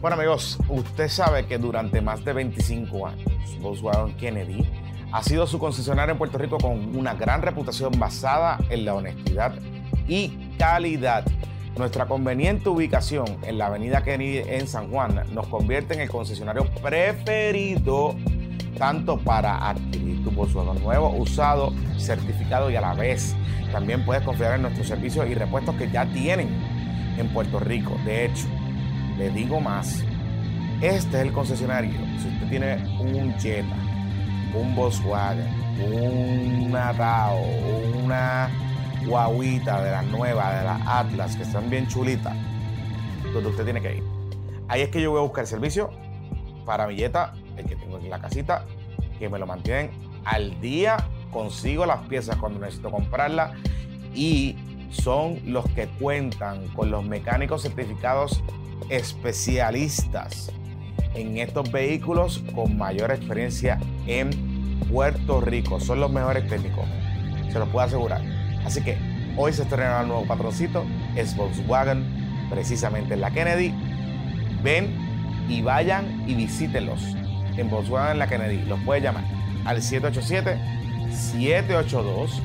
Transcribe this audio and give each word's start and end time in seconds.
Bueno 0.00 0.16
amigos, 0.16 0.58
usted 0.70 1.08
sabe 1.08 1.44
que 1.44 1.58
durante 1.58 2.00
más 2.00 2.24
de 2.24 2.32
25 2.32 3.06
años 3.06 3.28
Volkswagen 3.60 4.16
Kennedy 4.16 4.66
ha 5.12 5.22
sido 5.22 5.46
su 5.46 5.58
concesionario 5.58 6.12
en 6.12 6.18
Puerto 6.18 6.38
Rico 6.38 6.56
con 6.56 6.96
una 6.96 7.12
gran 7.12 7.42
reputación 7.42 7.92
basada 7.98 8.58
en 8.70 8.86
la 8.86 8.94
honestidad 8.94 9.52
y 10.08 10.54
calidad. 10.58 11.26
Nuestra 11.76 12.06
conveniente 12.06 12.70
ubicación 12.70 13.26
en 13.42 13.58
la 13.58 13.66
avenida 13.66 14.02
Kennedy 14.02 14.38
en 14.38 14.66
San 14.68 14.90
Juan 14.90 15.22
nos 15.34 15.46
convierte 15.48 15.92
en 15.92 16.00
el 16.00 16.08
concesionario 16.08 16.64
preferido 16.80 18.16
tanto 18.78 19.18
para 19.18 19.68
adquirir 19.68 20.24
tu 20.24 20.30
Volkswagen 20.30 20.82
nuevo, 20.82 21.10
usado, 21.10 21.74
certificado 21.98 22.70
y 22.70 22.76
a 22.76 22.80
la 22.80 22.94
vez 22.94 23.36
también 23.70 24.06
puedes 24.06 24.22
confiar 24.22 24.54
en 24.54 24.62
nuestros 24.62 24.88
servicios 24.88 25.28
y 25.28 25.34
repuestos 25.34 25.74
que 25.74 25.90
ya 25.90 26.06
tienen 26.06 26.48
en 27.18 27.28
Puerto 27.34 27.60
Rico. 27.60 27.94
De 28.06 28.24
hecho, 28.24 28.46
le 29.20 29.28
digo 29.28 29.60
más, 29.60 30.02
este 30.80 31.18
es 31.18 31.22
el 31.26 31.32
concesionario. 31.32 31.92
Si 32.18 32.28
usted 32.28 32.48
tiene 32.48 32.76
un 32.98 33.34
Jetta, 33.38 33.76
un 34.54 34.74
Volkswagen, 34.74 35.46
una 36.66 36.94
Tao, 36.94 37.38
una 38.02 38.48
guaguita 39.06 39.84
de 39.84 39.90
las 39.90 40.06
nuevas, 40.06 40.58
de 40.58 40.64
las 40.64 40.80
Atlas, 40.86 41.36
que 41.36 41.42
están 41.42 41.68
bien 41.68 41.86
chulitas, 41.86 42.34
donde 43.34 43.50
usted 43.50 43.64
tiene 43.64 43.82
que 43.82 43.96
ir. 43.96 44.02
Ahí 44.68 44.80
es 44.80 44.88
que 44.88 45.02
yo 45.02 45.10
voy 45.10 45.18
a 45.18 45.22
buscar 45.22 45.46
servicio 45.46 45.90
para 46.64 46.86
mi 46.86 46.96
Jetta, 46.96 47.34
el 47.58 47.66
que 47.66 47.76
tengo 47.76 47.98
en 47.98 48.08
la 48.08 48.22
casita, 48.22 48.64
que 49.18 49.28
me 49.28 49.38
lo 49.38 49.46
mantienen 49.46 49.90
al 50.24 50.58
día, 50.62 50.96
consigo 51.30 51.84
las 51.84 52.00
piezas 52.06 52.36
cuando 52.36 52.58
necesito 52.58 52.90
comprarlas 52.90 53.52
y 54.14 54.56
son 54.90 55.40
los 55.44 55.68
que 55.72 55.88
cuentan 56.00 56.68
con 56.68 56.90
los 56.90 57.04
mecánicos 57.04 57.62
certificados 57.62 58.42
especialistas 58.88 60.50
en 61.14 61.38
estos 61.38 61.70
vehículos 61.70 62.42
con 62.54 62.78
mayor 62.78 63.10
experiencia 63.10 63.78
en 64.06 64.30
Puerto 64.90 65.40
Rico. 65.40 65.80
Son 65.80 66.00
los 66.00 66.10
mejores 66.10 66.46
técnicos, 66.48 66.84
se 67.52 67.58
los 67.58 67.68
puedo 67.68 67.86
asegurar. 67.86 68.22
Así 68.64 68.82
que 68.82 68.96
hoy 69.36 69.52
se 69.52 69.62
estrena 69.62 70.00
un 70.00 70.08
nuevo 70.08 70.26
patroncito, 70.26 70.84
es 71.16 71.36
Volkswagen, 71.36 72.04
precisamente 72.50 73.14
en 73.14 73.20
la 73.20 73.30
Kennedy. 73.30 73.74
Ven 74.62 74.94
y 75.48 75.62
vayan 75.62 76.28
y 76.28 76.34
visítenlos 76.34 77.02
en 77.56 77.70
Volkswagen 77.70 78.12
en 78.12 78.18
la 78.18 78.28
Kennedy. 78.28 78.64
Los 78.66 78.80
puede 78.80 79.00
llamar 79.00 79.24
al 79.64 79.82
787 79.82 80.58
782 81.12 82.42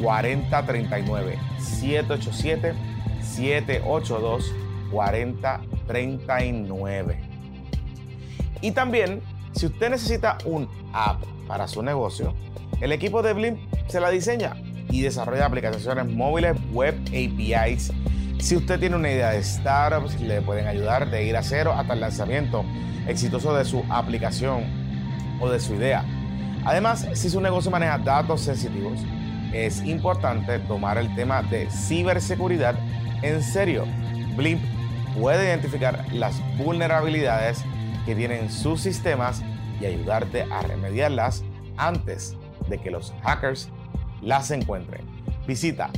4039 0.00 1.38
787 1.58 2.74
782 3.22 4.44
4039 4.44 4.67
y 8.60 8.72
también 8.72 9.22
si 9.52 9.66
usted 9.66 9.90
necesita 9.90 10.38
un 10.44 10.68
app 10.92 11.22
para 11.46 11.68
su 11.68 11.82
negocio 11.82 12.34
el 12.80 12.92
equipo 12.92 13.22
de 13.22 13.32
Blimp 13.32 13.58
se 13.88 14.00
la 14.00 14.10
diseña 14.10 14.54
y 14.90 15.02
desarrolla 15.02 15.46
aplicaciones 15.46 16.06
móviles 16.06 16.56
web 16.72 16.94
APIs 17.08 17.92
si 18.38 18.56
usted 18.56 18.78
tiene 18.78 18.96
una 18.96 19.10
idea 19.10 19.30
de 19.30 19.42
startups 19.42 20.20
le 20.20 20.40
pueden 20.42 20.66
ayudar 20.66 21.10
de 21.10 21.24
ir 21.24 21.36
a 21.36 21.42
cero 21.42 21.72
hasta 21.76 21.94
el 21.94 22.00
lanzamiento 22.00 22.64
exitoso 23.06 23.54
de 23.54 23.64
su 23.64 23.84
aplicación 23.88 24.64
o 25.40 25.48
de 25.48 25.60
su 25.60 25.74
idea. 25.74 26.04
Además 26.64 27.06
si 27.14 27.30
su 27.30 27.40
negocio 27.40 27.70
maneja 27.70 27.98
datos 27.98 28.42
sensitivos 28.42 29.00
es 29.52 29.82
importante 29.84 30.58
tomar 30.60 30.98
el 30.98 31.12
tema 31.14 31.42
de 31.42 31.68
ciberseguridad 31.70 32.76
en 33.22 33.42
serio. 33.42 33.86
Blimp 34.36 34.62
puede 35.14 35.44
identificar 35.46 36.04
las 36.12 36.40
vulnerabilidades 36.56 37.64
que 38.06 38.14
tienen 38.14 38.50
sus 38.50 38.80
sistemas 38.80 39.42
y 39.80 39.86
ayudarte 39.86 40.42
a 40.50 40.62
remediarlas 40.62 41.44
antes 41.76 42.36
de 42.68 42.78
que 42.78 42.90
los 42.90 43.12
hackers 43.22 43.68
las 44.22 44.50
encuentren. 44.50 45.02
Visita 45.46 45.90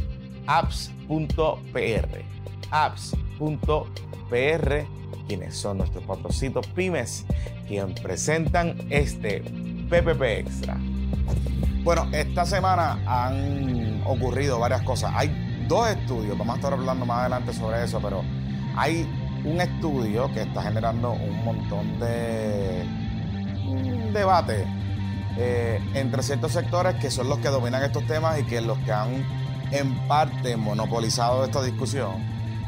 apps.pr. 0.46 2.24
apps.pr, 2.70 3.14
quienes 5.26 5.56
son 5.56 5.78
nuestros 5.78 6.04
patrocitos 6.04 6.66
pymes, 6.68 7.24
quienes 7.66 8.00
presentan 8.00 8.76
este 8.90 9.42
PPP 9.88 10.22
Extra. 10.22 10.76
Bueno, 11.82 12.08
esta 12.12 12.44
semana 12.44 13.00
han 13.06 14.02
ocurrido 14.04 14.58
varias 14.58 14.82
cosas. 14.82 15.12
Hay 15.14 15.64
dos 15.66 15.88
estudios, 15.88 16.36
vamos 16.36 16.54
a 16.54 16.56
estar 16.58 16.72
hablando 16.72 17.06
más 17.06 17.20
adelante 17.20 17.52
sobre 17.52 17.84
eso, 17.84 18.00
pero 18.02 18.22
hay 18.76 19.08
un 19.44 19.60
estudio 19.60 20.32
que 20.32 20.42
está 20.42 20.62
generando 20.62 21.12
un 21.12 21.44
montón 21.44 21.98
de 21.98 22.84
debate 24.12 24.66
eh, 25.36 25.80
entre 25.94 26.22
ciertos 26.22 26.52
sectores 26.52 26.96
que 26.96 27.10
son 27.10 27.28
los 27.28 27.38
que 27.38 27.48
dominan 27.48 27.82
estos 27.82 28.06
temas 28.06 28.38
y 28.38 28.44
que 28.44 28.60
los 28.60 28.78
que 28.80 28.92
han 28.92 29.24
en 29.70 30.08
parte 30.08 30.56
monopolizado 30.56 31.44
esta 31.44 31.62
discusión, 31.62 32.16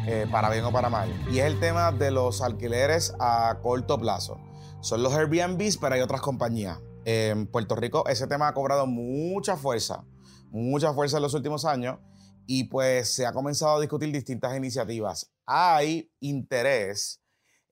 eh, 0.07 0.27
para 0.31 0.51
bien 0.51 0.65
o 0.65 0.73
para 0.73 0.89
mal. 0.89 1.13
Y 1.31 1.41
es 1.41 1.47
el 1.47 1.59
tema 1.59 1.91
de 1.93 2.11
los 2.11 2.41
alquileres 2.43 3.15
a 3.19 3.59
corto 3.63 3.99
plazo. 3.99 4.39
Son 4.81 5.03
los 5.03 5.13
Airbnbs, 5.15 5.79
pero 5.79 5.95
hay 5.95 6.01
otras 6.01 6.21
compañías. 6.21 6.79
En 7.05 7.47
Puerto 7.49 7.75
Rico 7.75 8.07
ese 8.07 8.29
tema 8.29 8.49
ha 8.49 8.55
cobrado 8.55 8.87
mucha 8.87 9.57
fuerza, 9.57 10.05
mucha 10.51 10.93
fuerza 10.93 11.17
en 11.17 11.25
los 11.25 11.35
últimos 11.35 11.65
años 11.65 11.99
y 12.47 12.65
pues 12.65 13.13
se 13.13 13.27
ha 13.27 13.33
comenzado 13.33 13.77
a 13.77 13.81
discutir 13.81 14.13
distintas 14.13 14.57
iniciativas. 14.57 15.33
Hay 15.55 16.11
interés 16.21 17.21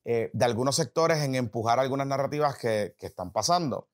eh, 0.04 0.30
de 0.32 0.44
algunos 0.44 0.76
sectores 0.76 1.18
en 1.18 1.34
empujar 1.34 1.78
algunas 1.78 2.06
narrativas 2.06 2.58
que, 2.58 2.94
están 3.00 3.32
pasando. 3.32 3.88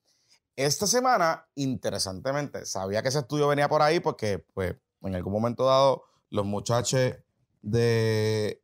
Esta 0.57 0.87
semana, 0.87 1.47
interesantemente, 1.55 2.67
sabía 2.67 3.03
que 3.03 3.09
ese 3.09 3.21
estudio 3.21 3.49
venía 3.49 3.69
por 3.69 3.83
ahí 3.83 4.01
porque 4.01 4.39
pues 4.55 4.75
en 5.03 5.15
algún 5.15 5.33
momento 5.33 5.67
dado 5.67 6.05
los 6.31 6.47
muchachos 6.47 7.15
de 7.63 8.63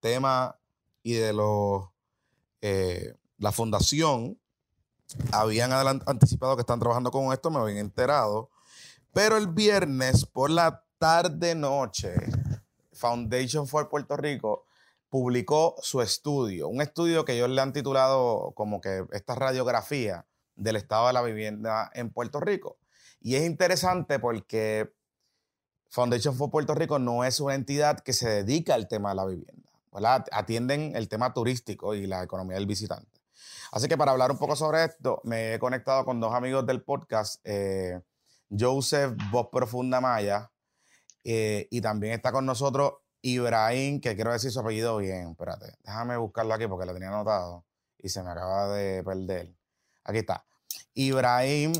tema 0.00 0.58
y 1.02 1.14
de 1.14 1.32
los 1.32 1.88
eh, 2.60 3.14
la 3.38 3.52
fundación 3.52 4.40
habían 5.30 5.72
anticipado 5.72 6.56
que 6.56 6.62
están 6.62 6.80
trabajando 6.80 7.10
con 7.10 7.32
esto, 7.32 7.50
me 7.50 7.58
habían 7.58 7.78
enterado. 7.78 8.50
Pero 9.12 9.36
el 9.36 9.46
viernes 9.46 10.26
por 10.26 10.50
la 10.50 10.84
tarde-noche, 10.98 12.14
Foundation 12.96 13.66
for 13.66 13.88
Puerto 13.88 14.16
Rico 14.16 14.64
publicó 15.08 15.76
su 15.80 16.02
estudio, 16.02 16.68
un 16.68 16.80
estudio 16.80 17.24
que 17.24 17.34
ellos 17.34 17.48
le 17.50 17.60
han 17.60 17.72
titulado 17.72 18.52
como 18.54 18.80
que 18.80 19.04
esta 19.12 19.34
radiografía 19.34 20.26
del 20.56 20.76
estado 20.76 21.06
de 21.06 21.12
la 21.12 21.22
vivienda 21.22 21.90
en 21.94 22.10
Puerto 22.10 22.40
Rico. 22.40 22.78
Y 23.20 23.36
es 23.36 23.44
interesante 23.44 24.18
porque 24.18 24.92
Foundation 25.90 26.34
for 26.34 26.50
Puerto 26.50 26.74
Rico 26.74 26.98
no 26.98 27.24
es 27.24 27.40
una 27.40 27.54
entidad 27.54 28.00
que 28.00 28.12
se 28.12 28.28
dedica 28.28 28.74
al 28.74 28.88
tema 28.88 29.10
de 29.10 29.14
la 29.14 29.26
vivienda, 29.26 30.26
Atienden 30.32 30.94
el 30.94 31.08
tema 31.08 31.32
turístico 31.32 31.94
y 31.94 32.06
la 32.06 32.22
economía 32.22 32.56
del 32.56 32.66
visitante. 32.66 33.20
Así 33.72 33.88
que 33.88 33.96
para 33.96 34.12
hablar 34.12 34.30
un 34.30 34.38
poco 34.38 34.56
sobre 34.56 34.84
esto, 34.84 35.20
me 35.24 35.54
he 35.54 35.58
conectado 35.58 36.04
con 36.04 36.20
dos 36.20 36.34
amigos 36.34 36.66
del 36.66 36.82
podcast, 36.82 37.40
eh, 37.44 38.00
Joseph 38.50 39.14
Voz 39.30 39.48
Profunda 39.50 40.00
Maya, 40.00 40.50
eh, 41.28 41.66
y 41.72 41.80
también 41.80 42.12
está 42.12 42.30
con 42.30 42.46
nosotros 42.46 42.92
Ibrahim, 43.20 44.00
que 44.00 44.14
quiero 44.14 44.32
decir 44.32 44.52
su 44.52 44.60
apellido 44.60 44.96
bien, 44.98 45.30
espérate, 45.30 45.74
déjame 45.82 46.16
buscarlo 46.16 46.54
aquí 46.54 46.68
porque 46.68 46.86
lo 46.86 46.92
tenía 46.92 47.08
anotado 47.08 47.64
y 47.98 48.08
se 48.08 48.22
me 48.22 48.30
acaba 48.30 48.68
de 48.68 49.02
perder. 49.02 49.52
Aquí 50.04 50.18
está. 50.18 50.46
Ibrahim 50.94 51.72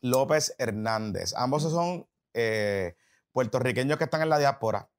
López 0.00 0.52
Hernández. 0.58 1.32
Ambos 1.36 1.62
son 1.62 2.08
eh, 2.34 2.96
puertorriqueños 3.30 3.98
que 3.98 4.04
están 4.04 4.22
en 4.22 4.30
la 4.30 4.38
diáspora 4.38 4.90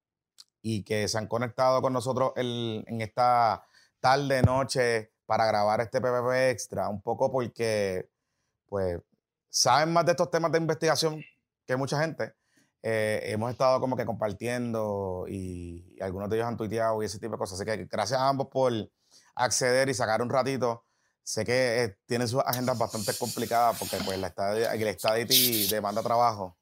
y 0.62 0.82
que 0.82 1.06
se 1.06 1.18
han 1.18 1.26
conectado 1.26 1.82
con 1.82 1.92
nosotros 1.92 2.32
en 2.36 3.02
esta 3.02 3.66
tarde, 4.00 4.40
noche 4.40 5.12
para 5.26 5.44
grabar 5.44 5.82
este 5.82 6.00
PPP 6.00 6.50
extra, 6.50 6.88
un 6.88 7.02
poco 7.02 7.30
porque, 7.30 8.08
pues, 8.66 8.98
saben 9.50 9.92
más 9.92 10.06
de 10.06 10.12
estos 10.12 10.30
temas 10.30 10.52
de 10.52 10.58
investigación 10.58 11.22
que 11.66 11.76
mucha 11.76 12.00
gente. 12.00 12.32
Eh, 12.82 13.20
hemos 13.24 13.50
estado 13.50 13.80
como 13.80 13.96
que 13.96 14.06
compartiendo 14.06 15.26
y, 15.28 15.96
algunos 16.00 16.30
de 16.30 16.36
ellos 16.36 16.48
han 16.48 16.56
tuiteado 16.56 17.02
y 17.02 17.06
ese 17.06 17.18
tipo 17.18 17.32
de 17.32 17.38
cosas. 17.38 17.60
Así 17.60 17.64
que 17.64 17.84
gracias 17.86 18.20
a 18.20 18.28
ambos 18.28 18.48
por 18.48 18.72
acceder 19.34 19.88
y 19.88 19.94
sacar 19.94 20.22
un 20.22 20.30
ratito. 20.30 20.84
Sé 21.22 21.44
que 21.44 21.84
eh, 21.84 21.98
tienen 22.06 22.28
sus 22.28 22.42
agendas 22.44 22.78
bastante 22.78 23.12
complicadas 23.18 23.78
porque 23.78 23.98
pues 24.04 24.18
la 24.18 24.32
el 24.72 24.94
Stadity 24.98 25.68
demanda 25.68 26.02
trabajo 26.02 26.56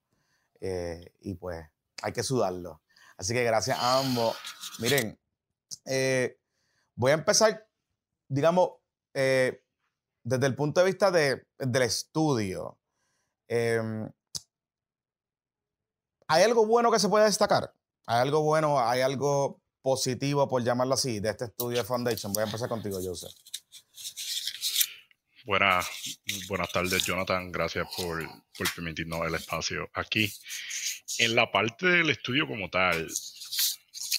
eh, 0.60 1.12
y 1.20 1.34
pues 1.34 1.64
hay 2.02 2.12
que 2.12 2.22
sudarlo. 2.22 2.82
Así 3.16 3.32
que 3.32 3.44
gracias 3.44 3.78
a 3.78 4.00
ambos. 4.00 4.36
Miren, 4.80 5.18
voy 6.96 7.10
a 7.12 7.14
empezar 7.14 7.66
digamos, 8.28 8.70
eh, 9.14 9.62
desde 10.22 10.46
el 10.46 10.54
punto 10.54 10.80
de 10.80 10.86
vista 10.86 11.10
de, 11.10 11.46
del 11.58 11.82
estudio, 11.82 12.78
em, 13.48 14.10
¿hay 16.28 16.42
algo 16.42 16.66
bueno 16.66 16.90
que 16.90 16.98
se 16.98 17.08
pueda 17.08 17.24
destacar? 17.24 17.72
¿Hay 18.06 18.20
algo 18.20 18.42
bueno? 18.42 18.80
¿Hay 18.80 19.00
algo 19.00 19.60
positivo, 19.82 20.48
por 20.48 20.62
llamarlo 20.62 20.94
así, 20.94 21.20
de 21.20 21.30
este 21.30 21.46
estudio 21.46 21.78
de 21.78 21.84
Foundation? 21.84 22.32
Voy 22.32 22.42
a 22.42 22.46
empezar 22.46 22.68
contigo, 22.68 22.98
Joseph. 23.02 23.32
Buenas, 25.44 25.86
buenas 26.48 26.72
tardes, 26.72 27.04
Jonathan. 27.04 27.52
Gracias 27.52 27.86
por, 27.96 28.20
por 28.58 28.74
permitirnos 28.74 29.26
el 29.26 29.34
espacio 29.36 29.88
aquí. 29.94 30.32
En 31.18 31.36
la 31.36 31.50
parte 31.50 31.86
del 31.86 32.10
estudio 32.10 32.46
como 32.48 32.68
tal, 32.68 33.06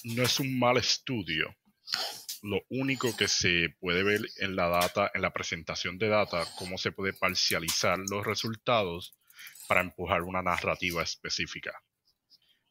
no 0.04 0.22
es 0.22 0.40
un 0.40 0.58
mal 0.58 0.78
estudio. 0.78 1.54
Lo 2.42 2.60
único 2.70 3.14
que 3.16 3.28
se 3.28 3.74
puede 3.80 4.02
ver 4.02 4.20
en 4.38 4.56
la 4.56 4.68
data, 4.68 5.10
en 5.12 5.22
la 5.22 5.32
presentación 5.32 5.98
de 5.98 6.08
data, 6.08 6.46
cómo 6.56 6.78
se 6.78 6.92
puede 6.92 7.12
parcializar 7.12 7.98
los 8.10 8.24
resultados 8.24 9.14
para 9.66 9.80
empujar 9.80 10.22
una 10.22 10.42
narrativa 10.42 11.02
específica. 11.02 11.82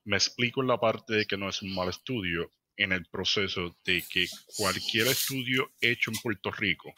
Me 0.08 0.16
explico 0.16 0.62
en 0.62 0.68
la 0.68 0.80
parte 0.80 1.16
de 1.16 1.26
que 1.26 1.36
no 1.36 1.50
es 1.50 1.62
un 1.62 1.76
mal 1.76 1.90
estudio, 1.90 2.54
en 2.78 2.94
el 2.94 3.06
proceso 3.08 3.78
de 3.84 4.02
que 4.10 4.26
cualquier 4.56 5.08
estudio 5.08 5.74
hecho 5.82 6.12
en 6.12 6.22
Puerto 6.22 6.50
Rico 6.50 6.94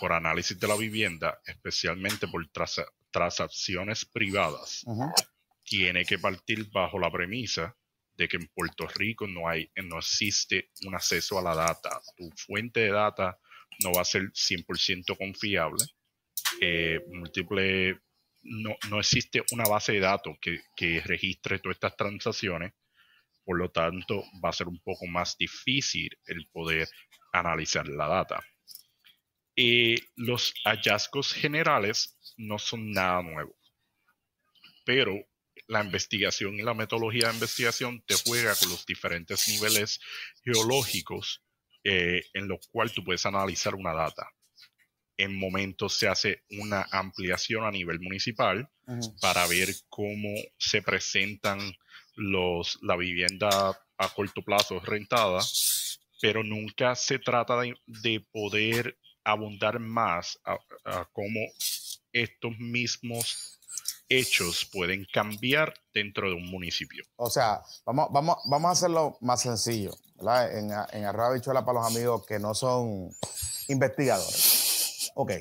por 0.00 0.12
análisis 0.12 0.56
de 0.56 0.68
la 0.68 0.76
vivienda, 0.76 1.40
especialmente 1.44 2.28
por 2.28 2.48
transacciones 3.10 4.04
privadas, 4.04 4.84
tiene 5.64 6.04
que 6.04 6.20
partir 6.20 6.70
bajo 6.70 7.00
la 7.00 7.10
premisa 7.10 7.76
de 8.14 8.28
que 8.28 8.36
en 8.36 8.46
Puerto 8.54 8.86
Rico 8.86 9.26
no 9.26 9.48
hay, 9.48 9.68
no 9.74 9.98
existe 9.98 10.70
un 10.86 10.94
acceso 10.94 11.40
a 11.40 11.42
la 11.42 11.56
data. 11.56 12.00
Tu 12.16 12.30
fuente 12.36 12.80
de 12.80 12.92
data 12.92 13.36
no 13.82 13.90
va 13.92 14.02
a 14.02 14.04
ser 14.04 14.30
100% 14.30 15.18
confiable. 15.18 15.84
Eh, 16.60 17.00
múltiple, 17.08 17.98
no, 18.48 18.76
no, 18.90 18.98
existe 18.98 19.42
una 19.52 19.64
base 19.64 19.92
de 19.92 20.00
datos 20.00 20.36
que, 20.40 20.60
que 20.76 21.00
registre 21.00 21.58
todas 21.58 21.76
estas 21.76 21.96
transacciones. 21.96 22.72
Por 23.44 23.58
lo 23.58 23.70
tanto, 23.70 24.24
va 24.44 24.50
a 24.50 24.52
ser 24.52 24.68
un 24.68 24.80
poco 24.80 25.06
más 25.06 25.36
difícil 25.38 26.10
el 26.26 26.48
poder 26.48 26.88
analizar 27.32 27.88
la 27.88 28.06
data. 28.06 28.44
Eh, 29.56 29.96
los 30.16 30.54
hallazgos 30.64 31.32
generales 31.32 32.16
no 32.36 32.58
son 32.58 32.92
nada 32.92 33.22
nuevo, 33.22 33.56
pero 34.84 35.14
la 35.66 35.82
investigación 35.82 36.54
y 36.54 36.62
la 36.62 36.74
metodología 36.74 37.28
de 37.28 37.34
investigación 37.34 38.02
te 38.06 38.14
juega 38.24 38.54
con 38.54 38.70
los 38.70 38.86
diferentes 38.86 39.48
niveles 39.48 40.00
geológicos 40.44 41.42
eh, 41.82 42.22
en 42.34 42.48
los 42.48 42.68
cuales 42.70 42.94
tú 42.94 43.02
puedes 43.02 43.26
analizar 43.26 43.74
una 43.74 43.92
data. 43.92 44.30
En 45.18 45.38
momentos 45.38 45.98
se 45.98 46.08
hace 46.08 46.44
una 46.58 46.86
ampliación 46.90 47.64
a 47.64 47.70
nivel 47.70 48.00
municipal 48.00 48.70
para 49.20 49.46
ver 49.46 49.68
cómo 49.90 50.30
se 50.56 50.80
presentan 50.80 51.58
los, 52.14 52.78
la 52.82 52.96
vivienda 52.96 53.78
a 53.98 54.08
corto 54.14 54.42
plazo 54.42 54.80
rentada, 54.80 55.40
pero 56.20 56.42
nunca 56.42 56.94
se 56.94 57.18
trata 57.18 57.60
de 57.86 58.26
poder 58.32 58.96
abundar 59.24 59.78
más 59.78 60.38
a, 60.44 60.58
cómo 61.12 61.40
estos 62.12 62.52
mismos 62.58 63.58
hechos 64.08 64.68
pueden 64.72 65.06
cambiar 65.12 65.74
dentro 65.92 66.28
de 66.28 66.34
un 66.34 66.50
municipio. 66.50 67.04
O 67.16 67.28
sea, 67.28 67.60
vamos, 67.84 68.08
vamos, 68.10 68.36
vamos 68.46 68.68
a 68.68 68.72
hacerlo 68.72 69.18
más 69.20 69.42
sencillo, 69.42 69.92
¿verdad? 70.14 70.56
En, 70.56 70.70
en 70.92 71.34
Bichuela 71.34 71.64
para 71.64 71.80
los 71.80 71.94
amigos 71.94 72.24
que 72.26 72.38
no 72.38 72.54
son 72.54 73.10
investigadores. 73.68 74.67
Ok. 75.20 75.32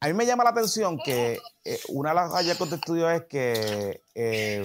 A 0.00 0.06
mí 0.06 0.12
me 0.12 0.26
llama 0.26 0.44
la 0.44 0.50
atención 0.50 0.98
que 1.02 1.40
eh, 1.64 1.80
una 1.88 2.10
de 2.10 2.16
las 2.16 2.32
hallazgos 2.32 2.68
de 2.68 2.76
estudio 2.76 3.10
es 3.10 3.22
que 3.22 4.02
em, 4.14 4.62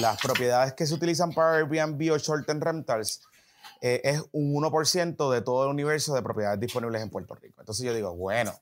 las 0.00 0.20
propiedades 0.20 0.74
que 0.74 0.86
se 0.86 0.92
utilizan 0.92 1.32
para 1.32 1.56
Airbnb 1.56 2.12
o 2.12 2.18
short-term 2.18 2.60
rentals 2.60 3.22
eh, 3.80 4.02
es 4.04 4.22
un 4.32 4.52
1% 4.54 5.32
de 5.32 5.40
todo 5.40 5.64
el 5.64 5.70
universo 5.70 6.14
de 6.14 6.22
propiedades 6.22 6.60
disponibles 6.60 7.00
en 7.00 7.08
Puerto 7.08 7.34
Rico. 7.34 7.62
Entonces 7.62 7.86
yo 7.86 7.94
digo, 7.94 8.14
bueno, 8.14 8.52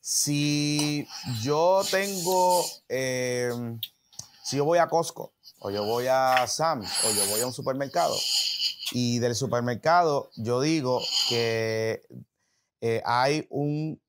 si 0.00 1.06
yo 1.40 1.82
tengo, 1.92 2.64
eh, 2.88 3.52
si 4.42 4.56
yo 4.56 4.64
voy 4.64 4.78
a 4.78 4.88
Costco, 4.88 5.32
o 5.60 5.70
yo 5.70 5.84
voy 5.84 6.08
a 6.08 6.44
Sam's, 6.48 6.90
o 7.04 7.12
yo 7.12 7.24
voy 7.28 7.40
a 7.40 7.46
un 7.46 7.52
supermercado, 7.52 8.16
y 8.90 9.20
del 9.20 9.36
supermercado 9.36 10.28
yo 10.34 10.60
digo 10.60 11.00
que 11.28 12.02
eh, 12.80 13.02
hay 13.04 13.46
un 13.50 14.00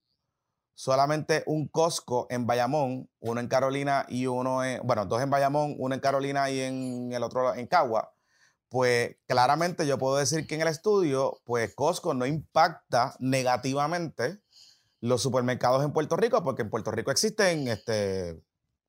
solamente 0.75 1.43
un 1.45 1.67
Costco 1.67 2.27
en 2.29 2.47
Bayamón, 2.47 3.09
uno 3.19 3.41
en 3.41 3.47
Carolina 3.47 4.05
y 4.09 4.27
uno 4.27 4.63
en, 4.63 4.81
bueno, 4.85 5.05
dos 5.05 5.21
en 5.21 5.29
Bayamón, 5.29 5.75
uno 5.77 5.93
en 5.93 6.01
Carolina 6.01 6.49
y 6.49 6.61
en 6.61 7.11
el 7.11 7.23
otro 7.23 7.53
en 7.53 7.67
Cagua 7.67 8.13
pues 8.69 9.17
claramente 9.27 9.87
yo 9.87 9.97
puedo 9.97 10.15
decir 10.15 10.47
que 10.47 10.55
en 10.55 10.61
el 10.61 10.67
estudio, 10.67 11.41
pues 11.43 11.73
Costco 11.73 12.13
no 12.13 12.25
impacta 12.25 13.15
negativamente 13.19 14.41
los 15.01 15.21
supermercados 15.21 15.83
en 15.83 15.91
Puerto 15.91 16.15
Rico, 16.15 16.43
porque 16.43 16.61
en 16.61 16.69
Puerto 16.69 16.91
Rico 16.91 17.09
existen, 17.09 17.67
este, 17.67 18.39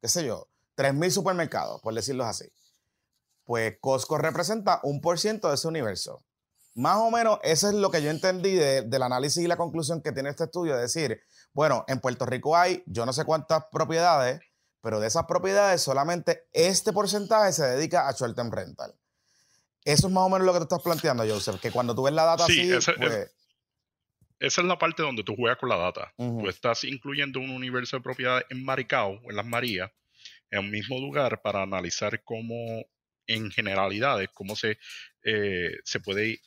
qué 0.03 0.09
sé 0.09 0.27
yo, 0.27 0.49
3.000 0.77 1.11
supermercados, 1.11 1.81
por 1.81 1.95
decirlo 1.95 2.25
así. 2.25 2.53
Pues 3.45 3.79
Costco 3.81 4.19
representa 4.19 4.81
un 4.83 5.01
por 5.01 5.19
ciento 5.19 5.49
de 5.49 5.55
ese 5.55 5.67
universo. 5.67 6.25
Más 6.75 6.97
o 6.97 7.11
menos 7.11 7.39
eso 7.43 7.69
es 7.69 7.75
lo 7.75 7.91
que 7.91 8.03
yo 8.03 8.11
entendí 8.11 8.55
del 8.55 9.03
análisis 9.03 9.43
y 9.43 9.49
la 9.49 9.57
conclusión 9.57 10.03
que 10.03 10.13
tiene 10.13 10.31
este 10.31 10.45
estudio, 10.45 10.75
es 10.77 10.81
decir, 10.81 11.21
bueno, 11.53 11.85
en 11.89 12.01
Puerto 12.01 12.27
Rico 12.27 12.57
hay 12.57 12.83
yo 12.87 13.05
no 13.05 13.13
sé 13.13 13.25
cuántas 13.25 13.65
propiedades, 13.73 14.41
pero 14.81 15.01
de 15.01 15.09
esas 15.09 15.27
propiedades 15.27 15.83
solamente 15.83 16.49
este 16.53 16.93
porcentaje 16.93 17.53
se 17.53 17.65
dedica 17.65 18.09
a 18.09 18.13
short-term 18.13 18.51
rental. 18.51 18.95
Eso 19.85 20.07
es 20.07 20.13
más 20.13 20.25
o 20.25 20.29
menos 20.29 20.47
lo 20.47 20.53
que 20.53 20.59
tú 20.59 20.65
estás 20.65 20.83
planteando, 20.83 21.27
Joseph, 21.27 21.61
que 21.61 21.71
cuando 21.71 21.95
tú 21.95 22.05
ves 22.05 22.15
la 22.15 22.25
data 22.25 22.47
sí, 22.47 22.73
así, 22.73 22.93
pues 22.97 23.31
esa 24.41 24.63
es 24.63 24.67
la 24.67 24.79
parte 24.79 25.03
donde 25.03 25.23
tú 25.23 25.37
juegas 25.37 25.59
con 25.59 25.69
la 25.69 25.77
data. 25.77 26.15
Tú 26.17 26.49
estás 26.49 26.85
incluyendo 26.85 27.41
un 27.41 27.51
universo 27.51 27.99
de 27.99 28.03
propiedades 28.03 28.47
en 28.49 28.65
Maricao, 28.65 29.21
en 29.29 29.37
Las 29.37 29.45
Marías, 29.45 29.91
en 30.51 30.61
un 30.61 30.71
mismo 30.71 30.99
lugar 30.99 31.43
para 31.43 31.63
analizar 31.63 32.25
cómo, 32.25 32.55
en 33.27 33.51
generalidades, 33.51 34.31
cómo 34.33 34.57
se, 34.57 34.79
eh, 35.25 35.73
se 35.85 36.01
puede, 36.01 36.41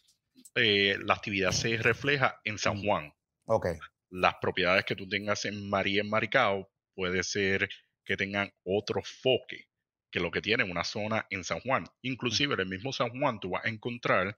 eh, 0.56 0.98
la 1.04 1.14
actividad 1.14 1.52
se 1.52 1.78
refleja 1.78 2.40
en 2.44 2.58
San 2.58 2.84
Juan. 2.84 3.14
Ok. 3.46 3.68
Las 4.10 4.36
propiedades 4.42 4.86
que 4.86 4.96
tú 4.96 5.08
tengas 5.08 5.46
en 5.46 5.70
María, 5.70 6.02
en 6.02 6.10
Maricao, 6.10 6.72
puede 6.96 7.24
ser 7.24 7.70
que 8.06 8.18
tengan 8.18 8.52
otro 8.64 9.02
foque 9.04 9.68
que 10.12 10.20
lo 10.20 10.30
que 10.30 10.42
tiene 10.42 10.64
una 10.64 10.84
zona 10.84 11.26
en 11.32 11.44
San 11.44 11.60
Juan. 11.62 11.86
Inclusive 12.04 12.54
en 12.54 12.60
el 12.60 12.68
mismo 12.68 12.94
San 12.94 13.10
Juan 13.20 13.40
tú 13.40 13.50
vas 13.50 13.66
a 13.66 13.70
encontrar 13.70 14.38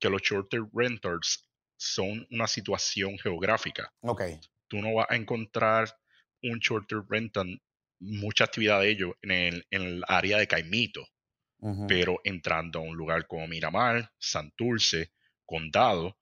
que 0.00 0.10
los 0.10 0.22
shorter 0.22 0.62
renters 0.72 1.48
son 1.76 2.26
una 2.30 2.48
situación 2.48 3.16
geográfica. 3.18 3.92
Ok. 4.00 4.22
Tú 4.68 4.82
no 4.82 4.94
vas 4.94 5.06
a 5.08 5.16
encontrar 5.16 5.88
un 6.42 6.58
shorter 6.58 6.98
rental, 7.08 7.62
mucha 8.00 8.44
actividad 8.44 8.80
de 8.80 8.90
ellos 8.90 9.12
en 9.22 9.30
el, 9.30 9.66
en 9.70 9.82
el 9.82 10.04
área 10.08 10.38
de 10.38 10.48
Caimito, 10.48 11.06
pero 11.88 12.20
entrando 12.24 12.80
a 12.80 12.82
un 12.82 12.96
lugar 12.96 13.26
como 13.26 13.46
Miramar, 13.46 14.12
Santurce, 14.18 15.12
Condado, 15.44 16.18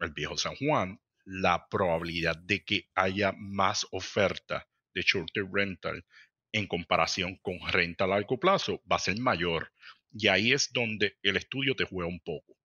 el 0.00 0.12
viejo 0.12 0.36
San 0.36 0.56
Juan, 0.56 1.00
la 1.24 1.68
probabilidad 1.68 2.36
de 2.36 2.64
que 2.64 2.88
haya 2.94 3.32
más 3.32 3.86
oferta 3.90 4.68
de 4.94 5.02
shorter 5.02 5.44
rental 5.52 6.04
en 6.52 6.66
comparación 6.66 7.36
con 7.42 7.58
renta 7.68 8.04
a 8.04 8.08
largo 8.08 8.38
plazo 8.38 8.82
va 8.90 8.96
a 8.96 9.00
ser 9.00 9.18
mayor. 9.18 9.72
Y 10.12 10.28
ahí 10.28 10.52
es 10.52 10.72
donde 10.72 11.18
el 11.22 11.36
estudio 11.36 11.74
te 11.74 11.84
juega 11.84 12.08
un 12.08 12.20
poco. 12.20 12.56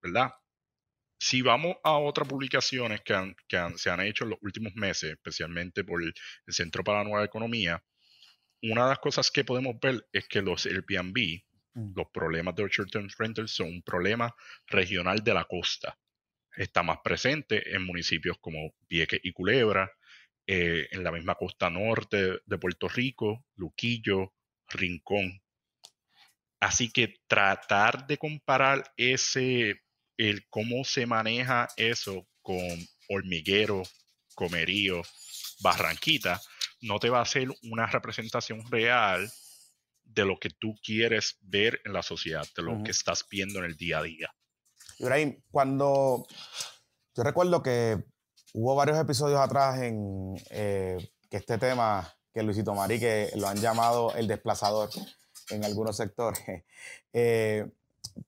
¿Verdad? 0.00 0.32
Si 1.18 1.42
vamos 1.42 1.76
a 1.82 1.98
otras 1.98 2.28
publicaciones 2.28 3.02
que, 3.02 3.34
se 3.76 3.90
han 3.90 4.00
hecho 4.00 4.24
en 4.24 4.30
los 4.30 4.38
últimos 4.42 4.74
meses, 4.74 5.12
especialmente 5.12 5.84
por 5.84 6.02
el, 6.02 6.14
Centro 6.48 6.84
para 6.84 6.98
la 6.98 7.04
Nueva 7.04 7.24
Economía, 7.24 7.82
una 8.62 8.84
de 8.84 8.90
las 8.90 8.98
cosas 8.98 9.30
que 9.30 9.44
podemos 9.44 9.78
ver 9.80 10.06
es 10.12 10.26
que 10.28 10.42
los 10.42 10.64
Airbnb. 10.66 11.42
Los 11.74 12.08
problemas 12.12 12.54
de 12.54 12.68
short-term 12.68 13.08
rentals 13.18 13.50
son 13.50 13.68
un 13.68 13.82
problema 13.82 14.34
regional 14.66 15.22
de 15.22 15.34
la 15.34 15.44
costa. 15.44 15.98
Está 16.56 16.82
más 16.82 16.98
presente 17.02 17.74
en 17.74 17.84
municipios 17.84 18.38
como 18.40 18.74
Vieques 18.88 19.20
y 19.22 19.32
Culebra, 19.32 19.90
eh, 20.46 20.88
en 20.90 21.02
la 21.02 21.10
misma 21.10 21.34
costa 21.34 21.70
norte 21.70 22.40
de 22.44 22.58
Puerto 22.58 22.88
Rico, 22.88 23.44
Luquillo, 23.56 24.34
Rincón. 24.68 25.42
Así 26.60 26.90
que 26.90 27.16
tratar 27.26 28.06
de 28.06 28.18
comparar 28.18 28.92
ese, 28.96 29.82
el 30.16 30.46
cómo 30.48 30.84
se 30.84 31.06
maneja 31.06 31.68
eso 31.76 32.28
con 32.40 32.58
hormiguero, 33.08 33.82
comerío, 34.34 35.02
barranquita, 35.60 36.40
no 36.82 36.98
te 36.98 37.10
va 37.10 37.18
a 37.18 37.22
hacer 37.22 37.48
una 37.62 37.86
representación 37.86 38.70
real 38.70 39.28
de 40.14 40.24
lo 40.24 40.38
que 40.38 40.50
tú 40.50 40.74
quieres 40.82 41.38
ver 41.42 41.80
en 41.84 41.92
la 41.92 42.02
sociedad, 42.02 42.46
de 42.56 42.62
lo 42.62 42.82
que 42.82 42.90
estás 42.90 43.26
viendo 43.30 43.58
en 43.58 43.66
el 43.66 43.76
día 43.76 43.98
a 43.98 44.02
día. 44.02 44.34
Ibrahim, 44.98 45.42
cuando 45.50 46.26
yo 47.16 47.22
recuerdo 47.22 47.62
que 47.62 48.04
Hubo 48.56 48.76
varios 48.76 48.98
episodios 48.98 49.40
atrás 49.40 49.80
en 49.80 50.36
eh, 50.50 50.96
que 51.28 51.38
este 51.38 51.58
tema, 51.58 52.08
que 52.32 52.44
Luisito 52.44 52.72
Marí, 52.72 53.00
que 53.00 53.32
lo 53.34 53.48
han 53.48 53.56
llamado 53.56 54.14
el 54.14 54.28
desplazador 54.28 54.90
en 55.50 55.64
algunos 55.64 55.96
sectores. 55.96 56.40
Eh, 57.16 57.70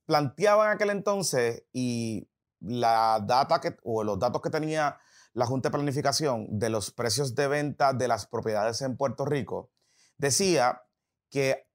planteaban 0.05 0.69
en 0.69 0.75
aquel 0.75 0.91
entonces 0.91 1.65
y 1.73 2.29
la 2.61 3.21
data 3.25 3.61
que, 3.61 3.77
o 3.83 4.05
los 4.05 4.17
datos 4.17 4.41
que 4.41 4.51
tenía 4.51 4.97
la 5.33 5.45
Junta 5.45 5.69
de 5.69 5.75
Planificación 5.75 6.47
de 6.57 6.71
los 6.71 6.93
precios 6.93 7.35
de 7.35 7.49
venta 7.49 7.93
de 7.93 8.07
las 8.07 8.29
propiedades 8.29 8.81
en 8.83 8.97
Puerto 8.97 9.25
Rico, 9.25 9.71
decía 10.19 10.83
que 11.31 11.66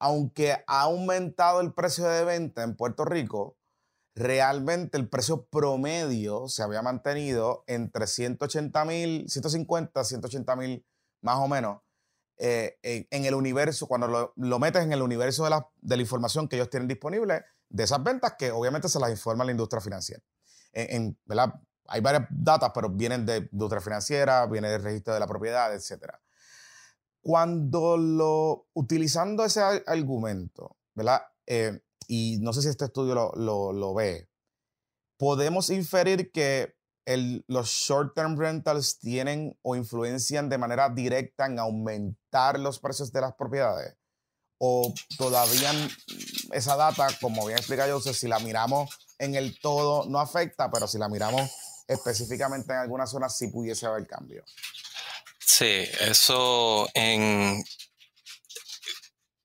aunque 0.00 0.52
ha 0.66 0.82
aumentado 0.82 1.60
el 1.60 1.74
precio 1.74 2.06
de 2.06 2.24
venta 2.24 2.62
en 2.62 2.76
Puerto 2.76 3.04
Rico, 3.04 3.56
realmente 4.14 4.98
el 4.98 5.08
precio 5.08 5.46
promedio 5.46 6.48
se 6.48 6.62
había 6.62 6.82
mantenido 6.82 7.64
entre 7.66 8.06
180 8.06 8.84
mil, 8.84 9.28
150, 9.28 10.04
180 10.04 10.56
mil 10.56 10.86
más 11.20 11.38
o 11.38 11.48
menos 11.48 11.80
eh, 12.40 12.78
en, 12.82 13.24
el 13.24 13.34
universo, 13.34 13.88
cuando 13.88 14.32
lo, 14.36 14.58
metes 14.58 14.82
en 14.82 14.92
el 14.92 15.02
universo 15.02 15.44
de 15.44 15.50
la, 15.50 15.68
de 15.80 15.96
la, 15.96 16.02
información 16.02 16.46
que 16.46 16.54
ellos 16.54 16.70
tienen 16.70 16.86
disponible 16.86 17.44
de 17.68 17.82
esas 17.82 18.02
ventas 18.02 18.34
que 18.38 18.52
obviamente 18.52 18.88
se 18.88 19.00
las 19.00 19.10
informa 19.10 19.44
la 19.44 19.50
industria 19.50 19.80
financiera. 19.80 20.22
En, 20.72 21.18
¿verdad? 21.24 21.54
Hay 21.88 22.00
varias 22.00 22.26
datas, 22.30 22.70
pero 22.72 22.90
vienen 22.90 23.26
de 23.26 23.48
industria 23.50 23.80
financiera, 23.80 24.46
viene 24.46 24.68
del 24.68 24.82
registro 24.82 25.14
de 25.14 25.20
la 25.20 25.26
propiedad, 25.26 25.74
etc. 25.74 26.14
Cuando 27.20 27.96
lo, 27.96 28.68
utilizando 28.74 29.44
ese 29.44 29.60
argumento, 29.86 30.76
¿verdad? 30.94 31.22
Eh, 31.46 31.80
y 32.06 32.38
no 32.40 32.52
sé 32.52 32.62
si 32.62 32.68
este 32.68 32.86
estudio 32.86 33.14
lo, 33.14 33.32
lo, 33.36 33.72
lo 33.72 33.94
ve, 33.94 34.28
podemos 35.18 35.70
inferir 35.70 36.30
que 36.32 36.78
los 37.46 37.68
short-term 37.68 38.36
rentals 38.38 38.98
tienen 38.98 39.58
o 39.62 39.76
influencian 39.76 40.48
de 40.48 40.58
manera 40.58 40.90
directa 40.90 41.46
en 41.46 41.58
aumentar 41.58 42.58
los 42.58 42.78
precios 42.78 43.12
de 43.12 43.20
las 43.22 43.34
propiedades? 43.34 43.96
¿O 44.60 44.92
todavía 45.16 45.72
esa 46.52 46.76
data, 46.76 47.06
como 47.20 47.46
bien 47.46 47.58
explica 47.58 47.88
Joseph, 47.88 48.16
si 48.16 48.28
la 48.28 48.40
miramos 48.40 48.90
en 49.18 49.36
el 49.36 49.58
todo 49.60 50.06
no 50.06 50.18
afecta, 50.18 50.70
pero 50.70 50.86
si 50.86 50.98
la 50.98 51.08
miramos 51.08 51.50
específicamente 51.86 52.72
en 52.72 52.80
algunas 52.80 53.10
zonas 53.10 53.36
sí 53.36 53.48
pudiese 53.48 53.86
haber 53.86 54.06
cambio? 54.06 54.44
Sí, 55.50 55.86
eso 56.00 56.88
en 56.94 57.64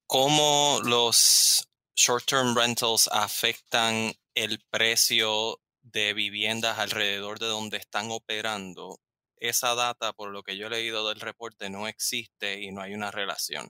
cómo 0.05 0.81
los 0.83 1.65
short-term 1.95 2.55
rentals 2.55 3.07
afectan 3.11 4.13
el 4.35 4.59
precio 4.69 5.61
de 5.81 6.13
viviendas 6.13 6.77
alrededor 6.77 7.39
de 7.39 7.47
donde 7.47 7.77
están 7.77 8.11
operando, 8.11 8.99
esa 9.37 9.75
data, 9.75 10.11
por 10.11 10.29
lo 10.31 10.43
que 10.43 10.57
yo 10.57 10.67
he 10.67 10.71
leído 10.71 11.07
del 11.07 11.21
reporte, 11.21 11.69
no 11.69 11.87
existe 11.87 12.61
y 12.61 12.71
no 12.71 12.81
hay 12.81 12.93
una 12.93 13.09
relación. 13.09 13.69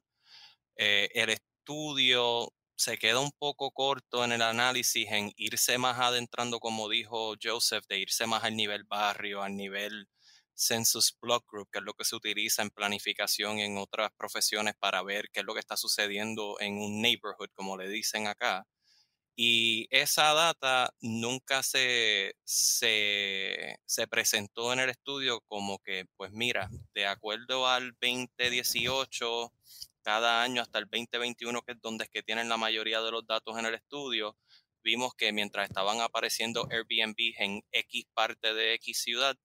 Eh, 0.76 1.10
el 1.14 1.30
estudio 1.30 2.52
se 2.76 2.98
queda 2.98 3.20
un 3.20 3.32
poco 3.32 3.72
corto 3.72 4.26
en 4.26 4.32
el 4.32 4.42
análisis, 4.42 5.08
en 5.12 5.32
irse 5.38 5.78
más 5.78 6.00
adentrando, 6.00 6.60
como 6.60 6.90
dijo 6.90 7.36
Joseph, 7.42 7.86
de 7.88 8.00
irse 8.00 8.26
más 8.26 8.44
al 8.44 8.56
nivel 8.56 8.86
barrio, 8.86 9.44
al 9.44 9.56
nivel 9.56 10.10
census 10.56 11.18
block 11.20 11.46
group, 11.52 11.70
que 11.72 11.80
es 11.80 11.86
lo 11.86 11.94
que 11.94 12.06
se 12.06 12.16
utiliza 12.16 12.62
en 12.62 12.70
planificación 12.70 13.60
en 13.60 13.78
otras 13.78 14.12
profesiones 14.18 14.76
para 14.80 15.04
ver 15.04 15.30
qué 15.32 15.42
es 15.42 15.46
lo 15.46 15.54
que 15.54 15.60
está 15.60 15.78
sucediendo 15.78 16.58
en 16.60 16.78
un 16.78 17.02
neighborhood, 17.02 17.50
como 17.54 17.78
le 17.78 17.90
dicen 17.90 18.28
acá. 18.28 18.66
Y 19.36 19.88
esa 19.90 20.34
data 20.34 20.94
nunca 21.02 21.64
se, 21.64 22.36
se, 22.46 23.80
presentó 24.10 24.72
en 24.74 24.80
el 24.80 24.92
estudio 24.92 25.42
como 25.48 25.80
que, 25.80 26.06
pues 26.18 26.32
mira, 26.32 26.70
de 26.94 27.08
acuerdo 27.08 27.68
al 27.68 27.96
2018, 28.00 29.52
cada 30.04 30.44
año 30.44 30.62
hasta 30.62 30.78
el 30.78 30.86
2021, 30.86 31.62
que 31.64 31.72
es 31.72 31.82
donde 31.82 32.04
es 32.04 32.12
que 32.12 32.22
tienen 32.22 32.48
la 32.48 32.58
mayoría 32.58 33.02
de 33.02 33.10
los 33.10 33.26
datos 33.26 33.58
en 33.58 33.66
el 33.66 33.74
estudio, 33.74 34.38
vimos 34.84 35.16
que 35.16 35.32
mientras 35.32 35.68
estaban 35.68 36.02
apareciendo 36.02 36.68
Airbnb 36.70 37.16
en 37.40 37.64
X 37.72 38.06
parte 38.14 38.54
de 38.54 38.76
X 38.76 39.02
ciudad, 39.02 39.36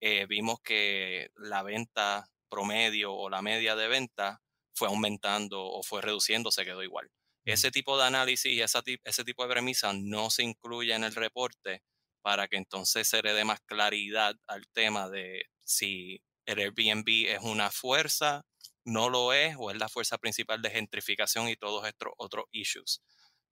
eh, 0.00 0.26
vimos 0.26 0.60
que 0.60 1.30
la 1.36 1.62
venta 1.62 2.28
promedio 2.48 3.12
o 3.14 3.30
la 3.30 3.42
media 3.42 3.76
de 3.76 3.88
venta 3.88 4.40
fue 4.74 4.88
aumentando 4.88 5.62
o 5.62 5.82
fue 5.82 6.02
reduciendo, 6.02 6.50
se 6.50 6.64
quedó 6.64 6.82
igual. 6.82 7.10
Ese 7.44 7.70
tipo 7.70 7.96
de 7.96 8.04
análisis 8.04 8.52
y 8.52 8.60
ese 8.60 9.24
tipo 9.24 9.42
de 9.42 9.52
premisa 9.52 9.92
no 9.92 10.30
se 10.30 10.42
incluye 10.42 10.94
en 10.94 11.04
el 11.04 11.14
reporte 11.14 11.82
para 12.22 12.48
que 12.48 12.56
entonces 12.56 13.08
se 13.08 13.22
le 13.22 13.32
dé 13.32 13.44
más 13.44 13.60
claridad 13.62 14.34
al 14.46 14.66
tema 14.72 15.08
de 15.08 15.46
si 15.64 16.22
el 16.44 16.58
Airbnb 16.58 17.08
es 17.28 17.40
una 17.42 17.70
fuerza, 17.70 18.42
no 18.84 19.08
lo 19.08 19.32
es, 19.32 19.56
o 19.58 19.70
es 19.70 19.78
la 19.78 19.88
fuerza 19.88 20.18
principal 20.18 20.60
de 20.62 20.70
gentrificación 20.70 21.48
y 21.48 21.56
todos 21.56 21.86
estos 21.86 22.08
otros 22.18 22.44
issues 22.50 23.02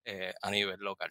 eh, 0.05 0.35
a 0.43 0.50
nivel 0.50 0.81
local. 0.81 1.11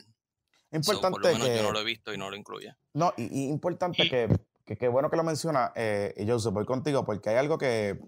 Importante 0.71 1.11
por 1.11 1.23
lo 1.23 1.31
menos 1.33 1.47
yo 1.47 1.63
no 1.63 1.71
lo 1.71 1.79
he 1.79 1.85
visto 1.85 2.13
y 2.13 2.17
no 2.17 2.29
lo 2.29 2.35
incluye. 2.35 2.73
No, 2.93 3.13
y, 3.17 3.47
importante 3.47 4.09
que, 4.09 4.27
que, 4.75 4.87
bueno 4.87 5.09
que 5.09 5.15
lo 5.15 5.23
menciona, 5.23 5.71
eh, 5.75 6.13
y 6.17 6.25
yo 6.25 6.37
voy 6.51 6.65
contigo, 6.65 7.05
porque 7.05 7.29
hay 7.29 7.37
algo 7.37 7.57
que 7.57 7.99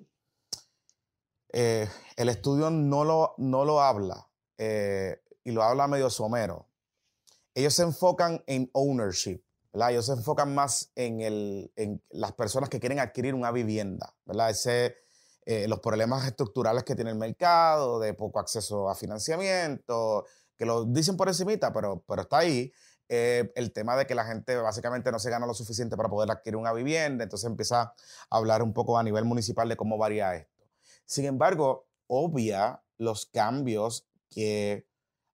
eh, 1.53 1.87
el 2.17 2.29
estudio 2.29 2.69
no 2.69 3.05
lo, 3.05 3.33
no 3.37 3.63
lo 3.63 3.81
habla, 3.81 4.29
eh, 4.57 5.21
y 5.43 5.51
lo 5.51 5.63
habla 5.63 5.87
medio 5.87 6.09
somero, 6.09 6.67
ellos 7.55 7.73
se 7.73 7.83
enfocan 7.83 8.43
en 8.45 8.69
ownership, 8.73 9.41
¿verdad? 9.71 9.91
Ellos 9.91 10.05
se 10.05 10.13
enfocan 10.13 10.53
más 10.53 10.91
en, 10.95 11.21
el, 11.21 11.71
en 11.75 12.03
las 12.09 12.33
personas 12.33 12.69
que 12.69 12.79
quieren 12.79 12.99
adquirir 12.99 13.33
una 13.33 13.51
vivienda, 13.51 14.15
¿verdad? 14.25 14.49
Ese, 14.49 14.95
eh, 15.45 15.67
los 15.67 15.79
problemas 15.79 16.27
estructurales 16.27 16.83
que 16.83 16.95
tiene 16.95 17.11
el 17.11 17.17
mercado, 17.17 17.99
de 17.99 18.13
poco 18.13 18.39
acceso 18.39 18.89
a 18.89 18.95
financiamiento, 18.95 20.25
que 20.55 20.65
lo 20.65 20.85
dicen 20.85 21.17
por 21.17 21.27
encimita, 21.27 21.73
pero, 21.73 22.03
pero 22.07 22.21
está 22.21 22.39
ahí. 22.39 22.71
Eh, 23.11 23.51
el 23.55 23.73
tema 23.73 23.95
de 23.95 24.05
que 24.05 24.13
la 24.13 24.23
gente 24.23 24.55
básicamente 24.55 25.11
no 25.11 25.17
se 25.17 25.31
gana 25.31 25.47
lo 25.47 25.55
suficiente 25.55 25.97
para 25.97 26.09
poder 26.09 26.29
adquirir 26.29 26.57
una 26.57 26.73
vivienda, 26.73 27.23
entonces 27.23 27.49
empieza 27.49 27.81
a 27.81 27.93
hablar 28.29 28.61
un 28.61 28.71
poco 28.71 28.99
a 28.99 29.03
nivel 29.03 29.25
municipal 29.25 29.67
de 29.67 29.75
cómo 29.75 29.97
varía 29.97 30.35
esto. 30.35 30.63
Sin 31.05 31.25
embargo, 31.25 31.87
obvia 32.05 32.83
los 32.99 33.25
cambios 33.25 34.07
que 34.29 34.87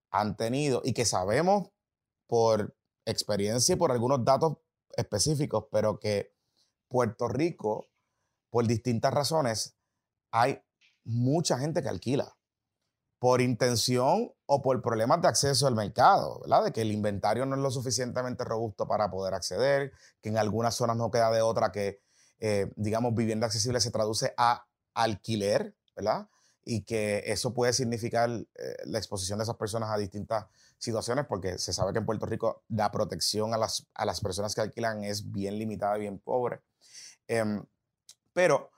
han 0.10 0.38
tenido 0.38 0.82
y 0.86 0.94
que 0.94 1.03
sabemos 1.03 1.70
por 2.27 2.77
experiencia 3.05 3.74
y 3.74 3.75
por 3.75 3.91
algunos 3.91 4.24
datos 4.24 4.58
específicos, 4.96 5.65
pero 5.70 6.00
que 6.00 6.34
Puerto 6.88 7.27
Rico, 7.27 7.89
por 8.50 8.65
distintas 8.65 9.13
razones, 9.13 9.75
hay 10.32 10.62
mucha 11.03 11.60
gente 11.60 11.82
que 11.82 11.89
alquila 11.89 12.35
por 13.20 13.42
intención 13.42 14.32
o 14.46 14.62
por 14.62 14.82
problemas 14.82 15.22
de 15.22 15.28
acceso 15.28 15.68
al 15.68 15.76
mercado, 15.76 16.42
¿verdad? 16.42 16.66
De 16.66 16.72
que 16.72 16.82
el 16.82 16.92
inventario 16.92 17.46
no 17.46 17.56
es 17.56 17.62
lo 17.62 17.72
suficientemente 17.72 18.44
robusto 18.44 18.88
para 18.88 19.10
poder 19.10 19.34
acceder, 19.34 19.92
que 20.22 20.30
en 20.30 20.38
algunas 20.38 20.76
zonas 20.76 20.98
no 20.98 21.10
queda 21.12 21.32
de 21.32 21.42
otra 21.42 21.72
que, 21.72 22.02
eh, 22.40 22.72
digamos, 22.76 23.16
vivienda 23.16 23.48
accesible 23.48 23.80
se 23.80 23.92
traduce 23.92 24.34
a 24.38 24.66
alquiler, 24.94 25.76
¿verdad? 25.96 26.28
y 26.66 26.82
que 26.82 27.22
eso 27.28 27.54
puede 27.54 27.72
significar 27.74 28.30
eh, 28.30 28.76
la 28.86 28.98
exposición 28.98 29.38
de 29.38 29.44
esas 29.44 29.56
personas 29.56 29.92
a 29.92 29.98
distintas 29.98 30.48
situaciones, 30.80 31.26
porque 31.30 31.60
se 31.60 31.72
sabe 31.72 31.94
que 31.94 32.00
en 32.00 32.06
Puerto 32.08 32.26
Rico 32.26 32.64
la 32.70 32.92
protección 32.92 33.54
a 33.54 33.58
las, 33.58 33.88
a 33.94 34.04
las 34.04 34.20
personas 34.20 34.56
que 34.56 34.62
alquilan 34.62 35.04
es 35.04 35.32
bien 35.32 35.60
limitada 35.60 35.96
bien 35.98 36.18
pobre. 36.20 36.62
Em, 37.28 37.64
pero, 38.34 38.72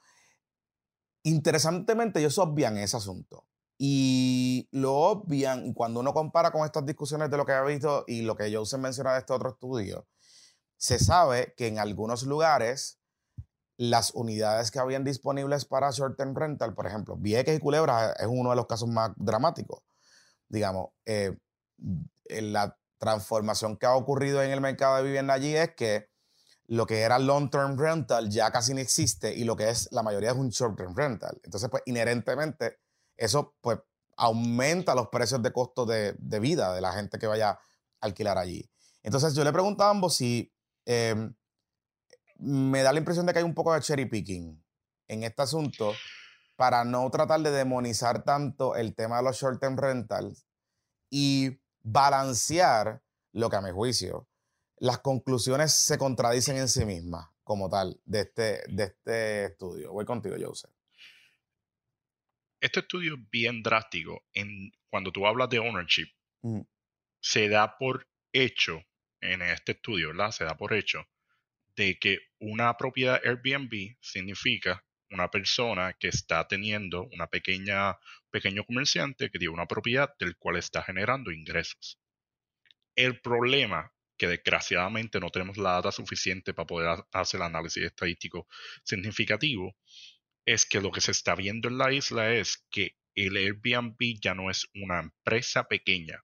interesantemente, 1.24 2.20
ellos 2.20 2.38
obvian 2.38 2.78
ese 2.78 2.98
asunto. 2.98 3.46
Y 3.78 4.68
lo 4.72 4.96
obvian, 4.96 5.74
cuando 5.74 6.00
uno 6.00 6.14
compara 6.14 6.52
con 6.52 6.66
estas 6.66 6.86
discusiones 6.86 7.30
de 7.30 7.38
lo 7.38 7.46
que 7.46 7.52
ha 7.52 7.62
visto 7.64 8.04
y 8.08 8.22
lo 8.22 8.36
que 8.36 8.54
Joseph 8.54 8.80
menciona 8.80 9.14
de 9.14 9.20
este 9.20 9.34
otro 9.34 9.50
estudio, 9.50 10.08
se 10.78 11.00
sabe 11.00 11.54
que 11.56 11.68
en 11.68 11.80
algunos 11.80 12.24
lugares 12.24 13.00
las 13.78 14.12
unidades 14.16 14.72
que 14.72 14.80
habían 14.80 15.04
disponibles 15.04 15.66
para 15.66 15.92
short-term 15.92 16.36
rental, 16.36 16.74
por 16.74 16.88
ejemplo, 16.88 17.16
Vieques 17.16 17.56
y 17.56 17.60
Culebra 17.60 18.12
es 18.14 18.28
uno 18.28 18.50
de 18.50 18.56
los 18.56 18.66
casos 18.66 18.90
más 18.90 19.12
dramáticos. 19.16 19.84
Digamos, 20.50 20.90
eh, 21.06 21.38
la 22.30 22.76
transformación 22.98 23.78
que 23.78 23.86
ha 23.86 23.96
ocurrido 23.96 24.42
en 24.42 24.50
el 24.50 24.62
mercado 24.62 24.98
de 24.98 25.04
vivienda 25.04 25.36
allí 25.36 25.56
es 25.56 25.76
que 25.76 26.10
lo 26.66 26.86
que 26.88 27.02
era 27.02 27.20
long-term 27.20 27.78
rental 27.78 28.30
ya 28.30 28.52
casi 28.52 28.74
no 28.74 28.80
existe 28.80 29.34
y 29.34 29.44
lo 29.44 29.56
que 29.56 29.70
es 29.70 29.88
la 29.92 30.04
mayoría 30.04 30.32
es 30.32 30.38
un 30.38 30.50
short-term 30.50 30.96
rental. 30.96 31.40
Entonces, 31.44 31.70
pues 31.70 31.84
inherentemente, 31.86 32.80
eso 33.18 33.56
pues 33.62 33.80
aumenta 34.16 34.96
los 34.96 35.10
precios 35.10 35.42
de 35.42 35.52
costo 35.52 35.86
de, 35.86 36.16
vida 36.40 36.74
de 36.74 36.82
la 36.82 36.94
gente 36.94 37.20
que 37.20 37.28
vaya 37.28 37.52
a 37.52 37.60
alquilar 38.02 38.38
allí. 38.38 38.70
Entonces, 39.04 39.36
yo 39.36 39.44
le 39.44 39.54
preguntaba 39.54 39.90
a 39.90 39.92
ambos 39.92 40.16
si 40.16 40.52
em, 40.86 41.34
me 42.38 42.82
da 42.82 42.92
la 42.92 43.00
impresión 43.00 43.26
de 43.26 43.34
que 43.34 43.40
hay 43.40 43.46
un 43.46 43.54
poco 43.54 43.74
de 43.74 43.82
cherry 43.82 44.06
picking 44.06 44.64
en 45.08 45.24
este 45.24 45.42
asunto 45.42 45.94
para 46.56 46.84
no 46.84 47.10
tratar 47.12 47.42
de 47.42 47.52
demonizar 47.52 48.24
tanto 48.24 48.76
el 48.76 48.96
tema 48.96 49.18
de 49.18 49.24
los 49.24 49.38
short 49.38 49.60
term 49.60 49.78
rentals 49.78 50.48
y 51.10 51.60
balancear 51.82 53.02
lo 53.32 53.50
que 53.50 53.56
a 53.56 53.62
mi 53.62 53.72
juicio 53.72 54.28
las 54.80 55.00
conclusiones 55.00 55.74
se 55.74 55.98
contradicen 55.98 56.58
en 56.58 56.68
sí 56.68 56.86
mismas 56.86 57.28
como 57.44 57.70
tal 57.70 58.00
de 58.06 58.22
este, 58.22 58.64
de 58.68 58.84
este 58.84 59.46
estudio. 59.46 59.92
Voy 59.92 60.06
contigo, 60.06 60.36
Joseph. 60.40 60.77
Este 62.60 62.80
estudio 62.80 63.16
es 63.16 63.30
bien 63.30 63.62
drástico 63.62 64.26
en 64.34 64.72
cuando 64.90 65.12
tú 65.12 65.28
hablas 65.28 65.50
de 65.50 65.60
ownership. 65.60 66.08
se 67.20 67.50
da 67.50 67.78
por 67.78 68.08
hecho 68.32 68.84
en 69.22 69.42
este 69.42 69.74
estudio, 69.74 70.10
¿verdad? 70.10 70.32
Se 70.32 70.44
da 70.44 70.56
por 70.56 70.74
hecho 70.74 71.08
de 71.76 71.98
que 72.00 72.20
una 72.40 72.76
propiedad 72.78 73.22
Airbnb 73.24 73.98
significa 74.02 74.84
una 75.10 75.30
persona 75.30 75.94
que 75.94 76.10
está 76.10 76.48
teniendo 76.48 77.08
una 77.14 77.28
pequeña, 77.28 77.98
pequeño 78.30 78.64
comerciante 78.66 79.30
que 79.30 79.40
tiene 79.40 79.54
una 79.54 79.68
propiedad 79.68 80.14
del 80.20 80.36
cual 80.38 80.58
está 80.58 80.84
generando 80.84 81.32
ingresos. 81.32 82.00
El 82.96 83.22
problema 83.22 83.94
que 84.18 84.28
desgraciadamente 84.28 85.20
no 85.20 85.30
tenemos 85.30 85.58
la 85.58 85.74
data 85.74 85.92
suficiente 85.92 86.54
para 86.54 86.66
poder 86.66 87.06
hacer 87.12 87.40
el 87.40 87.46
análisis 87.46 87.84
estadístico 87.84 88.48
significativo, 88.84 89.76
es 90.48 90.66
que 90.66 90.80
lo 90.80 90.92
que 90.92 91.02
se 91.02 91.12
está 91.12 91.36
viendo 91.36 91.68
en 91.68 91.78
la 91.78 91.92
isla 91.92 92.34
es 92.34 92.66
que 92.72 92.96
el 93.16 93.36
Airbnb 93.36 93.98
ya 94.22 94.34
no 94.34 94.50
es 94.50 94.66
una 94.76 95.02
empresa 95.02 95.66
pequeña. 95.66 96.24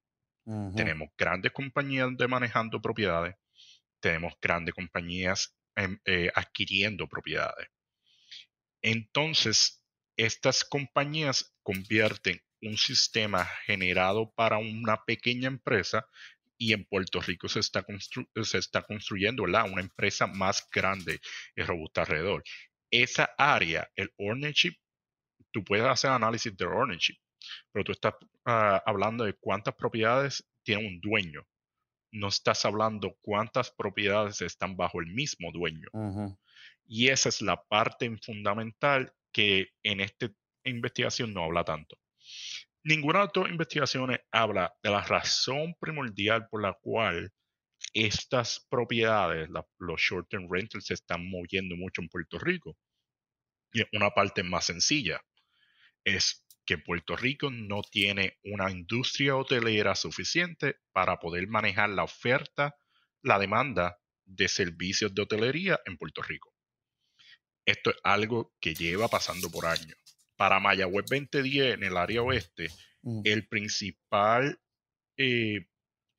Tenemos 0.75 1.09
grandes 1.17 1.51
compañías 1.51 2.09
de 2.17 2.27
manejando 2.27 2.81
propiedades, 2.81 3.35
tenemos 3.99 4.33
grandes 4.41 4.73
compañías 4.73 5.55
em, 5.75 5.99
eh, 6.05 6.29
adquiriendo 6.35 7.07
propiedades. 7.07 7.67
Entonces, 8.81 9.83
estas 10.17 10.63
compañías 10.63 11.53
convierten 11.61 12.41
un 12.61 12.77
sistema 12.77 13.45
generado 13.65 14.31
para 14.35 14.57
una 14.57 15.03
pequeña 15.05 15.47
empresa 15.47 16.05
y 16.57 16.73
en 16.73 16.85
Puerto 16.85 17.19
Rico 17.19 17.49
se 17.49 17.59
está, 17.59 17.85
se 18.43 18.57
está 18.57 18.83
construyendo 18.83 19.43
una 19.43 19.81
empresa 19.81 20.27
más 20.27 20.65
grande 20.71 21.19
y 21.55 21.61
robusta 21.63 22.01
alrededor. 22.01 22.43
Esa 22.93 23.33
área, 23.39 23.89
el 23.95 24.13
ownership, 24.17 24.75
tú 25.51 25.63
puedes 25.63 25.85
hacer 25.87 26.11
análisis 26.11 26.55
de 26.55 26.65
ownership, 26.65 27.17
pero 27.71 27.83
tú 27.83 27.91
estás 27.91 28.13
ah, 28.45 28.83
hablando 28.85 29.23
de 29.23 29.33
cuántas 29.33 29.73
propiedades 29.73 30.47
tiene 30.61 30.87
un 30.87 31.01
dueño. 31.01 31.43
No 32.11 32.27
estás 32.27 32.65
hablando 32.65 33.17
cuántas 33.23 33.71
propiedades 33.71 34.41
están 34.41 34.77
bajo 34.77 35.01
el 35.01 35.07
mismo 35.07 35.51
dueño. 35.51 35.87
Y 36.85 37.09
esa 37.09 37.29
es 37.29 37.41
la 37.41 37.63
parte 37.63 38.15
fundamental 38.17 39.11
que 39.31 39.69
en 39.81 39.99
esta 39.99 40.29
investigación 40.63 41.33
no 41.33 41.45
habla 41.45 41.63
tanto. 41.63 41.97
Ninguna 42.83 43.25
de 43.25 43.41
las 43.41 43.49
investigaciones 43.49 44.19
habla 44.31 44.71
de 44.83 44.91
la 44.91 45.01
razón 45.01 45.73
primordial 45.79 46.47
por 46.47 46.61
la 46.61 46.73
cual 46.73 47.31
estas 47.93 48.65
propiedades, 48.69 49.49
los 49.49 50.01
short-term 50.01 50.47
rentals, 50.49 50.85
se 50.85 50.95
están 50.95 51.29
moviendo 51.29 51.75
mucho 51.75 52.01
en 52.01 52.09
Puerto 52.09 52.39
Rico. 52.39 52.77
Y 53.71 53.83
una 53.95 54.09
parte 54.11 54.43
más 54.43 54.65
sencilla 54.65 55.21
es 56.03 56.45
que 56.65 56.77
Puerto 56.77 57.15
Rico 57.15 57.49
no 57.51 57.81
tiene 57.81 58.39
una 58.43 58.71
industria 58.71 59.35
hotelera 59.35 59.95
suficiente 59.95 60.77
para 60.91 61.19
poder 61.19 61.47
manejar 61.47 61.89
la 61.89 62.03
oferta, 62.03 62.75
la 63.21 63.37
demanda 63.37 63.99
de 64.25 64.47
servicios 64.47 65.13
de 65.13 65.21
hotelería 65.23 65.79
en 65.85 65.97
Puerto 65.97 66.21
Rico. 66.21 66.53
Esto 67.65 67.91
es 67.91 67.97
algo 68.03 68.53
que 68.59 68.73
lleva 68.73 69.07
pasando 69.07 69.49
por 69.49 69.65
años. 69.65 69.97
Para 70.35 70.59
Mayagüez 70.59 71.05
2010, 71.09 71.75
en 71.75 71.83
el 71.83 71.97
área 71.97 72.21
oeste, 72.21 72.69
mm. 73.01 73.21
el 73.25 73.47
principal 73.47 74.59
eh, 75.17 75.67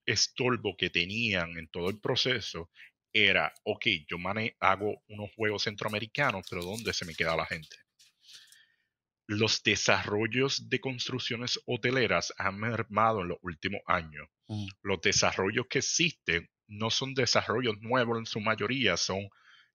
estorbo 0.07 0.77
que 0.77 0.91
tenían 0.91 1.57
en 1.59 1.69
todo 1.69 1.89
el 1.89 2.01
proceso 2.01 2.71
era, 3.13 3.53
ok, 3.63 3.87
yo 4.09 4.17
hago 4.61 5.03
unos 5.09 5.31
juegos 5.35 5.63
centroamericanos, 5.63 6.47
pero 6.51 6.65
¿dónde 6.65 6.93
se 6.93 7.05
me 7.05 7.15
queda 7.15 7.37
la 7.37 7.47
gente? 7.47 7.77
Los 9.27 9.63
desarrollos 9.63 10.69
de 10.69 10.81
construcciones 10.81 11.61
hoteleras 11.67 12.35
han 12.37 12.59
mermado 12.59 13.23
en 13.23 13.29
los 13.29 13.39
últimos 13.41 13.81
años. 13.87 14.29
Mm. 14.49 14.67
Los 14.83 15.01
desarrollos 15.01 15.67
que 15.71 15.79
existen 15.79 16.51
no 16.67 16.91
son 16.91 17.15
desarrollos 17.15 17.81
nuevos 17.81 18.19
en 18.19 18.27
su 18.27 18.41
mayoría, 18.41 18.97
son 18.97 19.29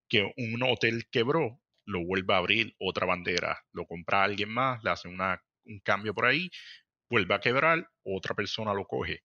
que 0.08 0.32
un 0.38 0.62
hotel 0.64 1.08
quebró, 1.10 1.62
lo 1.86 2.04
vuelve 2.04 2.34
a 2.34 2.38
abrir 2.38 2.76
otra 2.80 3.06
bandera, 3.06 3.64
lo 3.72 3.86
compra 3.86 4.24
alguien 4.24 4.50
más, 4.50 4.84
le 4.84 4.92
hace 4.92 5.08
una, 5.08 5.42
un 5.66 5.80
cambio 5.80 6.14
por 6.14 6.26
ahí, 6.26 6.52
vuelve 7.10 7.34
a 7.34 7.40
quebrar, 7.40 7.90
otra 8.04 8.36
persona 8.36 8.74
lo 8.74 8.86
coge. 8.86 9.24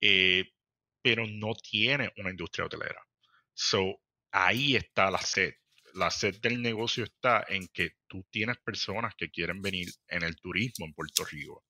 Eh, 0.00 0.44
pero 1.02 1.26
no 1.26 1.54
tiene 1.54 2.12
una 2.16 2.30
industria 2.30 2.66
hotelera. 2.66 3.00
So, 3.54 4.00
ahí 4.32 4.76
está 4.76 5.10
la 5.10 5.18
sed. 5.18 5.54
La 5.94 6.10
sed 6.10 6.40
del 6.40 6.60
negocio 6.60 7.04
está 7.04 7.44
en 7.48 7.68
que 7.68 7.92
tú 8.06 8.26
tienes 8.30 8.58
personas 8.58 9.14
que 9.16 9.30
quieren 9.30 9.62
venir 9.62 9.88
en 10.08 10.22
el 10.22 10.36
turismo 10.36 10.84
en 10.84 10.92
Puerto 10.92 11.24
Rico, 11.24 11.64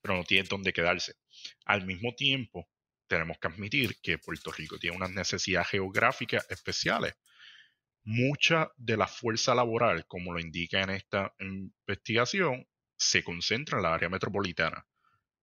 pero 0.00 0.16
no 0.16 0.24
tienen 0.24 0.48
dónde 0.48 0.72
quedarse. 0.72 1.14
Al 1.66 1.86
mismo 1.86 2.14
tiempo, 2.14 2.68
tenemos 3.06 3.38
que 3.38 3.48
admitir 3.48 3.96
que 4.02 4.18
Puerto 4.18 4.50
Rico 4.50 4.78
tiene 4.78 4.96
unas 4.96 5.10
necesidades 5.10 5.68
geográficas 5.68 6.46
especiales 6.48 7.14
mucha 8.04 8.70
de 8.76 8.96
la 8.96 9.06
fuerza 9.06 9.54
laboral, 9.54 10.06
como 10.06 10.32
lo 10.32 10.40
indica 10.40 10.80
en 10.80 10.90
esta 10.90 11.34
investigación, 11.38 12.66
se 13.00 13.24
concentra 13.24 13.78
en 13.78 13.82
la 13.82 13.94
área 13.94 14.08
metropolitana. 14.08 14.86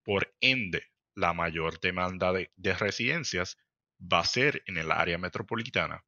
Por 0.04 0.34
ende, 0.40 0.84
la 1.16 1.34
mayor 1.34 1.80
demanda 1.80 2.32
de, 2.32 2.74
residencias 2.76 3.58
va 4.00 4.20
a 4.20 4.26
ser 4.26 4.64
en 4.68 4.78
el 4.78 4.92
área 4.92 5.18
metropolitana. 5.18 6.06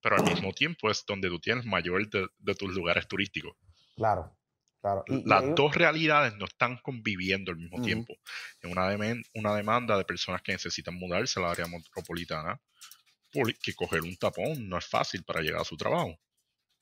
Pero 0.00 0.16
al 0.16 0.24
mismo 0.24 0.52
tiempo 0.52 0.90
es 0.90 1.04
donde 1.06 1.28
tú 1.28 1.40
tienes 1.40 1.64
mayor 1.64 2.08
de, 2.08 2.54
tus 2.54 2.74
lugares 2.74 3.08
turísticos. 3.08 3.56
Claro, 3.96 4.36
claro. 4.80 5.04
Las 5.24 5.54
dos 5.54 5.74
realidades 5.74 6.36
no 6.36 6.44
están 6.44 6.76
conviviendo 6.76 7.52
al 7.52 7.56
mismo 7.56 7.80
tiempo. 7.82 8.14
Una, 8.64 8.94
una 9.34 9.56
demanda 9.56 9.96
de 9.96 10.04
personas 10.04 10.42
que 10.42 10.52
necesitan 10.52 10.94
mudarse 10.94 11.40
al 11.40 11.46
área 11.46 11.66
metropolitana 11.66 12.60
porque 13.32 13.74
coger 13.74 14.02
un 14.02 14.16
tapón 14.16 14.68
no 14.68 14.76
es 14.76 14.86
fácil 14.86 15.24
para 15.24 15.40
llegar 15.40 15.62
a 15.62 15.64
su 15.64 15.76
trabajo. 15.76 16.18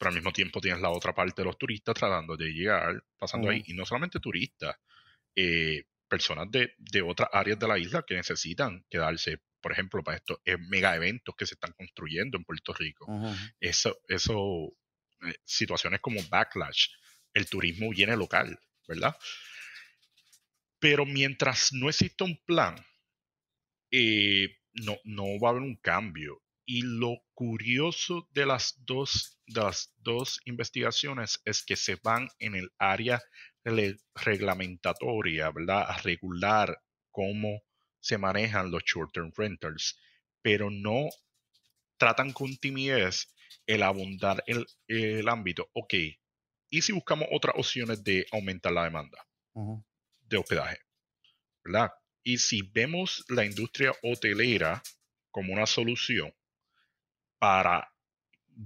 Pero 0.00 0.08
al 0.08 0.14
mismo 0.14 0.32
tiempo 0.32 0.62
tienes 0.62 0.80
la 0.80 0.88
otra 0.88 1.14
parte 1.14 1.42
de 1.42 1.44
los 1.44 1.58
turistas 1.58 1.94
tratando 1.94 2.34
de 2.34 2.46
llegar, 2.46 3.04
pasando 3.18 3.50
ahí. 3.50 3.62
Y 3.66 3.74
no 3.74 3.84
solamente 3.84 4.18
turistas, 4.18 4.74
eh, 5.36 5.84
personas 6.08 6.48
de, 6.50 7.02
otras 7.02 7.28
áreas 7.34 7.58
de 7.58 7.68
la 7.68 7.78
isla 7.78 8.02
que 8.06 8.14
necesitan 8.14 8.82
quedarse, 8.88 9.42
por 9.60 9.72
ejemplo, 9.72 10.02
para 10.02 10.16
estos 10.16 10.38
eh, 10.46 10.56
mega 10.56 10.96
eventos 10.96 11.34
que 11.36 11.44
se 11.44 11.52
están 11.52 11.72
construyendo 11.74 12.38
en 12.38 12.44
Puerto 12.44 12.72
Rico. 12.72 13.06
Eso, 13.60 14.00
eso 14.08 14.72
eh, 15.22 15.34
situaciones 15.44 16.00
como 16.00 16.22
backlash, 16.30 16.88
el 17.34 17.46
turismo 17.46 17.90
viene 17.90 18.16
local, 18.16 18.58
¿verdad? 18.88 19.14
Pero 20.78 21.04
mientras 21.04 21.74
no 21.74 21.90
exista 21.90 22.24
un 22.24 22.40
plan, 22.46 22.74
eh, 23.90 24.56
no, 24.72 24.96
no 25.04 25.38
va 25.38 25.48
a 25.48 25.50
haber 25.50 25.62
un 25.62 25.76
cambio. 25.76 26.42
Y 26.72 26.82
lo 26.82 27.24
curioso 27.34 28.28
de 28.30 28.46
las 28.46 28.76
dos, 28.86 29.40
de 29.48 29.60
las 29.60 29.92
dos 29.96 30.40
investigaciones 30.44 31.40
es 31.44 31.64
que 31.64 31.74
se 31.74 31.96
van 31.96 32.28
en 32.38 32.54
el 32.54 32.70
área 32.78 33.20
reglamentatoria, 34.14 35.50
¿verdad? 35.50 35.86
A 35.88 35.96
regular 35.96 36.80
cómo 37.10 37.60
se 37.98 38.18
manejan 38.18 38.70
los 38.70 38.84
short-term 38.84 39.32
rentals, 39.36 39.98
pero 40.42 40.70
no 40.70 41.08
tratan 41.96 42.32
con 42.32 42.56
timidez 42.56 43.34
el 43.66 43.82
abundar 43.82 44.44
el, 44.46 44.64
el 44.86 45.28
ámbito. 45.28 45.68
Ok, 45.72 45.94
¿y 46.68 46.82
si 46.82 46.92
buscamos 46.92 47.26
otras 47.32 47.56
opciones 47.58 48.04
de 48.04 48.26
aumentar 48.30 48.70
la 48.70 48.84
demanda 48.84 49.26
de 50.20 50.36
hospedaje? 50.36 50.78
¿Verdad? 51.64 51.90
Y 52.22 52.38
si 52.38 52.62
vemos 52.62 53.24
la 53.28 53.44
industria 53.44 53.92
hotelera 54.04 54.80
como 55.32 55.52
una 55.52 55.66
solución 55.66 56.32
para 57.40 57.90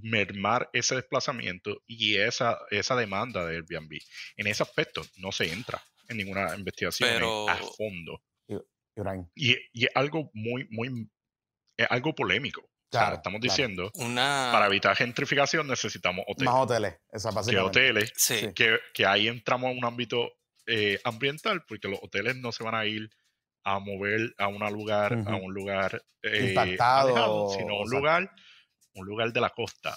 mermar 0.03 0.69
ese 0.73 0.97
desplazamiento 0.97 1.81
y 1.87 2.17
esa, 2.17 2.59
esa 2.71 2.97
demanda 2.97 3.47
de 3.47 3.57
Airbnb, 3.57 3.99
en 4.37 4.47
ese 4.47 4.63
aspecto 4.63 5.03
no 5.17 5.33
se 5.33 5.51
entra 5.53 5.83
en 6.09 6.17
ninguna 6.19 6.55
investigación 6.57 7.23
a 7.49 7.57
fondo. 7.57 8.21
Y, 9.35 9.53
y, 9.73 9.85
es 9.87 9.91
algo 9.95 10.31
muy, 10.35 10.67
muy, 10.71 11.09
es 11.77 11.87
algo 11.91 12.15
polémico. 12.15 12.69
estamos 12.91 13.41
diciendo, 13.41 13.91
para 13.95 14.67
evitar 14.67 14.97
gentrificación 14.97 15.67
necesitamos 15.67 16.25
hoteles. 16.29 16.53
Más 16.53 16.63
hoteles, 16.63 16.95
esa 17.11 17.31
Que 17.51 17.59
hoteles, 17.59 18.13
que, 18.55 18.79
que, 18.93 19.07
ahí 19.07 19.29
entramos 19.29 19.71
a 19.71 19.79
un 19.79 19.85
ámbito 19.85 20.33
eh, 20.67 21.01
ambiental, 21.05 21.65
porque 21.67 21.89
los 21.89 21.99
hoteles 22.03 22.37
no 22.37 22.53
se 22.53 22.65
van 22.65 22.75
a 22.75 22.87
ir 22.87 23.09
a 23.65 23.79
mover 23.79 24.35
a, 24.39 24.49
una 24.49 24.71
lugar, 24.71 25.25
a 25.27 25.37
un 25.37 25.53
lugar 25.53 26.05
eh, 26.23 26.49
Impactado, 26.49 27.51
sino 27.51 27.81
un 27.81 27.91
lugar, 27.91 28.31
un 28.95 29.07
lugar 29.07 29.33
de 29.33 29.41
la 29.41 29.51
costa. 29.51 29.97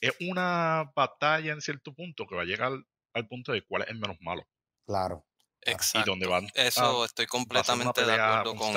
Es 0.00 0.14
una 0.20 0.90
batalla 0.94 1.52
en 1.52 1.60
cierto 1.60 1.94
punto 1.94 2.26
que 2.26 2.34
va 2.34 2.42
a 2.42 2.46
llegar 2.46 2.72
al 3.14 3.28
punto 3.28 3.52
de 3.52 3.62
cuál 3.64 3.82
es 3.82 3.88
el 3.88 3.98
menos 3.98 4.16
malo. 4.20 4.46
Claro. 4.86 5.26
Exacto. 5.62 6.14
Eso 6.54 7.04
estoy 7.04 7.26
completamente 7.26 8.04
de 8.04 8.12
acuerdo 8.12 8.54
con, 8.54 8.74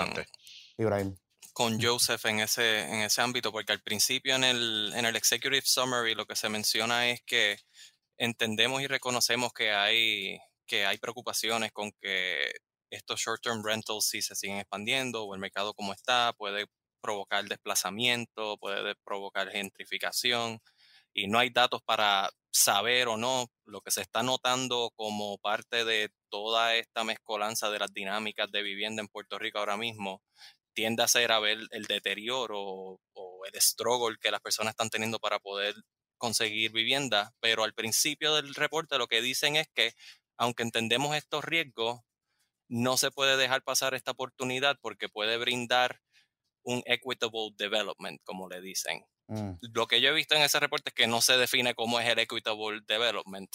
con 1.53 1.81
Joseph 1.81 2.25
en 2.25 2.39
ese, 2.39 2.81
en 2.81 3.01
ese 3.01 3.21
ámbito, 3.21 3.51
porque 3.51 3.73
al 3.73 3.81
principio 3.81 4.35
en 4.35 4.43
el, 4.43 4.91
en 4.95 5.05
el 5.05 5.15
Executive 5.15 5.61
Summary 5.65 6.15
lo 6.15 6.25
que 6.25 6.35
se 6.35 6.49
menciona 6.49 7.09
es 7.09 7.21
que 7.21 7.59
entendemos 8.17 8.81
y 8.81 8.87
reconocemos 8.87 9.53
que 9.53 9.71
hay, 9.71 10.39
que 10.65 10.85
hay 10.85 10.97
preocupaciones 10.97 11.71
con 11.71 11.91
que 12.01 12.51
estos 12.89 13.19
short-term 13.19 13.63
rentals, 13.63 14.05
si 14.05 14.21
se 14.21 14.35
siguen 14.35 14.57
expandiendo 14.57 15.23
o 15.23 15.35
el 15.35 15.39
mercado 15.39 15.73
como 15.73 15.93
está, 15.93 16.33
puede 16.33 16.65
provocar 16.99 17.45
desplazamiento, 17.45 18.57
puede 18.57 18.95
provocar 19.03 19.49
gentrificación 19.51 20.59
y 21.13 21.27
no 21.27 21.39
hay 21.39 21.49
datos 21.49 21.81
para 21.83 22.29
saber 22.51 23.07
o 23.07 23.17
no. 23.17 23.47
Lo 23.65 23.81
que 23.81 23.91
se 23.91 24.01
está 24.01 24.23
notando 24.23 24.91
como 24.95 25.38
parte 25.38 25.85
de 25.85 26.09
toda 26.29 26.75
esta 26.75 27.03
mezcolanza 27.03 27.69
de 27.69 27.79
las 27.79 27.93
dinámicas 27.93 28.51
de 28.51 28.63
vivienda 28.63 29.01
en 29.01 29.07
Puerto 29.07 29.39
Rico 29.39 29.59
ahora 29.59 29.77
mismo 29.77 30.21
tiende 30.73 31.03
a 31.03 31.07
ser 31.07 31.31
a 31.31 31.39
ver 31.39 31.57
el 31.71 31.85
deterioro 31.85 32.57
o, 33.13 33.45
el 33.51 33.62
struggle 33.62 34.17
que 34.21 34.31
las 34.31 34.41
personas 34.41 34.71
están 34.71 34.89
teniendo 34.89 35.19
para 35.19 35.39
poder 35.39 35.73
conseguir 36.17 36.71
vivienda, 36.71 37.33
pero 37.39 37.63
al 37.63 37.73
principio 37.73 38.35
del 38.35 38.53
reporte 38.53 38.97
lo 38.97 39.07
que 39.07 39.21
dicen 39.21 39.55
es 39.55 39.67
que 39.73 39.93
aunque 40.38 40.63
entendemos 40.63 41.15
estos 41.15 41.43
riesgos, 41.43 42.01
no 42.69 42.97
se 42.97 43.12
puede 43.12 43.38
dejar 43.38 43.63
pasar 43.63 43.93
esta 43.93 44.12
oportunidad 44.12 44.77
porque 44.81 45.09
puede 45.09 45.38
brindar 45.38 45.99
un 46.69 46.84
equitable 46.86 47.49
development, 47.58 48.21
como 48.23 48.47
le 48.47 48.62
dicen. 48.62 49.03
Mm. 49.27 49.53
Lo 49.73 49.88
que 49.88 50.01
yo 50.01 50.10
he 50.10 50.13
visto 50.13 50.36
en 50.36 50.43
ese 50.43 50.60
reporte 50.60 50.89
es 50.89 50.93
que 50.93 51.08
no 51.08 51.21
se 51.21 51.38
define 51.38 51.73
cómo 51.73 51.99
es 51.99 52.08
el 52.08 52.19
equitable 52.19 52.82
development. 52.88 53.49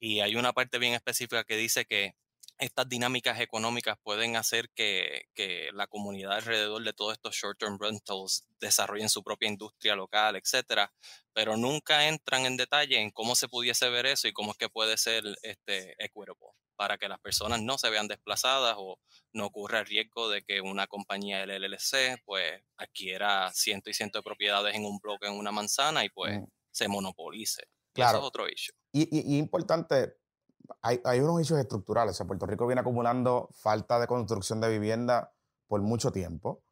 Y 0.00 0.20
hay 0.20 0.34
una 0.34 0.52
parte 0.52 0.78
bien 0.78 0.94
específica 0.94 1.44
que 1.44 1.56
dice 1.56 1.84
que 1.84 2.14
estas 2.58 2.88
dinámicas 2.88 3.40
económicas 3.40 3.96
pueden 4.02 4.36
hacer 4.36 4.68
que, 4.74 5.26
que, 5.34 5.70
la 5.72 5.86
comunidad 5.86 6.32
alrededor 6.32 6.82
de 6.82 6.92
todos 6.92 7.14
estos 7.14 7.34
short-term 7.34 7.78
rentals 7.78 8.44
desarrollen 8.58 9.08
su 9.08 9.22
propia 9.22 9.48
industria 9.48 9.94
local, 9.94 10.36
etcétera, 10.36 10.92
pero 11.32 11.56
nunca 11.56 12.08
entran 12.08 12.44
en 12.44 12.56
detalle 12.56 12.98
en 12.98 13.10
cómo 13.10 13.34
se 13.34 13.48
pudiese 13.48 13.88
ver 13.88 14.06
eso 14.06 14.28
y 14.28 14.32
cómo 14.32 14.50
es 14.52 14.58
que 14.58 14.68
puede 14.68 14.98
ser 14.98 15.24
este 15.42 15.92
equitable 16.04 16.50
para 16.80 16.96
que 16.96 17.10
las 17.10 17.20
personas 17.20 17.60
no 17.60 17.76
se 17.76 17.90
vean 17.90 18.08
desplazadas 18.08 18.74
o 18.78 18.98
no 19.34 19.44
ocurra 19.44 19.80
el 19.80 19.84
riesgo 19.84 20.30
de 20.30 20.40
que 20.40 20.62
una 20.62 20.86
compañía 20.86 21.44
LLC 21.44 22.22
pues 22.24 22.62
adquiera 22.78 23.52
ciento 23.52 23.90
y 23.90 23.92
ciento 23.92 24.18
de 24.18 24.22
propiedades 24.22 24.74
en 24.74 24.86
un 24.86 24.98
bloque, 24.98 25.26
en 25.26 25.34
una 25.34 25.52
manzana 25.52 26.06
y 26.06 26.08
pues 26.08 26.40
se 26.70 26.88
monopolice. 26.88 27.64
Claro. 27.92 28.12
eso 28.12 28.20
es 28.20 28.26
otro 28.26 28.48
issue. 28.48 28.74
Y, 28.92 29.34
y, 29.34 29.36
importante, 29.36 30.14
hay, 30.80 31.02
hay, 31.04 31.20
unos 31.20 31.42
issues 31.42 31.60
estructurales. 31.60 32.12
O 32.12 32.16
sea, 32.16 32.26
Puerto 32.26 32.46
Rico 32.46 32.66
viene 32.66 32.80
acumulando 32.80 33.50
falta 33.52 34.00
de 34.00 34.06
construcción 34.06 34.62
de 34.62 34.70
vivienda 34.70 35.34
por 35.66 35.82
mucho 35.82 36.12
tiempo. 36.12 36.64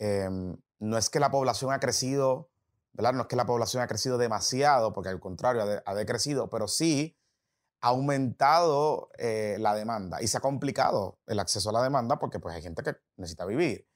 Em, 0.00 0.56
no 0.80 0.98
es 0.98 1.08
que 1.08 1.20
la 1.20 1.30
población 1.30 1.72
ha 1.72 1.78
crecido, 1.78 2.50
¿verdad? 2.94 3.12
No 3.12 3.20
es 3.20 3.28
que 3.28 3.36
la 3.36 3.46
población 3.46 3.80
ha 3.80 3.86
crecido 3.86 4.18
demasiado, 4.18 4.92
porque 4.92 5.10
al 5.10 5.20
contrario, 5.20 5.62
ha, 5.62 5.88
ha 5.88 5.94
decrecido, 5.94 6.50
pero 6.50 6.66
sí 6.66 7.16
ha 7.82 7.88
aumentado 7.88 9.10
eh, 9.18 9.56
la 9.58 9.74
demanda 9.74 10.22
y 10.22 10.28
se 10.28 10.38
ha 10.38 10.40
complicado 10.40 11.18
el 11.26 11.40
acceso 11.40 11.70
a 11.70 11.72
la 11.72 11.82
demanda 11.82 12.18
porque 12.18 12.38
pues, 12.38 12.54
hay 12.54 12.62
gente 12.62 12.82
que 12.82 12.94
necesita 13.16 13.44
vivir. 13.44 13.86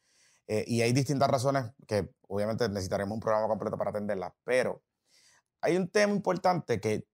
Eh, 0.48 0.64
y 0.66 0.82
hay 0.82 0.92
distintas 0.92 1.30
razones 1.30 1.72
que 1.86 2.10
obviamente 2.28 2.68
necesitaremos 2.68 3.14
un 3.14 3.20
programa 3.20 3.48
completo 3.48 3.78
para 3.78 3.90
atenderlas, 3.90 4.32
pero 4.44 4.82
hay 5.60 5.76
un 5.76 5.88
tema 5.88 6.12
importante 6.12 6.80
que 6.80 7.08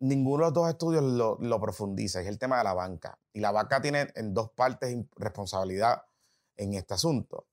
ninguno 0.00 0.44
de 0.44 0.46
los 0.48 0.54
dos 0.54 0.68
estudios 0.68 1.04
lo, 1.04 1.38
lo 1.40 1.60
profundiza, 1.60 2.20
es 2.20 2.26
el 2.26 2.38
tema 2.38 2.58
de 2.58 2.64
la 2.64 2.74
banca. 2.74 3.18
Y 3.32 3.40
la 3.40 3.52
banca 3.52 3.80
tiene 3.80 4.08
en 4.14 4.34
dos 4.34 4.50
partes 4.50 4.96
responsabilidad 5.16 6.02
en 6.56 6.74
este 6.74 6.94
asunto. 6.94 7.46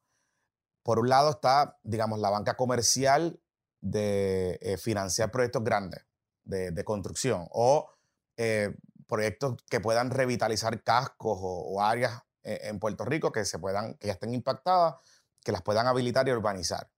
Por 0.83 0.99
un 0.99 1.09
lado 1.09 1.29
está, 1.29 1.79
digamos, 1.83 2.19
la 2.19 2.29
banca 2.29 2.55
comercial 2.55 3.39
de 3.81 4.57
eh, 4.61 4.77
financiar 4.77 5.31
proyectos 5.31 5.63
grandes 5.63 6.05
de, 6.43 6.71
de 6.71 6.83
construcción 6.83 7.47
o 7.51 7.92
eh, 8.37 8.75
proyectos 9.07 9.55
que 9.69 9.79
puedan 9.79 10.09
revitalizar 10.11 10.83
cascos 10.83 11.37
o, 11.41 11.81
áreas 11.81 12.21
eh, 12.43 12.61
en 12.63 12.79
Puerto 12.79 13.05
Rico 13.05 13.31
que, 13.31 13.45
se 13.45 13.59
puedan, 13.59 13.95
que 13.95 14.07
ya 14.07 14.13
estén 14.13 14.33
impactadas, 14.33 14.95
que 15.43 15.51
las 15.51 15.61
puedan 15.61 15.87
habilitar 15.87 16.27
y 16.27 16.31
urbanizar. 16.31 16.89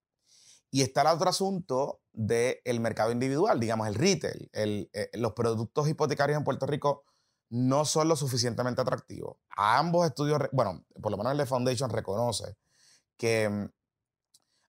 Y 0.72 0.82
está 0.82 1.02
el 1.02 1.08
otro 1.08 1.30
asunto 1.30 2.02
del 2.12 2.80
mercado 2.80 3.12
individual, 3.12 3.60
digamos, 3.60 3.88
el 3.88 3.96
retail. 3.96 4.50
Eh, 4.54 5.10
los 5.14 5.34
productos 5.34 5.88
hipotecarios 5.88 6.38
en 6.38 6.44
Puerto 6.44 6.66
Rico 6.66 7.04
no 7.50 7.86
son 7.86 8.08
lo 8.08 8.16
suficientemente 8.16 8.82
atractivos. 8.82 9.38
A 9.56 9.78
ambos 9.78 10.06
estudios, 10.06 10.40
bueno, 10.52 10.84
por 11.02 11.12
lo 11.12 11.18
menos 11.18 11.32
el 11.32 11.38
de 11.38 11.46
Foundation 11.46 11.90
reconoce 11.90 12.58
que 13.18 13.48
mm, 13.50 13.70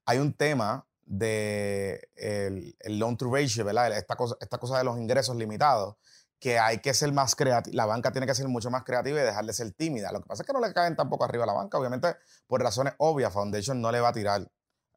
hay 0.05 0.17
un 0.19 0.33
tema 0.33 0.87
de 1.03 2.09
el, 2.15 2.75
loan 2.99 3.17
to 3.17 3.33
ratio, 3.33 3.65
¿verdad? 3.65 3.97
Esta 3.97 4.15
cosa, 4.15 4.35
esta 4.39 4.57
cosa 4.57 4.77
de 4.77 4.83
los 4.83 4.97
ingresos 4.97 5.35
limitados, 5.35 5.95
que 6.39 6.59
hay 6.59 6.79
que 6.79 6.93
ser 6.93 7.11
más 7.11 7.35
creativa, 7.35 7.75
la 7.75 7.85
banca 7.85 8.11
tiene 8.11 8.27
que 8.27 8.35
ser 8.35 8.47
mucho 8.47 8.69
más 8.69 8.83
creativa 8.83 9.19
y 9.19 9.23
dejar 9.23 9.45
de 9.45 9.53
ser 9.53 9.71
tímida. 9.71 10.11
Lo 10.11 10.21
que 10.21 10.27
pasa 10.27 10.43
es 10.43 10.47
que 10.47 10.53
no 10.53 10.59
le 10.59 10.71
caen 10.73 10.95
tampoco 10.95 11.23
arriba 11.23 11.45
a 11.45 11.47
la 11.47 11.53
banca, 11.53 11.77
obviamente 11.77 12.15
por 12.45 12.61
razones 12.61 12.93
obvias, 12.97 13.33
Foundation 13.33 13.81
no 13.81 13.91
le 13.91 13.99
va 13.99 14.09
a 14.09 14.13
tirar 14.13 14.49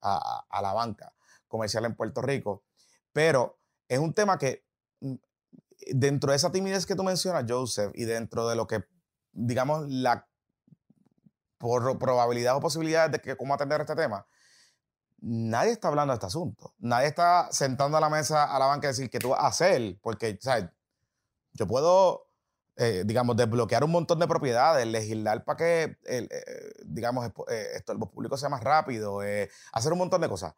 a, 0.03 0.61
la 0.63 0.73
banca 0.73 1.13
comercial 1.49 1.85
en 1.85 1.95
Puerto 1.95 2.23
Rico, 2.23 2.65
pero 3.13 3.59
es 3.89 3.99
un 3.99 4.13
tema 4.13 4.39
que 4.39 4.65
mm, 5.01 5.15
dentro 5.93 6.31
de 6.31 6.37
esa 6.37 6.53
timidez 6.53 6.87
que 6.87 6.95
tú 6.95 7.03
mencionas, 7.03 7.45
Joseph, 7.49 7.93
y 7.95 8.05
dentro 8.05 8.49
de 8.49 8.57
lo 8.57 8.67
que, 8.67 8.85
digamos, 9.33 9.89
la 9.89 10.27
por 11.59 11.99
probabilidad 11.99 12.57
o 12.57 12.61
posibilidades 12.61 13.13
de 13.13 13.21
que 13.21 13.37
cómo 13.37 13.53
atender 13.53 13.81
este 13.83 13.95
tema, 13.95 14.27
nadie 15.21 15.73
está 15.73 15.89
hablando 15.89 16.13
de 16.13 16.17
este 16.17 16.27
asunto. 16.27 16.75
Nadie 16.79 17.09
está 17.09 17.49
sentando 17.53 17.99
a 17.99 18.01
la 18.01 18.09
mesa 18.09 18.45
a 18.45 18.59
la 18.59 18.65
banca 18.67 18.87
y 18.87 18.91
decir 18.91 19.11
que 19.11 19.19
tú 19.19 19.31
vas 19.31 19.41
a 19.41 19.49
hacer, 19.49 19.99
porque, 20.01 20.39
¿sabes? 20.41 20.71
Yo 21.53 21.67
puedo, 21.67 22.29
eh, 22.77 23.03
digamos, 23.05 23.37
desbloquear 23.37 23.85
un 23.85 23.91
montón 23.91 24.19
de 24.19 24.27
propiedades, 24.27 24.87
legislar 24.87 25.45
para 25.45 25.57
que, 25.57 25.99
eh, 26.07 26.29
digamos, 26.85 27.31
eh, 27.49 27.83
el 27.87 27.99
público 27.99 28.37
sea 28.37 28.49
más 28.49 28.63
rápido, 28.63 29.21
hacer 29.73 29.93
un 29.93 29.99
montón 29.99 30.21
de 30.21 30.29
cosas. 30.29 30.55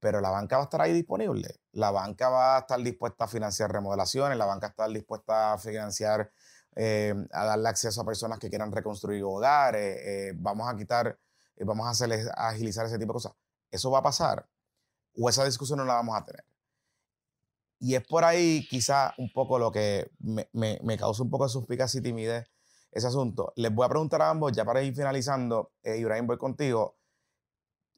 Pero 0.00 0.20
la 0.20 0.30
banca 0.30 0.56
va 0.56 0.62
a 0.62 0.64
estar 0.64 0.80
ahí 0.80 0.92
disponible. 0.92 1.60
La 1.72 1.90
banca 1.90 2.28
va 2.28 2.56
a 2.56 2.60
estar 2.60 2.80
dispuesta 2.80 3.24
a 3.24 3.28
financiar 3.28 3.70
remodelaciones, 3.70 4.36
la 4.36 4.46
banca 4.46 4.66
va 4.66 4.68
a 4.68 4.70
estar 4.70 4.90
dispuesta 4.90 5.52
a 5.52 5.58
financiar, 5.58 6.32
a 6.74 7.44
darle 7.44 7.68
acceso 7.68 8.00
a 8.00 8.04
personas 8.04 8.38
que 8.38 8.48
quieran 8.48 8.72
reconstruir 8.72 9.22
hogares, 9.22 10.32
vamos 10.36 10.68
a 10.68 10.76
quitar, 10.76 11.18
vamos 11.58 11.86
a 11.86 11.90
hacerles, 11.90 12.28
agilizar 12.34 12.86
ese 12.86 12.98
tipo 12.98 13.12
de 13.12 13.16
cosas. 13.16 13.32
¿Eso 13.70 13.90
va 13.90 13.98
a 13.98 14.02
pasar? 14.02 14.46
¿O 15.16 15.28
esa 15.28 15.44
discusión 15.44 15.78
no 15.78 15.84
la 15.84 15.94
vamos 15.94 16.16
a 16.18 16.24
tener? 16.24 16.44
Y 17.82 17.96
es 17.96 18.06
por 18.06 18.24
ahí 18.24 18.64
quizá 18.70 19.12
un 19.18 19.32
poco 19.32 19.58
lo 19.58 19.72
que 19.72 20.08
me, 20.20 20.48
me, 20.52 20.96
causa 20.96 21.24
un 21.24 21.30
poco 21.30 21.46
de 21.46 21.50
suspicacia 21.50 21.98
y 21.98 22.02
timidez 22.02 22.48
ese 22.92 23.08
asunto. 23.08 23.52
Les 23.56 23.74
voy 23.74 23.84
a 23.84 23.88
preguntar 23.88 24.22
a 24.22 24.30
ambos, 24.30 24.52
ya 24.52 24.64
para 24.64 24.82
ir 24.82 24.94
finalizando, 24.94 25.72
eh, 25.82 25.96
Ibrahim, 25.96 26.28
voy 26.28 26.38
contigo. 26.38 26.96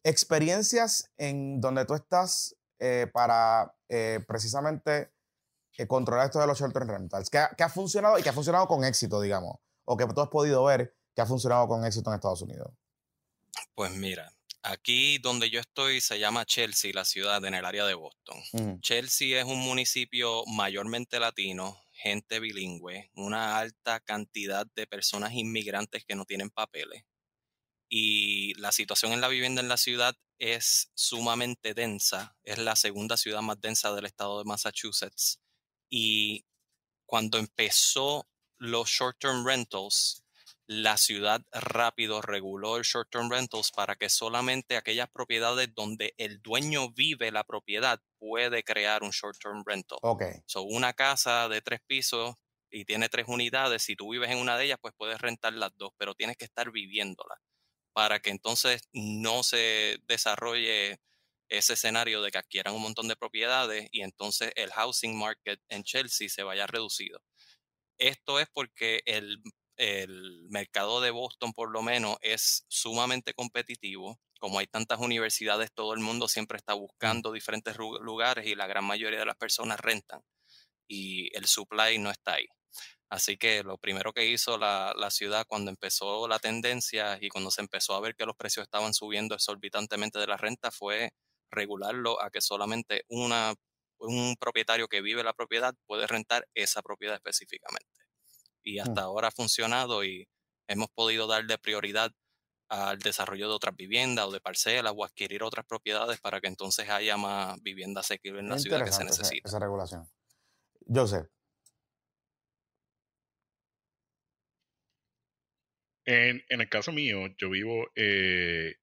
Experiencias 0.03 1.13
en 1.19 1.61
donde 1.61 1.85
tú 1.85 1.93
estás 1.93 2.57
eh, 2.79 3.11
para 3.13 3.77
eh, 3.91 4.25
precisamente 4.27 5.13
controlar 5.87 6.25
esto 6.25 6.41
de 6.41 6.47
los 6.47 6.59
short-term 6.59 6.89
rentals. 6.89 7.29
¿Qué 7.29 7.37
ha, 7.37 7.55
ha 7.59 7.69
funcionado 7.69 8.19
y 8.19 8.23
que 8.23 8.31
ha 8.31 8.33
funcionado 8.33 8.67
con 8.67 8.85
éxito, 8.85 9.21
digamos? 9.21 9.59
O 9.85 9.99
que 9.99 10.07
tú 10.07 10.23
has 10.23 10.31
podido 10.31 10.65
ver 10.65 10.97
que 11.15 11.21
ha 11.21 11.27
funcionado 11.27 11.69
con 11.69 11.85
éxito 11.85 12.09
en 12.09 12.15
Estados 12.15 12.41
Unidos. 12.41 12.73
Pues 13.75 13.93
mira, 13.93 14.33
Aquí 14.67 15.19
donde 15.19 15.51
yo 15.51 15.61
estoy 15.61 16.01
se 16.01 16.19
llama 16.19 16.47
Chelsea, 16.47 16.91
la 16.95 17.05
ciudad 17.05 17.45
en 17.45 17.53
el 17.53 17.67
área 17.67 17.85
de 17.85 17.93
Boston. 17.93 18.81
Chelsea 18.81 19.39
es 19.39 19.45
un 19.45 19.59
municipio 19.59 20.43
mayormente 20.47 21.21
latino, 21.21 21.79
gente 21.93 22.41
bilingüe, 22.41 23.11
una 23.15 23.59
alta 23.59 24.01
cantidad 24.01 24.67
de 24.75 24.87
personas 24.87 25.35
inmigrantes 25.35 26.07
que 26.07 26.15
no 26.15 26.25
tienen 26.25 26.49
papeles. 26.49 27.05
Y 27.91 28.55
la 28.55 28.73
situación 28.73 29.13
en 29.13 29.21
la 29.21 29.29
vivienda 29.29 29.61
en 29.61 29.69
la 29.69 29.77
ciudad 29.77 30.17
es 30.39 30.91
sumamente 30.95 31.75
densa. 31.75 32.35
Es 32.43 32.57
la 32.57 32.75
segunda 32.75 33.19
ciudad 33.19 33.43
más 33.43 33.61
densa 33.61 33.95
del 33.95 34.07
estado 34.07 34.39
de 34.39 34.45
Massachusetts. 34.47 35.43
Y 35.91 36.47
cuando 37.05 37.37
empezó 37.37 38.27
los 38.57 38.89
short-term 38.89 39.47
rentals, 39.47 40.24
la 40.67 40.97
ciudad 40.97 41.43
rápido 41.53 42.23
reguló 42.23 42.77
el 42.79 42.85
short-term 42.85 43.31
rentals 43.31 43.71
para 43.71 43.97
que 43.97 44.09
solamente 44.09 44.77
aquellas 44.77 45.11
propiedades 45.11 45.75
donde 45.75 46.15
el 46.17 46.41
dueño 46.41 46.91
vive 46.91 47.31
la 47.31 47.45
propiedad 47.45 48.01
puede 48.19 48.63
crear 48.63 49.03
un 49.03 49.11
short-term 49.11 49.63
rental. 49.67 49.99
Ok. 50.03 50.23
So, 50.47 50.63
una 50.63 50.95
casa 50.95 51.49
de 51.49 51.61
tres 51.61 51.81
pisos 51.87 52.35
y 52.71 52.85
tiene 52.85 53.09
tres 53.09 53.27
unidades, 53.29 53.83
si 53.83 53.95
tú 53.95 54.11
vives 54.11 54.31
en 54.31 54.39
una 54.39 54.57
de 54.57 54.65
ellas, 54.65 54.79
pues 54.81 54.95
puedes 54.97 55.21
rentar 55.21 55.53
las 55.53 55.71
dos, 55.77 55.93
pero 55.97 56.15
tienes 56.15 56.37
que 56.37 56.45
estar 56.45 56.73
viviéndola 56.73 57.37
para 57.93 58.21
que 58.21 58.31
entonces 58.31 58.83
no 58.93 59.43
se 59.45 59.99
desarrolle 60.09 60.99
ese 61.49 61.75
escenario 61.75 62.23
de 62.23 62.31
que 62.31 62.39
adquieran 62.39 62.75
un 62.75 62.83
montón 62.83 63.07
de 63.07 63.17
propiedades 63.17 63.89
y 63.93 64.03
entonces 64.03 64.53
el 64.57 64.73
housing 64.73 65.17
market 65.17 65.61
en 65.69 65.85
Chelsea 65.85 66.29
se 66.29 66.43
vaya 66.43 66.67
reducido. 66.67 67.21
Esto 67.99 68.41
es 68.41 68.49
porque 68.53 69.03
el 69.07 69.39
el 69.77 70.47
mercado 70.51 71.01
de 71.01 71.11
Boston 71.11 71.53
por 71.53 71.71
lo 71.71 71.83
menos 71.83 72.17
es 72.21 72.65
sumamente 72.69 73.35
competitivo. 73.35 74.19
Como 74.39 74.59
hay 74.59 74.67
tantas 74.67 75.01
universidades, 75.01 75.73
todo 75.73 75.95
el 75.95 76.01
mundo 76.01 76.29
siempre 76.29 76.59
está 76.59 76.75
mm. 76.75 76.81
buscando 76.81 77.33
diferentes 77.33 77.77
lugares 77.77 78.47
y 78.47 78.55
la 78.55 78.67
gran 78.67 78.85
mayoría 78.85 79.19
de 79.19 79.27
las 79.27 79.37
personas 79.37 79.81
rentan 79.81 80.23
y 80.89 81.37
el 81.37 81.47
supply 81.47 81.99
no 81.99 82.11
está 82.11 82.35
ahí. 82.35 82.47
Así 83.11 83.37
que 83.37 83.63
lo 83.63 83.79
primero 83.79 84.13
que 84.13 84.27
hizo 84.27 84.59
la, 84.59 84.93
la, 84.97 85.11
ciudad 85.11 85.45
cuando 85.47 85.71
empezó 85.71 86.27
la 86.27 86.39
tendencia 86.39 87.19
y 87.21 87.29
cuando 87.29 87.51
se 87.51 87.61
empezó 87.61 87.95
a 87.95 88.01
ver 88.01 88.17
que 88.17 88.27
los 88.27 88.37
precios 88.37 88.65
estaban 88.65 88.95
subiendo 88.95 89.35
exorbitantemente 89.35 90.19
de 90.19 90.27
la 90.27 90.37
renta 90.37 90.71
fue 90.71 91.13
regularlo 91.51 92.21
a 92.21 92.31
que 92.31 92.41
solamente 92.41 93.05
una, 93.09 93.55
un 93.99 94.37
propietario 94.39 94.89
que 94.89 95.01
vive 95.01 95.23
la 95.23 95.33
propiedad 95.33 95.75
puede 95.87 96.07
rentar 96.07 96.49
esa 96.55 96.83
propiedad 96.83 97.15
específicamente. 97.15 98.04
Y 98.65 98.79
hasta 98.79 99.03
mm. 99.03 99.05
ahora 99.05 99.29
ha 99.29 99.31
funcionado 99.31 100.05
y 100.05 100.27
hemos 100.67 100.89
podido 100.91 101.27
darle 101.27 101.59
prioridad 101.59 102.11
al 102.69 102.99
desarrollo 102.99 103.49
de 103.49 103.55
otras 103.55 103.77
viviendas 103.77 104.27
o 104.27 104.33
de 104.33 104.41
parcelas 104.41 104.95
o 104.97 105.05
adquirir 105.05 105.43
otras 105.43 105.67
propiedades 105.67 106.19
para 106.21 106.41
que 106.41 106.49
entonces 106.49 106.89
haya 106.89 107.17
más 107.17 107.63
vivienda 107.63 108.01
asequible 108.01 108.41
en 108.41 108.49
la 108.49 108.59
ciudad 108.59 108.85
que 108.85 108.93
se 108.93 109.05
necesita. 109.05 109.49
Esa, 109.49 109.59
regulación. 109.59 110.09
Joseph. 110.87 111.27
En, 116.07 116.43
en, 116.49 116.61
el 116.61 116.69
caso 116.69 116.93
mío, 116.93 117.29
yo 117.39 117.51
vivo 117.51 117.87
eh, 117.95 118.75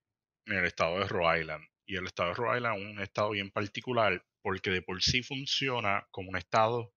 en 0.46 0.58
el 0.58 0.66
estado 0.66 1.00
de 1.00 1.08
Rhode 1.08 1.42
Island 1.42 1.64
y 1.86 1.96
el 1.96 2.06
estado 2.06 2.30
de 2.30 2.36
Rhode 2.36 2.58
Island 2.58 2.78
es 2.78 2.96
un 2.96 3.02
estado 3.02 3.30
bien 3.32 3.52
particular 3.52 4.26
porque 4.42 4.72
de 4.72 4.82
por 4.82 5.02
sí 5.04 5.22
funciona 5.22 6.08
como 6.12 6.30
un 6.30 6.38
estado 6.38 6.94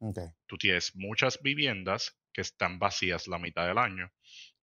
deciso. 0.00 0.34
Tú 0.46 0.56
tienes 0.56 0.94
muchas 0.94 1.40
viviendas 1.42 2.16
que 2.32 2.42
están 2.42 2.78
vacías 2.78 3.26
la 3.26 3.38
mitad 3.38 3.66
del 3.66 3.78
año 3.78 4.12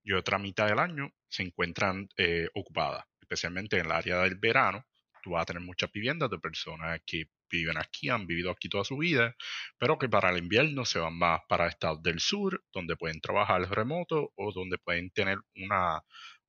y 0.02 0.12
otra 0.12 0.38
mitad 0.38 0.68
del 0.68 0.78
año 0.78 1.10
se 1.28 1.42
encuentran 1.42 2.08
eh, 2.16 2.48
ocupadas, 2.54 3.04
especialmente 3.20 3.76
en 3.78 3.86
el 3.86 3.92
área 3.92 4.18
del 4.20 4.36
verano. 4.36 4.86
Tú 5.22 5.30
vas 5.32 5.42
a 5.42 5.46
tener 5.46 5.62
muchas 5.62 5.90
viviendas 5.90 6.30
de 6.30 6.38
personas 6.38 7.00
que 7.04 7.26
viven 7.50 7.76
aquí, 7.76 8.08
han 8.08 8.26
vivido 8.26 8.50
aquí 8.50 8.68
toda 8.68 8.84
su 8.84 8.96
vida, 8.96 9.34
pero 9.78 9.98
que 9.98 10.08
para 10.08 10.30
el 10.30 10.38
invierno 10.38 10.84
se 10.84 10.98
van 10.98 11.18
más 11.18 11.40
para 11.48 11.68
estados 11.68 12.02
del 12.02 12.20
sur, 12.20 12.64
donde 12.72 12.96
pueden 12.96 13.20
trabajar 13.20 13.62
remoto 13.70 14.32
o 14.36 14.52
donde 14.52 14.78
pueden 14.78 15.10
tener 15.10 15.38
una, 15.56 16.00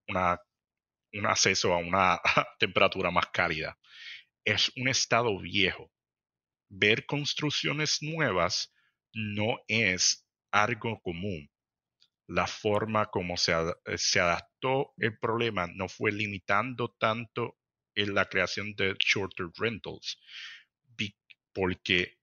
un 0.07 1.25
acceso 1.25 1.73
a 1.73 1.77
una 1.77 2.19
temperatura 2.59 3.11
más 3.11 3.27
cálida. 3.33 3.77
Es 4.45 4.71
un 4.75 4.87
estado 4.87 5.37
viejo. 5.39 5.91
Ver 6.69 7.05
construcciones 7.05 7.99
nuevas 8.01 8.73
no 9.17 9.59
es 9.67 10.27
algo 10.51 11.01
común. 11.01 11.49
La 12.27 12.45
forma 12.45 13.07
como 13.07 13.35
se, 13.35 13.53
eh, 13.53 13.97
se 13.97 14.19
adaptó 14.19 14.93
el 14.97 15.17
problema 15.17 15.67
no 15.67 15.87
fue 15.89 16.11
limitando 16.11 16.95
tanto 16.99 17.57
en 17.95 18.13
la 18.13 18.25
creación 18.25 18.75
de 18.75 18.95
shorter 18.99 19.47
rentals, 19.57 20.19
porque 21.51 22.19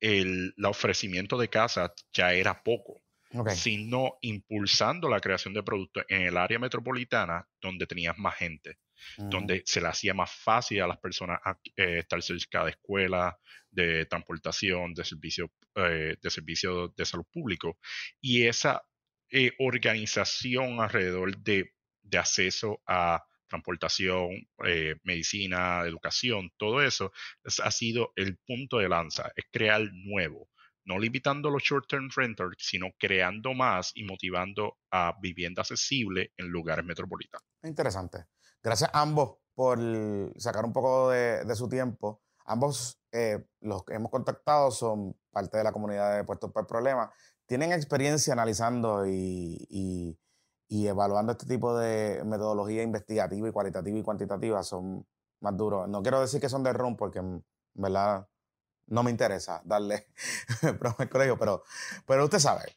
el, 0.00 0.54
ofrecimiento 0.64 1.36
de 1.36 1.48
casas 1.48 1.90
ya 2.12 2.32
era 2.32 2.62
poco, 2.62 3.02
sino 3.48 4.16
impulsando 4.20 5.08
la 5.08 5.18
creación 5.18 5.52
de 5.52 5.64
productos 5.64 6.04
en 6.08 6.22
el 6.22 6.36
área 6.36 6.60
metropolitana 6.60 7.48
donde 7.60 7.88
tenías 7.88 8.16
más 8.16 8.36
gente, 8.36 8.78
donde 9.16 9.64
se 9.66 9.80
le 9.80 9.88
hacía 9.88 10.14
más 10.14 10.30
fácil 10.30 10.82
a 10.82 10.86
las 10.86 10.98
personas 10.98 11.40
eh, 11.76 11.98
estar 11.98 12.22
cerca 12.22 12.64
de 12.64 12.70
escuelas, 12.70 13.34
de 13.68 14.06
transportación, 14.06 14.94
de 14.94 15.04
servicio, 15.04 15.50
eh, 15.76 16.16
de 16.20 16.30
servicio 16.30 16.88
de 16.88 17.04
salud 17.04 17.26
público. 17.30 17.78
Y 18.20 18.46
esa 18.46 18.82
eh, 19.30 19.52
organización 19.58 20.80
alrededor 20.80 21.36
de, 21.38 21.72
acceso 22.16 22.80
a 22.86 23.24
transportación, 23.48 24.48
eh, 24.64 24.96
medicina, 25.02 25.82
educación, 25.82 26.50
todo 26.56 26.82
eso 26.82 27.12
ha 27.62 27.70
sido 27.70 28.12
el 28.16 28.38
punto 28.38 28.78
de 28.78 28.88
lanza, 28.88 29.30
es 29.36 29.44
crear 29.50 29.82
nuevo, 29.92 30.48
no 30.84 30.98
limitando 30.98 31.50
los 31.50 31.62
short-term 31.62 32.08
renters, 32.14 32.56
sino 32.58 32.92
creando 32.98 33.54
más 33.54 33.92
y 33.94 34.04
motivando 34.04 34.78
a 34.90 35.14
vivienda 35.20 35.62
accesible 35.62 36.32
en 36.36 36.48
lugares 36.48 36.84
metropolitanos. 36.84 37.46
Interesante. 37.62 38.26
Gracias 38.62 38.90
a 38.92 39.00
ambos 39.00 39.38
por 39.54 39.78
sacar 40.36 40.64
un 40.64 40.72
poco 40.72 41.10
de, 41.10 41.54
su 41.56 41.68
tiempo. 41.68 42.22
Ambos, 42.46 43.00
eh, 43.12 43.44
los 43.60 43.84
que 43.84 43.94
hemos 43.94 44.10
contactado, 44.10 44.70
son 44.70 45.16
parte 45.30 45.58
de 45.58 45.64
la 45.64 45.72
comunidad 45.72 46.16
de 46.16 46.24
Puertos 46.24 46.50
por 46.52 46.66
Problemas 46.66 47.10
tienen 47.46 47.72
experiencia 47.72 48.32
analizando 48.32 49.06
y, 49.06 50.18
evaluando 50.68 51.32
este 51.32 51.46
tipo 51.46 51.76
de 51.78 52.22
metodología 52.24 52.82
investigativa 52.82 53.48
y 53.48 53.52
cualitativa 53.52 53.98
y 53.98 54.02
cuantitativa, 54.02 54.62
son 54.62 55.06
más 55.40 55.56
duros. 55.56 55.88
No 55.88 56.02
quiero 56.02 56.20
decir 56.20 56.40
que 56.40 56.48
son 56.48 56.62
de 56.62 56.72
RUM 56.72 56.96
porque 56.96 57.20
en 57.20 57.44
verdad 57.74 58.28
no 58.88 59.02
me 59.02 59.10
interesa 59.10 59.62
darle 59.64 60.06
broma 60.78 60.96
al 60.98 61.08
colegio, 61.08 61.38
pero, 61.38 61.62
pero 62.06 62.24
usted 62.24 62.38
sabe. 62.38 62.76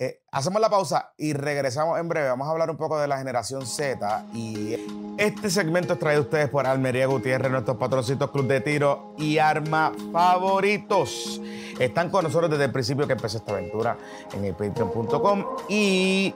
Eh, 0.00 0.22
hacemos 0.30 0.60
la 0.60 0.70
pausa 0.70 1.12
y 1.18 1.32
regresamos 1.32 1.98
en 1.98 2.08
breve. 2.08 2.28
Vamos 2.28 2.46
a 2.46 2.52
hablar 2.52 2.70
un 2.70 2.76
poco 2.76 3.00
de 3.00 3.08
la 3.08 3.18
generación 3.18 3.66
Z. 3.66 4.26
Y 4.32 5.16
este 5.18 5.50
segmento 5.50 5.94
es 5.94 5.98
traído 5.98 6.20
a 6.20 6.24
ustedes 6.24 6.48
por 6.48 6.68
Almería 6.68 7.06
Gutiérrez, 7.06 7.50
nuestros 7.50 7.78
patrocitos 7.78 8.30
Club 8.30 8.46
de 8.46 8.60
Tiro 8.60 9.14
y 9.18 9.38
Arma 9.38 9.92
Favoritos. 10.12 11.40
Están 11.80 12.10
con 12.10 12.22
nosotros 12.22 12.48
desde 12.48 12.66
el 12.66 12.70
principio 12.70 13.08
que 13.08 13.14
empezó 13.14 13.38
esta 13.38 13.52
aventura 13.54 13.96
en 14.32 14.44
el 14.44 14.54
patreon.com 14.54 15.44
y 15.68 16.32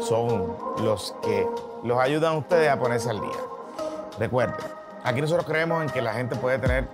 son 0.00 0.56
los 0.84 1.16
que 1.20 1.44
los 1.82 1.98
ayudan 1.98 2.34
a 2.34 2.38
ustedes 2.38 2.70
a 2.70 2.78
ponerse 2.78 3.10
al 3.10 3.20
día. 3.20 3.40
Recuerden, 4.20 4.64
aquí 5.02 5.20
nosotros 5.20 5.46
creemos 5.46 5.82
en 5.82 5.90
que 5.90 6.00
la 6.00 6.14
gente 6.14 6.36
puede 6.36 6.60
tener 6.60 6.88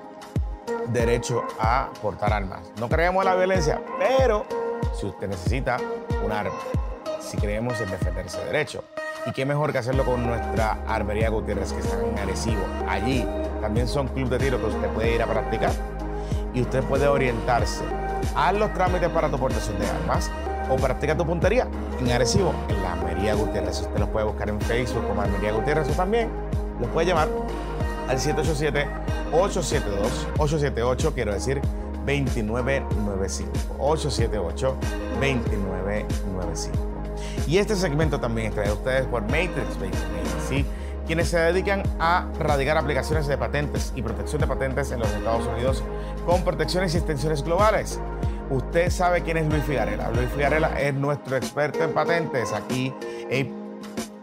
derecho 0.88 1.44
a 1.60 1.90
portar 2.00 2.32
armas. 2.32 2.60
No 2.80 2.88
creemos 2.88 3.22
en 3.22 3.30
la 3.30 3.36
violencia, 3.36 3.82
pero 3.98 4.46
si 4.98 5.06
usted 5.06 5.28
necesita 5.28 5.76
un 6.24 6.32
arma, 6.32 6.56
si 7.20 7.36
creemos 7.36 7.78
en 7.80 7.90
defenderse 7.90 8.42
derecho. 8.44 8.82
Y 9.26 9.32
qué 9.32 9.44
mejor 9.44 9.72
que 9.72 9.78
hacerlo 9.78 10.04
con 10.04 10.24
nuestra 10.26 10.78
Armería 10.86 11.28
Gutiérrez 11.28 11.72
que 11.72 11.80
está 11.80 12.00
en 12.00 12.16
Arecibo. 12.18 12.62
Allí 12.88 13.26
también 13.60 13.88
son 13.88 14.08
clubes 14.08 14.30
de 14.30 14.38
tiro 14.38 14.58
que 14.58 14.66
usted 14.66 14.88
puede 14.88 15.14
ir 15.14 15.22
a 15.22 15.26
practicar 15.26 15.72
y 16.54 16.62
usted 16.62 16.82
puede 16.84 17.06
orientarse. 17.06 17.84
a 18.34 18.52
los 18.52 18.72
trámites 18.74 19.08
para 19.10 19.30
tu 19.30 19.38
portación 19.38 19.78
de 19.78 19.86
armas 19.86 20.28
o 20.70 20.76
practica 20.76 21.16
tu 21.16 21.24
puntería 21.24 21.66
en 22.00 22.10
Arecibo, 22.10 22.52
en 22.68 22.82
la 22.82 22.92
Armería 22.92 23.34
Gutiérrez. 23.34 23.80
Usted 23.80 23.98
los 23.98 24.08
puede 24.08 24.26
buscar 24.26 24.48
en 24.48 24.60
Facebook 24.60 25.06
como 25.06 25.22
Armería 25.22 25.52
Gutiérrez 25.52 25.88
o 25.88 25.92
también 25.92 26.28
los 26.80 26.90
puede 26.90 27.06
llamar 27.06 27.28
al 28.08 28.18
787-872-878, 28.18 31.14
quiero 31.14 31.32
decir 31.32 31.60
2995. 32.08 33.76
878-2995. 33.78 36.72
Y 37.46 37.58
este 37.58 37.76
segmento 37.76 38.18
también 38.20 38.48
es 38.48 38.54
traído 38.54 38.74
a 38.74 38.76
ustedes 38.76 39.06
por 39.06 39.22
Matrix 39.22 39.78
¿sí? 40.48 40.66
quienes 41.06 41.28
se 41.28 41.38
dedican 41.38 41.84
a 41.98 42.26
radicar 42.38 42.76
aplicaciones 42.76 43.26
de 43.26 43.38
patentes 43.38 43.94
y 43.96 44.02
protección 44.02 44.42
de 44.42 44.46
patentes 44.46 44.92
en 44.92 45.00
los 45.00 45.10
Estados 45.10 45.46
Unidos 45.46 45.82
con 46.26 46.44
protecciones 46.44 46.94
y 46.94 46.98
extensiones 46.98 47.42
globales. 47.42 47.98
Usted 48.50 48.90
sabe 48.90 49.22
quién 49.22 49.38
es 49.38 49.48
Luis 49.48 49.64
Figarela. 49.64 50.10
Luis 50.10 50.28
Figarela 50.30 50.78
es 50.80 50.94
nuestro 50.94 51.36
experto 51.36 51.82
en 51.82 51.92
patentes. 51.92 52.52
Aquí 52.52 52.94
he 53.30 53.50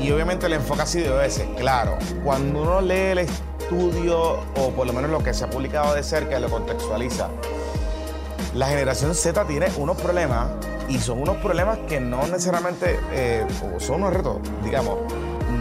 Y 0.00 0.10
obviamente 0.10 0.46
el 0.46 0.54
enfoque 0.54 0.82
ha 0.82 0.86
sido 0.86 1.22
ese. 1.22 1.48
Claro, 1.54 1.96
cuando 2.24 2.62
uno 2.62 2.80
lee 2.80 3.12
el 3.12 3.18
estudio, 3.18 4.40
o 4.56 4.70
por 4.74 4.86
lo 4.86 4.92
menos 4.92 5.10
lo 5.10 5.22
que 5.22 5.32
se 5.32 5.44
ha 5.44 5.50
publicado 5.50 5.94
de 5.94 6.02
cerca 6.02 6.38
y 6.38 6.42
lo 6.42 6.50
contextualiza, 6.50 7.28
la 8.54 8.66
generación 8.66 9.14
Z 9.14 9.44
tiene 9.44 9.68
unos 9.76 9.96
problemas 10.00 10.48
y 10.88 10.98
son 10.98 11.20
unos 11.20 11.36
problemas 11.36 11.78
que 11.86 12.00
no 12.00 12.26
necesariamente 12.26 12.98
eh, 13.12 13.46
son 13.78 14.02
unos 14.02 14.14
retos, 14.14 14.38
digamos, 14.64 14.98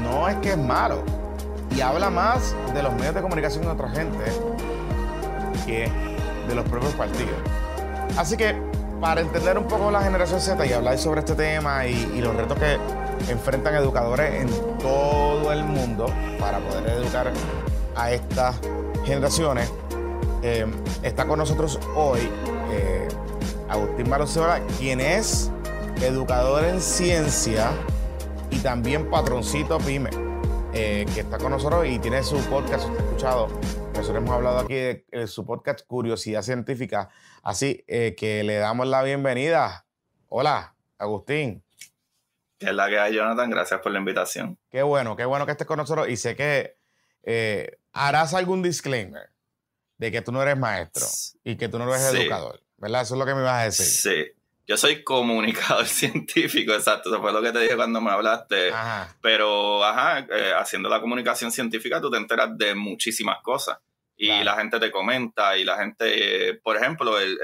no 0.02 0.28
es 0.28 0.38
que 0.38 0.52
es 0.52 0.58
malo. 0.58 1.19
Y 1.80 1.82
habla 1.82 2.10
más 2.10 2.54
de 2.74 2.84
los 2.84 2.94
medios 2.96 3.16
de 3.16 3.22
comunicación 3.22 3.64
de 3.64 3.70
otra 3.70 3.88
gente 3.88 4.18
que 5.66 5.90
de 6.46 6.54
los 6.54 6.68
propios 6.68 6.94
partidos. 6.96 7.32
Así 8.18 8.36
que 8.36 8.54
para 9.00 9.22
entender 9.22 9.58
un 9.58 9.64
poco 9.64 9.90
la 9.90 10.02
generación 10.02 10.42
Z 10.42 10.66
y 10.66 10.74
hablar 10.74 10.98
sobre 10.98 11.22
este 11.22 11.36
tema 11.36 11.88
y, 11.88 12.20
los 12.20 12.36
retos 12.36 12.60
que 12.60 12.78
enfrentan 13.32 13.76
educadores 13.76 14.42
en 14.42 14.50
todo 14.80 15.54
el 15.54 15.64
mundo 15.64 16.08
para 16.38 16.60
poder 16.60 16.90
educar 16.98 17.32
a 17.96 18.12
estas 18.12 18.58
generaciones, 19.06 19.72
eh, 20.44 20.66
está 21.02 21.28
con 21.28 21.40
nosotros 21.40 21.80
hoy 21.96 22.30
eh, 22.74 23.08
Agustín 23.70 24.10
Barosora, 24.10 24.60
quien 24.78 25.00
es 25.00 25.50
educador 26.02 26.66
en 26.66 26.82
ciencia 26.82 27.72
y 28.52 28.58
también 28.58 29.10
patroncito 29.10 29.78
PYME, 29.78 30.29
eh, 30.74 31.06
que 31.14 31.22
está 31.22 31.38
con 31.38 31.52
nosotros 31.52 31.88
y 31.88 32.00
tiene 32.00 32.24
su 32.24 32.38
podcast, 32.50 32.86
usted 32.86 33.00
ha 33.00 33.04
escuchado, 33.04 33.48
nosotros 33.96 34.18
hemos 34.18 34.32
hablado 34.32 34.60
aquí 34.60 34.76
de, 34.76 35.28
su 35.28 35.46
podcast 35.46 35.86
Curiosidad 35.88 36.42
Científica, 36.44 37.10
así 37.42 37.84
eh, 37.88 38.16
que 38.16 38.44
le 38.44 38.56
damos 38.56 38.88
la 38.88 39.02
bienvenida. 39.04 39.86
Hola, 40.28 40.76
Agustín. 40.98 41.64
¿Qué 42.60 42.68
es 42.68 42.74
la 42.74 42.88
que 42.90 43.00
hay, 43.00 43.16
Jonathan? 43.16 43.50
Gracias 43.50 43.80
por 43.82 43.92
la 43.92 44.00
invitación. 44.00 44.58
Qué 44.70 44.84
bueno, 44.84 45.16
qué 45.16 45.26
bueno 45.26 45.46
que 45.46 45.54
estés 45.54 45.66
con 45.66 45.78
nosotros 45.78 46.08
y 46.10 46.18
sé 46.18 46.36
que 46.36 46.78
eh, 47.24 47.80
harás 47.94 48.34
algún 48.34 48.62
disclaimer 48.62 49.30
de 49.98 50.12
que 50.12 50.22
tú 50.22 50.32
no 50.32 50.42
eres 50.42 50.58
maestro 50.58 51.06
y 51.44 51.56
que 51.56 51.68
tú 51.68 51.80
no 51.80 51.94
eres 51.94 52.14
educador. 52.14 52.62
¿verdad? 52.78 53.02
Eso 53.02 53.16
es 53.16 53.20
lo 53.20 53.26
que 53.26 53.34
me 53.34 53.42
ibas 53.42 53.62
a 53.62 53.64
decir. 53.66 53.86
Sí. 53.86 54.39
Yo 54.70 54.78
soy 54.78 55.04
comunicador 55.04 55.86
científico, 55.88 56.74
exacto. 56.74 57.10
Eso 57.10 57.20
fue 57.20 57.34
lo 57.34 57.42
que 57.42 57.52
te 57.52 57.62
dije 57.62 57.76
cuando 57.76 58.00
me 58.00 58.12
hablaste. 58.12 58.72
Pero, 59.20 59.84
ajá, 59.84 60.20
eh, 60.20 60.54
haciendo 60.56 60.88
la 60.90 61.02
comunicación 61.02 61.52
científica 61.52 62.00
tú 62.00 62.12
te 62.12 62.18
enteras 62.18 62.56
de 62.56 62.76
muchísimas 62.76 63.42
cosas. 63.42 63.80
Y 64.16 64.28
la 64.44 64.58
gente 64.58 64.80
te 64.80 64.92
comenta 64.92 65.58
y 65.58 65.64
la 65.64 65.78
gente, 65.78 66.60
por 66.62 66.76
ejemplo, 66.76 67.18
el, 67.18 67.40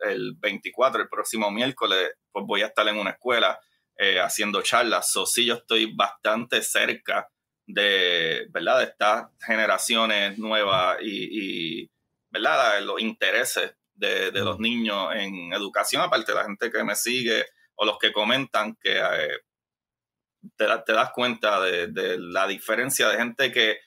el, 0.00 0.34
24, 0.38 1.02
el 1.02 1.08
próximo 1.08 1.50
miércoles, 1.50 2.12
pues 2.30 2.46
voy 2.46 2.62
a 2.62 2.66
estar 2.68 2.86
en 2.86 2.98
una 2.98 3.10
escuela 3.10 3.58
eh, 3.98 4.20
haciendo 4.20 4.62
charlas. 4.62 5.14
O 5.16 5.26
sí, 5.26 5.44
yo 5.44 5.54
estoy 5.54 5.92
bastante 5.92 6.62
cerca 6.62 7.28
de, 7.66 8.46
¿verdad? 8.50 8.78
De 8.78 8.84
estas 8.84 9.26
generaciones 9.44 10.38
nuevas 10.38 10.96
y, 11.02 11.82
y 11.82 11.90
¿verdad? 12.30 12.80
Los 12.80 13.02
intereses 13.02 13.74
de, 13.94 14.32
los 14.32 14.58
niños 14.58 15.08
en 15.14 15.52
educación, 15.52 16.02
aparte 16.02 16.32
de 16.32 16.38
la 16.38 16.44
gente 16.44 16.70
que 16.70 16.84
me 16.84 16.94
sigue 16.94 17.44
o 17.76 17.84
los 17.84 17.98
que 17.98 18.12
comentan, 18.12 18.76
que 18.80 18.98
eh, 18.98 19.38
te, 20.56 20.66
te, 20.84 20.92
das 20.92 21.10
cuenta 21.12 21.60
de, 21.60 22.18
la 22.18 22.46
diferencia 22.46 23.08
de 23.08 23.16
gente 23.16 23.52
que 23.52 23.78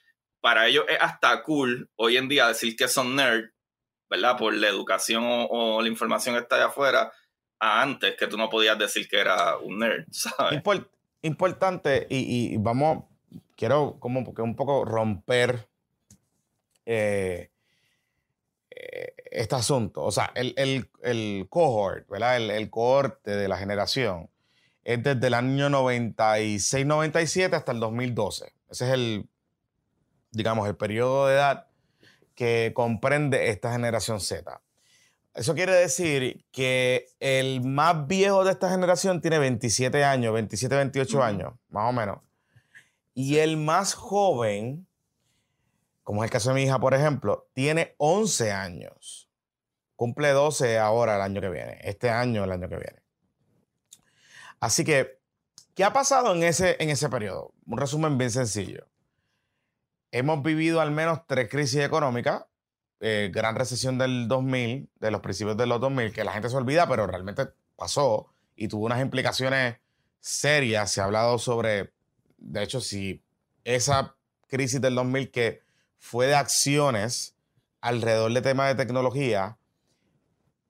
para 0.41 0.67
ellos 0.67 0.85
es 0.87 0.97
hasta 0.99 1.43
cool 1.43 1.89
hoy 1.95 2.17
en 2.17 2.27
día 2.27 2.47
decir 2.47 2.75
que 2.75 2.87
son 2.87 3.15
nerds, 3.15 3.51
¿verdad? 4.09 4.37
Por 4.37 4.53
la 4.53 4.67
educación 4.67 5.23
o, 5.25 5.81
la 5.81 5.87
información 5.87 6.35
que 6.35 6.41
está 6.41 6.55
allá 6.55 6.67
afuera, 6.67 7.11
a 7.59 7.81
antes 7.81 8.15
que 8.15 8.27
tú 8.27 8.37
no 8.37 8.49
podías 8.49 8.77
decir 8.77 9.07
que 9.07 9.19
era 9.19 9.57
un 9.57 9.79
nerd, 9.79 10.05
¿sabes? 10.11 10.61
importante, 11.23 12.07
y, 12.09 12.55
vamos, 12.57 13.05
quiero 13.55 13.97
como 13.99 14.33
que 14.33 14.41
un 14.41 14.55
poco 14.55 14.85
romper 14.85 15.67
eh, 16.85 17.49
este 19.37 19.55
asunto. 19.55 20.03
O 20.03 20.11
sea, 20.11 20.31
el, 20.35 20.53
el, 21.01 21.47
cohort, 21.49 22.07
¿verdad? 22.09 22.37
El, 22.37 22.69
cohorte 22.69 23.35
de 23.35 23.47
la 23.47 23.57
generación 23.57 24.29
es 24.83 25.03
desde 25.03 25.27
el 25.27 25.33
año 25.33 25.69
96-97 25.69 27.53
hasta 27.53 27.71
el 27.71 27.79
2012. 27.79 28.53
Ese 28.69 28.85
es 28.87 28.93
el, 28.93 29.29
digamos, 30.31 30.67
el 30.67 30.75
periodo 30.75 31.27
de 31.27 31.35
edad 31.35 31.67
que 32.35 32.71
comprende 32.75 33.49
esta 33.49 33.71
generación 33.71 34.19
Z. 34.19 34.61
Eso 35.33 35.53
quiere 35.53 35.73
decir 35.73 36.45
que 36.51 37.07
el 37.19 37.61
más 37.61 38.07
viejo 38.07 38.43
de 38.43 38.51
esta 38.51 38.69
generación 38.69 39.21
tiene 39.21 39.37
27 39.37 40.03
años, 40.03 40.33
27, 40.33 40.75
28 40.75 41.23
años, 41.23 41.53
más 41.69 41.89
o 41.89 41.93
menos. 41.93 42.19
Y 43.13 43.37
el 43.37 43.57
más 43.57 43.93
joven 43.93 44.87
como 46.07 46.23
es 46.23 46.29
el 46.29 46.31
caso 46.31 46.51
de 46.51 46.55
mi 46.55 46.63
hija, 46.63 46.79
por 46.79 46.93
ejemplo, 46.93 47.49
tiene 47.51 47.93
11 47.97 48.53
años. 48.53 49.26
Cumple 49.97 50.29
12 50.29 50.77
ahora 50.77 51.15
el 51.15 51.21
año 51.23 51.41
que 51.41 51.49
viene, 51.49 51.79
este 51.81 52.11
año 52.11 52.43
el 52.43 52.51
año 52.51 52.69
que 52.69 52.77
viene. 52.77 53.01
Así 54.59 54.85
que, 54.85 55.19
¿qué 55.73 55.83
ha 55.83 55.91
pasado 55.91 56.33
en 56.35 56.43
ese, 56.43 56.77
en 56.79 56.91
ese 56.91 57.09
periodo? 57.09 57.51
Un 57.65 57.79
resumen 57.79 58.17
bien 58.17 58.29
sencillo. 58.29 58.87
Hemos 60.11 60.43
vivido 60.43 60.81
al 60.81 60.91
menos 60.91 61.21
tres 61.25 61.49
crisis 61.49 61.81
económicas, 61.81 62.45
eh, 62.99 63.31
gran 63.33 63.55
recesión 63.55 63.97
del 63.97 64.27
2000, 64.27 64.87
de 64.99 65.11
los 65.11 65.21
principios 65.21 65.57
de 65.57 65.65
los 65.65 65.81
2000, 65.81 66.13
que 66.13 66.23
la 66.23 66.31
gente 66.31 66.49
se 66.49 66.57
olvida, 66.57 66.87
pero 66.87 67.07
realmente 67.07 67.47
pasó 67.75 68.31
y 68.55 68.67
tuvo 68.67 68.85
unas 68.85 69.01
implicaciones 69.01 69.77
serias. 70.19 70.91
Se 70.91 71.01
ha 71.01 71.05
hablado 71.05 71.39
sobre, 71.39 71.91
de 72.37 72.61
hecho, 72.61 72.81
si 72.81 73.23
esa 73.63 74.15
crisis 74.47 74.79
del 74.79 74.93
2000 74.93 75.31
que 75.31 75.61
fue 75.97 76.27
de 76.27 76.35
acciones 76.35 77.35
alrededor 77.81 78.31
de 78.31 78.41
temas 78.41 78.69
de 78.69 78.83
tecnología, 78.83 79.56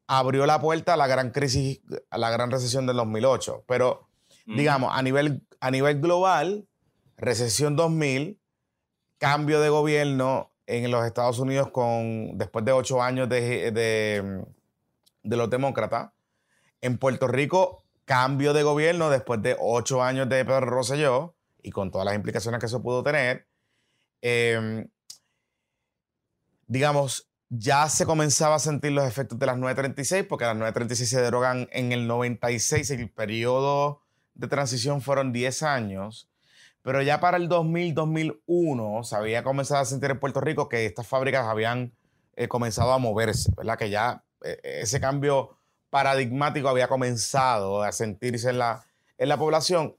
abrió 0.07 0.45
la 0.45 0.59
puerta 0.59 0.93
a 0.93 0.97
la 0.97 1.07
gran 1.07 1.31
crisis, 1.31 1.81
a 2.09 2.17
la 2.17 2.29
gran 2.29 2.49
recesión 2.49 2.87
del 2.87 2.95
2008. 2.97 3.65
Pero, 3.67 4.07
digamos, 4.45 4.91
a 4.93 5.01
nivel, 5.01 5.45
a 5.59 5.69
nivel 5.69 5.99
global, 5.99 6.67
recesión 7.17 7.75
2000, 7.75 8.39
cambio 9.17 9.59
de 9.59 9.69
gobierno 9.69 10.51
en 10.65 10.89
los 10.89 11.05
Estados 11.05 11.39
Unidos 11.39 11.69
con, 11.71 12.37
después 12.37 12.63
de 12.65 12.71
ocho 12.71 13.01
años 13.01 13.29
de, 13.29 13.71
de, 13.71 14.43
de 15.23 15.37
los 15.37 15.49
demócratas. 15.49 16.11
En 16.81 16.97
Puerto 16.97 17.27
Rico, 17.27 17.83
cambio 18.05 18.53
de 18.53 18.63
gobierno 18.63 19.09
después 19.09 19.41
de 19.41 19.57
ocho 19.59 20.01
años 20.01 20.29
de 20.29 20.45
Pedro 20.45 20.61
Rosselló 20.61 21.35
y 21.61 21.71
con 21.71 21.91
todas 21.91 22.05
las 22.05 22.15
implicaciones 22.15 22.59
que 22.59 22.67
eso 22.67 22.81
pudo 22.81 23.03
tener. 23.03 23.47
Eh, 24.21 24.87
digamos, 26.67 27.29
ya 27.49 27.87
se 27.89 28.05
comenzaba 28.05 28.55
a 28.55 28.59
sentir 28.59 28.91
los 28.91 29.05
efectos 29.05 29.39
de 29.39 29.45
las 29.45 29.57
936, 29.57 30.25
porque 30.27 30.45
las 30.45 30.55
936 30.55 31.09
se 31.09 31.21
derogan 31.21 31.69
en 31.71 31.91
el 31.91 32.07
96, 32.07 32.89
el 32.91 33.09
periodo 33.09 34.01
de 34.33 34.47
transición 34.47 35.01
fueron 35.01 35.31
10 35.31 35.63
años, 35.63 36.29
pero 36.81 37.01
ya 37.01 37.19
para 37.19 37.37
el 37.37 37.49
2000, 37.49 37.93
2001 37.93 39.03
se 39.03 39.15
había 39.15 39.43
comenzado 39.43 39.81
a 39.81 39.85
sentir 39.85 40.11
en 40.11 40.19
Puerto 40.19 40.39
Rico 40.39 40.69
que 40.69 40.85
estas 40.85 41.05
fábricas 41.05 41.45
habían 41.45 41.93
eh, 42.37 42.47
comenzado 42.47 42.93
a 42.93 42.97
moverse. 42.97 43.51
Que 43.77 43.89
ya 43.89 44.23
eh, 44.41 44.57
ese 44.63 45.01
cambio 45.01 45.57
paradigmático 45.89 46.69
había 46.69 46.87
comenzado 46.87 47.83
a 47.83 47.91
sentirse 47.91 48.51
en 48.51 48.59
la, 48.59 48.85
en 49.17 49.27
la 49.27 49.37
población. 49.37 49.95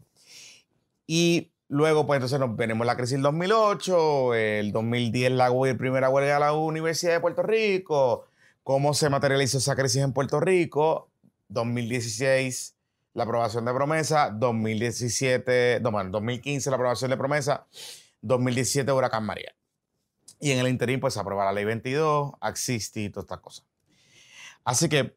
Y 1.07 1.53
Luego, 1.71 2.07
pues 2.07 2.17
entonces 2.17 2.41
nos 2.41 2.57
venimos 2.57 2.87
la 2.87 2.97
crisis 2.97 3.13
del 3.13 3.23
2008, 3.23 4.35
el 4.35 4.73
2010 4.73 5.33
la 5.33 5.51
primera 5.77 6.09
huelga 6.09 6.35
de 6.35 6.41
la 6.41 6.55
Universidad 6.55 7.13
de 7.13 7.21
Puerto 7.21 7.43
Rico, 7.43 8.25
cómo 8.65 8.95
se 8.95 9.11
materializó 9.11 9.59
esa 9.59 9.77
crisis 9.77 10.03
en 10.03 10.15
Puerto 10.15 10.41
Rico, 10.41 11.11
2016 11.49 12.75
la 13.13 13.25
aprobación 13.25 13.65
de 13.65 13.75
promesa, 13.75 14.31
2017, 14.31 15.81
no, 15.81 15.91
bueno, 15.91 16.11
2015 16.11 16.71
la 16.71 16.77
aprobación 16.77 17.11
de 17.11 17.17
promesa, 17.17 17.67
2017 18.23 18.91
huracán 18.93 19.25
María. 19.25 19.55
Y 20.41 20.53
en 20.53 20.61
el 20.61 20.69
interín 20.69 21.01
pues 21.01 21.15
se 21.15 21.21
aprueba 21.21 21.45
la 21.45 21.53
ley 21.53 21.65
22, 21.65 22.33
Axisti 22.41 23.07
y 23.07 23.11
todas 23.11 23.25
estas 23.25 23.41
cosas. 23.41 23.67
Así 24.65 24.89
que 24.89 25.17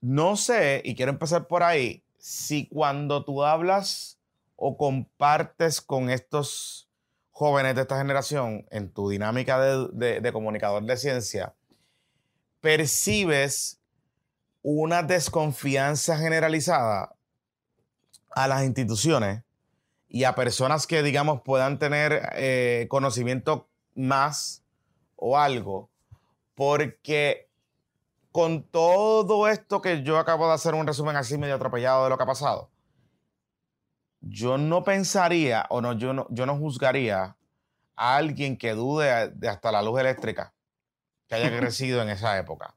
no 0.00 0.36
sé, 0.36 0.80
y 0.84 0.94
quiero 0.94 1.12
empezar 1.12 1.46
por 1.46 1.62
ahí, 1.62 2.04
si 2.18 2.68
cuando 2.68 3.24
tú 3.24 3.44
hablas 3.44 4.19
o 4.62 4.76
compartes 4.76 5.80
con 5.80 6.10
estos 6.10 6.90
jóvenes 7.30 7.74
de 7.74 7.80
esta 7.80 7.96
generación 7.96 8.66
en 8.70 8.92
tu 8.92 9.08
dinámica 9.08 9.58
de, 9.58 10.30
comunicador 10.34 10.82
de 10.82 10.98
ciencia, 10.98 11.54
percibes 12.60 13.80
una 14.62 15.02
desconfianza 15.02 16.18
generalizada 16.18 17.16
a 18.32 18.48
las 18.48 18.62
instituciones 18.64 19.42
y 20.10 20.24
a 20.24 20.34
personas 20.34 20.86
que, 20.86 21.02
digamos, 21.02 21.40
puedan 21.40 21.78
tener 21.78 22.28
eh, 22.34 22.86
conocimiento 22.90 23.66
más 23.94 24.62
o 25.16 25.38
algo, 25.38 25.88
porque 26.54 27.48
con 28.30 28.62
todo 28.64 29.48
esto 29.48 29.80
que 29.80 30.02
yo 30.02 30.18
acabo 30.18 30.48
de 30.48 30.54
hacer 30.54 30.74
un 30.74 30.86
resumen 30.86 31.16
así 31.16 31.38
medio 31.38 31.54
atropellado 31.54 32.04
de 32.04 32.10
lo 32.10 32.18
que 32.18 32.24
ha 32.24 32.26
pasado, 32.26 32.69
yo 34.20 34.58
no 34.58 34.84
pensaría 34.84 35.66
o 35.70 35.80
no, 35.80 35.94
yo 35.94 36.12
no, 36.12 36.26
yo 36.30 36.46
no 36.46 36.56
juzgaría 36.56 37.36
a 37.96 38.16
alguien 38.16 38.56
que 38.56 38.72
dude 38.72 39.30
de 39.34 39.48
hasta 39.48 39.72
la 39.72 39.82
luz 39.82 40.00
eléctrica 40.00 40.54
que 41.28 41.34
haya 41.34 41.50
crecido 41.58 42.02
en 42.02 42.10
esa 42.10 42.38
época. 42.38 42.76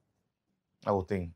Agustín. 0.86 1.36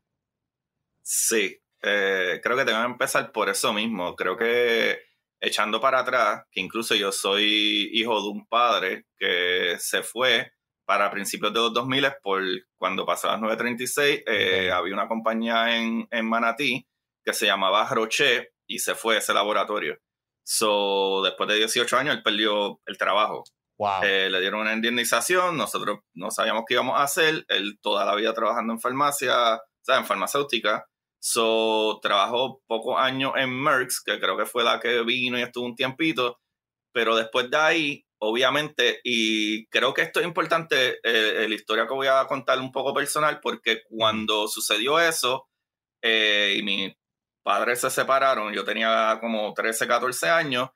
Sí, 1.02 1.58
eh, 1.82 2.40
creo 2.42 2.56
que 2.56 2.64
tengo 2.64 2.80
que 2.80 2.86
empezar 2.86 3.32
por 3.32 3.48
eso 3.48 3.72
mismo. 3.72 4.14
Creo 4.14 4.36
que 4.36 4.98
echando 5.40 5.80
para 5.80 6.00
atrás, 6.00 6.44
que 6.50 6.60
incluso 6.60 6.94
yo 6.94 7.12
soy 7.12 7.90
hijo 7.92 8.20
de 8.20 8.28
un 8.28 8.46
padre 8.46 9.06
que 9.16 9.76
se 9.78 10.02
fue 10.02 10.52
para 10.84 11.10
principios 11.10 11.52
de 11.52 11.60
los 11.60 11.74
2000 11.74 12.06
por 12.22 12.42
cuando 12.76 13.04
pasó 13.04 13.28
las 13.28 13.40
9.36, 13.40 14.24
eh, 14.26 14.70
había 14.70 14.94
una 14.94 15.08
compañía 15.08 15.76
en, 15.76 16.08
en 16.10 16.26
Manatí 16.26 16.86
que 17.22 17.34
se 17.34 17.46
llamaba 17.46 17.88
Roche 17.90 18.52
y 18.68 18.78
se 18.78 18.94
fue 18.94 19.16
a 19.16 19.18
ese 19.18 19.34
laboratorio. 19.34 19.98
So, 20.44 21.22
después 21.22 21.48
de 21.48 21.56
18 21.56 21.96
años, 21.96 22.16
él 22.16 22.22
perdió 22.22 22.80
el 22.86 22.96
trabajo. 22.96 23.44
Eh, 24.02 24.28
le 24.30 24.40
dieron 24.40 24.60
una 24.60 24.72
indemnización, 24.72 25.56
nosotros 25.56 26.00
no 26.14 26.30
sabíamos 26.30 26.64
qué 26.66 26.74
íbamos 26.74 26.98
a 26.98 27.04
hacer. 27.04 27.44
Él 27.48 27.78
toda 27.80 28.04
la 28.04 28.14
vida 28.14 28.32
trabajando 28.34 28.72
en 28.72 28.80
farmacia, 28.80 29.56
o 29.56 29.60
sea, 29.82 29.98
en 29.98 30.06
farmacéutica. 30.06 30.86
So, 31.20 31.98
trabajó 32.02 32.60
pocos 32.66 32.96
años 32.98 33.32
en 33.36 33.50
Merck, 33.50 33.90
que 34.04 34.18
creo 34.20 34.36
que 34.36 34.46
fue 34.46 34.64
la 34.64 34.80
que 34.80 35.02
vino 35.02 35.38
y 35.38 35.42
estuvo 35.42 35.66
un 35.66 35.76
tiempito. 35.76 36.38
Pero 36.92 37.16
después 37.16 37.50
de 37.50 37.56
ahí, 37.56 38.04
obviamente, 38.20 39.00
y 39.04 39.66
creo 39.68 39.94
que 39.94 40.02
esto 40.02 40.20
es 40.20 40.26
importante, 40.26 40.98
eh, 41.02 41.46
la 41.48 41.54
historia 41.54 41.86
que 41.86 41.94
voy 41.94 42.08
a 42.08 42.26
contar 42.26 42.58
un 42.58 42.72
poco 42.72 42.94
personal, 42.94 43.40
porque 43.40 43.82
cuando 43.88 44.48
sucedió 44.48 44.98
eso, 44.98 45.46
eh, 46.02 46.56
y 46.58 46.62
mis 46.62 46.94
padres 47.48 47.80
se 47.80 47.88
separaron, 47.88 48.52
yo 48.52 48.62
tenía 48.62 49.16
como 49.22 49.54
13, 49.54 49.86
14 49.86 50.28
años, 50.28 50.68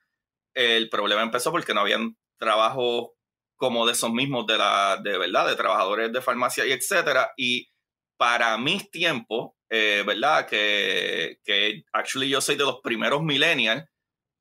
el 0.54 0.88
problema 0.88 1.20
empezó 1.20 1.50
porque 1.50 1.74
no 1.74 1.82
habían 1.82 2.16
trabajo 2.38 3.12
como 3.56 3.84
de 3.84 3.92
esos 3.92 4.10
mismos, 4.10 4.46
de 4.46 4.56
la, 4.56 4.98
de 5.04 5.18
verdad, 5.18 5.46
de 5.46 5.54
trabajadores 5.54 6.10
de 6.10 6.22
farmacia 6.22 6.64
y 6.64 6.72
etcétera. 6.72 7.32
Y 7.36 7.68
para 8.16 8.56
mis 8.56 8.90
tiempos, 8.90 9.50
eh, 9.68 10.02
¿verdad? 10.06 10.46
Que, 10.46 11.40
que 11.44 11.84
actually 11.92 12.30
yo 12.30 12.40
soy 12.40 12.56
de 12.56 12.64
los 12.64 12.80
primeros 12.80 13.22
millennials 13.22 13.84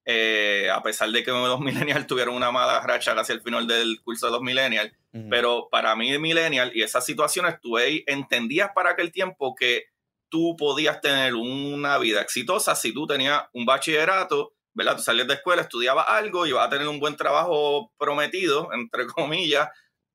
eh, 0.05 0.69
a 0.73 0.81
pesar 0.81 1.09
de 1.09 1.25
que 1.25 1.31
los 1.31 1.59
millennials 1.59 2.07
tuvieron 2.07 2.35
una 2.35 2.49
mala 2.51 2.79
racha 2.79 3.11
hacia 3.11 3.35
el 3.35 3.41
final 3.41 3.67
del 3.67 4.01
curso 4.03 4.27
de 4.27 4.31
los 4.31 4.41
millennials, 4.41 4.93
pero 5.29 5.67
para 5.69 5.93
mí 5.97 6.09
de 6.09 6.19
millennial 6.19 6.71
y 6.73 6.81
esas 6.81 7.05
situaciones 7.05 7.59
tú 7.61 7.77
entendías 7.77 8.71
para 8.73 8.91
aquel 8.91 9.11
tiempo 9.11 9.53
que 9.53 9.90
tú 10.31 10.55
podías 10.57 11.01
tener 11.01 11.35
una 11.35 11.97
vida 11.97 12.21
exitosa 12.21 12.73
si 12.73 12.93
tú 12.93 13.05
tenías 13.05 13.43
un 13.53 13.65
bachillerato, 13.65 14.53
¿verdad? 14.73 14.95
Tú 14.95 15.03
salías 15.03 15.27
de 15.27 15.33
escuela, 15.35 15.61
estudiabas 15.61 16.07
algo, 16.07 16.47
ibas 16.47 16.65
a 16.65 16.69
tener 16.69 16.87
un 16.87 16.99
buen 16.99 17.17
trabajo 17.17 17.91
prometido, 17.97 18.69
entre 18.73 19.05
comillas, 19.07 19.69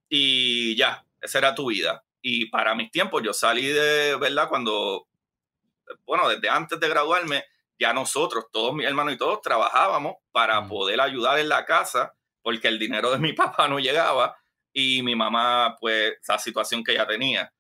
y 0.09 0.75
ya, 0.75 1.05
esa 1.21 1.39
era 1.39 1.55
tu 1.55 1.67
vida. 1.67 2.03
Y 2.23 2.47
para 2.47 2.75
mis 2.75 2.91
tiempos, 2.91 3.23
yo 3.23 3.35
salí 3.35 3.67
de, 3.67 4.17
¿verdad? 4.17 4.49
Cuando, 4.49 5.07
bueno, 6.07 6.29
desde 6.29 6.49
antes 6.49 6.81
de 6.81 6.89
graduarme, 6.89 7.45
ya 7.79 7.93
nosotros, 7.93 8.47
todos 8.51 8.75
mis 8.75 8.87
hermanos 8.87 9.13
y 9.13 9.19
todos, 9.19 9.43
trabajábamos 9.43 10.15
para 10.33 10.67
poder 10.67 10.99
ayudar 11.01 11.39
en 11.39 11.51
la 11.51 11.67
casa, 11.67 12.15
porque 12.41 12.69
el 12.69 12.79
dinero 12.79 13.11
de 13.11 13.19
mi 13.19 13.33
papá 13.35 13.69
no 13.69 13.79
llegaba 13.79 14.35
y 14.73 15.03
mi 15.03 15.15
mamá, 15.15 15.77
pues, 15.79 16.15
esa 16.23 16.39
situación 16.39 16.83
que 16.83 16.93
ella 16.93 17.07
tenía. 17.07 17.53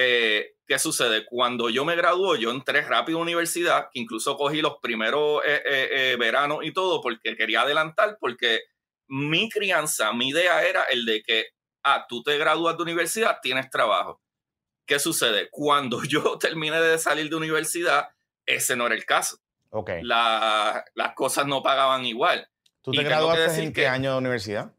Eh, 0.00 0.54
¿Qué 0.64 0.78
sucede? 0.78 1.26
Cuando 1.26 1.70
yo 1.70 1.84
me 1.84 1.96
graduó, 1.96 2.36
yo 2.36 2.52
entré 2.52 2.82
rápido 2.82 3.18
a 3.18 3.22
universidad, 3.22 3.88
que 3.92 3.98
incluso 3.98 4.36
cogí 4.36 4.62
los 4.62 4.76
primeros 4.80 5.42
eh, 5.44 5.60
eh, 5.64 6.16
veranos 6.16 6.60
y 6.62 6.72
todo, 6.72 7.00
porque 7.00 7.36
quería 7.36 7.62
adelantar, 7.62 8.16
porque 8.20 8.60
mi 9.08 9.48
crianza, 9.48 10.12
mi 10.12 10.28
idea 10.28 10.62
era 10.62 10.84
el 10.84 11.04
de 11.04 11.24
que, 11.24 11.46
ah, 11.82 12.06
tú 12.08 12.22
te 12.22 12.38
gradúas 12.38 12.76
de 12.76 12.84
universidad, 12.84 13.38
tienes 13.42 13.70
trabajo. 13.70 14.22
¿Qué 14.86 15.00
sucede? 15.00 15.48
Cuando 15.50 16.00
yo 16.04 16.38
terminé 16.38 16.80
de 16.80 16.96
salir 16.98 17.28
de 17.28 17.34
universidad, 17.34 18.10
ese 18.46 18.76
no 18.76 18.86
era 18.86 18.94
el 18.94 19.04
caso. 19.04 19.38
Okay. 19.70 20.02
las 20.02 21.12
cosas 21.14 21.46
no 21.46 21.62
pagaban 21.62 22.06
igual. 22.06 22.48
¿Tú 22.82 22.92
te 22.92 23.02
graduaste 23.02 23.62
en 23.62 23.74
qué 23.74 23.86
año 23.88 24.12
de 24.12 24.18
universidad? 24.18 24.72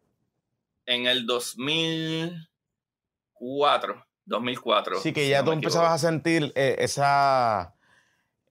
En 0.85 1.07
el 1.07 1.25
2004. 1.27 4.08
2004. 4.29 5.01
Sí, 5.01 5.11
que 5.11 5.27
ya 5.27 5.43
tú 5.43 5.51
empezabas 5.51 5.91
a 5.91 5.97
sentir 5.97 6.53
eh, 6.55 6.77
esa, 6.79 7.75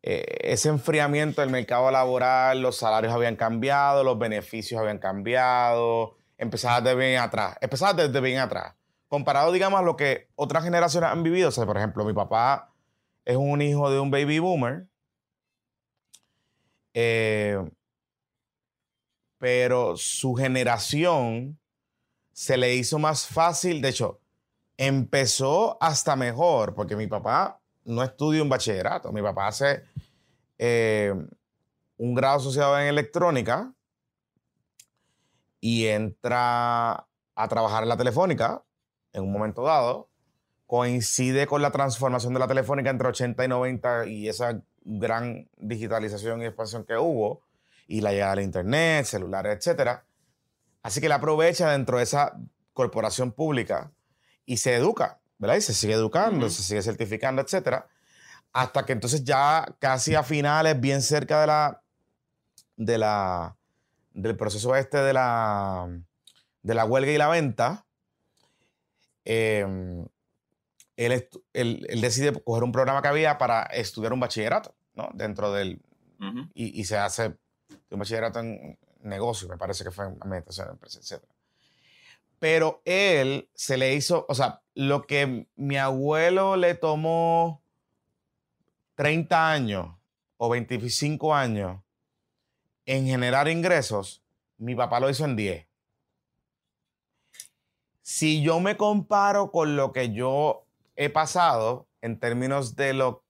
eh, 0.03 0.24
ese 0.43 0.68
enfriamiento 0.68 1.41
del 1.41 1.51
mercado 1.51 1.91
laboral, 1.91 2.61
los 2.61 2.76
salarios 2.76 3.12
habían 3.12 3.37
cambiado, 3.37 4.05
los 4.05 4.18
beneficios 4.18 4.81
habían 4.81 4.99
cambiado, 4.99 6.16
empezabas 6.37 6.85
de 6.85 6.95
bien 6.95 7.20
atrás, 7.20 7.57
empezabas 7.62 7.97
desde 7.97 8.20
bien 8.20 8.39
atrás. 8.39 8.74
Comparado, 9.09 9.51
digamos, 9.53 9.81
a 9.81 9.83
lo 9.83 9.97
que 9.97 10.29
otras 10.35 10.64
generaciones 10.64 11.11
han 11.11 11.22
vivido. 11.22 11.49
O 11.49 11.53
sea, 11.53 11.64
por 11.64 11.79
ejemplo, 11.79 12.05
mi 12.05 12.12
papá 12.12 12.74
es 13.24 13.37
un 13.37 13.62
hijo 13.62 13.91
de 13.91 13.99
un 13.99 14.11
baby 14.11 14.39
boomer 14.39 14.87
eh, 17.01 17.57
pero 19.39 19.97
su 19.97 20.35
generación 20.35 21.61
se 22.33 22.57
le 22.57 22.74
hizo 22.74 22.99
más 22.99 23.26
fácil, 23.26 23.81
de 23.81 23.91
hecho, 23.91 24.20
empezó 24.79 25.76
hasta 25.83 26.16
mejor, 26.16 26.74
porque 26.74 26.97
mi 26.97 27.09
papá 27.09 27.61
no 27.85 28.03
estudia 28.03 28.43
un 28.43 28.49
bachillerato, 28.49 29.12
mi 29.12 29.20
papá 29.20 29.49
hace 29.49 29.83
eh, 30.57 31.12
un 31.99 32.14
grado 32.14 32.37
asociado 32.37 32.79
en 32.79 32.87
electrónica 32.87 33.74
y 35.61 35.87
entra 35.87 37.07
a 37.35 37.49
trabajar 37.49 37.83
en 37.83 37.89
la 37.89 37.97
telefónica 37.97 38.62
en 39.12 39.24
un 39.24 39.33
momento 39.33 39.62
dado, 39.62 40.09
coincide 40.66 41.47
con 41.47 41.61
la 41.61 41.72
transformación 41.72 42.33
de 42.35 42.41
la 42.41 42.47
telefónica 42.47 42.91
entre 42.91 43.09
80 43.09 43.45
y 43.45 43.49
90 43.49 44.07
y 44.07 44.29
esa 44.29 44.62
gran 44.85 45.49
digitalización 45.57 46.41
y 46.43 46.47
expansión 46.47 46.85
que 46.85 46.97
hubo 46.97 47.43
y 47.89 48.01
la 48.01 48.12
llegada 48.12 48.37
del 48.37 48.45
internet, 48.45 49.07
celulares, 49.07 49.66
etc. 49.66 50.03
Así 50.83 51.01
que 51.01 51.07
él 51.07 51.12
aprovecha 51.12 51.72
dentro 51.72 51.97
de 51.97 52.05
esa 52.05 52.39
corporación 52.74 53.33
pública 53.33 53.91
y 54.49 54.57
se 54.57 54.74
educa, 54.74 55.20
¿verdad? 55.36 55.57
Y 55.57 55.61
se 55.61 55.74
sigue 55.74 55.92
educando, 55.92 56.49
se 56.49 56.62
sigue 56.62 56.80
certificando, 56.80 57.42
etc. 57.42 57.84
Hasta 58.55 58.86
que 58.86 58.94
entonces 58.94 59.22
ya 59.22 59.76
casi 59.78 60.14
a 60.14 60.22
finales, 60.22 60.80
bien 60.80 61.03
cerca 61.03 61.42
de 61.42 61.46
la, 61.46 61.82
de 62.74 62.96
la, 62.96 63.57
del 64.14 64.36
proceso 64.36 64.74
este 64.74 64.96
de 64.96 65.12
la, 65.12 65.86
de 66.62 66.74
la 66.74 66.86
huelga 66.86 67.12
y 67.12 67.18
la 67.18 67.28
venta, 67.28 67.84
em, 69.26 70.07
él, 70.96 71.28
él, 71.53 72.01
decide 72.01 72.32
coger 72.42 72.64
un 72.64 72.72
programa 72.72 73.03
que 73.03 73.09
había 73.09 73.36
para 73.36 73.64
estudiar 73.64 74.14
un 74.14 74.20
bachillerato. 74.20 74.74
Dentro 75.12 75.53
del... 75.53 75.80
y, 76.55 76.84
se 76.84 76.96
hace 76.96 77.36
un 77.90 77.99
bachillerato 77.99 78.40
en 78.40 78.78
negocio, 79.03 79.46
me 79.46 79.59
parece 79.59 79.84
que 79.84 79.90
fue 79.90 80.07
en 80.07 80.16
administración 80.20 80.68
de 80.68 80.72
empresas, 80.72 81.12
etc. 81.12 81.22
Pero 82.39 82.82
él 82.84 83.49
se 83.55 83.76
le 83.76 83.95
hizo, 83.95 84.26
o 84.28 84.34
sea, 84.34 84.62
lo 84.74 85.07
que 85.07 85.47
mi 85.57 85.76
abuelo 85.76 86.57
le 86.57 86.74
tomó 86.74 87.62
30 88.95 89.51
años 89.51 89.97
o 90.36 90.49
25 90.49 91.34
años 91.34 91.80
en 92.86 93.07
generar 93.07 93.49
ingresos, 93.49 94.22
mi 94.57 94.74
papá 94.74 95.01
lo 95.01 95.11
hizo 95.11 95.24
en 95.24 95.36
10. 95.36 95.66
Si 98.03 98.43
yo 98.43 98.61
me 98.61 98.76
comparo 98.76 99.51
con 99.51 99.76
lo 99.76 99.93
que 99.93 100.12
yo 100.12 100.64
he 100.97 101.11
pasado 101.11 101.86
en 102.01 102.18
términos 102.18 102.76
de 102.76 102.95
lo 102.95 103.24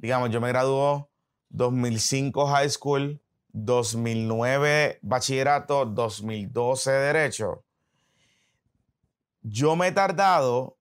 digamos, 0.00 0.30
yo 0.30 0.40
me 0.40 0.48
graduó 0.48 1.10
2005 1.50 2.46
high 2.46 2.70
school, 2.70 3.20
2009 3.52 4.98
bachillerato, 5.02 5.84
2012 5.84 6.90
derecho. 6.90 7.64
Yo 9.42 9.76
me 9.76 9.88
he 9.88 9.92
tardado 9.92 10.78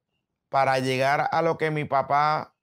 para 0.50 0.80
llegar 0.80 1.30
a 1.32 1.42
lo 1.42 1.58
que 1.58 1.72
mi 1.72 1.86
papá 1.86 2.56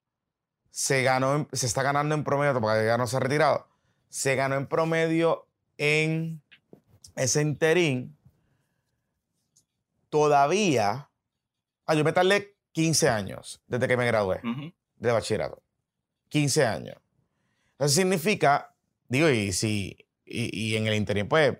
se 0.69 1.03
ganó, 1.03 1.47
se 1.51 1.65
está 1.65 1.81
ganando 1.83 2.13
en 2.13 2.23
promedio, 2.23 2.59
porque 2.59 2.85
ya 2.85 2.97
no 2.97 3.07
se 3.07 3.17
ha 3.17 3.19
retirado, 3.19 3.67
se 4.09 4.35
ganó 4.35 4.55
en 4.55 4.67
promedio 4.67 5.47
en 5.77 6.41
ese 7.15 7.41
interín. 7.41 8.15
Todavía, 10.09 11.09
ah, 11.85 11.95
yo 11.95 12.03
me 12.03 12.13
tardé 12.13 12.55
15 12.73 13.09
años 13.09 13.61
desde 13.67 13.87
que 13.87 13.97
me 13.97 14.05
gradué 14.05 14.41
de 14.97 15.11
bachillerato. 15.11 15.61
15 16.29 16.65
años. 16.65 16.97
Eso 17.79 17.89
significa, 17.89 18.75
digo, 19.07 19.29
y 19.29 19.51
si, 19.53 19.97
y, 20.25 20.75
en 20.75 20.87
el 20.87 20.95
interín, 20.95 21.27
pues, 21.27 21.57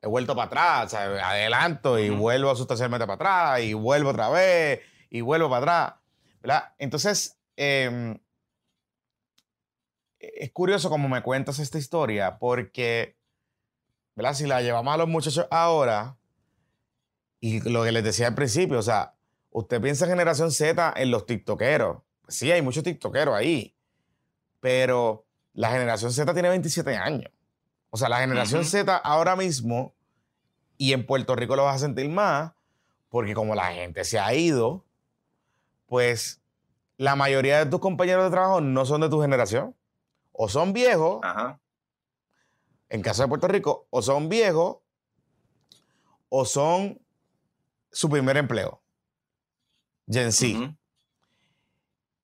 he 0.00 0.06
vuelto 0.06 0.34
para 0.34 0.46
atrás, 0.46 0.94
adelanto 0.94 1.98
y 1.98 2.10
vuelvo 2.10 2.54
sustancialmente 2.54 3.06
para 3.06 3.14
atrás, 3.14 3.62
y 3.62 3.74
vuelvo 3.74 4.10
otra 4.10 4.28
vez, 4.28 4.80
y 5.10 5.20
vuelvo 5.20 5.50
para 5.50 5.58
atrás, 5.58 6.00
¿verdad? 6.40 6.74
Entonces, 6.78 7.38
em, 7.56 8.18
es 10.18 10.50
curioso 10.52 10.90
como 10.90 11.08
me 11.08 11.22
cuentas 11.22 11.58
esta 11.58 11.78
historia, 11.78 12.38
porque, 12.38 13.16
¿verdad? 14.14 14.34
Si 14.34 14.46
la 14.46 14.62
llevamos 14.62 14.94
a 14.94 14.98
los 14.98 15.08
muchachos 15.08 15.46
ahora, 15.50 16.16
y 17.40 17.60
lo 17.68 17.84
que 17.84 17.92
les 17.92 18.04
decía 18.04 18.28
al 18.28 18.34
principio, 18.34 18.78
o 18.78 18.82
sea, 18.82 19.14
usted 19.50 19.80
piensa 19.80 20.04
en 20.04 20.10
generación 20.10 20.50
Z 20.50 20.92
en 20.96 21.10
los 21.10 21.26
tiktokeros. 21.26 22.02
Sí, 22.28 22.50
hay 22.50 22.62
muchos 22.62 22.82
tiktokeros 22.82 23.34
ahí, 23.34 23.76
pero 24.60 25.26
la 25.52 25.70
generación 25.70 26.12
Z 26.12 26.32
tiene 26.32 26.48
27 26.48 26.96
años. 26.96 27.32
O 27.90 27.96
sea, 27.96 28.08
la 28.08 28.18
generación 28.18 28.64
Z 28.64 28.96
ahora 28.96 29.36
mismo, 29.36 29.94
y 30.76 30.92
en 30.92 31.06
Puerto 31.06 31.34
Rico 31.34 31.56
lo 31.56 31.64
vas 31.64 31.76
a 31.76 31.86
sentir 31.86 32.08
más, 32.08 32.52
porque 33.08 33.34
como 33.34 33.54
la 33.54 33.72
gente 33.72 34.04
se 34.04 34.18
ha 34.18 34.34
ido, 34.34 34.84
pues 35.86 36.40
la 36.98 37.16
mayoría 37.16 37.64
de 37.64 37.70
tus 37.70 37.80
compañeros 37.80 38.24
de 38.24 38.30
trabajo 38.30 38.60
no 38.60 38.84
son 38.84 39.00
de 39.00 39.08
tu 39.08 39.20
generación 39.20 39.74
o 40.32 40.48
son 40.48 40.72
viejos, 40.72 41.20
en 42.90 43.02
caso 43.02 43.22
de 43.22 43.28
Puerto 43.28 43.48
Rico, 43.48 43.86
o 43.90 44.02
son 44.02 44.28
viejos, 44.28 44.78
o 46.28 46.44
son 46.44 47.00
su 47.90 48.08
primer 48.08 48.36
empleo. 48.36 48.80
Gen 50.08 50.32
Z. 50.32 50.58
O 50.58 50.74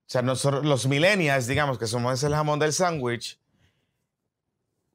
sea, 0.06 0.22
nosotros, 0.22 0.64
los 0.64 0.86
millennials, 0.86 1.46
digamos, 1.46 1.78
que 1.78 1.86
somos 1.86 2.22
el 2.22 2.34
jamón 2.34 2.58
del 2.58 2.72
sándwich, 2.72 3.40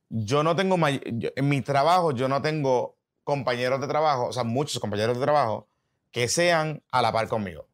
yo 0.09 0.43
no 0.43 0.55
tengo, 0.55 0.77
en 0.87 1.49
mi 1.49 1.61
trabajo, 1.61 2.11
yo 2.11 2.27
no 2.27 2.41
tengo 2.41 2.97
compañeros 3.23 3.79
de 3.79 3.87
trabajo, 3.87 4.27
o 4.27 4.33
sea, 4.33 4.43
muchos 4.43 4.79
compañeros 4.79 5.17
de 5.17 5.23
trabajo 5.23 5.67
que 6.11 6.27
sean 6.27 6.83
a 6.91 7.01
la 7.01 7.11
par 7.11 7.27
conmigo. 7.27 7.67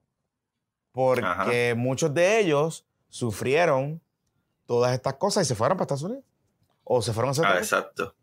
Porque 0.91 1.73
muchos 1.75 2.13
de 2.13 2.39
ellos 2.39 2.85
sufrieron 3.09 4.01
todas 4.65 4.93
estas 4.93 5.15
cosas 5.15 5.45
y 5.45 5.47
se 5.47 5.55
fueron 5.55 5.77
para 5.77 5.85
Estados 5.85 6.03
Unidos. 6.03 6.23
O 6.83 7.01
se 7.01 7.13
fueron 7.13 7.29
a 7.29 7.31
hacer. 7.31 7.45
Ah, 7.45 7.57
exacto. 7.57 8.15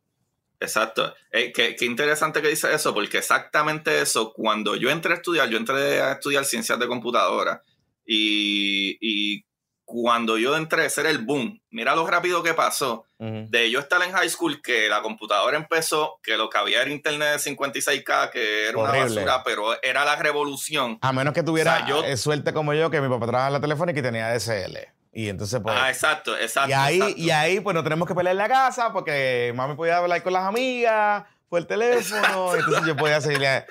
Exacto. 0.62 1.14
Eh, 1.32 1.52
qué, 1.52 1.76
interesante 1.84 2.40
que 2.40 2.48
dice 2.48 2.72
eso, 2.72 2.94
porque 2.94 3.18
exactamente 3.18 4.00
eso, 4.00 4.32
cuando 4.32 4.76
yo 4.76 4.90
entré 4.90 5.12
a 5.12 5.16
estudiar, 5.16 5.48
yo 5.48 5.58
entré 5.58 6.00
a 6.00 6.12
estudiar 6.12 6.44
ciencias 6.44 6.78
de 6.78 6.86
computadora 6.86 7.62
y, 8.06 9.44
cuando 9.92 10.38
yo 10.38 10.56
entré, 10.56 10.86
ese 10.86 11.02
era 11.02 11.10
el 11.10 11.18
boom. 11.18 11.60
Mira 11.70 11.94
lo 11.94 12.06
rápido 12.06 12.42
que 12.42 12.54
pasó. 12.54 13.04
De 13.18 13.70
yo 13.70 13.78
estar 13.78 14.02
en 14.02 14.10
high 14.10 14.28
school, 14.28 14.60
que 14.62 14.88
la 14.88 15.00
computadora 15.00 15.56
empezó, 15.56 16.18
que 16.24 16.36
lo 16.36 16.50
que 16.50 16.58
había 16.58 16.80
era 16.80 16.90
internet 16.90 17.40
de 17.40 17.54
56K, 17.54 18.30
que 18.30 18.68
era 18.68 18.78
una 18.78 18.90
basura, 18.90 19.44
pero 19.44 19.80
era 19.80 20.04
la 20.04 20.16
revolución. 20.16 20.98
A 21.02 21.12
menos 21.12 21.34
que 21.34 21.42
tuviera 21.44 21.86
yo, 21.86 22.02
eh, 22.02 22.16
suerte 22.16 22.52
como 22.52 22.72
yo, 22.74 22.90
que 22.90 23.00
mi 23.00 23.08
papá 23.08 23.26
trabajaba 23.26 23.48
en 23.48 23.52
la 23.52 23.60
telefónica 23.60 24.00
y 24.00 24.02
tenía 24.02 24.34
DSL. 24.34 24.78
Y 25.12 25.28
entonces, 25.28 25.60
pues. 25.62 25.76
Ah, 25.78 25.90
exacto, 25.90 26.36
exacto. 26.36 26.70
Y 26.70 26.72
ahí, 26.72 27.14
Y 27.16 27.30
ahí 27.30 27.60
pues, 27.60 27.74
no 27.74 27.84
tenemos 27.84 28.08
que 28.08 28.14
pelear 28.14 28.32
en 28.32 28.38
la 28.38 28.48
casa 28.48 28.92
porque 28.92 29.52
mami 29.54 29.76
podía 29.76 29.98
hablar 29.98 30.22
con 30.22 30.32
las 30.32 30.44
amigas 30.44 31.24
por 31.48 31.60
el 31.60 31.66
teléfono. 31.66 32.54
Entonces, 32.56 32.86
yo 32.86 32.96
podía 32.96 33.20
seguirle. 33.20 33.66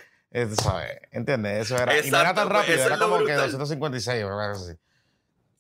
¿Sabes? 0.62 1.00
¿Entiendes? 1.12 1.66
Eso 1.66 1.76
era. 1.76 1.98
y 1.98 2.10
no 2.10 2.22
era 2.22 2.34
tan 2.34 2.48
pues, 2.48 2.60
rápido, 2.60 2.86
era 2.86 2.98
como 2.98 3.26
que 3.26 3.34
256 3.34 4.24
o 4.24 4.28
algo 4.28 4.40
así. 4.40 4.74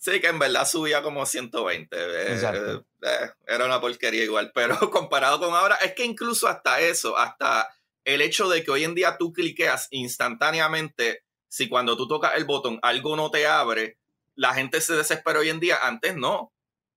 Sí, 0.02 0.20
que 0.20 0.30
en 0.30 0.39
verdad 0.39 0.68
subía 0.68 1.04
como 1.04 1.28
120. 1.28 1.95
Eh, 1.95 2.34
exacto. 2.34 2.88
Eh, 3.04 3.30
era 3.45 3.66
una 3.66 3.80
porquería 3.80 4.24
igual. 4.24 4.52
Pero 4.56 4.89
comparado 4.89 5.39
con 5.39 5.54
ahora, 5.54 5.76
es 5.76 5.93
que 5.93 6.04
incluso 6.04 6.47
hasta 6.47 6.80
eso, 6.82 7.16
hasta 7.16 7.70
el 8.04 8.22
hecho 8.22 8.49
de 8.49 8.64
que 8.64 8.72
hoy 8.72 8.84
en 8.84 8.95
día 8.95 9.18
tú 9.20 9.32
cliqueas 9.32 9.88
instantáneamente, 9.91 11.24
si 11.47 11.70
cuando 11.70 11.95
tú 11.95 12.08
tocas 12.08 12.34
el 12.36 12.45
botón 12.45 12.80
algo 12.82 13.16
no 13.16 13.30
te 13.30 13.45
abre, 13.45 13.99
la 14.34 14.56
gente 14.56 14.82
se 14.82 14.95
desespera 14.95 15.39
hoy 15.39 15.49
en 15.49 15.60
día. 15.60 15.78
Antes 15.84 16.16
no. 16.16 16.52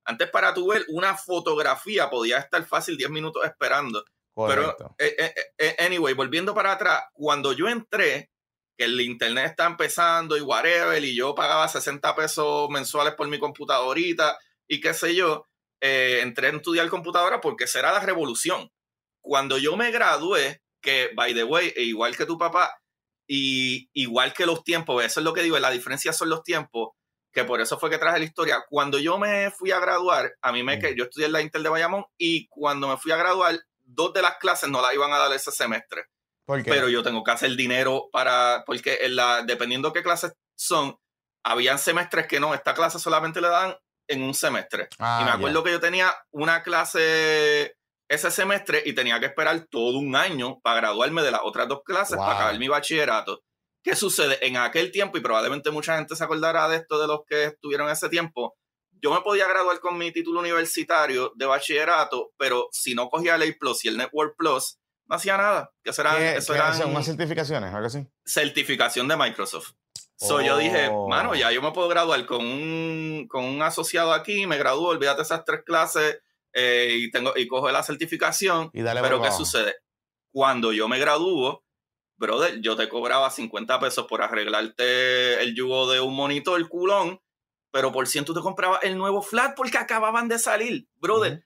Antes 0.07 0.31
para 0.31 0.55
tú 0.55 0.69
ver 0.69 0.87
una 0.89 1.15
fotografía 1.15 2.09
podía 2.09 2.39
estar 2.39 2.65
fácil 2.65 2.97
10 2.97 3.11
minutos 3.11 3.45
esperando. 3.45 4.03
Pero, 4.35 4.75
eh, 4.99 5.15
eh, 5.19 5.35
eh, 5.59 5.77
anyway, 5.79 6.15
volviendo 6.15 6.55
para 6.55 6.73
atrás, 6.73 7.05
cuando 7.13 7.53
yo 7.53 7.69
entré, 7.69 8.31
que 8.77 8.85
el 8.85 9.01
internet 9.01 9.47
está 9.47 9.67
empezando 9.67 10.37
y 10.37 10.41
whatever, 10.41 11.03
y 11.05 11.15
yo 11.15 11.35
pagaba 11.35 11.69
60 11.69 12.15
pesos 12.17 12.69
mensuales 12.71 13.15
por 13.15 13.29
mi 13.29 13.39
computadorita 13.39 14.37
y 14.67 14.81
qué 14.81 14.95
sé 14.95 15.15
yo, 15.15 15.47
entré 15.81 16.49
a 16.49 16.51
estudiar 16.51 16.89
computadora 16.89 17.41
porque 17.41 17.67
será 17.67 17.93
la 17.93 18.01
revolución. 18.01 18.71
Cuando 19.21 19.59
yo 19.59 19.77
me 19.77 19.91
gradué, 19.91 20.63
que 20.81 21.11
by 21.15 21.35
the 21.35 21.45
way, 21.45 21.73
e 21.77 21.83
igual 21.85 22.17
que 22.17 22.27
tu 22.27 22.37
papá, 22.37 22.79
y 23.27 23.89
igual 23.95 24.35
que 24.35 24.45
los 24.45 24.65
tiempos, 24.65 25.03
eso 25.03 25.21
es 25.21 25.25
lo 25.25 25.33
que 25.33 25.43
digo, 25.43 25.59
la 25.59 25.71
diferencia 25.71 26.13
son 26.13 26.29
los 26.29 26.43
tiempos 26.43 26.91
que 27.33 27.45
por 27.45 27.61
eso 27.61 27.81
fue 27.81 27.91
que 27.91 27.99
traje 27.99 28.21
la 28.21 28.25
historia. 28.25 28.65
Cuando 28.69 28.99
yo 28.99 29.19
me 29.19 29.51
fui 29.51 29.73
a 29.73 29.81
graduar, 29.81 30.33
a 30.41 30.53
mí 30.53 30.63
me 30.63 30.79
que 30.79 30.95
yo 30.97 31.05
estudié 31.05 31.27
en 31.27 31.33
la 31.33 31.43
Intel 31.43 31.65
de 31.65 31.69
Bayamón 31.69 32.05
y 32.17 32.47
cuando 32.47 32.87
me 32.87 32.97
fui 32.97 33.11
a 33.11 33.17
graduar, 33.17 33.59
dos 33.83 34.13
de 34.13 34.23
las 34.23 34.37
clases 34.37 34.71
no 34.71 34.81
las 34.81 34.95
iban 34.95 35.13
a 35.13 35.19
dar 35.19 35.33
ese 35.33 35.51
semestre. 35.51 36.05
Pero 36.47 36.89
yo 36.89 37.03
tengo 37.03 37.25
que 37.25 37.31
hacer 37.31 37.57
dinero 37.57 38.09
para, 38.13 38.65
porque 38.67 38.99
en 39.03 39.17
la, 39.17 39.43
dependiendo 39.43 39.93
qué 39.93 40.03
clases 40.03 40.35
son, 40.57 40.97
habían 41.45 41.79
semestres 41.79 42.27
que 42.27 42.41
no, 42.41 42.55
esta 42.55 42.75
clase 42.75 42.99
solamente 42.99 43.41
le 43.41 43.49
dan 43.49 43.77
en 44.09 44.23
un 44.23 44.35
semestre. 44.35 44.89
y 44.99 45.03
me 45.03 45.31
ah, 45.31 45.35
acuerdo 45.35 45.65
que 45.65 45.71
yo 45.71 45.81
tenía 45.81 46.15
una 46.31 46.63
clase 46.63 47.77
ese 48.09 48.31
semestre 48.31 48.83
y 48.85 48.93
tenía 48.93 49.19
que 49.19 49.27
esperar 49.27 49.67
todo 49.71 49.99
un 49.99 50.15
año 50.15 50.61
para 50.61 50.81
graduarme 50.81 51.23
de 51.23 51.31
las 51.31 51.41
otras 51.43 51.69
dos 51.69 51.83
clases 51.85 52.17
para 52.17 52.35
acabar 52.35 52.59
mi 52.59 52.69
bachillerato. 52.69 53.41
¿Qué 53.83 53.97
sucede? 53.97 54.39
En 54.47 54.57
aquel 54.57 54.91
tiempo, 54.91 55.19
y 55.19 55.21
probablemente 55.21 55.71
mucha 55.71 55.97
gente 55.97 56.17
se 56.17 56.25
acordará 56.25 56.69
de 56.69 56.77
esto 56.77 56.99
de 56.99 57.07
los 57.07 57.21
que 57.27 57.45
estuvieron 57.45 57.91
ese 57.91 58.09
tiempo, 58.09 58.57
yo 59.03 59.13
me 59.13 59.21
podía 59.21 59.47
graduar 59.47 59.81
con 59.81 59.99
mi 59.99 60.13
título 60.13 60.41
universitario 60.41 61.33
de 61.35 61.45
bachillerato, 61.45 62.31
pero 62.39 62.69
si 62.73 62.95
no 62.95 63.11
cogía 63.11 63.35
el 63.35 63.43
A 63.43 63.55
Plus 63.59 63.85
y 63.85 63.89
el 63.89 63.99
Network 63.99 64.35
Plus, 64.39 64.79
no 65.07 65.17
hacía 65.17 65.37
nada. 65.37 65.73
¿Qué 65.83 65.93
serán? 65.93 66.23
eso 66.23 66.55
eran 66.55 66.91
unas 66.91 67.07
certificaciones, 67.07 67.73
algo 67.73 67.87
así. 67.87 68.07
Certificación 68.25 69.09
de 69.09 69.17
Microsoft. 69.17 69.73
So 70.17 70.41
yo 70.41 70.57
dije, 70.57 70.89
oh. 70.91 71.09
mano, 71.09 71.35
ya 71.35 71.51
yo 71.51 71.61
me 71.61 71.73
puedo 71.73 71.89
graduar 71.89 72.25
con 72.25 72.45
un, 72.47 73.27
con 73.29 73.45
un 73.45 73.63
asociado 73.63 74.13
aquí, 74.13 74.47
me 74.47 74.57
gradúo, 74.57 74.89
olvídate 74.89 75.23
esas 75.23 75.45
tres 75.45 75.63
clases 75.65 76.21
eh, 76.53 76.97
y, 76.99 77.11
tengo, 77.11 77.33
y 77.37 77.47
cojo 77.47 77.71
la 77.71 77.83
certificación. 77.83 78.71
pero 78.73 79.21
¿qué 79.21 79.33
sucede? 79.33 79.75
Cuando 80.33 80.73
yo 80.73 80.89
me 80.89 80.99
gradúo, 80.99 81.65
brother, 82.17 82.61
yo 82.61 82.77
te 82.77 82.89
cobraba 82.89 83.31
50 83.31 83.81
pesos 83.81 84.07
por 84.07 84.23
arreglarte 84.23 85.43
el 85.43 85.55
yugo 85.55 85.91
de 85.91 86.01
un 86.01 86.15
monitor 86.15 86.67
culón, 86.69 87.21
pero 87.71 87.93
por 87.93 88.07
ciento 88.07 88.33
te 88.33 88.41
compraba 88.41 88.79
el 88.79 88.97
nuevo 88.97 89.21
flat 89.21 89.57
porque 89.57 89.79
acababan 89.79 90.29
de 90.29 90.39
salir. 90.39 90.89
Brother, 90.97 91.45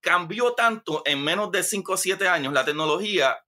cambió 0.00 0.54
tanto 0.54 1.02
en 1.04 1.22
menos 1.22 1.50
de 1.50 1.62
5 1.62 1.92
o 1.92 1.96
7 1.96 2.28
años 2.28 2.52
la 2.52 2.64
tecnología 2.64 3.38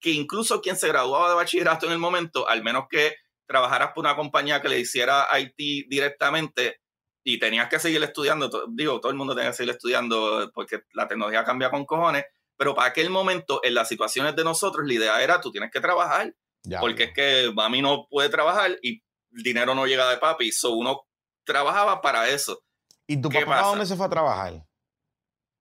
que 0.00 0.10
incluso 0.10 0.60
quien 0.60 0.76
se 0.76 0.88
graduaba 0.88 1.28
de 1.28 1.36
bachillerato 1.36 1.86
en 1.86 1.92
el 1.92 1.98
momento, 1.98 2.48
al 2.48 2.62
menos 2.62 2.84
que 2.90 3.14
trabajaras 3.46 3.92
por 3.94 4.04
una 4.04 4.16
compañía 4.16 4.60
que 4.60 4.68
le 4.68 4.80
hiciera 4.80 5.26
IT 5.38 5.88
directamente 5.88 6.80
y 7.24 7.38
tenías 7.38 7.68
que 7.68 7.78
seguir 7.78 8.02
estudiando, 8.02 8.50
digo, 8.70 9.00
todo 9.00 9.12
el 9.12 9.18
mundo 9.18 9.34
tenía 9.34 9.50
que 9.50 9.56
seguir 9.56 9.72
estudiando 9.72 10.50
porque 10.52 10.80
la 10.92 11.06
tecnología 11.06 11.44
cambia 11.44 11.70
con 11.70 11.84
cojones, 11.84 12.24
pero 12.56 12.74
para 12.74 12.88
aquel 12.88 13.10
momento, 13.10 13.60
en 13.62 13.74
las 13.74 13.88
situaciones 13.88 14.34
de 14.34 14.44
nosotros, 14.44 14.86
la 14.86 14.94
idea 14.94 15.22
era 15.22 15.40
tú 15.40 15.50
tienes 15.50 15.70
que 15.70 15.80
trabajar. 15.80 16.34
porque 16.80 17.04
es 17.04 17.12
que 17.12 17.52
mami 17.54 17.82
no 17.82 18.06
puede 18.08 18.28
trabajar 18.28 18.78
y 18.82 19.02
el 19.32 19.42
dinero 19.42 19.74
no 19.74 19.86
llega 19.86 20.08
de 20.10 20.18
papi. 20.18 20.52
So 20.52 20.72
uno 20.72 21.02
trabajaba 21.44 22.00
para 22.00 22.28
eso. 22.28 22.60
¿Y 23.06 23.20
tu 23.20 23.30
papá 23.30 23.62
dónde 23.62 23.86
se 23.86 23.96
fue 23.96 24.06
a 24.06 24.10
trabajar? 24.10 24.64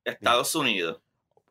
Estados 0.03 0.55
Unidos. 0.55 1.01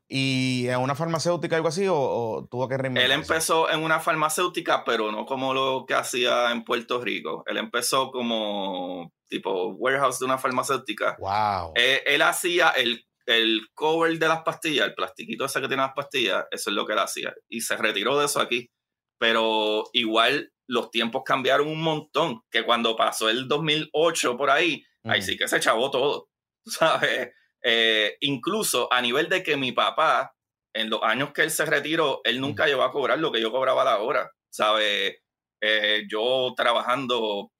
¿Y 0.09 0.67
en 0.67 0.81
una 0.81 0.97
farmacéutica 0.97 1.55
algo 1.55 1.69
así 1.69 1.87
o, 1.89 2.49
tuvo 2.51 2.69
que 2.69 2.77
reinventarse? 2.77 3.15
Él 3.15 3.21
empezó 3.21 3.71
en 3.71 3.81
una 3.85 4.01
farmacéutica, 4.01 4.83
pero 4.85 5.13
no 5.13 5.25
como 5.25 5.55
lo 5.55 5.85
que 5.87 5.95
hacía 5.95 6.51
en 6.51 6.65
Puerto 6.65 7.01
Rico. 7.01 7.45
Él 7.47 7.59
empezó 7.59 8.11
como 8.11 9.13
tipo 9.29 9.69
warehouse 9.75 10.19
de 10.19 10.25
una 10.25 10.39
farmacéutica. 10.39 11.17
Wow. 11.21 11.75
Él, 11.77 12.01
él 12.07 12.23
hacía 12.23 12.71
el 12.71 13.05
el 13.31 13.69
cover 13.75 14.19
de 14.19 14.29
las 14.29 14.43
pastillas, 14.43 14.89
el 14.89 14.95
plastiquito 14.95 15.45
ese 15.45 15.61
que 15.61 15.69
tiene 15.69 15.83
las 15.83 15.95
pastillas, 15.95 16.45
eso 16.51 16.71
es 16.71 16.77
lo 16.77 16.87
que 16.87 16.93
él 16.95 16.99
hacía. 16.99 17.35
Y 17.49 17.61
se 17.61 17.77
retiró 17.77 18.19
de 18.19 18.27
eso 18.27 18.41
aquí. 18.41 18.71
Pero 19.19 19.85
igual 19.93 20.53
los 20.67 20.91
tiempos 20.91 21.23
cambiaron 21.25 21.69
un 21.69 21.83
montón, 21.83 22.41
que 22.51 22.65
cuando 22.65 22.97
pasó 22.97 23.29
el 23.29 23.49
2008 23.49 24.37
por 24.37 24.51
ahí, 24.51 24.83
ahí 25.05 25.21
sí 25.21 25.37
que 25.37 25.49
se 25.49 25.61
chavó 25.61 25.91
todo, 25.91 26.29
¿sabes? 26.65 27.31
Eh, 27.63 28.17
incluso 28.21 28.93
a 28.93 29.01
nivel 29.03 29.29
de 29.29 29.43
que 29.43 29.57
mi 29.57 29.73
papá, 29.73 30.35
en 30.73 30.89
los 30.91 31.03
años 31.03 31.33
que 31.33 31.43
él 31.43 31.51
se 31.51 31.65
retiró, 31.65 32.21
él 32.25 32.41
nunca 32.41 32.67
llegó 32.67 32.83
a 32.83 32.93
cobrar 32.93 33.19
lo 33.19 33.33
que 33.33 33.41
yo 33.41 33.51
cobraba 33.51 33.83
a 33.83 33.85
la 33.85 33.99
hora, 33.99 34.31
¿sabes? 34.51 35.17
Eh, 35.61 36.03
yo 36.11 36.55
trabajando 36.57 37.51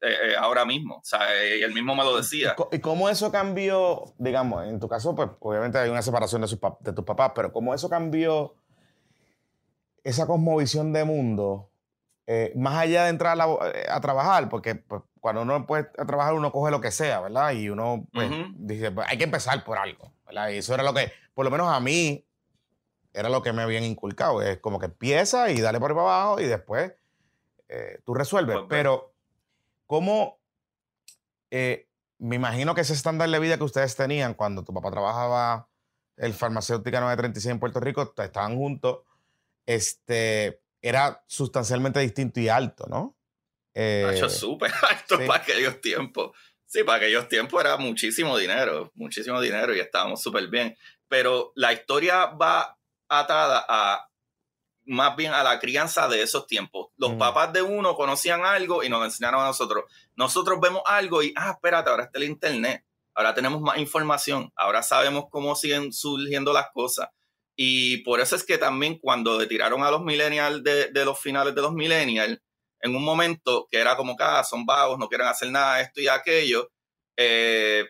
eh, 0.00 0.34
ahora 0.38 0.64
mismo, 0.64 1.00
¿sabes? 1.04 1.60
Y 1.60 1.62
él 1.62 1.72
mismo 1.72 1.94
me 1.94 2.04
lo 2.04 2.16
decía. 2.16 2.56
¿Y 2.72 2.80
cómo 2.80 3.08
eso 3.08 3.30
cambió, 3.30 4.14
digamos, 4.18 4.66
en 4.66 4.80
tu 4.80 4.88
caso, 4.88 5.14
pues 5.14 5.28
obviamente 5.40 5.78
hay 5.78 5.90
una 5.90 6.02
separación 6.02 6.42
de, 6.42 6.48
de 6.80 6.92
tus 6.92 7.04
papás, 7.04 7.32
pero 7.34 7.52
cómo 7.52 7.74
eso 7.74 7.88
cambió 7.88 8.54
esa 10.02 10.26
cosmovisión 10.26 10.92
de 10.92 11.04
mundo? 11.04 11.70
Más 12.56 12.74
allá 12.74 13.04
de 13.04 13.10
entrar 13.10 13.38
a, 13.40 14.00
trabajar, 14.00 14.48
porque 14.48 14.74
pues, 14.74 15.02
cuando 15.20 15.42
uno 15.42 15.66
puede 15.66 15.84
trabajar, 15.84 16.34
uno 16.34 16.50
coge 16.50 16.70
lo 16.70 16.80
que 16.80 16.90
sea, 16.90 17.20
¿verdad? 17.20 17.52
Y 17.52 17.68
uno 17.68 18.06
pues, 18.12 18.30
dice, 18.54 18.90
pues, 18.90 19.06
hay 19.08 19.16
que 19.16 19.24
empezar 19.24 19.62
por 19.64 19.78
algo, 19.78 20.12
¿verdad? 20.26 20.50
Y 20.50 20.58
eso 20.58 20.74
era 20.74 20.82
lo 20.82 20.92
que, 20.92 21.12
por 21.34 21.44
lo 21.44 21.50
menos 21.50 21.68
a 21.68 21.78
mí, 21.78 22.26
era 23.16 23.30
lo 23.30 23.42
que 23.42 23.52
me 23.52 23.62
habían 23.62 23.82
inculcado. 23.84 24.42
Es 24.42 24.58
como 24.58 24.78
que 24.78 24.86
empieza 24.86 25.50
y 25.50 25.60
dale 25.60 25.80
por 25.80 25.90
ahí 25.90 25.96
para 25.96 26.08
abajo 26.08 26.40
y 26.40 26.44
después 26.44 26.92
eh, 27.68 28.00
tú 28.04 28.14
resuelves. 28.14 28.56
Pues, 28.56 28.66
Pero, 28.68 29.14
¿cómo? 29.86 30.38
Eh, 31.50 31.88
me 32.18 32.36
imagino 32.36 32.74
que 32.74 32.82
ese 32.82 32.92
estándar 32.92 33.28
de 33.30 33.38
vida 33.38 33.56
que 33.56 33.64
ustedes 33.64 33.96
tenían 33.96 34.34
cuando 34.34 34.64
tu 34.64 34.74
papá 34.74 34.90
trabajaba 34.90 35.68
el 36.16 36.34
farmacéutica 36.34 37.00
936 37.00 37.52
en 37.52 37.60
Puerto 37.60 37.80
Rico, 37.80 38.14
estaban 38.16 38.56
juntos, 38.56 39.00
este, 39.66 40.60
era 40.80 41.24
sustancialmente 41.26 42.00
distinto 42.00 42.40
y 42.40 42.48
alto, 42.48 42.86
¿no? 42.88 43.16
Eh, 43.74 44.10
hecho 44.14 44.28
súper 44.28 44.72
alto 44.90 45.18
para 45.26 45.42
aquellos 45.42 45.80
tiempos. 45.80 46.36
Sí, 46.66 46.82
para 46.82 46.98
aquellos 46.98 47.28
tiempos 47.28 47.60
era 47.60 47.76
muchísimo 47.76 48.36
dinero, 48.36 48.90
muchísimo 48.94 49.40
dinero 49.40 49.74
y 49.74 49.80
estábamos 49.80 50.22
súper 50.22 50.48
bien. 50.48 50.76
Pero 51.08 51.52
la 51.54 51.72
historia 51.72 52.26
va 52.26 52.78
atada 53.08 53.64
a 53.68 54.08
más 54.86 55.16
bien 55.16 55.32
a 55.32 55.42
la 55.42 55.58
crianza 55.58 56.08
de 56.08 56.22
esos 56.22 56.46
tiempos. 56.46 56.88
Los 56.96 57.14
papás 57.14 57.52
de 57.52 57.62
uno 57.62 57.94
conocían 57.94 58.44
algo 58.44 58.82
y 58.82 58.88
nos 58.88 59.04
enseñaron 59.04 59.42
a 59.42 59.46
nosotros. 59.46 59.84
Nosotros 60.14 60.58
vemos 60.60 60.82
algo 60.86 61.22
y, 61.22 61.34
ah, 61.36 61.52
espérate, 61.52 61.90
ahora 61.90 62.04
está 62.04 62.18
el 62.18 62.24
internet, 62.24 62.84
ahora 63.14 63.34
tenemos 63.34 63.60
más 63.60 63.78
información, 63.78 64.52
ahora 64.54 64.82
sabemos 64.82 65.24
cómo 65.28 65.56
siguen 65.56 65.92
surgiendo 65.92 66.52
las 66.52 66.68
cosas. 66.72 67.08
Y 67.56 67.98
por 67.98 68.20
eso 68.20 68.36
es 68.36 68.44
que 68.44 68.58
también 68.58 68.98
cuando 68.98 69.46
tiraron 69.48 69.82
a 69.82 69.90
los 69.90 70.02
millennials 70.02 70.62
de, 70.62 70.90
de 70.92 71.04
los 71.04 71.18
finales 71.18 71.54
de 71.54 71.62
los 71.62 71.72
millennials, 71.72 72.38
en 72.80 72.94
un 72.94 73.02
momento 73.02 73.66
que 73.70 73.78
era 73.78 73.96
como 73.96 74.16
que 74.16 74.22
ah, 74.22 74.44
son 74.44 74.66
vagos, 74.66 74.98
no 74.98 75.08
quieren 75.08 75.26
hacer 75.26 75.50
nada, 75.50 75.80
esto 75.80 76.00
y 76.00 76.08
aquello. 76.08 76.70
Eh, 77.16 77.86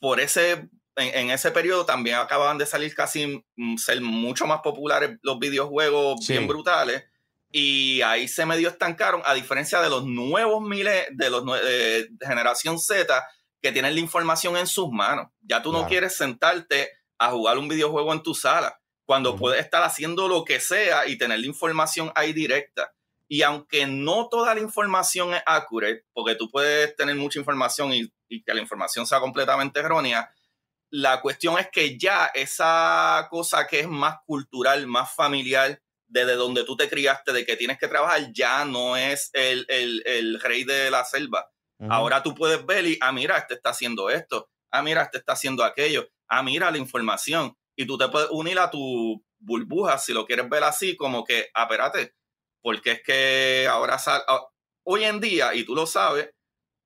por 0.00 0.20
ese, 0.20 0.68
en, 0.96 1.30
ese 1.30 1.50
periodo 1.50 1.84
también 1.84 2.16
acababan 2.16 2.58
de 2.58 2.66
salir 2.66 2.94
casi 2.94 3.44
mm, 3.56 3.76
ser 3.76 4.00
mucho 4.00 4.46
más 4.46 4.60
populares 4.62 5.18
los 5.22 5.38
videojuegos 5.38 6.26
bien 6.26 6.46
brutales. 6.46 7.04
Y 7.50 8.02
ahí 8.02 8.28
se 8.28 8.44
medio 8.44 8.68
estancaron, 8.68 9.22
a 9.24 9.34
diferencia 9.34 9.80
de 9.80 9.88
los 9.88 10.04
nuevos 10.04 10.62
miles, 10.62 11.06
de 11.12 11.30
los 11.30 11.44
de 11.46 12.08
generación 12.20 12.78
Z, 12.78 13.26
que 13.62 13.72
tienen 13.72 13.94
la 13.94 14.00
información 14.00 14.56
en 14.56 14.66
sus 14.66 14.90
manos. 14.90 15.28
Ya 15.40 15.62
tú 15.62 15.72
no 15.72 15.86
quieres 15.86 16.14
sentarte 16.14 16.90
a 17.18 17.30
jugar 17.30 17.58
un 17.58 17.68
videojuego 17.68 18.12
en 18.12 18.22
tu 18.22 18.34
sala, 18.34 18.80
cuando 19.04 19.36
puedes 19.36 19.60
estar 19.60 19.82
haciendo 19.82 20.28
lo 20.28 20.44
que 20.44 20.60
sea 20.60 21.06
y 21.06 21.16
tener 21.16 21.40
la 21.40 21.46
información 21.46 22.12
ahí 22.14 22.32
directa. 22.32 22.92
Y 23.26 23.42
aunque 23.42 23.86
no 23.86 24.28
toda 24.28 24.54
la 24.54 24.60
información 24.60 25.34
es 25.34 25.42
accurate, 25.44 26.04
porque 26.12 26.34
tú 26.34 26.50
puedes 26.50 26.96
tener 26.96 27.14
mucha 27.16 27.38
información 27.38 27.92
y, 27.92 28.10
que 28.42 28.54
la 28.54 28.60
información 28.60 29.06
sea 29.06 29.20
completamente 29.20 29.80
errónea, 29.80 30.30
la 30.90 31.20
cuestión 31.20 31.58
es 31.58 31.68
que 31.70 31.98
ya 31.98 32.30
esa 32.34 33.26
cosa 33.30 33.66
que 33.66 33.80
es 33.80 33.88
más 33.88 34.16
cultural, 34.26 34.86
más 34.86 35.14
familiar, 35.14 35.80
desde 36.06 36.34
donde 36.34 36.64
tú 36.64 36.76
te 36.76 36.88
criaste, 36.88 37.32
de 37.32 37.44
que 37.44 37.56
tienes 37.56 37.78
que 37.78 37.88
trabajar, 37.88 38.32
ya 38.32 38.64
no 38.64 38.96
es 38.96 39.30
el, 39.34 39.66
el, 39.68 40.40
rey 40.40 40.64
de 40.64 40.90
la 40.90 41.04
selva. 41.04 41.50
Ahora 41.90 42.22
tú 42.22 42.34
puedes 42.34 42.64
ver 42.64 42.86
y, 42.86 42.98
ah, 43.00 43.12
mira, 43.12 43.38
este 43.38 43.54
está 43.54 43.70
haciendo 43.70 44.10
esto, 44.10 44.50
ah, 44.70 44.82
mira, 44.82 45.02
este 45.02 45.18
está 45.18 45.32
haciendo 45.34 45.62
aquello, 45.62 46.08
ah, 46.28 46.42
mira 46.42 46.70
la 46.70 46.78
información. 46.78 47.56
Y 47.76 47.86
tú 47.86 47.96
te 47.96 48.08
puedes 48.08 48.28
unir 48.30 48.58
a 48.58 48.70
tu 48.70 49.24
burbuja, 49.38 49.98
si 49.98 50.12
lo 50.12 50.26
quieres 50.26 50.48
ver 50.48 50.64
así, 50.64 50.96
como 50.96 51.24
que, 51.24 51.48
ah, 51.54 51.64
espérate, 51.64 52.14
porque 52.62 52.92
es 52.92 53.02
que 53.02 53.66
ahora 53.70 53.96
ah, 54.06 54.48
hoy 54.84 55.04
en 55.04 55.20
día, 55.20 55.54
y 55.54 55.64
tú 55.64 55.74
lo 55.74 55.86
sabes, 55.86 56.30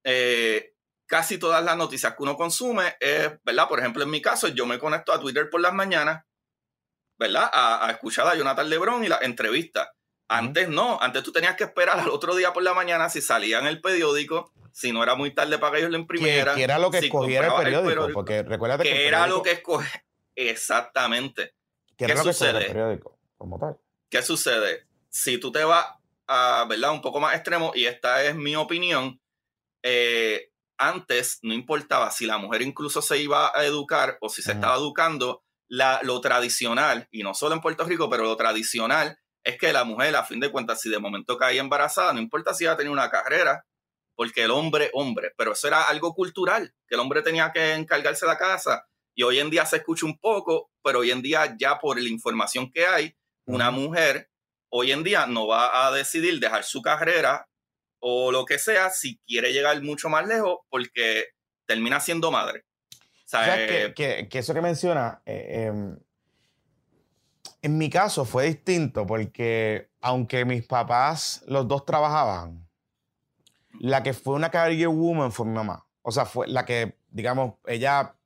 eh, 0.05 0.72
casi 1.07 1.38
todas 1.38 1.62
las 1.64 1.76
noticias 1.76 2.14
que 2.14 2.22
uno 2.22 2.36
consume 2.36 2.97
es, 3.01 3.30
¿verdad? 3.45 3.68
Por 3.68 3.78
ejemplo, 3.78 4.03
en 4.03 4.11
mi 4.11 4.22
caso, 4.22 4.49
yo 4.49 4.66
me 4.66 4.78
conecto 4.78 5.12
a 5.12 5.20
Twitter 5.20 5.49
por 5.51 5.61
las 5.61 5.72
mañanas, 5.72 6.24
¿verdad? 7.18 7.51
A, 7.53 7.90
escuchar 7.90 8.26
a 8.26 8.34
Jonathan 8.34 8.68
Lebron 8.68 9.05
y 9.05 9.09
la 9.09 9.18
entrevista. 9.18 9.93
Antes 10.39 10.68
no, 10.68 10.99
antes 11.01 11.22
tú 11.22 11.33
tenías 11.33 11.57
que 11.57 11.64
esperar 11.64 11.99
al 11.99 12.09
otro 12.09 12.35
día 12.35 12.53
por 12.53 12.62
la 12.62 12.74
mañana 12.74 13.09
si 13.09 13.20
salía 13.20 13.59
en 13.59 13.66
el 13.66 13.80
periódico, 13.80 14.53
si 14.72 14.93
no 14.93 15.03
era 15.03 15.14
muy 15.14 15.35
tarde 15.35 15.59
para 15.59 15.72
que 15.72 15.78
ellos 15.80 15.91
lo 15.91 15.99
imprimieran. 15.99 16.55
Que, 16.57 16.62
era 16.62 16.78
lo 16.78 16.91
que 16.91 16.99
escogiera 16.99 17.49
el 17.49 17.64
periódico, 17.64 18.09
porque 18.12 18.43
recuerda 18.43 18.78
que, 18.78 19.07
era 19.07 19.26
lo 19.26 19.43
que 19.43 19.53
escoge. 19.53 20.05
Exactamente. 20.35 21.55
¿Qué, 21.97 22.05
era 22.05 22.14
lo 22.14 22.24
sucede? 22.24 22.59
Que 22.59 22.66
el 22.66 22.72
periódico, 22.72 23.18
como 23.37 23.59
tal. 23.59 23.78
¿Qué 24.09 24.22
sucede? 24.22 24.87
si 25.12 25.39
tú 25.39 25.53
te 25.53 25.62
vas 25.62 25.87
a, 26.26 26.64
¿verdad? 26.68 26.93
Un 26.93 27.03
poco 27.03 27.20
más 27.20 27.35
extremo, 27.35 27.72
y 27.74 27.85
esta 27.85 28.24
es 28.24 28.35
mi 28.35 28.57
opinión, 28.57 29.20
eh, 29.83 30.51
antes 30.78 31.39
no 31.43 31.53
importaba 31.53 32.11
si 32.11 32.26
la 32.26 32.39
mujer 32.39 32.62
incluso 32.62 33.03
se 33.03 33.18
iba 33.18 33.53
a 33.55 33.64
educar 33.64 34.16
o 34.20 34.28
si 34.28 34.43
se 34.43 34.53
estaba 34.53 34.76
educando, 34.76 35.45
la, 35.68 36.01
lo 36.03 36.20
tradicional, 36.20 37.09
y 37.11 37.22
no 37.22 37.35
solo 37.35 37.55
en 37.55 37.61
Puerto 37.61 37.85
Rico, 37.85 38.11
pero 38.11 38.24
lo 38.24 38.37
tradicional 38.37 39.18
es 39.45 39.59
que 39.59 39.72
la 39.72 39.84
mujer, 39.84 40.14
a 40.16 40.24
fin 40.24 40.40
de 40.40 40.51
cuentas, 40.51 40.80
si 40.80 40.90
de 40.90 40.99
momento 40.99 41.36
caía 41.36 41.61
embarazada, 41.61 42.12
no 42.12 42.20
importa 42.20 42.55
si 42.55 42.64
iba 42.64 42.72
a 42.72 42.76
tener 42.76 42.93
una 42.93 43.11
carrera, 43.11 43.64
porque 44.14 44.45
el 44.45 44.51
hombre, 44.51 44.90
hombre, 44.93 45.32
pero 45.36 45.53
eso 45.53 45.68
era 45.68 45.82
algo 45.84 46.14
cultural, 46.14 46.74
que 46.86 46.95
el 46.95 47.01
hombre 47.01 47.22
tenía 47.22 47.51
que 47.53 47.74
encargarse 47.74 48.26
de 48.26 48.32
la 48.32 48.38
casa, 48.38 48.86
y 49.14 49.22
hoy 49.22 49.38
en 49.40 49.51
día 49.51 49.66
se 49.66 49.76
escucha 49.76 50.07
un 50.07 50.18
poco, 50.18 50.70
pero 50.82 51.01
hoy 51.01 51.11
en 51.11 51.22
día 51.22 51.57
ya 51.59 51.78
por 51.78 52.01
la 52.01 52.09
información 52.09 52.70
que 52.70 52.86
hay, 52.86 53.16
una 53.45 53.70
mujer 53.70 54.30
hoy 54.72 54.90
en 54.90 55.05
día 55.05 55.26
no 55.26 55.47
va 55.47 55.86
a 55.86 55.93
decidir 55.93 56.40
dejar 56.40 56.64
su 56.64 56.80
carrera 56.80 57.47
o 58.01 58.32
lo 58.32 58.45
que 58.45 58.59
sea 58.59 58.90
si 58.90 59.18
quiere 59.18 59.53
llegar 59.53 59.80
mucho 59.82 60.09
más 60.09 60.26
lejos 60.26 60.61
porque 60.70 61.26
termina 61.66 62.01
siendo 62.01 62.30
madre. 62.30 62.64
¿Sabes 63.26 63.95
que, 63.95 64.28
eso 64.30 64.55
que 64.55 64.61
menciona, 64.61 65.22
eh, 65.24 65.66
em, 65.66 65.99
en 67.63 67.79
mi 67.79 67.89
caso 67.89 68.25
fue 68.25 68.47
distinto 68.47 69.07
porque 69.07 69.89
aunque 70.01 70.45
mis 70.45 70.67
papás, 70.67 71.45
los 71.47 71.67
dos 71.69 71.87
trabajaban, 71.87 72.69
la 73.79 74.03
que 74.03 74.13
fue 74.13 74.35
una 74.35 74.51
career 74.51 74.89
woman 74.89 75.33
fue 75.33 75.47
mi 75.47 75.53
mamá. 75.53 75.87
O 76.03 76.11
sea, 76.11 76.27
fue 76.27 76.49
la 76.49 76.65
que, 76.65 76.99
digamos, 77.11 77.55
ella 77.67 78.17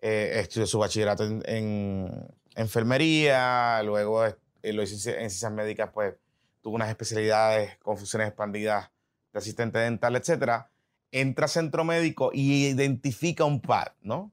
eh, 0.00 0.40
estudió 0.40 0.66
su 0.66 0.78
bachillerato 0.78 1.24
en, 1.24 2.26
enfermería, 2.54 3.82
luego 3.82 4.24
lo 4.62 4.82
hice 4.82 4.94
en 4.94 5.30
ciencias 5.30 5.52
médicas, 5.52 5.90
pues 5.92 6.14
tuvo 6.62 6.74
unas 6.74 6.88
especialidades 6.88 7.76
con 7.78 7.98
funciones 7.98 8.28
expandidas 8.28 8.90
de 9.32 9.38
asistente 9.38 9.78
dental, 9.78 10.16
etcétera. 10.16 10.70
Entra 11.12 11.44
a 11.44 11.48
centro 11.48 11.84
médico 11.84 12.30
y 12.32 12.66
identifica 12.66 13.44
un 13.44 13.60
pad, 13.60 13.88
¿no? 14.00 14.32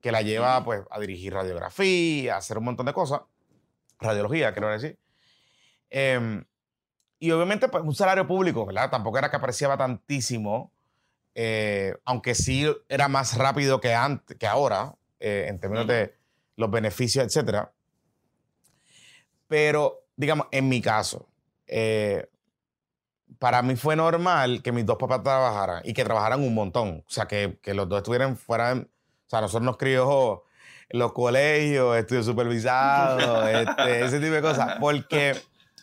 Que 0.00 0.10
la 0.10 0.22
lleva 0.22 0.64
pues 0.64 0.82
a 0.90 0.98
dirigir 0.98 1.34
radiografía, 1.34 2.34
a 2.34 2.38
hacer 2.38 2.58
un 2.58 2.64
montón 2.64 2.86
de 2.86 2.92
cosas. 2.92 3.20
Radiología, 3.98 4.52
quiero 4.52 4.70
decir. 4.70 4.98
Em, 5.90 6.44
y 7.18 7.30
obviamente, 7.30 7.68
pues 7.68 7.82
un 7.84 7.94
salario 7.94 8.26
público, 8.26 8.66
¿verdad? 8.66 8.90
Tampoco 8.90 9.18
era 9.18 9.30
que 9.30 9.36
apreciaba 9.36 9.76
tantísimo, 9.76 10.72
eh, 11.34 11.94
aunque 12.04 12.34
sí 12.34 12.66
era 12.88 13.08
más 13.08 13.36
rápido 13.36 13.80
que, 13.80 13.94
antes, 13.94 14.36
que 14.36 14.46
ahora, 14.46 14.94
eh, 15.20 15.46
en 15.48 15.58
términos 15.58 15.86
de 15.86 16.14
los 16.56 16.70
beneficios, 16.70 17.24
etcétera. 17.24 17.72
Pero, 19.48 20.04
digamos, 20.16 20.48
en 20.50 20.68
mi 20.68 20.80
caso, 20.80 21.28
eh, 21.66 22.28
para 23.38 23.62
mí 23.62 23.76
fue 23.76 23.96
normal 23.96 24.62
que 24.62 24.72
mis 24.72 24.86
dos 24.86 24.96
papás 24.96 25.22
trabajaran 25.22 25.82
y 25.84 25.92
que 25.92 26.04
trabajaran 26.04 26.42
un 26.42 26.54
montón. 26.54 27.04
O 27.06 27.10
sea, 27.10 27.26
que, 27.26 27.58
los 27.64 27.88
dos 27.88 27.98
estuvieran 27.98 28.36
fuera. 28.36 28.74
o 28.74 28.86
sea, 29.28 29.40
nosotros 29.40 29.64
nos 29.64 29.76
crió 29.76 30.44
los 30.90 31.12
colegios, 31.12 31.96
estudios 31.96 32.26
supervisados, 32.26 33.48
este, 33.48 34.04
ese 34.04 34.20
tipo 34.20 34.34
de 34.34 34.42
cosas. 34.42 34.76
Porque 34.80 35.36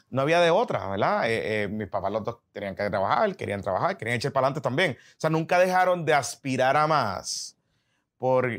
no 0.09 0.21
había 0.21 0.39
de 0.41 0.51
otra, 0.51 0.87
¿verdad? 0.87 1.29
Eh, 1.29 1.63
eh, 1.63 1.67
mis 1.67 1.87
papás 1.87 2.11
los 2.11 2.23
dos 2.23 2.37
tenían 2.51 2.75
que 2.75 2.89
trabajar, 2.89 3.35
querían 3.35 3.61
trabajar, 3.61 3.97
querían 3.97 4.17
echar 4.17 4.31
para 4.31 4.47
adelante 4.47 4.61
también. 4.61 4.91
O 4.93 5.15
sea, 5.17 5.29
nunca 5.29 5.59
dejaron 5.59 6.05
de 6.05 6.13
aspirar 6.13 6.77
a 6.77 6.87
más 6.87 7.57
por, 8.17 8.49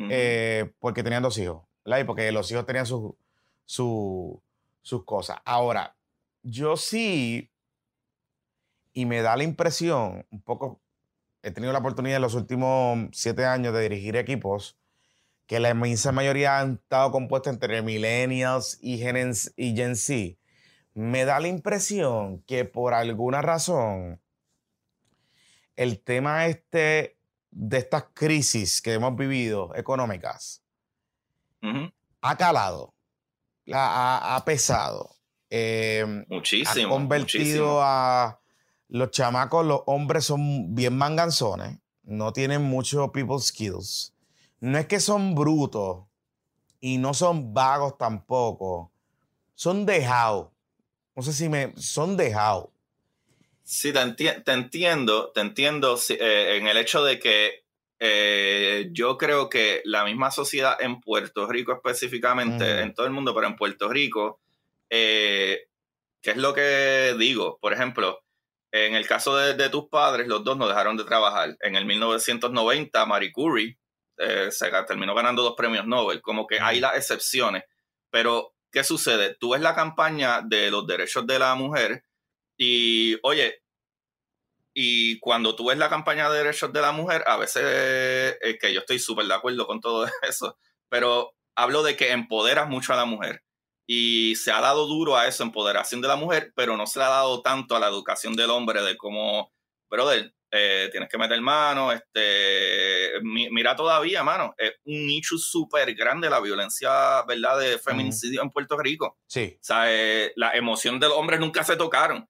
porque 0.78 1.03
tenían 1.03 1.22
dos 1.22 1.38
hijos, 1.38 1.62
¿verdad? 1.84 2.01
Y 2.01 2.05
porque 2.05 2.30
los 2.32 2.51
hijos 2.51 2.66
tenían 2.66 2.86
su, 2.86 3.16
su, 3.64 4.42
sus 4.82 5.05
cosas. 5.05 5.38
Ahora, 5.45 5.97
yo 6.42 6.76
sí, 6.76 7.51
y 8.92 9.07
me 9.07 9.22
da 9.22 9.36
la 9.36 9.45
impresión, 9.45 10.26
un 10.30 10.42
poco 10.42 10.80
he 11.42 11.51
tenido 11.51 11.72
la 11.72 11.80
oportunidad 11.80 12.16
en 12.16 12.22
los 12.22 12.34
últimos 12.34 13.09
siete 13.12 13.45
años 13.45 13.74
de 13.74 13.82
dirigir 13.82 14.16
equipos 14.16 14.78
que 15.47 15.61
la 15.61 15.70
inmensa 15.70 16.12
mayoría 16.12 16.59
han 16.59 16.74
estado 16.74 17.11
compuestos 17.11 17.53
entre 17.53 17.82
millennials 17.82 18.78
y 18.80 18.99
Gen, 18.99 19.32
y 19.57 19.76
Gen 19.76 19.97
Z, 19.97 20.38
me 20.95 21.24
da 21.24 21.40
la 21.40 21.49
impresión 21.49 22.42
que 22.42 22.64
por 22.64 22.95
alguna 22.95 23.42
razón 23.42 24.20
el 25.76 26.01
tema 26.01 26.47
este 26.47 27.18
de 27.51 27.78
estas 27.78 28.05
crisis 28.14 28.80
que 28.80 28.95
hemos 28.95 29.16
vivido 29.16 29.74
económicas 29.74 30.62
ha 32.20 32.36
calado, 32.36 32.95
ha, 33.72 34.42
pesado. 34.45 35.16
Eh, 35.51 36.24
muchísimo. 36.28 36.86
Ha 36.86 36.88
convertido 36.88 37.80
a 37.82 38.40
los 38.88 39.11
chamacos, 39.11 39.64
los 39.64 39.82
hombres 39.86 40.24
son 40.24 40.74
bien 40.74 40.97
manganzones, 40.97 41.78
no 42.03 42.32
tienen 42.32 42.62
mucho 42.62 43.12
people 43.12 43.38
skills. 43.38 44.13
No 44.64 44.78
es 44.78 44.86
que 44.86 44.98
son 44.98 45.34
brutos 45.34 46.06
y 46.80 46.96
no 46.96 47.12
son 47.12 47.52
vagos 47.52 47.98
tampoco. 47.98 48.90
Son 49.54 49.84
dejados. 49.84 50.48
No 51.14 51.22
sé 51.22 51.34
si 51.34 51.50
me. 51.50 51.74
Son 51.76 52.16
dejados. 52.16 52.70
Sí, 53.62 53.92
te, 53.92 54.00
entiendo, 54.52 55.32
te 55.32 55.40
entiendo 55.42 56.00
eh, 56.08 56.56
en 56.56 56.66
el 56.66 56.78
hecho 56.78 57.04
de 57.04 57.18
que 57.18 57.64
eh, 57.98 58.88
yo 58.90 59.18
creo 59.18 59.50
que 59.50 59.82
la 59.84 60.02
misma 60.02 60.30
sociedad 60.30 60.80
en 60.80 60.98
Puerto 60.98 61.46
Rico 61.46 61.74
específicamente, 61.74 62.80
en 62.80 62.94
todo 62.94 63.04
el 63.04 63.12
mundo, 63.12 63.34
pero 63.34 63.46
en 63.46 63.56
Puerto 63.56 63.90
Rico, 63.90 64.40
eh, 64.88 65.68
¿qué 66.22 66.30
es 66.30 66.36
lo 66.38 66.54
que 66.54 67.14
digo? 67.18 67.58
Por 67.60 67.74
ejemplo, 67.74 68.22
en 68.72 68.94
el 68.94 69.06
caso 69.06 69.36
de, 69.36 69.68
tus 69.68 69.90
padres, 69.90 70.26
los 70.26 70.42
dos 70.42 70.56
no 70.56 70.66
dejaron 70.66 70.96
de 70.96 71.04
trabajar. 71.04 71.54
En 71.60 71.76
el 71.76 71.84
1990, 71.84 73.04
Marie 73.04 73.30
Curie 73.30 73.76
se 74.16 74.70
terminó 74.86 75.14
ganando 75.14 75.42
dos 75.42 75.54
premios 75.56 75.86
Nobel, 75.86 76.22
como 76.22 76.46
que 76.46 76.60
hay 76.60 76.80
las 76.80 76.96
excepciones, 76.96 77.64
pero 78.10 78.54
¿qué 78.70 78.84
sucede? 78.84 79.36
Tú 79.38 79.50
ves 79.50 79.60
la 79.60 79.74
campaña 79.74 80.42
de 80.42 80.70
los 80.70 80.86
derechos 80.86 81.26
de 81.26 81.38
la 81.38 81.54
mujer 81.54 82.04
y, 82.56 83.16
oye, 83.22 83.62
y 84.74 85.20
cuando 85.20 85.54
tú 85.54 85.66
ves 85.66 85.78
la 85.78 85.88
campaña 85.88 86.28
de 86.28 86.38
derechos 86.38 86.72
de 86.72 86.80
la 86.80 86.90
mujer, 86.92 87.22
a 87.26 87.36
veces, 87.36 88.36
es 88.40 88.58
que 88.60 88.74
yo 88.74 88.80
estoy 88.80 88.98
súper 88.98 89.26
de 89.26 89.34
acuerdo 89.34 89.66
con 89.66 89.80
todo 89.80 90.06
eso, 90.22 90.58
pero 90.88 91.32
hablo 91.54 91.82
de 91.82 91.96
que 91.96 92.10
empoderas 92.10 92.68
mucho 92.68 92.92
a 92.92 92.96
la 92.96 93.04
mujer. 93.04 93.42
Y 93.86 94.34
se 94.36 94.50
ha 94.50 94.60
dado 94.60 94.86
duro 94.86 95.16
a 95.16 95.28
eso, 95.28 95.42
empoderación 95.42 96.00
de 96.00 96.08
la 96.08 96.16
mujer, 96.16 96.52
pero 96.56 96.76
no 96.76 96.86
se 96.86 96.98
le 96.98 97.04
ha 97.04 97.10
dado 97.10 97.42
tanto 97.42 97.76
a 97.76 97.80
la 97.80 97.88
educación 97.88 98.34
del 98.34 98.50
hombre, 98.50 98.82
de 98.82 98.96
cómo, 98.96 99.52
brother, 99.90 100.34
eh, 100.57 100.88
tienes 100.92 101.09
que 101.09 101.18
meter 101.18 101.40
mano, 101.40 101.90
este, 101.90 103.11
mira 103.22 103.74
todavía, 103.74 104.22
mano, 104.22 104.55
es 104.57 104.72
un 104.84 105.07
nicho 105.07 105.36
súper 105.36 105.94
grande 105.94 106.30
la 106.30 106.40
violencia, 106.40 107.22
¿verdad?, 107.26 107.59
de 107.59 107.78
feminicidio 107.78 108.42
en 108.42 108.50
Puerto 108.50 108.76
Rico. 108.78 109.18
Sí. 109.26 109.57
O 109.57 109.64
sea, 109.64 109.92
eh, 109.92 110.32
la 110.36 110.52
emoción 110.52 111.00
de 111.00 111.09
los 111.09 111.16
hombres 111.16 111.40
nunca 111.40 111.64
se 111.64 111.76
tocaron 111.76 112.28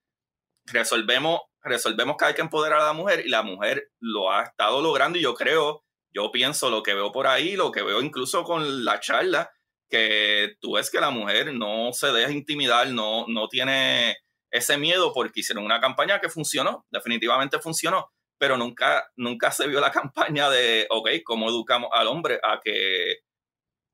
resolvemos, 0.67 1.41
resolvemos 1.63 2.17
que 2.17 2.25
hay 2.25 2.35
que 2.35 2.43
empoderar 2.43 2.81
a 2.81 2.87
la 2.87 2.93
mujer 2.93 3.25
y 3.27 3.29
la 3.29 3.43
mujer 3.43 3.91
lo 4.01 4.33
ha 4.33 4.45
estado 4.45 4.81
logrando 4.81 5.19
y 5.19 5.23
yo 5.23 5.35
creo, 5.35 5.85
yo 6.13 6.31
pienso 6.31 6.71
lo 6.71 6.83
que 6.83 6.95
veo 6.95 7.13
por 7.13 7.27
ahí, 7.27 7.57
lo 7.57 7.71
que 7.71 7.83
veo 7.83 8.01
incluso 8.01 8.45
con 8.45 8.85
la 8.85 9.01
charla, 9.01 9.51
que 9.89 10.57
tú 10.61 10.75
ves 10.75 10.91
que 10.91 11.01
la 11.01 11.11
mujer 11.11 11.55
no 11.55 11.93
se 11.93 12.13
deja 12.13 12.33
intimidar, 12.33 12.89
no, 12.89 13.27
no 13.29 13.49
tiene 13.49 14.17
ese 14.51 14.79
miedo 14.79 15.13
porque 15.13 15.41
hicieron 15.41 15.65
una 15.65 15.81
campaña 15.81 16.21
que 16.21 16.29
funcionó, 16.29 16.87
definitivamente 16.91 17.59
funcionó, 17.59 18.13
pero 18.39 18.57
nunca, 18.57 19.11
nunca 19.17 19.51
se 19.51 19.67
vio 19.67 19.81
la 19.81 19.91
campaña 19.93 20.51
de, 20.51 20.87
ok, 20.91 21.11
¿cómo 21.25 21.49
educamos 21.49 21.91
al 21.93 22.09
hombre 22.09 22.41
a 22.43 22.61
que, 22.63 23.19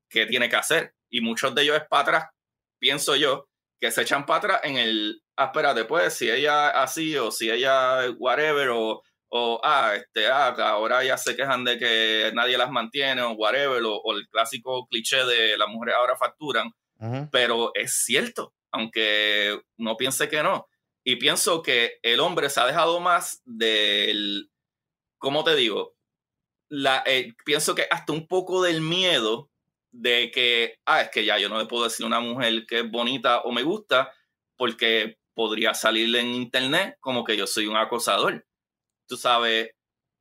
que 0.09 0.25
tiene 0.25 0.49
que 0.49 0.55
hacer? 0.55 0.93
Y 1.09 1.21
muchos 1.21 1.53
de 1.55 1.63
ellos 1.63 1.77
es 1.77 1.87
para 1.89 2.01
atrás, 2.01 2.25
pienso 2.79 3.15
yo, 3.15 3.47
que 3.79 3.91
se 3.91 4.03
echan 4.03 4.25
para 4.25 4.37
atrás 4.37 4.61
en 4.63 4.77
el, 4.77 5.21
ah, 5.37 5.45
espérate, 5.45 5.85
pues, 5.85 6.13
si 6.13 6.29
ella 6.29 6.69
así 6.69 7.17
o 7.17 7.31
si 7.31 7.49
ella 7.49 8.11
whatever 8.17 8.69
o, 8.69 9.01
o 9.29 9.61
ah, 9.63 9.93
este, 9.95 10.27
ah, 10.27 10.49
ahora 10.49 11.03
ya 11.03 11.17
se 11.17 11.35
quejan 11.35 11.63
de 11.63 11.79
que 11.79 12.31
nadie 12.33 12.57
las 12.57 12.69
mantiene 12.69 13.21
o 13.21 13.31
whatever, 13.31 13.81
o, 13.83 14.01
el 14.15 14.27
clásico 14.29 14.85
cliché 14.87 15.25
de 15.25 15.57
las 15.57 15.67
mujeres 15.67 15.95
ahora 15.95 16.15
facturan, 16.15 16.71
pero 17.31 17.71
es 17.73 18.03
cierto, 18.05 18.53
aunque 18.71 19.59
no 19.77 19.97
piense 19.97 20.29
que 20.29 20.43
no. 20.43 20.67
Y 21.03 21.15
pienso 21.15 21.61
que 21.61 21.99
el 22.03 22.19
hombre 22.19 22.49
se 22.49 22.59
ha 22.59 22.67
dejado 22.67 22.99
más 22.99 23.41
del, 23.45 24.51
¿cómo 25.17 25.43
te 25.43 25.55
digo? 25.55 25.95
La, 26.69 27.03
eh, 27.05 27.33
pienso 27.43 27.75
que 27.75 27.87
hasta 27.89 28.13
un 28.13 28.27
poco 28.27 28.61
del 28.61 28.81
miedo 28.81 29.49
de 29.91 30.31
que, 30.31 30.75
ah, 30.85 31.01
es 31.01 31.09
que 31.09 31.25
ya 31.25 31.37
yo 31.37 31.49
no 31.49 31.59
le 31.59 31.65
puedo 31.65 31.83
decir 31.83 32.03
a 32.03 32.07
una 32.07 32.19
mujer 32.19 32.65
que 32.67 32.79
es 32.79 32.89
bonita 32.89 33.41
o 33.41 33.51
me 33.51 33.63
gusta, 33.63 34.13
porque 34.55 35.17
podría 35.33 35.73
salir 35.73 36.15
en 36.15 36.27
internet 36.27 36.97
como 36.99 37.23
que 37.23 37.35
yo 37.35 37.47
soy 37.47 37.67
un 37.67 37.75
acosador. 37.75 38.45
Tú 39.07 39.17
sabes, 39.17 39.71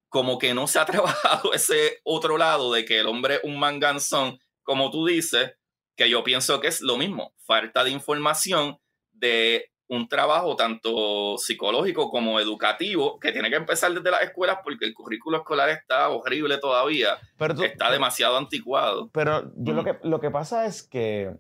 como 0.08 0.38
que 0.38 0.54
no 0.54 0.66
se 0.66 0.78
ha 0.78 0.86
trabajado 0.86 1.52
ese 1.52 2.00
otro 2.04 2.36
lado 2.36 2.72
de 2.72 2.84
que 2.84 3.00
el 3.00 3.06
hombre 3.06 3.36
es 3.36 3.40
un 3.44 3.58
manganzón, 3.58 4.38
como 4.62 4.90
tú 4.90 5.06
dices, 5.06 5.52
que 5.96 6.08
yo 6.08 6.24
pienso 6.24 6.60
que 6.60 6.68
es 6.68 6.80
lo 6.80 6.96
mismo, 6.96 7.34
falta 7.44 7.84
de 7.84 7.90
información 7.90 8.78
de 9.12 9.70
un 9.90 10.08
trabajo 10.08 10.54
tanto 10.54 11.36
psicológico 11.36 12.10
como 12.10 12.38
educativo 12.38 13.18
que 13.18 13.32
tiene 13.32 13.50
que 13.50 13.56
empezar 13.56 13.92
desde 13.92 14.10
las 14.10 14.22
escuelas 14.22 14.58
porque 14.62 14.84
el 14.84 14.94
currículo 14.94 15.38
escolar 15.38 15.68
está 15.68 16.08
horrible 16.10 16.58
todavía, 16.58 17.18
pero 17.36 17.60
está 17.60 17.90
demasiado 17.90 18.38
anticuado. 18.38 19.10
Pero 19.12 19.52
yo 19.56 19.72
lo, 19.72 19.82
que, 19.82 19.98
lo 20.04 20.20
que 20.20 20.30
pasa 20.30 20.64
es 20.64 20.84
que 20.84 21.34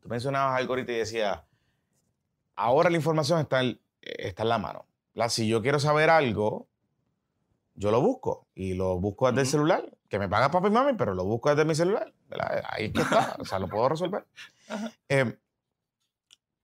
tú 0.00 0.08
mencionabas 0.08 0.60
algo 0.60 0.74
ahorita 0.74 0.92
y 0.92 0.96
decías, 0.98 1.40
ahora 2.54 2.88
la 2.88 2.96
información 2.96 3.40
está 3.40 3.62
en, 3.62 3.80
está 4.00 4.44
en 4.44 4.48
la 4.48 4.58
mano. 4.58 4.86
Si 5.28 5.48
yo 5.48 5.60
quiero 5.60 5.80
saber 5.80 6.08
algo, 6.08 6.68
yo 7.74 7.90
lo 7.90 8.00
busco 8.00 8.46
y 8.54 8.74
lo 8.74 9.00
busco 9.00 9.26
desde 9.28 9.40
el 9.40 9.46
celular, 9.48 9.92
que 10.08 10.20
me 10.20 10.28
paga 10.28 10.52
papá 10.52 10.68
y 10.68 10.70
mami, 10.70 10.92
pero 10.92 11.14
lo 11.14 11.24
busco 11.24 11.50
desde 11.50 11.64
mi 11.64 11.74
celular. 11.74 12.12
Ahí 12.70 12.92
está, 12.94 13.34
o 13.40 13.44
sea, 13.44 13.58
lo 13.58 13.66
puedo 13.66 13.88
resolver. 13.88 14.24
Em, 15.08 15.36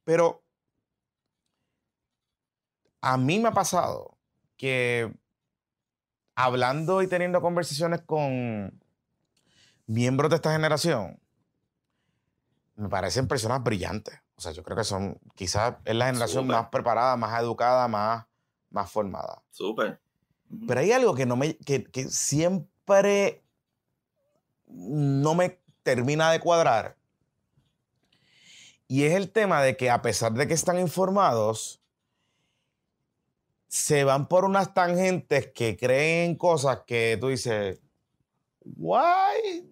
pero 0.05 0.41
a 3.03 3.17
mí 3.19 3.39
me 3.41 3.49
ha 3.49 3.53
pasado 3.53 4.17
que 4.57 5.13
hablando 6.37 7.03
y 7.03 7.09
teniendo 7.09 7.43
conversaciones 7.43 8.01
con 8.03 8.81
miembros 9.87 10.31
de 10.31 10.37
esta 10.37 10.53
generación, 10.53 11.21
me 12.77 12.89
parecen 12.89 13.29
personas 13.29 13.63
brillantes. 13.63 14.19
O 14.37 14.41
sea, 14.41 14.53
yo 14.53 14.63
creo 14.63 14.77
que 14.77 14.85
son, 14.85 15.21
quizás 15.35 15.75
es 15.85 15.95
la 15.95 16.07
generación 16.07 16.47
más 16.47 16.69
preparada, 16.69 17.17
más 17.17 17.39
educada, 17.41 17.87
más, 17.89 18.27
más 18.71 18.91
formada. 18.91 19.43
Súper. 19.51 20.01
Pero 20.67 20.81
hay 20.81 20.93
algo 20.93 21.15
que, 21.15 21.27
no 21.27 21.37
me, 21.37 21.57
que, 21.59 21.85
que 21.85 22.09
siempre 22.09 23.45
no 24.67 25.35
me 25.35 25.61
termina 25.83 26.31
de 26.31 26.41
cuadrar. 26.41 26.97
Y 28.87 29.05
es 29.05 29.15
el 29.15 29.31
tema 29.31 29.63
de 29.63 29.77
que 29.77 29.91
a 29.91 30.03
pesar 30.03 30.33
de 30.33 30.47
que 30.47 30.55
están 30.55 30.79
informados, 30.79 31.82
se 33.73 34.05
van 34.05 34.29
por 34.29 34.45
unas 34.45 34.75
tangentes 34.75 35.51
que 35.55 35.79
creen 35.79 36.37
cosas 36.37 36.81
que 36.87 37.16
tú 37.18 37.29
dices, 37.29 37.81
¿why? 38.61 39.66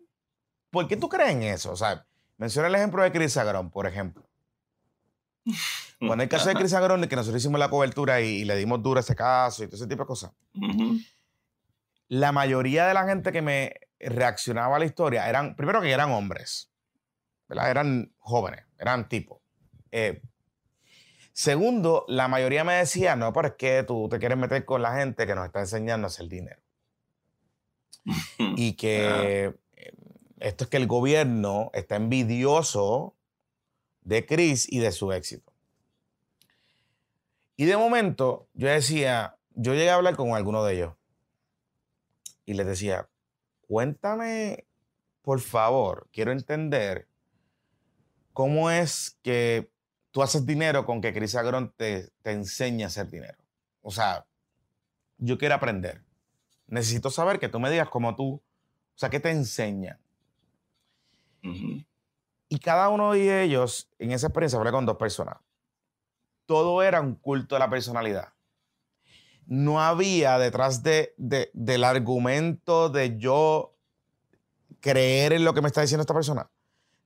¿Por 0.71 0.89
qué 0.89 0.97
tú 0.97 1.07
crees 1.07 1.33
en 1.33 1.43
eso? 1.43 1.73
O 1.73 1.77
sea, 1.77 2.07
menciona 2.39 2.69
el 2.69 2.75
ejemplo 2.77 3.03
de 3.03 3.13
Chris 3.13 3.37
Agrón, 3.37 3.71
por 3.71 3.87
ejemplo. 3.87 4.27
Bueno, 6.03 6.23
el 6.23 6.31
caso 6.31 6.49
de 6.49 6.55
Chris 6.55 6.73
Agrone, 6.73 7.09
que 7.09 7.15
nosotros 7.15 7.43
hicimos 7.43 7.61
la 7.61 7.69
cobertura 7.69 8.23
y, 8.23 8.47
le 8.47 8.57
dimos 8.57 8.83
duro 8.83 8.97
a 8.97 9.03
ese 9.03 9.15
caso 9.15 9.63
y 9.63 9.67
todo 9.67 9.77
ese 9.77 9.87
tipo 9.87 10.05
de 10.05 10.07
cosas. 10.07 10.33
La 12.09 12.33
mayoría 12.33 12.87
de 12.87 12.95
la 12.95 13.05
gente 13.05 13.33
que 13.33 13.43
me 13.43 13.75
reaccionaba 13.99 14.77
a 14.77 14.79
la 14.79 14.87
historia 14.87 15.29
eran, 15.29 15.55
primero 15.57 15.83
que 15.83 15.91
eran 15.91 16.11
hombres, 16.11 16.73
¿verdad? 17.47 17.71
Eran 17.71 18.15
jóvenes, 18.17 18.65
eran 18.79 19.11
tipos. 19.11 19.43
Eh, 19.91 20.23
segundo, 21.33 22.05
la 22.09 22.29
mayoría 22.29 22.65
me 22.65 22.75
decía, 22.75 23.17
no, 23.17 23.33
pero 23.33 23.49
es 23.49 23.55
que 23.55 23.83
tú 23.83 24.09
te 24.09 24.19
quieres 24.19 24.39
meter 24.39 24.65
con 24.65 24.83
la 24.83 24.95
gente 24.97 25.27
que 25.27 25.35
nos 25.35 25.47
está 25.47 25.61
enseñando 25.61 26.07
a 26.07 26.09
hacer 26.09 26.29
dinero. 26.29 26.61
y 28.57 28.75
que 28.75 29.55
eh, 29.77 29.95
esto 30.39 30.65
es 30.65 30.71
que 30.71 30.77
el 30.77 30.87
gobierno 30.87 31.71
está 31.75 31.97
envidioso 31.97 33.15
de 34.03 34.27
Chris 34.27 34.71
y 34.71 34.79
de 34.79 34.93
su 34.93 35.13
éxito. 35.13 35.53
Y 37.57 37.67
de 37.67 37.77
momento 37.77 38.49
yo 38.55 38.69
decía, 38.69 39.37
yo 39.55 39.75
llegué 39.75 39.91
a 39.91 39.97
hablar 39.97 40.17
con 40.17 40.35
alguno 40.35 40.65
de 40.65 40.75
ellos 40.75 40.95
y 42.47 42.55
les 42.55 42.67
decía, 42.67 43.09
cuéntame, 43.69 44.67
por 45.23 45.41
favor, 45.41 46.09
quiero 46.11 46.33
entender 46.33 47.07
cómo 48.33 48.71
es 48.71 49.19
que 49.23 49.71
tú 50.11 50.23
haces 50.23 50.45
dinero 50.47 50.85
con 50.87 51.01
que 51.01 51.13
Chris 51.13 51.35
Agron 51.35 51.73
te, 51.77 52.11
te 52.23 52.33
enseña 52.33 52.87
a 52.87 52.89
hacer 52.89 53.09
dinero. 53.09 53.39
O 53.83 53.91
sea, 53.91 54.27
yo 55.19 55.39
quiero 55.39 55.55
aprender. 55.55 56.03
necesito 56.67 57.11
saber 57.11 57.39
que 57.39 57.49
tú 57.49 57.59
me 57.61 57.71
digas 57.71 57.89
como 57.89 58.15
tú, 58.15 58.35
o 58.35 58.99
sea, 58.99 59.11
¿qué 59.11 59.21
te 59.21 59.31
enseñan? 59.31 59.99
Y 62.49 62.59
cada 62.59 62.89
uno 62.89 63.13
de 63.13 63.43
ellos, 63.43 63.89
en 63.99 64.13
esa 64.13 64.27
experiencia, 64.27 64.59
hablé 64.59 64.73
con 64.73 64.87
dos 64.87 64.97
personas. 64.97 65.37
Todo 66.47 66.83
era 66.83 67.01
un 67.01 67.15
culto 67.15 67.55
de 67.55 67.61
la 67.61 67.71
personalidad. 67.71 68.33
No 69.47 69.81
había 69.81 70.39
detrás 70.39 70.83
de, 70.83 71.15
del 71.17 71.85
argumento 71.85 72.89
de 72.89 73.19
yo 73.19 73.75
creer 74.81 75.33
en 75.33 75.45
lo 75.45 75.55
que 75.55 75.63
me 75.63 75.69
está 75.69 75.81
diciendo 75.81 76.03
esta 76.03 76.15
persona. 76.15 76.51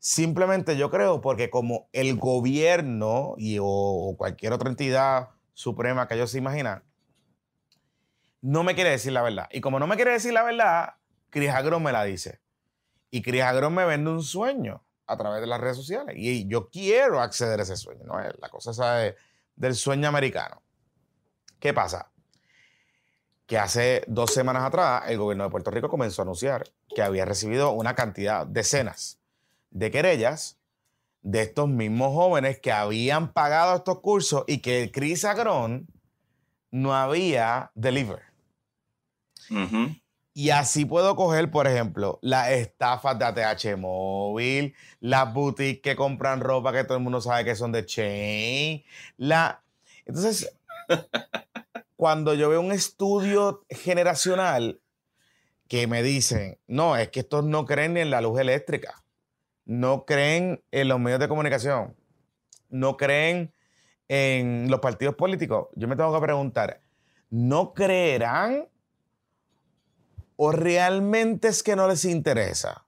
Simplemente 0.04 0.76
yo 0.76 0.90
creo 0.90 1.22
porque 1.22 1.48
como 1.48 1.88
el 1.94 2.18
gobierno 2.18 3.36
y, 3.38 3.56
o, 3.58 4.14
cualquier 4.18 4.52
otra 4.52 4.68
entidad 4.68 5.30
suprema 5.54 6.06
que 6.06 6.12
ellos 6.12 6.30
se 6.30 6.36
imaginan, 6.36 6.84
no 8.42 8.64
me 8.64 8.74
quiere 8.74 8.90
decir 8.90 9.12
la 9.12 9.22
verdad. 9.22 9.48
Y 9.50 9.62
como 9.62 9.78
no 9.78 9.86
me 9.86 9.96
quiere 9.96 10.12
decir 10.12 10.34
la 10.34 10.42
verdad, 10.42 10.96
Chris 11.30 11.50
me 11.80 11.90
la 11.90 12.04
dice. 12.04 12.42
Y 13.10 13.22
Chris 13.22 13.44
me 13.70 13.86
vende 13.86 14.10
un 14.10 14.22
sueño 14.22 14.84
a 15.06 15.16
través 15.16 15.40
de 15.40 15.46
las 15.46 15.58
redes 15.58 15.78
sociales. 15.78 16.14
Y 16.18 16.46
yo 16.48 16.68
quiero 16.68 17.22
acceder 17.22 17.58
a 17.60 17.62
ese 17.62 17.78
sueño, 17.78 18.04
¿no? 18.04 18.20
La 18.20 18.50
cosa 18.50 18.72
esa 18.72 19.16
del 19.56 19.74
sueño 19.74 20.06
americano. 20.06 20.60
¿Qué 21.58 21.72
pasa? 21.72 22.10
Que 23.46 23.56
hace 23.56 24.04
dos 24.06 24.34
semanas 24.34 24.64
atrás 24.64 25.04
el 25.06 25.16
gobierno 25.16 25.44
de 25.44 25.50
Puerto 25.50 25.70
Rico 25.70 25.88
comenzó 25.88 26.20
a 26.20 26.24
anunciar 26.24 26.64
que 26.94 27.00
había 27.00 27.24
recibido 27.24 27.70
una 27.70 27.94
cantidad, 27.94 28.46
decenas 28.46 29.23
de 29.74 29.90
querellas 29.90 30.58
de 31.20 31.42
estos 31.42 31.68
mismos 31.68 32.14
jóvenes 32.14 32.60
que 32.60 32.72
habían 32.72 33.32
pagado 33.32 33.76
estos 33.76 34.00
cursos 34.00 34.44
y 34.46 34.58
que 34.58 34.90
Chris 34.92 35.24
Agrón 35.24 35.88
no 36.70 36.94
había 36.94 37.70
deliver. 37.74 38.22
Y 40.32 40.50
así 40.50 40.84
puedo 40.84 41.14
coger, 41.16 41.50
por 41.50 41.66
ejemplo, 41.66 42.18
las 42.22 42.50
estafas 42.50 43.18
de 43.18 43.24
ATH 43.24 43.76
móvil, 43.76 44.74
las 45.00 45.32
boutiques 45.32 45.80
que 45.82 45.96
compran 45.96 46.40
ropa 46.40 46.72
que 46.72 46.84
todo 46.84 46.98
el 46.98 47.04
mundo 47.04 47.20
sabe 47.20 47.44
que 47.44 47.54
son 47.54 47.72
de 47.72 47.86
chain. 47.86 48.84
La... 49.16 49.62
Entonces, 50.04 50.56
cuando 51.96 52.34
yo 52.34 52.48
veo 52.48 52.60
un 52.60 52.72
estudio 52.72 53.64
generacional 53.70 54.80
que 55.68 55.86
me 55.86 56.02
dicen, 56.02 56.58
no, 56.66 56.96
es 56.96 57.08
que 57.10 57.20
estos 57.20 57.44
no 57.44 57.64
creen 57.64 57.94
ni 57.94 58.00
en 58.00 58.10
la 58.10 58.20
luz 58.20 58.40
eléctrica, 58.40 59.03
no 59.64 60.04
creen 60.04 60.62
en 60.70 60.88
los 60.88 61.00
medios 61.00 61.20
de 61.20 61.28
comunicación, 61.28 61.96
no 62.68 62.96
creen 62.96 63.52
en 64.08 64.70
los 64.70 64.80
partidos 64.80 65.14
políticos, 65.14 65.68
yo 65.74 65.88
me 65.88 65.96
tengo 65.96 66.14
que 66.14 66.24
preguntar, 66.24 66.82
¿no 67.30 67.72
creerán 67.74 68.68
o 70.36 70.52
realmente 70.52 71.48
es 71.48 71.62
que 71.62 71.76
no 71.76 71.88
les 71.88 72.04
interesa? 72.04 72.84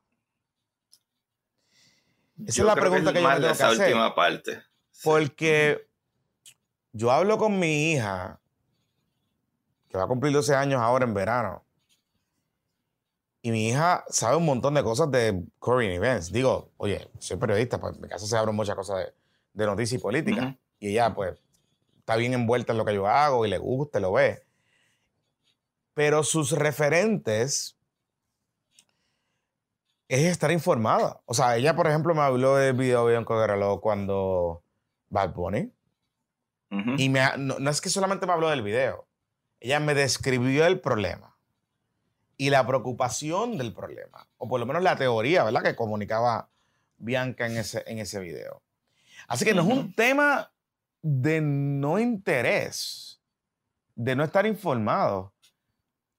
Esa 2.44 2.62
es 2.62 2.66
la 2.66 2.74
pregunta 2.74 3.12
que, 3.12 3.22
yo 3.22 3.28
me 3.28 3.34
tengo 3.34 3.46
que 3.46 3.52
hacer. 3.52 3.86
última 3.86 4.14
parte. 4.14 4.62
Porque 5.02 5.88
yo 6.92 7.10
hablo 7.10 7.38
con 7.38 7.58
mi 7.58 7.92
hija, 7.92 8.40
que 9.88 9.96
va 9.96 10.04
a 10.04 10.06
cumplir 10.08 10.32
12 10.32 10.54
años 10.54 10.80
ahora 10.80 11.04
en 11.04 11.14
verano. 11.14 11.65
Y 13.46 13.52
mi 13.52 13.68
hija 13.68 14.04
sabe 14.08 14.36
un 14.36 14.44
montón 14.44 14.74
de 14.74 14.82
cosas 14.82 15.08
de 15.12 15.44
current 15.60 15.92
events. 15.92 16.32
Digo, 16.32 16.72
oye, 16.78 17.08
soy 17.20 17.36
periodista, 17.36 17.78
pues 17.78 17.94
en 17.94 18.02
mi 18.02 18.08
casa 18.08 18.26
se 18.26 18.36
abren 18.36 18.56
muchas 18.56 18.74
cosas 18.74 18.96
de, 18.96 19.12
de 19.52 19.66
noticias 19.66 20.00
y 20.00 20.02
política. 20.02 20.56
Y 20.80 20.88
ella, 20.88 21.14
pues, 21.14 21.38
está 22.00 22.16
bien 22.16 22.34
envuelta 22.34 22.72
en 22.72 22.78
lo 22.78 22.84
que 22.84 22.94
yo 22.94 23.06
hago 23.06 23.46
y 23.46 23.50
le 23.50 23.58
gusta, 23.58 24.00
lo 24.00 24.12
ve 24.14 24.42
pero 25.94 26.24
sus 26.24 26.50
referentes 26.50 27.78
es 30.08 30.24
estar 30.24 30.50
informada. 30.50 31.22
O 31.26 31.32
sea, 31.32 31.56
ella, 31.56 31.76
por 31.76 31.86
ejemplo, 31.86 32.14
me 32.16 32.22
habló 32.22 32.56
del 32.56 32.74
video 32.74 33.06
de 33.06 33.12
Bianco 33.12 33.38
Guerrero 33.38 33.80
cuando 33.80 34.64
Bad 35.08 35.34
Bunny. 35.34 35.72
Y 36.98 37.08
me, 37.08 37.22
no, 37.38 37.70
es 37.70 37.80
que 37.80 37.90
solamente 37.90 38.26
me 38.26 38.32
habló 38.32 38.50
del 38.50 38.62
video, 38.62 39.06
ella 39.60 39.78
me 39.78 39.94
describió 39.94 40.66
el 40.66 40.80
problema 40.80 41.35
y 42.36 42.50
la 42.50 42.66
preocupación 42.66 43.56
del 43.56 43.72
problema, 43.72 44.28
o 44.38 44.48
por 44.48 44.60
lo 44.60 44.66
menos 44.66 44.82
la 44.82 44.96
teoría, 44.96 45.44
¿verdad? 45.44 45.62
Que 45.62 45.76
comunicaba 45.76 46.50
Bianca 46.98 47.46
en 47.46 47.56
ese, 47.56 47.82
en 47.86 47.98
ese 47.98 48.20
video. 48.20 48.62
Así 49.28 49.44
que 49.44 49.54
no 49.54 49.62
es 49.62 49.68
un 49.68 49.94
tema 49.94 50.52
de 51.02 51.40
no 51.40 51.98
interés, 51.98 53.20
de 53.94 54.14
no 54.14 54.24
estar 54.24 54.46
informado 54.46 55.32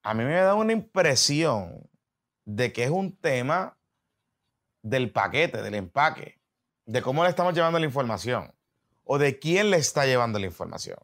a 0.07 0.13
mí 0.13 0.23
me 0.23 0.35
da 0.35 0.55
una 0.55 0.71
impresión 0.71 1.89
de 2.45 2.71
que 2.71 2.85
es 2.85 2.89
un 2.89 3.17
tema 3.17 3.77
del 4.81 5.11
paquete, 5.11 5.61
del 5.61 5.75
empaque, 5.75 6.39
de 6.85 7.01
cómo 7.01 7.25
le 7.25 7.29
estamos 7.29 7.53
llevando 7.53 7.77
la 7.77 7.85
información 7.87 8.53
o 9.03 9.17
de 9.17 9.37
quién 9.37 9.69
le 9.69 9.75
está 9.75 10.05
llevando 10.05 10.39
la 10.39 10.45
información. 10.45 10.97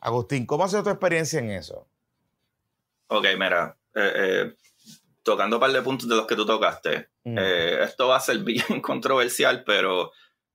Agustín, 0.00 0.46
¿cómo 0.46 0.64
ha 0.64 0.68
sido 0.68 0.84
tu 0.84 0.88
experiencia 0.88 1.38
en 1.38 1.50
eso? 1.50 1.86
Ok, 3.08 3.26
mira, 3.38 3.76
eh, 3.94 4.12
eh, 4.16 4.54
tocando 5.22 5.56
un 5.56 5.60
par 5.60 5.72
de 5.72 5.82
puntos 5.82 6.08
de 6.08 6.16
los 6.16 6.26
que 6.26 6.36
tú 6.36 6.44
tocaste, 6.44 7.10
mm. 7.24 7.38
eh, 7.38 7.82
esto 7.84 8.08
va 8.08 8.16
a 8.16 8.20
ser 8.20 8.38
bien 8.44 8.80
controversial, 8.82 9.64
pero 9.64 10.12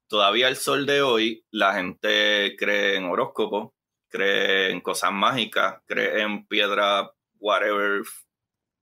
todavía 0.08 0.48
el 0.48 0.56
sol 0.56 0.86
de 0.86 1.02
hoy 1.02 1.46
la 1.52 1.74
gente 1.74 2.56
cree 2.58 2.98
en 2.98 3.06
horóscopo, 3.06 3.76
cree 4.10 4.72
en 4.72 4.82
cosas 4.82 5.12
mágicas, 5.12 5.82
cree 5.86 6.22
en 6.22 6.46
piedra 6.48 7.12
whatever 7.40 8.02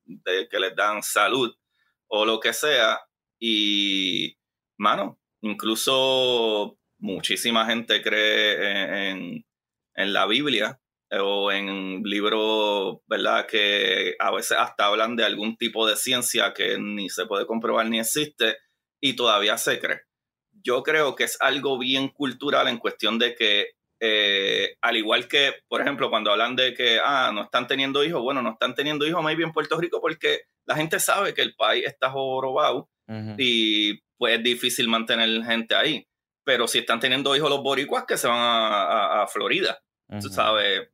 de, 0.06 0.48
que 0.50 0.60
les 0.60 0.76
dan 0.76 1.04
salud 1.04 1.54
o 2.08 2.26
lo 2.26 2.40
que 2.40 2.54
sea. 2.54 3.00
Y, 3.40 4.38
mano, 4.78 5.20
incluso 5.42 6.78
muchísima 6.98 7.66
gente 7.66 8.02
cree 8.02 9.10
en, 9.12 9.46
en, 9.94 10.14
la 10.14 10.26
Biblia 10.26 10.80
o 11.12 11.52
en 11.52 12.02
libros, 12.04 12.98
¿verdad? 13.08 13.46
Que 13.48 14.16
a 14.20 14.32
veces 14.32 14.58
hasta 14.58 14.86
hablan 14.86 15.16
de 15.16 15.26
algún 15.26 15.58
tipo 15.58 15.88
de 15.88 15.96
ciencia 15.96 16.54
que 16.54 16.78
ni 16.80 17.10
se 17.10 17.26
puede 17.26 17.46
comprobar 17.46 17.88
ni 17.88 18.00
existe 18.00 18.58
y 19.02 19.16
todavía 19.16 19.58
se 19.58 19.80
cree. 19.80 20.02
Yo 20.52 20.84
creo 20.84 21.16
que 21.16 21.26
es 21.26 21.38
algo 21.40 21.78
bien 21.78 22.10
cultural 22.10 22.68
en 22.68 22.78
cuestión 22.78 23.20
de 23.20 23.36
que 23.36 23.78
eh, 24.00 24.76
al 24.82 24.96
igual 24.96 25.28
que, 25.28 25.54
por 25.68 25.82
ejemplo, 25.82 26.10
cuando 26.10 26.32
hablan 26.32 26.56
de 26.56 26.74
que, 26.74 27.00
ah, 27.04 27.32
no 27.34 27.44
están 27.44 27.68
teniendo 27.68 28.04
hijos, 28.04 28.22
bueno, 28.22 28.42
no 28.42 28.52
están 28.52 28.76
teniendo 28.76 29.08
hijos 29.08 29.24
maybe 29.24 29.44
en 29.44 29.52
Puerto 29.52 29.80
Rico 29.80 30.00
porque 30.00 30.42
la 30.66 30.76
gente 30.76 31.00
sabe 31.00 31.34
que 31.34 31.42
el 31.42 31.56
país 31.56 31.86
está 31.86 32.12
jorobado 32.12 32.90
y 33.38 34.02
pues 34.18 34.38
es 34.38 34.44
difícil 34.44 34.90
mantener 34.90 35.44
gente 35.46 35.76
ahí. 35.76 36.06
Pero 36.44 36.68
si 36.68 36.80
están 36.80 37.00
teniendo 37.00 37.36
hijos 37.36 37.50
los 37.50 37.64
boricuas 37.64 38.04
que 38.06 38.18
se 38.18 38.28
van 38.28 38.40
a, 38.40 39.26
Florida, 39.28 39.80
tú 40.22 40.30
sabes, 40.30 40.90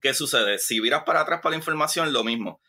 ¿qué 0.00 0.14
sucede? 0.14 0.58
Si 0.58 0.80
miras 0.80 1.04
para 1.04 1.20
atrás 1.20 1.40
para 1.42 1.52
la 1.52 1.58
información, 1.58 2.12
lo 2.12 2.24
mismo. 2.24 2.60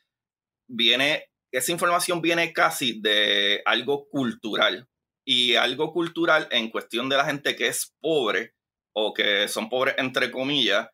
Viene, 0.67 1.31
esa 1.51 1.71
información 1.71 2.21
viene 2.21 2.53
casi 2.53 2.99
de 3.01 3.61
algo 3.65 4.07
cultural. 4.09 4.87
Y 5.25 5.55
algo 5.55 5.91
cultural 5.91 6.47
en 6.51 6.69
cuestión 6.69 7.09
de 7.09 7.17
la 7.17 7.25
gente 7.25 7.55
que 7.55 7.67
es 7.67 7.93
pobre, 7.99 8.53
o 8.93 9.13
que 9.13 9.47
son 9.47 9.69
pobres 9.69 9.95
entre 9.97 10.31
comillas, 10.31 10.87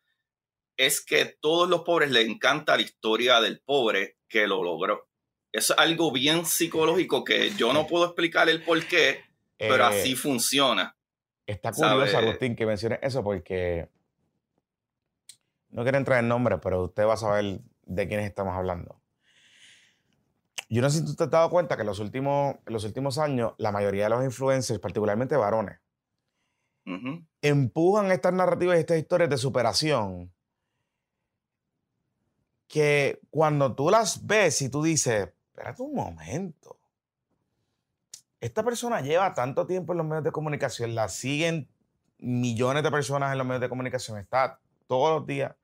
es 0.76 1.04
que 1.04 1.36
todos 1.40 1.68
los 1.68 1.82
pobres 1.82 2.10
les 2.10 2.26
encanta 2.26 2.76
la 2.76 2.82
historia 2.82 3.40
del 3.40 3.60
pobre 3.60 4.18
que 4.28 4.46
lo 4.46 4.62
logró. 4.62 5.08
Es 5.52 5.70
algo 5.70 6.10
bien 6.10 6.44
psicológico 6.44 7.22
que 7.24 7.50
yo 7.50 7.72
no 7.72 7.86
puedo 7.86 8.06
explicar 8.06 8.48
el 8.48 8.62
por 8.62 8.84
qué, 8.86 9.22
pero 9.56 9.86
así 9.86 10.12
eh, 10.12 10.16
funciona. 10.16 10.96
Está 11.46 11.70
curioso, 11.70 12.18
Agustín, 12.18 12.56
que 12.56 12.66
menciones 12.66 12.98
eso 13.02 13.22
porque 13.22 13.88
no 15.74 15.82
quiero 15.82 15.98
entrar 15.98 16.20
en 16.20 16.28
nombre, 16.28 16.58
pero 16.58 16.84
usted 16.84 17.04
va 17.04 17.14
a 17.14 17.18
saber 17.18 17.60
de 17.84 18.08
quiénes 18.08 18.26
estamos 18.26 18.54
hablando. 18.54 19.00
Yo 20.68 20.80
no 20.80 20.88
sé 20.88 20.98
si 20.98 21.04
usted 21.04 21.28
te 21.28 21.36
ha 21.36 21.40
dado 21.40 21.50
cuenta 21.50 21.74
que 21.74 21.82
en 21.82 21.88
los 21.88 21.98
últimos, 21.98 22.54
en 22.64 22.72
los 22.72 22.84
últimos 22.84 23.18
años 23.18 23.54
la 23.58 23.72
mayoría 23.72 24.04
de 24.04 24.10
los 24.10 24.24
influencers, 24.24 24.78
particularmente 24.78 25.36
varones, 25.36 25.80
empujan 27.42 28.12
estas 28.12 28.32
narrativas 28.32 28.76
y 28.76 28.80
estas 28.80 28.98
historias 28.98 29.28
de 29.30 29.36
superación 29.36 30.32
que 32.68 33.20
cuando 33.30 33.74
tú 33.74 33.90
las 33.90 34.24
ves 34.24 34.62
y 34.62 34.68
tú 34.68 34.82
dices, 34.82 35.32
espérate 35.48 35.82
un 35.82 35.94
momento, 35.94 36.78
esta 38.40 38.62
persona 38.62 39.00
lleva 39.00 39.34
tanto 39.34 39.66
tiempo 39.66 39.92
en 39.92 39.98
los 39.98 40.06
medios 40.06 40.24
de 40.24 40.32
comunicación, 40.32 40.94
la 40.94 41.08
siguen 41.08 41.68
millones 42.18 42.84
de 42.84 42.90
personas 42.92 43.32
en 43.32 43.38
los 43.38 43.46
medios 43.46 43.62
de 43.62 43.68
comunicación, 43.68 44.18
está 44.18 44.60
todos 44.86 45.18
los 45.18 45.26
días 45.26 45.56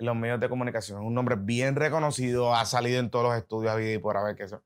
en 0.00 0.06
los 0.06 0.16
medios 0.16 0.40
de 0.40 0.48
comunicación, 0.48 1.00
es 1.00 1.06
un 1.06 1.14
nombre 1.14 1.36
bien 1.38 1.76
reconocido, 1.76 2.54
ha 2.54 2.64
salido 2.64 2.98
en 2.98 3.10
todos 3.10 3.26
los 3.26 3.36
estudios 3.36 3.80
y 3.82 3.98
por 3.98 4.16
haber 4.16 4.34
que 4.34 4.44
eso. 4.44 4.62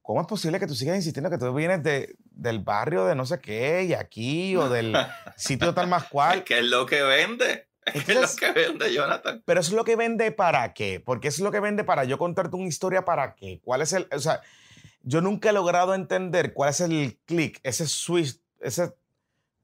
¿Cómo 0.00 0.20
es 0.22 0.26
posible 0.26 0.58
que 0.58 0.66
tú 0.66 0.74
sigas 0.74 0.96
insistiendo 0.96 1.28
que 1.30 1.36
tú 1.36 1.52
vienes 1.52 1.82
de, 1.82 2.16
del 2.30 2.60
barrio 2.60 3.04
de 3.04 3.14
no 3.14 3.26
sé 3.26 3.40
qué 3.40 3.84
y 3.84 3.92
aquí 3.92 4.56
o 4.56 4.68
del 4.68 4.96
sitio 5.36 5.74
tal 5.74 5.88
más 5.88 6.04
cual? 6.04 6.44
que 6.44 6.58
es 6.58 6.64
lo 6.64 6.86
que 6.86 7.02
vende. 7.02 7.68
Es, 7.84 8.08
lo 8.08 8.22
que 8.38 8.52
vende 8.52 8.92
Jonathan. 8.92 9.42
Pero 9.44 9.60
es 9.60 9.70
lo 9.70 9.84
que 9.84 9.96
vende 9.96 10.32
para 10.32 10.72
qué? 10.74 11.00
Porque 11.04 11.28
es 11.28 11.38
lo 11.38 11.52
que 11.52 11.60
vende 11.60 11.84
para 11.84 12.04
yo 12.04 12.18
contarte 12.18 12.56
una 12.56 12.66
historia 12.66 13.04
para 13.04 13.34
qué. 13.34 13.60
¿Cuál 13.62 13.82
es 13.82 13.92
el, 13.92 14.08
o 14.10 14.18
sea, 14.18 14.40
yo 15.02 15.20
nunca 15.20 15.50
he 15.50 15.52
logrado 15.52 15.94
entender 15.94 16.52
cuál 16.52 16.70
es 16.70 16.80
el 16.80 17.18
click, 17.26 17.60
ese 17.62 17.86
sweet, 17.86 18.40
ese 18.60 18.92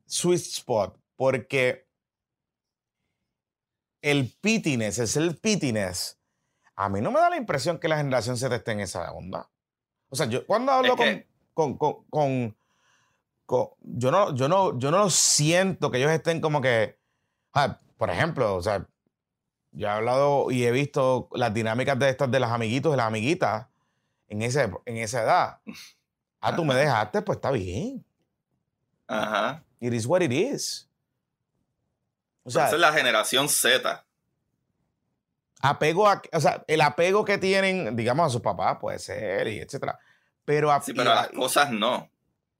sweet 0.06 0.40
spot, 0.40 0.98
porque 1.16 1.86
el 4.02 4.34
pittiness, 4.40 4.98
es 4.98 5.16
el 5.16 5.36
pittiness. 5.36 6.18
A 6.74 6.88
mí 6.88 7.00
no 7.00 7.10
me 7.10 7.20
da 7.20 7.30
la 7.30 7.36
impresión 7.36 7.78
que 7.78 7.88
la 7.88 7.96
generación 7.96 8.36
Z 8.36 8.54
esté 8.54 8.72
en 8.72 8.80
esa 8.80 9.10
onda. 9.12 9.48
O 10.08 10.16
sea, 10.16 10.26
yo 10.26 10.44
cuando 10.46 10.72
hablo 10.72 10.96
con, 11.54 11.78
con, 11.78 12.56
yo 13.80 14.10
no, 14.10 14.34
yo 14.34 14.48
no, 14.48 14.78
yo 14.78 14.90
no 14.90 15.08
siento 15.10 15.90
que 15.90 15.98
ellos 15.98 16.10
estén 16.10 16.40
como 16.40 16.60
que, 16.60 16.98
ah, 17.54 17.78
por 17.96 18.10
ejemplo, 18.10 18.56
o 18.56 18.62
sea, 18.62 18.86
yo 19.70 19.86
he 19.86 19.90
hablado 19.90 20.50
y 20.50 20.64
he 20.64 20.70
visto 20.70 21.28
las 21.32 21.54
dinámicas 21.54 21.98
de 21.98 22.08
estas 22.08 22.30
de 22.30 22.40
las 22.40 22.50
amiguitos 22.50 22.92
y 22.92 22.96
las 22.96 23.06
amiguitas 23.06 23.68
en, 24.28 24.42
ese, 24.42 24.70
en 24.84 24.96
esa 24.96 25.22
edad. 25.22 25.60
Ah, 26.40 26.56
tú 26.56 26.64
me 26.64 26.74
dejaste, 26.74 27.22
pues 27.22 27.36
está 27.36 27.50
bien. 27.50 28.04
Ajá. 29.06 29.64
It 29.80 29.92
is 29.92 30.06
what 30.06 30.22
it 30.22 30.32
is. 30.32 30.88
O 32.44 32.50
sea, 32.50 32.66
Esa 32.66 32.74
es 32.74 32.80
la 32.80 32.92
generación 32.92 33.48
Z. 33.48 34.04
Apego 35.60 36.08
a, 36.08 36.20
o 36.32 36.40
sea, 36.40 36.64
el 36.66 36.80
apego 36.80 37.24
que 37.24 37.38
tienen, 37.38 37.94
digamos, 37.94 38.26
a 38.26 38.30
sus 38.30 38.40
papás 38.40 38.78
puede 38.80 38.98
ser, 38.98 39.46
y 39.48 39.60
etcétera. 39.60 39.98
Pero 40.44 40.72
a, 40.72 40.80
sí, 40.82 40.92
pero 40.92 41.14
las 41.14 41.28
cosas 41.28 41.70
no. 41.70 42.10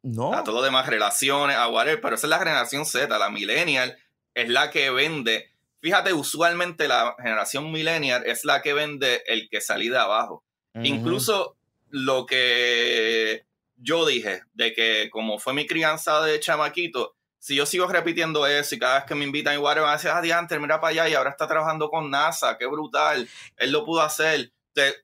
No. 0.03 0.35
A 0.35 0.45
todo 0.45 0.57
lo 0.57 0.63
demás, 0.63 0.87
relaciones, 0.87 1.57
a 1.57 1.69
whatever. 1.69 2.01
Pero 2.01 2.15
esa 2.15 2.27
es 2.27 2.31
la 2.31 2.39
generación 2.39 2.87
Z, 2.87 3.19
la 3.19 3.31
millennial, 3.31 3.99
es 4.35 4.49
la 4.49 4.71
que 4.71 4.91
vende. 4.91 5.51
Fíjate, 5.81 6.13
usualmente 6.13 6.87
la 6.87 7.17
generación 7.19 7.73
millennial 7.73 8.25
es 8.25 8.45
la 8.45 8.63
que 8.63 8.73
vende 8.73 9.23
el 9.27 9.49
que 9.49 9.61
salí 9.61 9.89
de 9.89 9.99
abajo. 9.99 10.45
Incluso 10.75 11.57
lo 11.91 12.25
que 12.25 13.45
yo 13.77 14.07
dije, 14.07 14.43
de 14.55 14.73
que 14.73 15.11
como 15.11 15.39
fue 15.39 15.55
mi 15.55 15.67
crianza 15.67 16.21
de 16.23 16.41
chamaquito, 16.41 17.15
si 17.43 17.57
yo 17.57 17.67
sigo 17.67 17.89
repitiendo 17.89 18.47
eso 18.47 18.77
y 18.77 18.79
cada 18.79 19.01
vez 19.01 19.05
que 19.05 19.17
me 19.17 19.25
invitan 19.25 19.55
igual 19.55 19.75
me 19.75 19.83
van 19.83 19.91
a 19.91 19.97
decir, 19.97 20.11
adiante, 20.11 20.61
mira 20.61 20.81
para 20.81 20.93
allá 20.93 21.09
y 21.09 21.15
ahora 21.15 21.31
está 21.31 21.49
trabajando 21.49 21.91
con 21.91 22.09
NASA, 22.09 22.57
qué 22.57 22.67
brutal, 22.67 23.29
él 23.57 23.73
lo 23.73 23.85
pudo 23.85 24.01
hacer. 24.01 24.53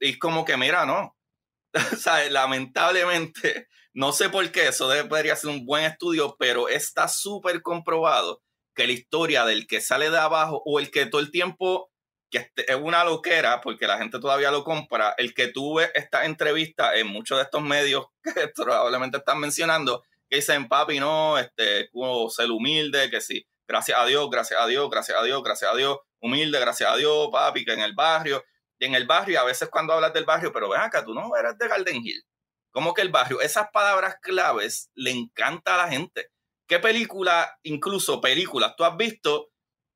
Y 0.01 0.11
es 0.11 0.19
como 0.19 0.45
que, 0.45 0.57
mira, 0.57 0.87
no. 0.87 1.17
o 1.75 2.31
lamentablemente, 2.31 3.67
no 3.93 4.13
sé 4.13 4.29
por 4.29 4.49
qué, 4.53 4.69
eso 4.69 4.89
debería 4.89 5.35
ser 5.35 5.51
un 5.51 5.67
buen 5.67 5.85
estudio, 5.85 6.37
pero 6.39 6.69
está 6.69 7.09
súper 7.09 7.61
comprobado 7.61 8.41
que 8.73 8.87
la 8.87 8.93
historia 8.93 9.45
del 9.45 9.67
que 9.67 9.81
sale 9.81 10.09
de 10.09 10.19
abajo 10.19 10.63
o 10.65 10.79
el 10.79 10.93
que 10.93 11.07
todo 11.07 11.21
el 11.21 11.33
tiempo, 11.33 11.91
que 12.31 12.39
este, 12.39 12.71
es 12.71 12.79
una 12.81 13.03
loquera, 13.03 13.61
porque 13.61 13.89
la 13.89 13.99
gente 13.99 14.21
todavía 14.21 14.53
lo 14.53 14.63
compra, 14.63 15.13
el 15.19 15.35
que 15.35 15.49
tuve 15.49 15.91
esta 15.93 16.25
entrevista 16.25 16.95
en 16.95 17.09
muchos 17.09 17.39
de 17.39 17.43
estos 17.43 17.63
medios 17.63 18.07
que 18.23 18.47
probablemente 18.55 19.19
están 19.19 19.41
mencionando, 19.41 20.05
que 20.29 20.37
dicen, 20.37 20.69
papi, 20.69 21.01
no, 21.01 21.39
este, 21.39 21.89
como 21.91 22.29
ser 22.31 22.51
humilde, 22.51 23.11
que 23.11 23.21
sí, 23.21 23.47
gracias 23.67 23.99
a 23.99 24.07
Dios, 24.07 24.29
gracias 24.31 24.61
a 24.61 24.67
Dios, 24.67 24.89
gracias 24.91 25.19
a 25.19 25.23
Dios, 25.23 25.43
gracias 25.43 25.73
a 25.73 25.77
Dios, 25.77 25.99
humilde, 26.21 26.61
gracias 26.61 26.91
a 26.91 26.97
Dios, 26.97 27.29
papi, 27.33 27.65
que 27.65 27.73
en 27.73 27.81
el 27.81 27.95
barrio, 27.95 28.45
y 28.79 28.87
en 28.87 28.95
el 28.95 29.07
barrio, 29.07 29.41
a 29.41 29.45
veces 29.45 29.69
cuando 29.71 29.93
hablas 29.93 30.13
del 30.13 30.25
barrio, 30.25 30.53
pero 30.53 30.69
ven 30.69 30.81
acá, 30.81 31.05
tú 31.05 31.15
no 31.15 31.35
eres 31.37 31.59
de 31.59 31.69
Garden 31.69 31.97
Hill. 31.97 32.23
¿Cómo 32.71 32.95
que 32.95 33.03
el 33.03 33.09
barrio? 33.09 33.41
Esas 33.41 33.71
palabras 33.73 34.17
claves 34.21 34.91
le 34.95 35.11
encanta 35.11 35.75
a 35.75 35.87
la 35.87 35.89
gente. 35.91 36.29
¿Qué 36.69 36.79
película, 36.79 37.59
incluso 37.63 38.21
películas, 38.21 38.75
tú 38.77 38.85
has 38.85 38.97
visto 38.97 39.51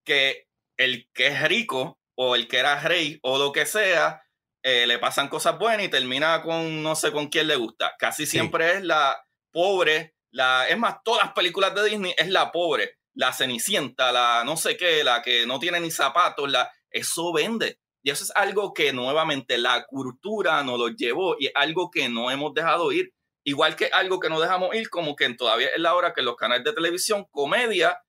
que 0.05 0.49
el 0.79 1.09
que 1.13 1.29
es 1.29 1.43
rico 1.49 2.01
o 2.17 2.35
el 2.35 2.49
que 2.49 2.59
era 2.59 2.81
rey 2.81 3.19
o 3.23 3.39
lo 3.39 3.53
que 3.53 3.67
sea, 3.67 4.23
eh, 4.65 4.87
le 4.87 4.99
pasan 4.99 5.29
cosas 5.29 5.59
buenas 5.59 5.87
y 5.87 5.91
termina 5.91 6.43
con 6.43 6.83
no 6.83 6.95
sé 6.97 7.13
con 7.13 7.29
quién 7.29 7.47
le 7.47 7.57
gusta? 7.57 7.95
Casi 7.99 8.27
siempre 8.27 8.73
es 8.73 8.83
la 8.83 9.23
pobre 9.53 10.15
la, 10.33 10.67
es 10.69 10.77
más, 10.79 10.97
todas 11.05 11.25
las 11.25 11.33
películas 11.33 11.75
de 11.75 11.85
Disney 11.85 12.15
es 12.17 12.29
la 12.29 12.51
pobre, 12.51 12.99
la 13.15 13.33
cenicienta, 13.33 14.11
la 14.11 14.43
no 14.45 14.57
sé 14.57 14.77
qué, 14.77 15.05
la 15.05 15.23
que 15.23 15.47
no 15.47 15.59
tiene 15.59 15.79
ni 15.79 15.91
zapatos, 15.91 16.51
la, 16.51 16.71
eso 16.91 17.33
vende. 17.33 17.79
Y 18.03 18.11
eso 18.11 18.25
es 18.25 18.33
algo 18.35 18.75
que 18.75 18.93
nuevamente 18.93 19.59
la 19.59 19.85
cultura 19.87 20.63
nos 20.65 20.79
lo 20.79 20.89
llevó 20.89 21.37
y 21.39 21.47
es 21.47 21.53
algo 21.55 21.91
que 21.91 22.09
no 22.09 22.31
hemos 22.31 22.53
dejado 22.53 22.91
ir. 22.91 23.13
Igual 23.45 23.77
que 23.77 23.87
algo 23.87 24.19
que 24.19 24.29
no 24.29 24.41
dejamos 24.41 24.75
ir, 24.75 24.89
como 24.89 25.15
que 25.15 25.33
todavía 25.35 25.69
es 25.69 25.81
la 25.81 25.95
hora 25.95 26.13
que 26.13 26.23
los 26.23 26.37
canales 26.37 26.65
de 26.65 26.73
televisión, 26.73 27.27
comedia, 27.31 28.01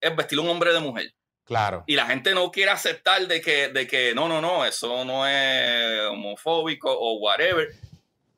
es 0.00 0.14
vestir 0.16 0.40
un 0.40 0.48
hombre 0.48 0.72
de 0.72 0.80
mujer. 0.80 1.12
Claro. 1.44 1.84
Y 1.86 1.94
la 1.94 2.06
gente 2.06 2.34
no 2.34 2.50
quiere 2.50 2.72
aceptar 2.72 3.26
de 3.28 3.40
que, 3.40 3.68
de 3.68 3.86
que 3.86 4.14
no, 4.14 4.28
no, 4.28 4.40
no, 4.40 4.64
eso 4.64 5.04
no 5.04 5.26
es 5.26 6.00
homofóbico 6.08 6.90
o 6.90 7.18
whatever. 7.18 7.68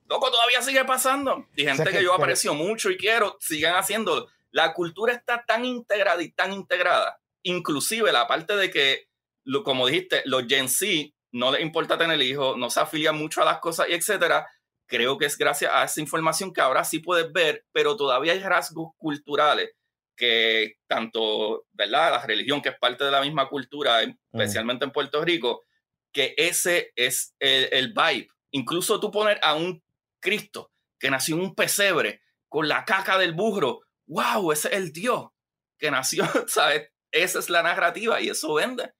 Loco, 0.08 0.30
todavía 0.30 0.62
sigue 0.62 0.84
pasando. 0.84 1.46
Y 1.54 1.64
gente 1.64 1.90
que, 1.90 2.02
yo 2.02 2.14
aprecio 2.14 2.54
mucho 2.54 2.90
y 2.90 2.96
quiero, 2.96 3.36
sigan 3.40 3.74
haciéndolo. 3.74 4.28
La 4.50 4.72
cultura 4.72 5.12
está 5.12 5.44
tan 5.46 5.64
integrada 5.64 6.22
y 6.22 6.30
tan 6.30 6.52
integrada. 6.52 7.20
Inclusive 7.42 8.10
la 8.10 8.26
parte 8.26 8.56
de 8.56 8.70
que, 8.70 9.08
lo, 9.44 9.62
como 9.62 9.86
dijiste, 9.86 10.22
los 10.24 10.46
Gen 10.46 10.68
Z 10.68 11.10
no 11.32 11.52
les 11.52 11.60
importa 11.60 11.98
tener 11.98 12.20
hijos, 12.22 12.56
no 12.56 12.70
se 12.70 12.80
afilian 12.80 13.16
mucho 13.16 13.42
a 13.42 13.44
las 13.44 13.58
cosas 13.58 13.88
y 13.88 13.92
etcétera. 13.92 14.46
Creo 14.86 15.18
que 15.18 15.26
es 15.26 15.36
gracias 15.36 15.70
a 15.74 15.84
esa 15.84 16.00
información 16.00 16.54
que 16.54 16.62
ahora 16.62 16.84
sí 16.84 17.00
puedes 17.00 17.30
ver, 17.30 17.66
pero 17.72 17.94
todavía 17.94 18.32
hay 18.32 18.40
rasgos 18.40 18.92
culturales 18.96 19.72
que 20.16 20.78
tanto, 20.88 21.66
¿verdad? 21.72 22.12
La 22.12 22.26
religión, 22.26 22.62
que 22.62 22.70
es 22.70 22.78
parte 22.78 23.04
de 23.04 23.10
la 23.10 23.20
misma 23.20 23.48
cultura, 23.48 24.00
especialmente 24.32 24.84
en 24.86 24.90
Puerto 24.90 25.22
Rico, 25.22 25.64
que 26.12 26.34
ese 26.36 26.92
es 26.96 27.34
el, 27.38 27.68
el 27.70 27.92
vibe. 27.92 28.28
Incluso 28.50 28.98
tú 28.98 29.10
poner 29.10 29.38
a 29.42 29.54
un 29.54 29.82
Cristo, 30.20 30.72
que 30.98 31.10
nació 31.10 31.36
en 31.36 31.42
un 31.42 31.54
pesebre 31.54 32.22
con 32.48 32.68
la 32.68 32.84
caca 32.84 33.18
del 33.18 33.34
burro. 33.34 33.80
¡Wow! 34.06 34.52
Ese 34.52 34.68
es 34.68 34.74
el 34.74 34.92
Dios 34.92 35.30
que 35.78 35.90
nació, 35.90 36.24
¿sabes? 36.48 36.90
Esa 37.10 37.38
es 37.38 37.50
la 37.50 37.62
narrativa 37.62 38.20
y 38.20 38.28
eso 38.28 38.54
vende. 38.54 38.92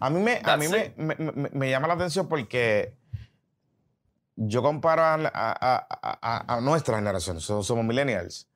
A 0.00 0.10
mí 0.10 0.20
me, 0.20 0.40
a 0.42 0.56
mí 0.56 0.66
me, 0.66 1.70
llama 1.70 1.86
la 1.86 1.94
atención 1.94 2.28
porque 2.28 2.96
yo 4.34 4.62
comparo 4.62 5.02
a, 5.04 6.58
nuestra 6.60 6.96
generación, 6.96 7.40
somos, 7.40 7.84
millennials, 7.84 8.48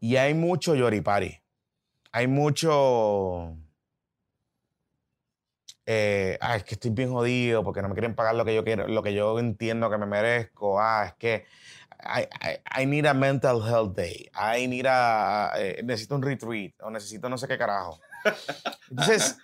y 0.00 0.16
hay 0.16 0.34
mucho 0.34 0.74
yoripari. 0.74 1.40
Hay 2.10 2.26
mucho 2.26 3.56
eh, 5.90 6.36
ah, 6.42 6.54
es 6.56 6.64
que 6.64 6.74
estoy 6.74 6.90
bien 6.90 7.10
jodido 7.10 7.64
porque 7.64 7.80
no 7.80 7.88
me 7.88 7.94
quieren 7.94 8.14
pagar 8.14 8.34
lo 8.34 8.44
que 8.44 8.54
yo 8.54 8.62
quiero, 8.62 8.86
lo 8.86 9.02
que 9.02 9.14
yo 9.14 9.38
entiendo 9.38 9.88
que 9.88 9.96
me 9.96 10.04
merezco, 10.04 10.78
ah, 10.78 11.06
es 11.06 11.14
que 11.14 11.46
I, 12.78 12.84
need 12.84 13.06
a 13.06 13.14
mental 13.14 13.62
health 13.66 13.96
day, 13.96 14.30
I 14.34 14.66
need 14.66 14.84
a, 14.86 15.52
eh, 15.56 15.80
necesito 15.82 16.14
un 16.14 16.22
retreat 16.22 16.74
o 16.82 16.90
necesito 16.90 17.30
no 17.30 17.38
sé 17.38 17.48
qué 17.48 17.56
carajo. 17.56 17.98
Entonces, 18.90 19.38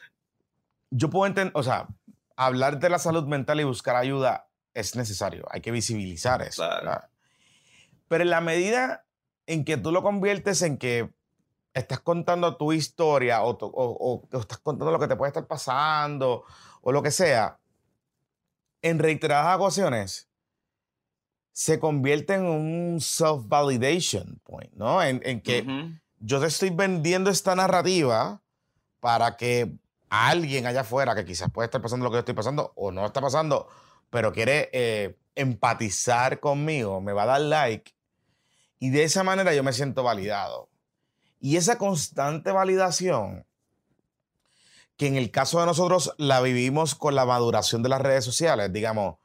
yo 0.90 1.08
puedo 1.08 1.24
entender, 1.24 1.52
o 1.56 1.62
sea, 1.62 1.88
hablar 2.36 2.78
de 2.78 2.90
la 2.90 2.98
salud 2.98 3.24
mental 3.24 3.58
y 3.60 3.64
buscar 3.64 3.96
ayuda 3.96 4.50
es 4.74 4.96
necesario, 4.96 5.46
hay 5.50 5.62
que 5.62 5.70
visibilizar 5.70 6.42
eso. 6.42 6.62
Pero 8.06 8.22
en 8.22 8.28
la 8.28 8.42
medida 8.42 9.06
en 9.46 9.64
que 9.64 9.78
tú 9.78 9.92
lo 9.92 10.02
conviertes 10.02 10.60
en 10.60 10.76
que 10.76 11.10
estás 11.74 12.00
contando 12.00 12.56
tu 12.56 12.72
historia 12.72 13.42
o, 13.42 14.22
estás 14.32 14.58
contando 14.58 14.92
lo 14.92 14.98
que 14.98 15.08
te 15.08 15.16
puede 15.16 15.28
estar 15.28 15.46
pasando 15.46 16.44
o 16.80 16.92
lo 16.92 17.02
que 17.02 17.10
sea, 17.10 17.58
en 18.80 18.98
reiteradas 18.98 19.58
ocasiones 19.58 20.28
se 21.52 21.78
convierte 21.78 22.34
en 22.34 22.46
un 22.46 23.00
self-validation 23.00 24.40
point, 24.42 24.72
¿no? 24.74 25.02
En, 25.02 25.40
que 25.40 25.64
yo 26.18 26.40
te 26.40 26.46
estoy 26.46 26.70
vendiendo 26.70 27.30
esta 27.30 27.54
narrativa 27.54 28.42
para 29.00 29.36
que 29.36 29.76
alguien 30.08 30.66
allá 30.66 30.80
afuera 30.80 31.14
que 31.14 31.24
quizás 31.24 31.50
puede 31.50 31.66
estar 31.66 31.80
pasando 31.80 32.04
lo 32.04 32.10
que 32.10 32.16
yo 32.16 32.20
estoy 32.20 32.34
pasando 32.34 32.72
o 32.76 32.90
no 32.90 33.06
está 33.06 33.20
pasando, 33.20 33.68
pero 34.10 34.32
quiere 34.32 34.68
eh, 34.72 35.16
empatizar 35.34 36.40
conmigo, 36.40 37.00
me 37.00 37.12
va 37.12 37.24
a 37.24 37.26
dar 37.26 37.40
like 37.40 37.94
y 38.78 38.90
de 38.90 39.04
esa 39.04 39.24
manera 39.24 39.54
yo 39.54 39.62
me 39.62 39.72
siento 39.72 40.02
validado. 40.02 40.68
Y 41.44 41.58
esa 41.58 41.76
constante 41.76 42.52
validación, 42.52 43.44
que 44.96 45.08
en 45.08 45.16
el 45.16 45.30
caso 45.30 45.60
de 45.60 45.66
nosotros 45.66 46.14
la 46.16 46.40
vivimos 46.40 46.94
con 46.94 47.14
la 47.14 47.26
maduración 47.26 47.82
de 47.82 47.90
las 47.90 48.00
redes 48.00 48.24
sociales, 48.24 48.72
digamos, 48.72 49.16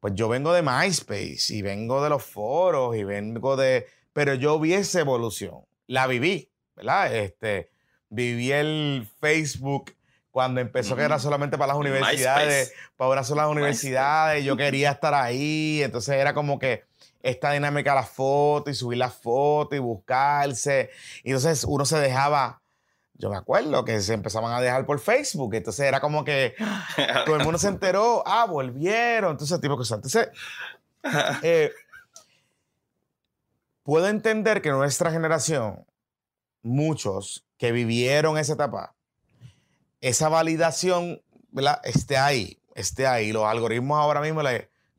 pues 0.00 0.14
yo 0.16 0.28
vengo 0.28 0.52
de 0.52 0.62
MySpace 0.62 1.54
y 1.54 1.62
vengo 1.62 2.02
de 2.02 2.10
los 2.10 2.24
foros 2.24 2.96
y 2.96 3.04
vengo 3.04 3.56
de... 3.56 3.86
Pero 4.12 4.34
yo 4.34 4.58
vi 4.58 4.74
esa 4.74 4.98
evolución, 4.98 5.60
la 5.86 6.08
viví, 6.08 6.50
¿verdad? 6.74 7.14
Este, 7.14 7.70
viví 8.08 8.50
el 8.50 9.08
Facebook 9.20 9.94
cuando 10.32 10.60
empezó 10.60 10.96
que 10.96 11.02
era 11.02 11.20
solamente 11.20 11.56
para 11.56 11.68
las 11.68 11.76
universidades, 11.76 12.72
para 12.96 13.10
una 13.10 13.22
sola 13.22 13.46
universidades, 13.46 14.44
yo 14.44 14.56
quería 14.56 14.90
estar 14.90 15.14
ahí, 15.14 15.80
entonces 15.84 16.16
era 16.16 16.34
como 16.34 16.58
que 16.58 16.82
esta 17.24 17.52
dinámica 17.52 17.90
de 17.90 17.96
las 17.96 18.10
fotos 18.10 18.72
y 18.72 18.74
subir 18.76 18.98
las 18.98 19.14
fotos 19.14 19.76
y 19.76 19.80
buscarse. 19.80 20.90
Y 21.22 21.30
entonces 21.30 21.64
uno 21.64 21.84
se 21.84 21.98
dejaba 21.98 22.60
yo 23.16 23.30
me 23.30 23.36
acuerdo 23.36 23.84
que 23.84 24.00
se 24.00 24.12
empezaban 24.12 24.52
a 24.52 24.60
dejar 24.60 24.86
por 24.86 24.98
Facebook. 24.98 25.54
Entonces 25.54 25.86
era 25.86 26.00
como 26.00 26.24
que 26.24 26.54
todo 27.24 27.36
el 27.36 27.44
mundo 27.44 27.58
se 27.58 27.68
enteró. 27.68 28.22
Ah, 28.26 28.44
volvieron. 28.46 29.32
Entonces, 29.32 29.60
tipo 29.60 29.76
cosas. 29.76 29.98
Entonces, 29.98 30.28
eh, 31.42 31.72
puedo 33.82 34.08
entender 34.08 34.60
que 34.62 34.70
nuestra 34.70 35.12
generación, 35.12 35.86
muchos 36.62 37.46
que 37.56 37.70
vivieron 37.70 38.36
esa 38.36 38.54
etapa, 38.54 38.94
esa 40.00 40.28
validación, 40.28 41.22
¿verdad? 41.50 41.80
Esté 41.84 42.16
ahí, 42.16 42.58
esté 42.74 43.06
ahí. 43.06 43.32
Los 43.32 43.44
algoritmos 43.44 43.96
ahora 43.96 44.20
mismo 44.20 44.42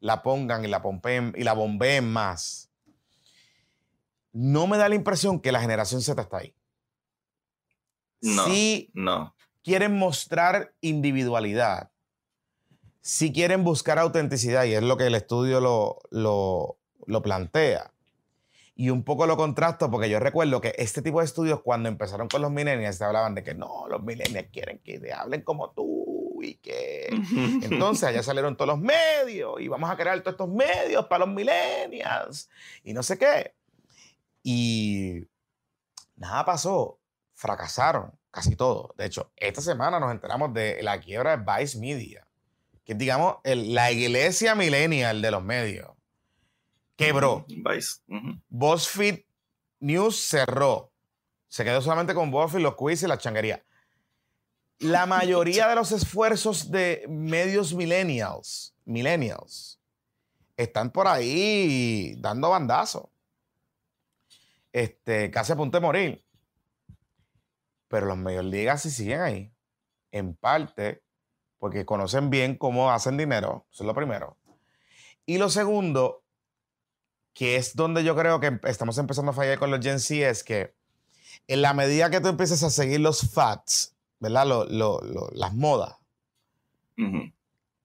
la 0.06 0.22
pongan 0.22 0.64
y 0.64 0.68
la 0.68 0.84
pompen 0.84 1.34
y 1.36 1.44
la 1.44 1.54
bombeen 1.54 2.08
más. 2.08 2.70
No 4.34 4.68
me 4.68 4.78
da 4.78 4.88
la 4.88 4.94
impresión 4.94 5.40
que 5.40 5.52
la 5.52 5.60
generación 5.60 6.04
Z 6.04 6.22
está 6.22 6.38
ahí. 6.38 6.54
No, 8.22 8.46
si 8.46 8.92
no. 8.94 9.34
quieren 9.64 9.98
mostrar 9.98 10.76
individualidad, 10.80 11.90
si 13.02 13.34
quieren 13.34 13.64
buscar 13.64 13.98
autenticidad, 13.98 14.66
y 14.66 14.76
es 14.76 14.84
lo 14.84 14.96
que 14.96 15.08
el 15.08 15.16
estudio 15.16 15.60
lo, 15.60 15.98
lo, 16.12 17.22
plantea. 17.24 17.92
Y 18.76 18.92
un 18.92 19.04
poco 19.04 19.26
lo 19.26 19.38
contrasto 19.38 19.90
porque 19.90 20.10
yo 20.10 20.20
recuerdo 20.20 20.62
que 20.62 20.76
este 20.78 21.02
tipo 21.02 21.18
de 21.18 21.26
estudios 21.26 21.62
cuando 21.64 21.90
empezaron 21.90 22.28
con 22.28 22.44
los 22.44 22.52
millennials 22.52 22.98
se 22.98 23.06
hablaban 23.06 23.34
de 23.34 23.44
que 23.44 23.56
no, 23.56 23.88
los 23.88 24.04
millennials 24.04 24.50
quieren 24.52 24.82
que 24.84 25.00
te 25.00 25.14
hablen 25.14 25.42
como 25.42 25.72
tú 25.72 25.95
que 26.54 27.08
entonces 27.64 28.04
allá 28.04 28.24
salieron 28.24 28.56
todos 28.56 28.70
los 28.70 28.80
medios 28.80 29.60
y 29.60 29.68
vamos 29.68 29.90
a 29.90 29.98
crear 29.98 30.20
todos 30.22 30.34
estos 30.34 30.50
medios 30.50 31.06
para 31.08 31.26
los 31.26 31.36
millennials 31.36 32.50
y 32.84 32.94
no 32.94 33.04
sé 33.04 33.18
qué. 33.18 33.54
Y 34.44 35.26
nada 36.16 36.46
pasó 36.46 37.00
fracasaron 37.34 38.12
casi 38.32 38.56
todos. 38.56 38.96
De 38.98 39.06
hecho, 39.06 39.32
esta 39.36 39.62
semana 39.62 40.00
nos 40.00 40.12
enteramos 40.12 40.54
de 40.54 40.82
la 40.82 41.00
quiebra 41.00 41.38
de 41.38 41.44
Vice 41.44 41.78
Media, 41.80 42.28
que 42.84 42.94
es, 42.94 42.98
digamos, 42.98 43.38
la 43.44 43.92
iglesia 43.92 44.56
millennial 44.56 45.22
de 45.22 45.32
los 45.32 45.44
medios. 45.44 45.92
Quebró. 46.96 47.46
Vice. 47.48 48.02
BuzzFeed 48.50 49.26
News 49.80 50.16
cerró. 50.16 50.92
Se 51.48 51.64
quedó 51.64 51.82
solamente 51.82 52.14
con 52.14 52.32
BuzzFeed, 52.32 52.62
los 52.62 52.76
quiz 52.76 53.04
y 53.04 53.08
la 53.08 53.18
changuería. 53.18 53.65
La 54.80 55.06
mayoría 55.06 55.68
de 55.68 55.76
los 55.76 55.92
esfuerzos 55.92 56.70
de 56.70 57.06
medios 57.08 57.74
millennials, 57.74 58.76
millennials, 58.84 59.80
están 60.58 60.92
por 60.92 61.08
ahí 61.08 62.16
dando 62.20 62.50
bandazo. 62.50 63.10
Este, 64.74 65.32
casi 65.32 65.54
a 65.54 65.56
punto 65.56 65.78
de 65.78 65.82
morir. 65.82 66.26
Pero 67.88 68.08
los 68.08 68.18
Major 68.18 68.44
Leagues 68.44 68.82
sí 68.82 68.92
siguen 68.92 69.22
ahí. 69.22 69.54
En 70.12 70.36
parte 70.36 71.02
porque 71.60 71.86
conocen 71.86 72.30
bien 72.30 72.58
cómo 72.58 72.92
hacen 72.92 73.18
dinero. 73.18 73.66
Eso 73.72 73.84
es 73.84 73.88
lo 73.88 73.96
primero. 73.96 74.38
Y 75.26 75.38
lo 75.38 75.50
segundo, 75.50 76.24
que 77.34 77.56
es 77.56 77.76
donde 77.76 78.04
yo 78.04 78.16
creo 78.16 78.40
que 78.40 78.60
estamos 78.66 78.98
empezando 78.98 79.32
a 79.32 79.34
fallar 79.34 79.58
con 79.58 79.72
los 79.72 79.80
Gen 79.84 80.00
Z, 80.00 80.30
es 80.30 80.44
que 80.44 80.76
en 81.48 81.62
la 81.62 81.74
medida 81.74 82.10
que 82.10 82.22
tú 82.22 82.28
empieces 82.28 82.62
a 82.64 82.70
seguir 82.70 83.00
los 83.00 83.32
facts, 83.32 83.95
¿verdad? 84.20 84.46
las 85.34 85.54
modas, 85.54 85.96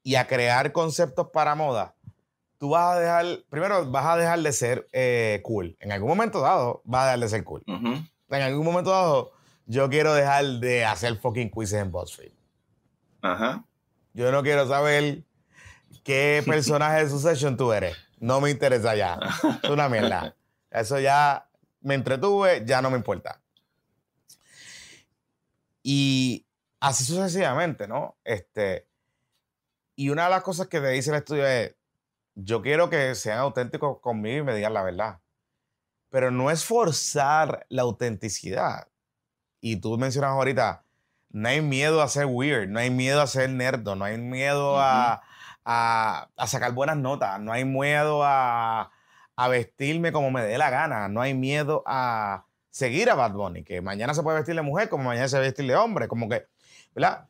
y 0.03 0.15
a 0.15 0.27
crear 0.27 0.73
conceptos 0.73 1.29
para 1.33 1.55
moda, 1.55 1.95
tú 2.59 2.71
vas 2.71 2.97
a 2.97 3.01
dejar, 3.01 3.27
primero 3.49 3.91
vas 3.91 4.07
a 4.07 4.17
dejar 4.17 4.41
de 4.41 4.53
ser 4.53 4.89
eh, 4.93 5.41
cool. 5.43 5.77
En 5.81 5.93
algún 5.93 6.09
momento 6.09 6.41
dado, 6.41 6.83
vas 6.85 7.03
a 7.03 7.05
dejar 7.07 7.21
de 7.21 7.29
ser 7.29 7.45
cool. 7.45 7.63
En 7.67 8.43
algún 8.43 8.65
momento 8.65 8.91
dado, 8.91 9.33
yo 9.67 9.89
quiero 9.89 10.15
dejar 10.15 10.45
de 10.45 10.85
hacer 10.85 11.17
fucking 11.17 11.51
quizzes 11.51 11.81
en 11.81 11.91
BuzzFeed. 11.91 12.33
Ajá. 13.23 13.65
Yo 14.13 14.31
no 14.33 14.43
quiero 14.43 14.67
saber 14.69 15.25
qué 16.05 16.43
personaje 16.47 17.05
de 17.05 17.11
Succession 17.11 17.57
tú 17.57 17.73
eres. 17.73 17.97
No 18.19 18.41
me 18.41 18.51
interesa 18.51 18.95
ya. 18.95 19.19
Es 19.63 19.71
una 19.71 19.89
mierda. 19.89 20.35
Eso 20.71 20.99
ya 21.01 21.49
me 21.81 21.95
entretuve, 21.95 22.63
ya 22.67 22.83
no 22.83 22.91
me 22.91 22.97
importa. 22.97 23.40
Y 25.83 26.47
así 26.81 27.05
sucesivamente, 27.05 27.89
¿no? 27.89 28.19
Este, 28.25 28.89
y 29.97 30.11
una 30.11 30.25
de 30.25 30.31
las 30.31 30.43
cosas 30.43 30.69
que 30.69 30.81
te 30.81 30.89
dice 30.89 31.11
el 31.11 31.17
estudio 31.17 31.47
es, 31.47 31.77
yo 32.35 32.63
quiero 32.63 32.91
que 32.91 33.15
sean 33.15 33.39
auténticos 33.39 34.01
conmigo 34.01 34.39
y 34.39 34.43
me 34.43 34.55
digan 34.55 34.75
la 34.75 34.83
verdad. 34.83 35.21
Pero 36.11 36.31
no 36.31 36.51
es 36.51 36.65
forzar 36.65 37.67
la 37.69 37.83
autenticidad 37.83 38.89
y 39.61 39.77
tú 39.77 39.99
mencionas 39.99 40.31
ahorita, 40.31 40.85
no 41.31 41.49
hay 41.49 41.61
miedo 41.61 42.03
a 42.03 42.09
ser 42.09 42.27
weird, 42.27 42.69
no 42.69 42.81
hay 42.81 42.91
miedo 42.91 43.21
a 43.21 43.27
ser 43.27 43.51
nerdo, 43.51 43.95
no 43.95 44.05
hay 44.05 44.19
miedo 44.19 44.77
a, 44.79 45.23
sacar 46.47 46.73
buenas 46.73 46.97
notas, 46.97 47.41
no 47.41 47.53
hay 47.53 47.65
miedo 47.65 48.23
a, 48.25 48.91
vestirme 49.49 50.13
como 50.13 50.31
me 50.31 50.43
dé 50.43 50.59
la 50.59 50.69
gana, 50.69 51.09
no 51.09 51.23
hay 51.23 51.33
miedo 51.33 51.83
a 51.87 52.45
seguir 52.71 53.11
a 53.11 53.15
Bad 53.15 53.33
Bunny, 53.33 53.65
que 53.65 53.81
mañana 53.81 54.15
se 54.15 54.23
puede 54.23 54.39
vestir 54.39 54.55
de 54.55 54.63
mujer 54.63 54.89
como 54.89 55.05
mañana 55.05 55.29
se 55.29 55.37
puede 55.37 55.49
vestir 55.49 55.67
de 55.67 55.77
hombre, 55.77 56.09
como 56.09 56.29
que, 56.29 56.47
¿verdad? 56.95 57.29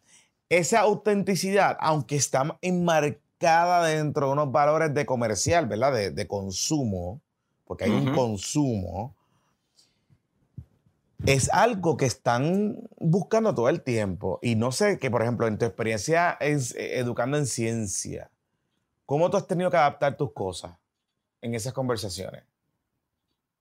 Esa 0.49 0.81
autenticidad, 0.81 1.77
aunque 1.81 2.17
está 2.17 2.59
enmarcada 2.61 3.87
dentro 3.87 4.27
de 4.27 4.33
unos 4.33 4.53
valores 4.53 4.93
de 4.95 5.07
comercial, 5.07 5.67
¿verdad? 5.67 5.93
De, 5.93 6.11
de 6.11 6.27
consumo, 6.27 7.21
porque 7.65 7.85
hay 7.85 7.91
un 7.91 8.15
consumo, 8.15 9.15
es 11.27 11.51
algo 11.51 11.97
que 11.97 12.07
están 12.07 12.89
buscando 12.99 13.55
todo 13.55 13.69
el 13.69 13.83
tiempo. 13.83 14.39
Y 14.43 14.57
no 14.57 14.73
sé, 14.73 14.99
que 14.99 15.11
por 15.11 15.23
ejemplo, 15.23 15.47
en 15.47 15.59
tu 15.59 15.67
experiencia 15.67 16.37
es, 16.41 16.75
eh, 16.75 16.99
educando 16.99 17.37
en 17.37 17.47
ciencia, 17.47 18.31
¿cómo 19.07 19.31
tú 19.31 19.37
has 19.37 19.47
tenido 19.47 19.71
que 19.71 19.77
adaptar 19.77 20.17
tus 20.17 20.33
cosas 20.33 20.73
en 21.41 21.55
esas 21.55 21.73
conversaciones? 21.73 22.45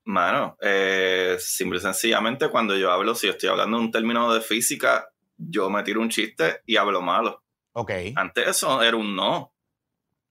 Mano, 0.10 0.58
eh, 0.60 1.38
simple 1.40 1.78
y 1.78 1.82
sencillamente 1.82 2.50
cuando 2.50 2.76
yo 2.76 2.92
hablo, 2.92 3.14
si 3.14 3.28
estoy 3.28 3.50
hablando 3.50 3.78
un 3.78 3.92
término 3.92 4.34
de 4.34 4.42
física, 4.42 5.08
yo 5.38 5.70
me 5.70 5.84
tiro 5.84 6.02
un 6.02 6.10
chiste 6.10 6.64
y 6.66 6.78
hablo 6.78 7.04
malo. 7.04 7.44
Ok. 7.74 7.92
Antes 8.16 8.48
eso 8.48 8.82
era 8.82 8.98
un 8.98 9.16
no. 9.16 9.54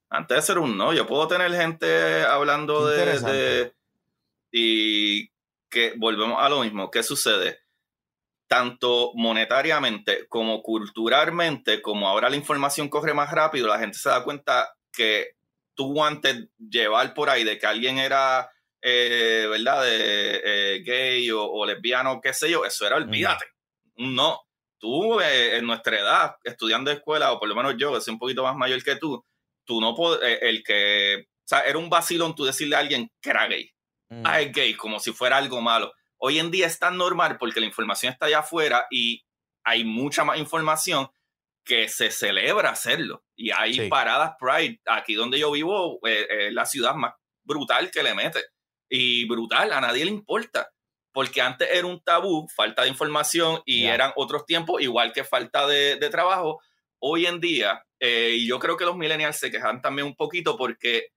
Antes 0.09 0.39
eso 0.39 0.51
era 0.51 0.61
un 0.61 0.77
no. 0.77 0.91
Yo 0.93 1.07
puedo 1.07 1.29
tener 1.29 1.49
gente 1.53 2.23
hablando 2.23 2.85
de, 2.87 3.19
de, 3.21 3.73
Y 4.51 5.29
que 5.69 5.93
volvemos 5.95 6.43
a 6.43 6.49
lo 6.49 6.59
mismo. 6.59 6.91
¿Qué 6.91 7.01
sucede? 7.01 7.59
Tanto 8.47 9.13
monetariamente 9.15 10.27
como 10.27 10.61
culturalmente, 10.61 11.81
como 11.81 12.09
ahora 12.09 12.29
la 12.29 12.35
información 12.35 12.89
corre 12.89 13.13
más 13.13 13.31
rápido, 13.31 13.69
la 13.69 13.79
gente 13.79 13.97
se 13.97 14.09
da 14.09 14.25
cuenta 14.25 14.75
que 14.91 15.37
tú 15.73 16.03
antes 16.03 16.49
llevar 16.57 17.13
por 17.13 17.29
ahí 17.29 17.45
de 17.45 17.57
que 17.57 17.65
alguien 17.65 17.97
era, 17.97 18.51
eh, 18.81 19.47
¿verdad?, 19.49 19.83
de, 19.83 20.41
eh, 20.43 20.83
gay 20.83 21.29
o, 21.31 21.65
lesbiano, 21.65 22.19
qué 22.21 22.33
sé 22.33 22.49
yo, 22.49 22.65
eso 22.65 22.85
era 22.85 22.95
olvídate. 22.97 23.45
No. 23.97 24.41
Tú 24.77 25.19
eh, 25.19 25.57
en 25.57 25.65
nuestra 25.65 25.99
edad, 25.99 26.35
estudiando 26.43 26.89
de 26.89 26.97
escuela, 26.97 27.33
o 27.33 27.39
por 27.39 27.49
lo 27.49 27.55
menos 27.55 27.75
yo, 27.77 27.93
que 27.93 28.01
soy 28.01 28.13
un 28.13 28.19
poquito 28.19 28.43
más 28.43 28.55
mayor 28.55 28.81
que 28.81 28.95
tú, 28.95 29.25
tú 29.65 29.81
no 29.81 29.93
puedes, 29.93 30.41
el 30.41 30.63
que, 30.63 31.27
o 31.27 31.47
sea, 31.47 31.61
era 31.61 31.77
un 31.77 31.89
vacilón 31.89 32.33
tú 32.33 32.45
decirle 32.45 32.77
a 32.77 32.79
alguien 32.79 33.11
que 33.21 33.29
era 33.29 33.47
gay 33.47 33.69
mm. 34.09 34.23
ah, 34.25 34.39
es 34.39 34.53
gay, 34.53 34.73
como 34.75 34.99
si 34.99 35.11
fuera 35.11 35.37
algo 35.37 35.59
malo. 35.61 35.91
Hoy 36.17 36.39
en 36.39 36.51
día 36.51 36.67
es 36.67 36.79
tan 36.79 36.97
normal 36.97 37.37
porque 37.37 37.59
la 37.59 37.65
información 37.65 38.13
está 38.13 38.27
allá 38.27 38.39
afuera 38.39 38.87
y 38.89 39.25
hay 39.63 39.83
mucha 39.83 40.23
más 40.23 40.37
información 40.37 41.09
que 41.63 41.87
se 41.87 42.11
celebra 42.11 42.71
hacerlo. 42.71 43.23
Y 43.35 43.51
hay 43.51 43.89
paradas 43.89 44.33
Pride. 44.39 44.81
Aquí 44.85 45.13
donde 45.13 45.39
yo 45.39 45.51
vivo 45.51 45.99
eh, 46.05 46.47
es 46.47 46.53
la 46.53 46.65
ciudad 46.65 46.95
más 46.95 47.13
brutal 47.43 47.91
que 47.91 48.03
le 48.03 48.13
mete. 48.15 48.43
Y 48.89 49.27
brutal, 49.27 49.71
a 49.71 49.81
nadie 49.81 50.05
le 50.05 50.11
importa. 50.11 50.69
Porque 51.11 51.41
antes 51.41 51.67
era 51.71 51.87
un 51.87 52.01
tabú, 52.01 52.47
falta 52.55 52.83
de 52.83 52.89
información 52.89 53.61
y 53.65 53.85
eran 53.85 54.11
otros 54.15 54.45
tiempos, 54.45 54.81
igual 54.81 55.11
que 55.11 55.23
falta 55.23 55.67
de, 55.67 55.97
trabajo. 56.09 56.61
Hoy 56.99 57.25
en 57.25 57.39
día, 57.39 57.83
eh, 57.99 58.35
y 58.37 58.47
yo 58.47 58.59
creo 58.59 58.77
que 58.77 58.85
los 58.85 58.95
millennials 58.95 59.37
se 59.37 59.49
quejan 59.49 59.81
también 59.81 60.07
un 60.07 60.15
poquito 60.15 60.55
porque 60.57 61.07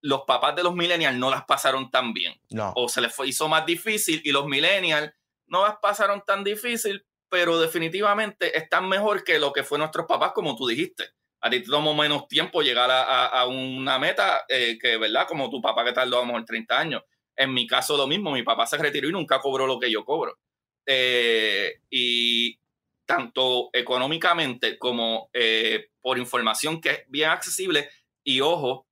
los 0.00 0.22
papás 0.22 0.54
de 0.56 0.62
los 0.62 0.74
millennials 0.74 1.18
no 1.18 1.30
las 1.30 1.44
pasaron 1.44 1.90
tan 1.90 2.12
bien. 2.12 2.34
O 2.74 2.88
se 2.88 3.00
les 3.00 3.14
fue, 3.14 3.28
hizo 3.28 3.48
más 3.48 3.66
difícil 3.66 4.20
y 4.24 4.32
los 4.32 4.46
millennials 4.46 5.12
no 5.46 5.64
las 5.64 5.76
pasaron 5.78 6.22
tan 6.26 6.44
difícil, 6.44 7.04
pero 7.28 7.58
definitivamente 7.58 8.56
están 8.56 8.88
mejor 8.88 9.24
que 9.24 9.38
lo 9.38 9.52
que 9.52 9.64
fue 9.64 9.78
nuestros 9.78 10.06
papás, 10.06 10.32
como 10.32 10.56
tú 10.56 10.66
dijiste. 10.66 11.10
A 11.40 11.50
ti 11.50 11.60
te 11.60 11.70
tomó 11.70 11.94
menos 11.94 12.26
tiempo 12.28 12.62
llegar 12.62 12.90
a, 12.90 13.46
una 13.46 13.98
meta 13.98 14.44
eh, 14.48 14.78
que, 14.80 14.96
¿verdad? 14.96 15.26
Como 15.28 15.50
tu 15.50 15.60
papá 15.60 15.84
que 15.84 15.92
tardó 15.92 16.18
a 16.18 16.20
lo 16.20 16.26
mejor 16.26 16.44
30 16.44 16.78
años. 16.78 17.02
En 17.36 17.52
mi 17.52 17.66
caso 17.66 17.96
lo 17.96 18.06
mismo, 18.06 18.32
mi 18.32 18.42
papá 18.42 18.66
se 18.66 18.78
retiró 18.78 19.08
y 19.08 19.12
nunca 19.12 19.40
cobró 19.40 19.66
lo 19.66 19.78
que 19.78 19.90
yo 19.90 20.04
cobro. 20.04 20.38
Eh, 20.86 21.80
y 21.90 22.58
tanto 23.04 23.70
económicamente 23.72 24.78
como 24.78 25.30
eh, 25.32 25.88
por 26.00 26.18
información 26.18 26.80
que 26.80 26.90
es 26.90 27.04
bien 27.08 27.30
accesible, 27.30 27.88
y 28.24 28.40
ojo, 28.40 28.86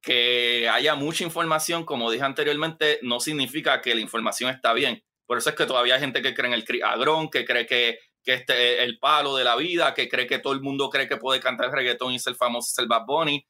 que 0.00 0.68
haya 0.68 0.94
mucha 0.94 1.24
información, 1.24 1.84
como 1.84 2.10
dije 2.10 2.24
anteriormente, 2.24 2.98
no 3.02 3.20
significa 3.20 3.82
que 3.82 3.94
la 3.94 4.00
información 4.00 4.50
está 4.50 4.72
bien. 4.72 5.04
Por 5.26 5.36
eso 5.38 5.50
es 5.50 5.56
que 5.56 5.66
todavía 5.66 5.94
hay 5.94 6.00
gente 6.00 6.22
que 6.22 6.32
cree 6.32 6.50
en 6.50 6.54
el 6.54 6.82
agrón, 6.82 7.28
que 7.28 7.44
cree 7.44 7.66
que, 7.66 7.98
que 8.28 8.34
este 8.34 8.84
el 8.84 8.98
palo 8.98 9.36
de 9.36 9.44
la 9.44 9.56
vida, 9.56 9.94
que 9.94 10.06
cree 10.06 10.26
que 10.26 10.38
todo 10.38 10.52
el 10.52 10.60
mundo 10.60 10.90
cree 10.90 11.08
que 11.08 11.16
puede 11.16 11.40
cantar 11.40 11.72
reggaetón 11.72 12.12
y 12.12 12.18
ser 12.18 12.34
famoso, 12.34 12.70
ser 12.70 12.86
Bad 12.86 13.06
Bunny. 13.06 13.42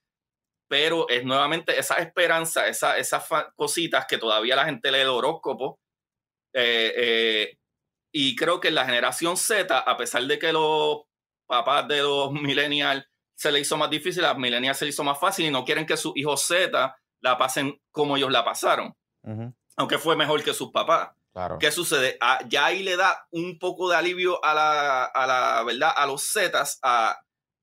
Pero 0.68 1.09
es 1.09 1.24
nuevamente 1.24 1.76
esa 1.76 1.96
esperanza, 1.96 2.68
esa, 2.68 2.96
esas 2.96 3.26
cositas 3.56 4.06
que 4.06 4.18
todavía 4.18 4.55
la 4.55 4.66
gente 4.66 4.92
lee 4.92 4.98
de 4.98 5.06
horóscopo. 5.06 5.80
Eh, 6.55 6.94
eh, 6.96 7.59
y 8.12 8.36
creo 8.36 8.60
que 8.60 8.68
en 8.68 8.76
la 8.76 8.84
generación 8.84 9.36
Z, 9.36 9.76
a 9.76 9.96
pesar 9.96 10.22
de 10.22 10.38
que 10.38 10.52
los 10.52 11.00
papás 11.48 11.88
de 11.88 12.00
los 12.00 12.30
millennials 12.30 13.05
se 13.34 13.50
le 13.50 13.59
hizo 13.59 13.76
más 13.76 13.90
difícil, 13.90 14.24
a 14.24 14.28
los 14.28 14.38
millennials 14.38 14.78
se 14.78 14.84
le 14.84 14.90
hizo 14.90 15.02
más 15.02 15.18
fácil 15.18 15.46
y 15.46 15.50
no 15.50 15.64
quieren 15.64 15.86
que 15.86 15.96
sus 15.96 16.16
hijos 16.16 16.46
Z 16.46 16.96
la 17.20 17.36
pasen 17.36 17.80
como 17.90 18.16
ellos 18.16 18.30
la 18.30 18.44
pasaron. 18.44 18.94
Aunque 19.76 19.98
fue 19.98 20.14
mejor 20.14 20.44
que 20.44 20.55
sus 20.55 20.70
papás. 20.70 21.18
¿Qué 21.59 21.70
sucede? 21.70 22.16
Ah, 22.20 22.40
ya 22.48 22.66
ahí 22.66 22.82
le 22.82 22.97
da 22.97 23.27
un 23.31 23.59
poco 23.59 23.89
de 23.89 23.97
alivio 23.97 24.44
a 24.44 24.55
la, 24.55 25.05
a 25.05 25.27
la 25.27 25.62
verdad, 25.65 25.93
a 25.97 26.06
los 26.06 26.32
Zetas, 26.32 26.78
a, 26.82 27.16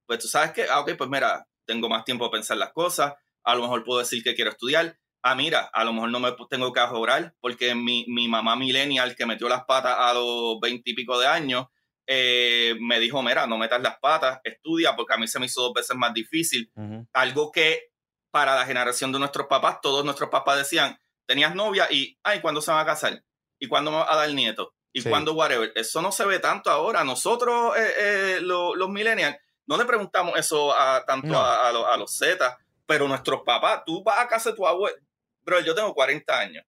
pues 0.06 0.19
tú 0.19 0.27
sabes 0.27 0.52
que, 0.52 0.64
ah, 0.69 0.80
ok, 0.80 0.91
pues 0.97 1.10
mira, 1.10 1.47
tengo 1.65 1.89
más 1.89 2.06
tiempo 2.06 2.26
para 2.26 2.39
pensar 2.39 2.57
las 2.57 2.72
cosas, 2.73 3.14
a 3.43 3.56
lo 3.56 3.61
mejor 3.61 3.84
puedo 3.84 3.99
decir 3.99 4.23
que 4.23 4.35
quiero 4.35 4.52
estudiar, 4.52 4.97
ah, 5.23 5.35
mira, 5.35 5.69
a 5.73 5.84
lo 5.84 5.93
mejor 5.93 6.10
no 6.10 6.19
me 6.19 6.35
tengo 6.49 6.72
que 6.72 6.80
ahorrar, 6.80 7.35
porque 7.41 7.76
mi, 7.76 8.06
mi 8.07 8.27
mamá 8.27 8.56
millennial 8.56 9.15
que 9.15 9.26
metió 9.26 9.49
las 9.49 9.65
patas 9.65 9.95
a 9.97 10.14
los 10.14 10.60
veintipico 10.61 11.19
de 11.19 11.27
años, 11.27 11.65
eh, 12.07 12.76
me 12.80 12.99
dijo, 12.99 13.23
mira, 13.23 13.47
no 13.47 13.57
metas 13.57 13.81
las 13.81 13.97
patas, 13.99 14.39
estudia, 14.43 14.95
porque 14.95 15.15
a 15.15 15.18
mí 15.18 15.27
se 15.27 15.39
me 15.39 15.47
hizo 15.47 15.61
dos 15.61 15.73
veces 15.73 15.97
más 15.97 16.14
difícil. 16.14 16.72
Algo 17.14 17.52
que 17.52 17.91
para 18.31 18.56
la 18.56 18.65
generación 18.65 19.11
de 19.11 19.19
nuestros 19.19 19.47
papás, 19.47 19.80
todos 19.81 20.06
nuestros 20.06 20.30
papás 20.30 20.60
decían, 20.60 20.99
tenías 21.26 21.56
novia 21.56 21.88
y, 21.89 22.19
ay, 22.23 22.41
¿cuándo 22.41 22.61
se 22.61 22.69
van 22.69 22.81
a 22.81 22.85
casar? 22.85 23.23
¿Y 23.65 23.67
cuándo 23.67 23.89
me 23.91 23.97
va 23.97 24.13
a 24.13 24.15
dar 24.15 24.29
nieto? 24.29 24.73
¿Y 24.93 25.01
cuándo 25.01 25.33
whatever? 25.33 25.71
Eso 25.75 26.01
no 26.01 26.11
se 26.11 26.23
ve 26.25 26.39
tanto 26.39 26.69
ahora. 26.69 27.03
Nosotros, 27.03 27.75
eh, 27.77 27.93
eh, 27.97 28.39
los 28.41 28.89
millennials, 28.89 29.35
no 29.65 29.75
le 29.75 29.85
preguntamos 29.85 30.37
eso 30.37 30.73
a, 30.73 31.03
tanto 31.05 31.37
a, 31.37 31.67
a, 31.67 31.97
los 31.97 32.15
Z, 32.15 32.57
pero 32.85 33.07
nuestros 33.07 33.41
papás, 33.43 33.81
tú 33.85 34.03
vas 34.03 34.19
a 34.19 34.27
casa 34.27 34.51
de 34.51 34.55
tu 34.55 34.67
abuelo. 34.67 34.95
Bro, 35.41 35.61
yo 35.61 35.73
tengo 35.73 35.93
40 35.93 36.39
años. 36.39 36.63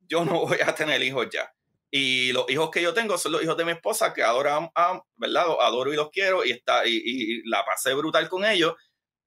Yo 0.00 0.24
no 0.24 0.46
voy 0.46 0.58
a 0.60 0.74
tener 0.74 1.00
hijos 1.02 1.28
ya. 1.32 1.50
Y 1.90 2.32
los 2.32 2.50
hijos 2.50 2.70
que 2.70 2.82
yo 2.82 2.92
tengo 2.92 3.16
son 3.16 3.32
los 3.32 3.42
hijos 3.42 3.56
de 3.56 3.64
mi 3.64 3.72
esposa, 3.72 4.12
que 4.12 4.22
ahora, 4.22 4.70
¿verdad? 5.16 5.46
adoro 5.60 5.92
y 5.92 5.96
los 5.96 6.10
quiero 6.10 6.44
y, 6.44 6.50
está, 6.50 6.86
y, 6.86 7.42
la 7.48 7.64
pasé 7.64 7.94
brutal 7.94 8.28
con 8.28 8.44
ellos. 8.44 8.74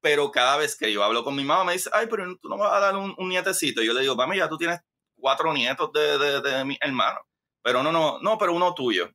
Pero 0.01 0.31
cada 0.31 0.57
vez 0.57 0.75
que 0.75 0.91
yo 0.91 1.03
hablo 1.03 1.23
con 1.23 1.35
mi 1.35 1.45
mamá, 1.45 1.63
me 1.63 1.73
dice, 1.73 1.89
ay, 1.93 2.07
pero 2.09 2.25
tú 2.41 2.49
no 2.49 2.57
me 2.57 2.63
vas 2.63 2.73
a 2.73 2.79
dar 2.79 2.95
un, 2.95 3.15
nietecito. 3.29 3.81
Y 3.81 3.87
yo 3.87 3.93
le 3.93 4.01
digo, 4.01 4.15
mami, 4.15 4.37
ya 4.37 4.49
tú 4.49 4.57
tienes 4.57 4.79
cuatro 5.23 5.53
nietos 5.53 5.89
de, 5.93 6.17
de, 6.17 6.41
de 6.41 6.65
mi 6.65 6.77
hermano. 6.81 7.21
Pero 7.63 7.81
no, 7.81 7.93
no, 7.93 8.19
no, 8.19 8.37
pero 8.37 8.53
uno 8.53 8.75
tuyo. 8.75 9.09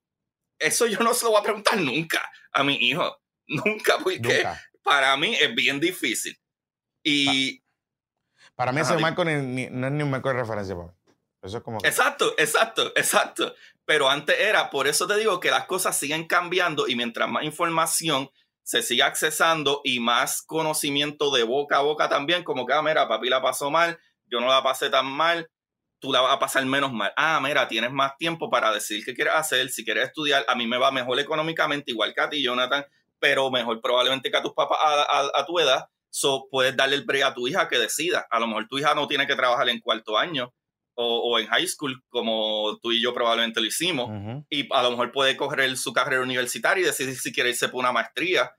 Eso 0.59 0.86
yo 0.86 1.01
no 1.01 1.12
se 1.12 1.26
lo 1.26 1.32
voy 1.32 1.40
a 1.40 1.43
preguntar 1.43 1.78
nunca 1.78 2.26
a 2.51 2.64
mi 2.64 2.76
hijo. 2.76 3.18
Nunca, 3.47 3.98
porque 4.02 4.47
para 4.82 5.16
mí 5.18 5.35
es 5.35 5.55
bien 5.55 5.78
difícil. 5.78 6.36
Y. 7.02 7.62
Para, 8.55 8.72
mí 8.72 8.80
ese 8.80 8.97
marco 8.98 9.24
no 9.24 9.30
es 9.30 9.43
ni 9.43 9.66
un 10.02 10.10
marco 10.10 10.28
de 10.28 10.35
referencia. 10.35 10.74
Eso 11.43 11.59
es 11.59 11.62
como. 11.62 11.78
Exacto, 11.85 12.35
exacto, 12.39 12.93
exacto. 12.97 13.55
Pero 13.85 14.09
antes 14.09 14.39
era, 14.39 14.70
por 14.70 14.89
eso 14.89 15.06
te 15.06 15.16
digo 15.16 15.40
que 15.40 15.51
las 15.51 15.64
cosas 15.64 15.97
siguen 15.97 16.26
cambiando 16.26 16.89
y 16.89 16.97
mientras 16.97 17.28
más 17.28 17.44
información 17.44 18.30
se 18.62 18.82
sigue 18.82 19.02
accesando 19.02 19.80
y 19.85 20.01
más 20.01 20.43
conocimiento 20.43 21.30
de 21.30 21.43
boca 21.43 21.78
a 21.78 21.82
boca 21.82 22.09
también, 22.09 22.44
como 22.44 22.66
que, 22.66 22.74
ah, 22.74 22.82
mira, 22.82 23.09
papi 23.09 23.30
la 23.30 23.40
pasó 23.40 23.70
mal, 23.70 23.98
yo 24.26 24.40
no 24.40 24.48
la 24.48 24.62
pasé 24.62 24.90
tan 24.90 25.06
mal, 25.06 25.51
tú 26.01 26.12
la 26.12 26.20
vas 26.20 26.35
a 26.35 26.39
pasar 26.39 26.65
menos 26.66 26.93
mal. 26.93 27.12
Ah, 27.16 27.41
mira, 27.43 27.66
tienes 27.69 27.91
más 27.93 28.16
tiempo 28.16 28.51
para 28.51 28.73
decidir 28.73 29.05
qué 29.05 29.15
quieres 29.15 29.35
hacer, 29.35 29.69
si 29.70 29.85
quieres 29.85 30.09
estudiar, 30.09 30.45
a 30.49 30.55
mí 30.55 30.66
me 30.66 30.79
va 30.79 30.91
mejor 30.91 31.19
económicamente, 31.19 31.91
igual 31.91 32.15
que 32.15 32.20
a 32.20 32.31
ti, 32.31 32.43
Jonathan, 32.43 32.85
pero 33.19 33.51
mejor 33.51 33.81
probablemente 33.81 34.31
que 34.31 34.37
a 34.37 34.43
tus 34.43 34.55
papás 34.55 34.79
a, 34.81 35.45
tu 35.47 35.59
edad. 35.59 35.87
So, 36.11 36.47
puedes 36.51 36.77
darle 36.77 36.97
el 36.97 37.05
break 37.05 37.25
a 37.25 37.35
tu 37.35 37.47
hija 37.49 37.69
que 37.69 37.79
decida. 37.79 38.27
A 38.31 38.41
lo 38.41 38.47
mejor 38.47 38.66
tu 38.66 38.79
hija 38.79 38.95
no 38.95 39.07
tiene 39.07 39.27
que 39.27 39.37
trabajar 39.37 39.69
en 39.69 39.81
cuarto 39.81 40.16
año 40.16 40.55
o, 40.95 41.39
en 41.39 41.47
high 41.47 41.66
school, 41.66 42.03
como 42.09 42.77
tú 42.83 42.91
y 42.91 43.01
yo 43.01 43.15
probablemente 43.15 43.61
lo 43.61 43.66
hicimos, 43.66 44.11
y 44.51 44.66
a 44.73 44.83
lo 44.83 44.91
mejor 44.91 45.12
puede 45.12 45.37
coger 45.37 45.77
su 45.77 45.93
carrera 45.93 46.23
universitaria 46.23 46.83
y 46.83 46.87
decidir 46.87 47.15
si 47.16 47.33
quiere 47.33 47.51
irse 47.51 47.69
por 47.69 47.79
una 47.79 47.93
maestría 47.93 48.51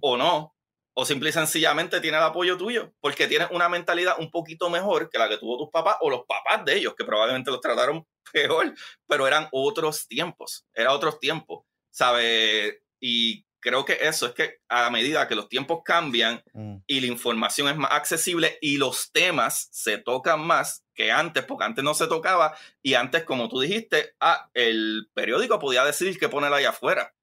o 0.00 0.16
no 0.16 0.54
o 0.94 1.04
simple 1.04 1.30
y 1.30 1.32
sencillamente 1.32 2.00
tiene 2.00 2.18
el 2.18 2.22
apoyo 2.22 2.56
tuyo, 2.56 2.92
porque 3.00 3.26
tienes 3.26 3.48
una 3.50 3.68
mentalidad 3.68 4.16
un 4.18 4.30
poquito 4.30 4.68
mejor 4.68 5.08
que 5.08 5.18
la 5.18 5.28
que 5.28 5.38
tuvo 5.38 5.58
tus 5.58 5.70
papás 5.70 5.96
o 6.00 6.10
los 6.10 6.24
papás 6.26 6.64
de 6.64 6.76
ellos, 6.76 6.94
que 6.96 7.04
probablemente 7.04 7.50
los 7.50 7.60
trataron 7.60 8.06
peor, 8.32 8.74
pero 9.06 9.26
eran 9.26 9.48
otros 9.52 10.06
tiempos, 10.06 10.66
era 10.74 10.92
otros 10.92 11.18
tiempos, 11.18 11.64
¿sabes? 11.90 12.78
Y 13.00 13.44
creo 13.62 13.84
que 13.84 13.96
eso 14.00 14.26
es 14.26 14.32
que 14.32 14.58
a 14.68 14.90
medida 14.90 15.26
que 15.28 15.34
los 15.34 15.48
tiempos 15.48 15.80
cambian 15.84 16.42
mm. 16.52 16.78
y 16.86 17.00
la 17.00 17.06
información 17.06 17.68
es 17.68 17.76
más 17.76 17.92
accesible 17.92 18.58
y 18.60 18.76
los 18.76 19.12
temas 19.12 19.68
se 19.70 19.98
tocan 19.98 20.40
más 20.40 20.84
que 20.94 21.10
antes, 21.10 21.44
porque 21.44 21.64
antes 21.64 21.82
no 21.82 21.94
se 21.94 22.08
tocaba 22.08 22.56
y 22.82 22.94
antes, 22.94 23.24
como 23.24 23.48
tú 23.48 23.60
dijiste, 23.60 24.14
ah, 24.20 24.50
el 24.52 25.08
periódico 25.14 25.58
podía 25.58 25.84
decidir 25.84 26.18
qué 26.18 26.28
poner 26.28 26.52
allá 26.52 26.70
afuera. 26.70 27.14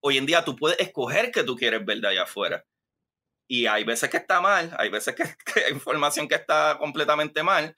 Hoy 0.00 0.18
en 0.18 0.26
día 0.26 0.44
tú 0.44 0.54
puedes 0.54 0.78
escoger 0.78 1.32
qué 1.32 1.42
tú 1.42 1.56
quieres 1.56 1.84
ver 1.84 1.98
de 2.00 2.08
allá 2.08 2.22
afuera. 2.22 2.64
Y 3.48 3.66
hay 3.66 3.84
veces 3.84 4.10
que 4.10 4.18
está 4.18 4.40
mal, 4.40 4.74
hay 4.78 4.90
veces 4.90 5.14
que, 5.14 5.22
hay 5.66 5.72
información 5.72 6.28
que 6.28 6.34
está 6.34 6.76
completamente 6.78 7.42
mal, 7.42 7.76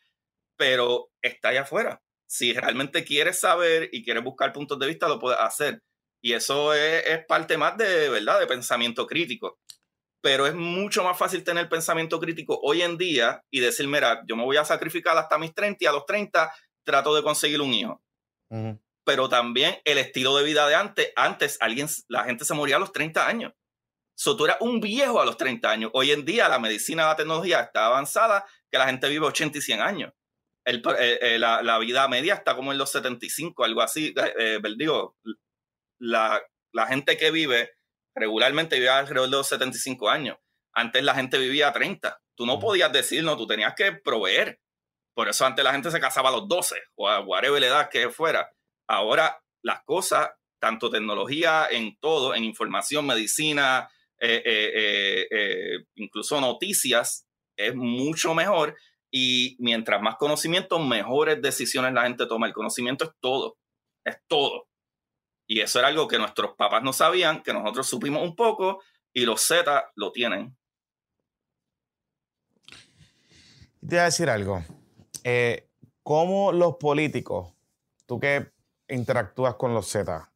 pero 0.57 1.11
está 1.23 1.51
allá 1.51 1.63
afuera. 1.63 2.03
Si 2.29 2.53
realmente 2.53 3.05
quieres 3.05 3.41
saber 3.41 3.89
y 3.93 4.05
quieres 4.05 4.23
buscar 4.23 4.53
puntos 4.53 4.79
de 4.79 4.87
vista, 4.87 5.09
lo 5.09 5.19
puedes 5.19 5.39
hacer. 5.39 5.83
Y 6.23 6.33
eso 6.33 6.75
es, 6.75 7.07
es, 7.07 7.25
parte 7.27 7.57
más 7.57 7.77
de, 7.79 8.09
¿verdad? 8.09 8.41
De 8.41 8.47
pensamiento 8.47 9.07
crítico. 9.07 9.59
Pero 10.23 10.47
es 10.47 10.55
mucho 10.55 11.03
más 11.03 11.17
fácil 11.17 11.43
tener 11.43 11.69
pensamiento 11.69 12.21
crítico 12.21 12.61
hoy 12.63 12.83
en 12.83 12.99
día 12.99 13.43
y 13.51 13.61
decir, 13.61 13.89
mira, 13.89 14.23
yo 14.27 14.37
me 14.37 14.45
voy 14.45 14.59
a 14.59 14.65
sacrificar 14.65 15.17
hasta 15.17 15.39
mis 15.39 15.55
30 15.55 15.83
y 15.83 15.87
a 15.87 15.93
los 15.93 16.05
30 16.05 16.53
trato 16.85 17.15
de 17.15 17.23
conseguir 17.23 17.61
un 17.61 17.73
hijo. 17.73 18.03
Pero 19.05 19.29
también 19.29 19.79
el 19.85 19.99
estilo 19.99 20.37
de 20.37 20.45
vida 20.45 20.67
de 20.69 20.75
antes, 20.75 21.13
antes 21.17 21.57
alguien, 21.61 21.89
la 22.09 22.25
gente 22.25 22.45
se 22.45 22.55
moría 22.55 22.77
a 22.77 22.81
los 22.81 22.93
30 22.93 23.27
años. 23.27 23.53
So, 24.15 24.37
tú 24.37 24.45
eras 24.45 24.59
un 24.61 24.81
viejo 24.81 25.21
a 25.21 25.25
los 25.25 25.37
30 25.37 25.71
años. 25.71 25.91
Hoy 25.95 26.11
en 26.11 26.25
día 26.25 26.49
la 26.49 26.59
medicina, 26.59 27.07
la 27.07 27.17
tecnología 27.17 27.61
está 27.61 27.87
avanzada, 27.87 28.45
que 28.71 28.79
la 28.79 28.87
gente 28.87 29.09
vive 29.09 29.27
80 29.27 29.59
y 29.59 29.61
100 29.61 29.81
años. 29.81 30.13
El, 30.65 30.83
eh, 30.99 31.19
eh, 31.23 31.39
la, 31.39 31.63
la, 31.63 31.79
vida 31.79 32.07
media 32.07 32.35
está 32.35 32.55
como 32.55 32.71
en 32.71 32.79
los 32.79 32.91
75, 32.91 33.65
algo 33.65 33.81
así. 33.81 34.15
Eh, 34.39 34.61
digo, 34.77 35.17
la, 35.99 36.41
la, 36.73 36.87
gente 36.87 37.17
que 37.17 37.31
vive 37.31 37.73
regularmente 38.15 38.77
vive 38.77 38.91
alrededor 38.91 39.31
de 39.31 39.37
los 39.37 39.49
75 39.49 40.11
años. 40.11 40.37
Antes 40.75 41.03
la 41.03 41.15
gente 41.15 41.39
vivía 41.39 41.69
a 41.69 41.73
30. 41.73 42.21
Tú 42.37 42.47
no 42.47 42.59
podías 42.59 42.93
decir, 42.93 43.25
no, 43.25 43.37
tú 43.37 43.47
tenías 43.47 43.75
que 43.75 43.93
proveer. 43.93 44.61
Por 45.15 45.29
eso 45.29 45.45
antes 45.45 45.65
la 45.65 45.73
gente 45.73 45.91
se 45.91 46.01
casaba 46.01 46.29
a 46.29 46.33
los 46.33 46.49
12 46.49 46.77
o 46.97 47.09
a 47.09 47.21
whatever 47.21 47.61
la 47.61 47.67
edad 47.67 47.89
que 47.91 48.11
fuera. 48.11 48.51
Ahora 48.87 49.43
las 49.63 49.83
cosas, 49.85 50.31
tanto 50.61 50.91
tecnología 50.91 51.67
en 51.71 51.99
todo, 51.99 52.35
en 52.35 52.45
información, 52.45 53.07
medicina, 53.07 53.89
eh, 53.89 53.89
eh, 53.89 53.89
eh, 53.89 54.00
incluso 55.95 56.41
noticias, 56.41 57.27
es 57.57 57.75
mucho 57.75 58.35
mejor. 58.35 58.77
Y 59.11 59.57
mientras 59.59 60.01
más 60.01 60.17
conocimiento, 60.17 60.79
mejores 60.79 61.43
decisiones 61.43 61.93
la 61.93 62.05
gente 62.05 62.27
toma. 62.27 62.47
El 62.47 62.53
conocimiento 62.53 63.05
es 63.05 63.11
todo, 63.21 63.59
es 64.05 64.17
todo. 64.29 64.69
Y 65.49 65.61
eso 65.61 65.81
era 65.81 65.89
algo 65.89 66.07
que 66.07 66.19
nuestros 66.19 66.55
papás 66.57 66.83
no 66.83 66.93
sabían, 66.93 67.43
que 67.43 67.53
nosotros 67.53 67.89
supimos 67.89 68.23
un 68.23 68.37
poco 68.37 68.83
y 69.13 69.25
los 69.25 69.41
Z 69.41 69.91
lo 69.97 70.13
tienen. 70.13 70.57
Te 73.81 73.97
voy 73.97 73.99
a 73.99 74.05
decir 74.05 74.31
algo. 74.31 74.65
¿Cómo 76.05 76.53
los 76.53 76.77
políticos, 76.77 77.53
tú 78.07 78.21
que 78.21 78.53
interactúas 78.89 79.57
con 79.57 79.75
los 79.75 79.89
Z 79.89 80.33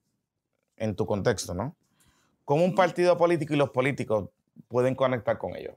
en 0.77 0.97
tu 0.97 1.07
contexto, 1.07 1.55
¿no? 1.55 1.77
¿Cómo 2.45 2.65
un 2.65 2.75
partido 2.75 3.17
político 3.17 3.55
y 3.55 3.57
los 3.57 3.71
políticos 3.71 4.29
pueden 4.69 4.95
conectar 4.95 5.39
con 5.39 5.57
ellos? 5.57 5.75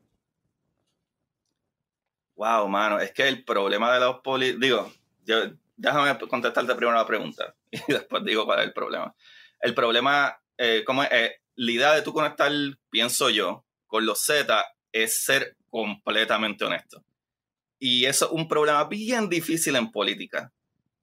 Wow, 2.36 2.68
mano, 2.68 3.00
es 3.00 3.12
que 3.12 3.28
el 3.28 3.44
problema 3.44 3.94
de 3.94 4.00
los 4.00 4.20
políticos, 4.20 4.62
digo, 4.62 4.92
yo, 5.26 5.52
déjame 5.76 6.18
contestarte 6.28 6.76
primero 6.76 6.98
la 6.98 7.08
pregunta 7.08 7.56
y 7.72 7.80
después 7.88 8.24
digo 8.24 8.46
cuál 8.46 8.60
es 8.60 8.66
el 8.66 8.74
problema. 8.74 9.16
El 9.60 9.74
problema, 9.74 10.40
eh, 10.58 10.84
como 10.86 11.04
es, 11.04 11.10
eh, 11.12 11.42
la 11.56 11.72
idea 11.72 11.94
de 11.94 12.02
tú 12.04 12.14
conectar, 12.14 12.52
pienso 12.90 13.30
yo, 13.30 13.66
con 13.88 14.06
los 14.06 14.20
Z 14.20 14.64
es 14.92 15.24
ser 15.24 15.58
completamente 15.70 16.66
honesto. 16.66 17.04
Y 17.80 18.06
eso 18.06 18.26
es 18.26 18.32
un 18.32 18.48
problema 18.48 18.84
bien 18.86 19.30
difícil 19.30 19.76
en 19.76 19.92
política. 19.92 20.52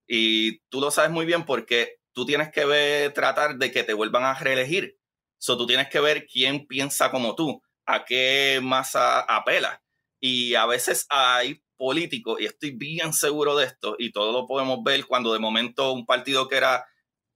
Y 0.06 0.58
tú 0.68 0.80
lo 0.80 0.90
sabes 0.90 1.10
muy 1.10 1.24
bien 1.24 1.44
porque 1.44 1.98
tú 2.12 2.26
tienes 2.26 2.50
que 2.50 2.64
ver, 2.64 3.12
tratar 3.12 3.56
de 3.56 3.72
que 3.72 3.84
te 3.84 3.94
vuelvan 3.94 4.24
a 4.24 4.34
reelegir. 4.34 4.96
So, 5.44 5.58
tú 5.58 5.66
tienes 5.66 5.90
que 5.90 6.00
ver 6.00 6.26
quién 6.26 6.66
piensa 6.66 7.10
como 7.10 7.34
tú, 7.34 7.62
a 7.84 8.06
qué 8.06 8.60
masa 8.62 9.20
apela. 9.20 9.82
Y 10.18 10.54
a 10.54 10.64
veces 10.64 11.04
hay 11.10 11.62
políticos, 11.76 12.40
y 12.40 12.46
estoy 12.46 12.70
bien 12.70 13.12
seguro 13.12 13.54
de 13.54 13.66
esto, 13.66 13.94
y 13.98 14.10
todo 14.10 14.32
lo 14.32 14.46
podemos 14.46 14.82
ver 14.82 15.04
cuando 15.04 15.34
de 15.34 15.38
momento 15.38 15.92
un 15.92 16.06
partido 16.06 16.48
que 16.48 16.56
era 16.56 16.86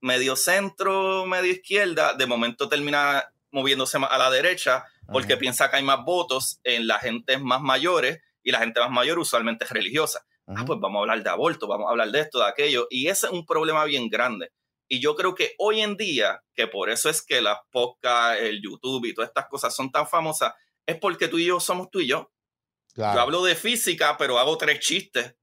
medio 0.01 0.37
centro, 0.37 1.27
medio 1.27 1.53
izquierda, 1.53 2.15
de 2.15 2.25
momento 2.25 2.67
termina 2.67 3.31
moviéndose 3.51 3.99
a 3.99 4.17
la 4.17 4.31
derecha 4.31 4.87
porque 5.13 5.37
piensa 5.37 5.69
que 5.69 5.77
hay 5.77 5.83
más 5.83 6.03
votos 6.03 6.61
en 6.65 6.87
la 6.87 6.99
gente 7.01 7.37
más 7.37 7.61
mayores 7.61 8.23
y 8.43 8.53
la 8.53 8.61
gente 8.61 8.81
más 8.81 8.91
mayor 8.91 9.19
usualmente 9.19 9.67
es 9.67 9.71
religiosa. 9.71 10.25
Ah, 10.47 10.65
pues 10.67 10.81
vamos 10.81 11.01
a 11.01 11.03
hablar 11.03 11.23
de 11.23 11.29
aborto, 11.29 11.67
vamos 11.67 11.89
a 11.89 11.91
hablar 11.91 12.11
de 12.11 12.21
esto, 12.21 12.39
de 12.39 12.47
aquello. 12.47 12.87
Y 12.89 13.09
ese 13.09 13.27
es 13.27 13.33
un 13.33 13.45
problema 13.45 13.85
bien 13.85 14.09
grande. 14.09 14.51
Y 14.89 15.01
yo 15.01 15.15
creo 15.15 15.35
que 15.35 15.55
hoy 15.59 15.83
en 15.83 15.97
día, 15.97 16.43
que 16.55 16.67
por 16.67 16.89
eso 16.89 17.11
es 17.11 17.23
que 17.23 17.43
las 17.43 17.59
podcasts, 17.71 18.43
el 18.43 18.63
YouTube 18.63 19.05
y 19.05 19.15
todas 19.15 19.29
estas 19.29 19.47
cosas 19.49 19.75
son 19.75 19.93
tan 19.93 20.09
famosas, 20.09 20.55
es 20.87 20.97
porque 20.99 21.29
tú 21.29 21.39
y 21.39 21.47
yo 21.47 21.61
somos 21.61 21.91
tú 21.91 22.01
y 22.01 22.09
yo. 22.09 22.33
Yo 22.97 23.05
hablo 23.05 23.45
de 23.45 23.55
física, 23.55 24.17
pero 24.19 24.39
hago 24.39 24.59
tres 24.59 24.81
chistes. 24.81 25.37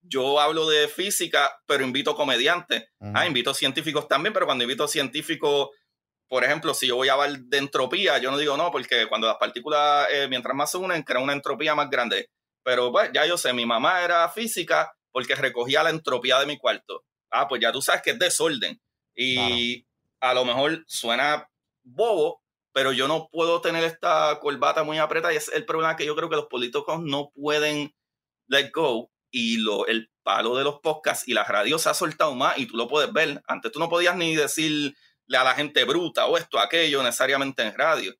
Yo 0.00 0.40
hablo 0.40 0.68
de 0.68 0.88
física, 0.88 1.60
pero 1.66 1.84
invito 1.84 2.16
comediantes. 2.16 2.86
Ah, 2.98 3.26
invito 3.26 3.54
científicos 3.54 4.08
también, 4.08 4.32
pero 4.32 4.46
cuando 4.46 4.64
invito 4.64 4.88
científicos, 4.88 5.68
por 6.28 6.44
ejemplo, 6.44 6.74
si 6.74 6.88
yo 6.88 6.96
voy 6.96 7.08
a 7.08 7.12
hablar 7.12 7.38
de 7.38 7.58
entropía, 7.58 8.18
yo 8.18 8.30
no 8.30 8.38
digo 8.38 8.56
no, 8.56 8.70
porque 8.70 9.06
cuando 9.06 9.26
las 9.26 9.36
partículas, 9.36 10.08
eh, 10.10 10.26
mientras 10.28 10.56
más 10.56 10.70
se 10.70 10.78
unen, 10.78 11.02
crean 11.02 11.22
una 11.22 11.34
entropía 11.34 11.74
más 11.74 11.88
grande. 11.88 12.30
Pero 12.64 12.90
pues 12.90 13.10
ya 13.12 13.26
yo 13.26 13.36
sé, 13.36 13.52
mi 13.52 13.64
mamá 13.64 14.02
era 14.02 14.28
física 14.28 14.92
porque 15.12 15.34
recogía 15.34 15.82
la 15.82 15.90
entropía 15.90 16.38
de 16.40 16.46
mi 16.46 16.58
cuarto. 16.58 17.04
Ah, 17.30 17.48
pues 17.48 17.60
ya 17.60 17.72
tú 17.72 17.82
sabes 17.82 18.02
que 18.02 18.10
es 18.10 18.18
desorden. 18.18 18.80
Y 19.14 19.86
a 20.20 20.34
lo 20.34 20.44
mejor 20.44 20.84
suena 20.86 21.48
bobo, 21.82 22.42
pero 22.72 22.92
yo 22.92 23.08
no 23.08 23.28
puedo 23.30 23.60
tener 23.60 23.84
esta 23.84 24.38
corbata 24.40 24.84
muy 24.84 24.98
apretada 24.98 25.32
y 25.32 25.36
es 25.36 25.48
el 25.48 25.64
problema 25.64 25.96
que 25.96 26.06
yo 26.06 26.14
creo 26.14 26.28
que 26.28 26.36
los 26.36 26.46
políticos 26.46 27.00
no 27.02 27.30
pueden 27.34 27.94
let 28.46 28.70
go 28.72 29.10
y 29.30 29.58
lo, 29.58 29.86
el 29.86 30.10
palo 30.22 30.56
de 30.56 30.64
los 30.64 30.80
podcasts 30.80 31.26
y 31.28 31.34
la 31.34 31.44
radio 31.44 31.78
se 31.78 31.90
ha 31.90 31.94
soltado 31.94 32.34
más 32.34 32.56
y 32.58 32.66
tú 32.66 32.76
lo 32.76 32.88
puedes 32.88 33.12
ver. 33.12 33.42
Antes 33.46 33.72
tú 33.72 33.78
no 33.78 33.88
podías 33.88 34.16
ni 34.16 34.36
decirle 34.36 34.94
a 35.32 35.44
la 35.44 35.54
gente 35.54 35.84
bruta 35.84 36.26
o 36.26 36.36
esto, 36.38 36.58
aquello 36.58 37.02
necesariamente 37.02 37.62
en 37.62 37.74
radio 37.76 38.14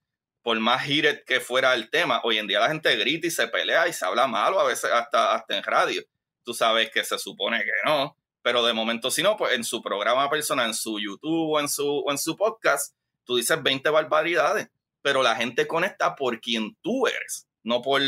por 0.49 0.59
más 0.61 0.83
heated 0.85 1.25
que 1.27 1.41
fuera 1.41 1.75
el 1.75 1.91
tema, 1.91 2.21
hoy 2.25 2.39
en 2.39 2.47
día 2.47 2.61
la 2.61 2.69
gente 2.69 2.97
grita 2.97 3.27
y 3.27 3.31
se 3.31 3.49
pelea 3.49 3.87
y 3.87 3.93
se 3.93 4.07
habla 4.07 4.27
malo 4.27 4.59
a 4.59 4.65
veces 4.65 4.91
hasta, 4.91 5.35
hasta 5.35 5.57
en 5.57 5.63
radio. 5.63 6.03
Tú 6.43 6.55
sabes 6.55 6.91
que 6.91 7.05
se 7.05 7.19
supone 7.19 7.59
que 7.65 7.71
no, 7.85 8.17
pero 8.43 8.65
de 8.65 8.73
momento 8.73 9.11
si 9.11 9.23
no, 9.23 9.37
pues 9.37 9.55
en 9.55 9.65
su 9.65 9.83
programa 9.83 10.29
personal, 10.31 10.69
en 10.69 10.75
su 10.75 10.99
YouTube 10.99 11.51
o 11.53 11.61
en 11.61 11.69
su, 11.69 11.87
o 11.87 12.11
en 12.11 12.19
su 12.19 12.37
podcast, 12.37 12.95
tú 13.25 13.37
dices 13.37 13.63
20 13.63 13.89
barbaridades, 13.91 14.69
pero 15.03 15.23
la 15.23 15.37
gente 15.37 15.67
conecta 15.67 16.15
por 16.17 16.41
quien 16.41 16.77
tú 16.83 17.07
eres, 17.07 17.49
no 17.63 17.83
por... 17.83 18.03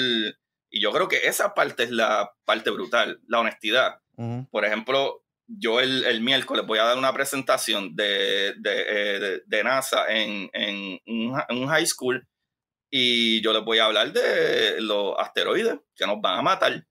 Y 0.72 0.80
yo 0.80 0.92
creo 0.92 1.08
que 1.08 1.18
esa 1.24 1.54
parte 1.54 1.82
es 1.82 1.90
la 1.90 2.30
parte 2.44 2.70
brutal, 2.70 3.20
la 3.26 3.40
honestidad. 3.40 4.00
Por 4.50 4.66
ejemplo, 4.66 5.24
yo 5.46 5.80
el, 5.80 6.04
el, 6.04 6.20
miércoles 6.20 6.66
voy 6.66 6.78
a 6.78 6.84
dar 6.84 6.98
una 6.98 7.12
presentación 7.12 7.96
de, 7.96 8.54
de, 8.58 9.42
eh, 9.50 9.64
NASA 9.64 10.06
en, 10.08 10.50
en, 10.52 11.00
un, 11.06 11.66
high 11.68 11.86
school 11.86 12.28
y 12.90 13.40
yo 13.40 13.52
les 13.52 13.64
voy 13.64 13.78
a 13.78 13.86
hablar 13.86 14.12
de 14.12 14.80
los 14.80 15.14
asteroides 15.18 15.78
que 15.96 16.06
nos 16.06 16.20
van 16.20 16.38
a 16.38 16.42
matar. 16.42 16.86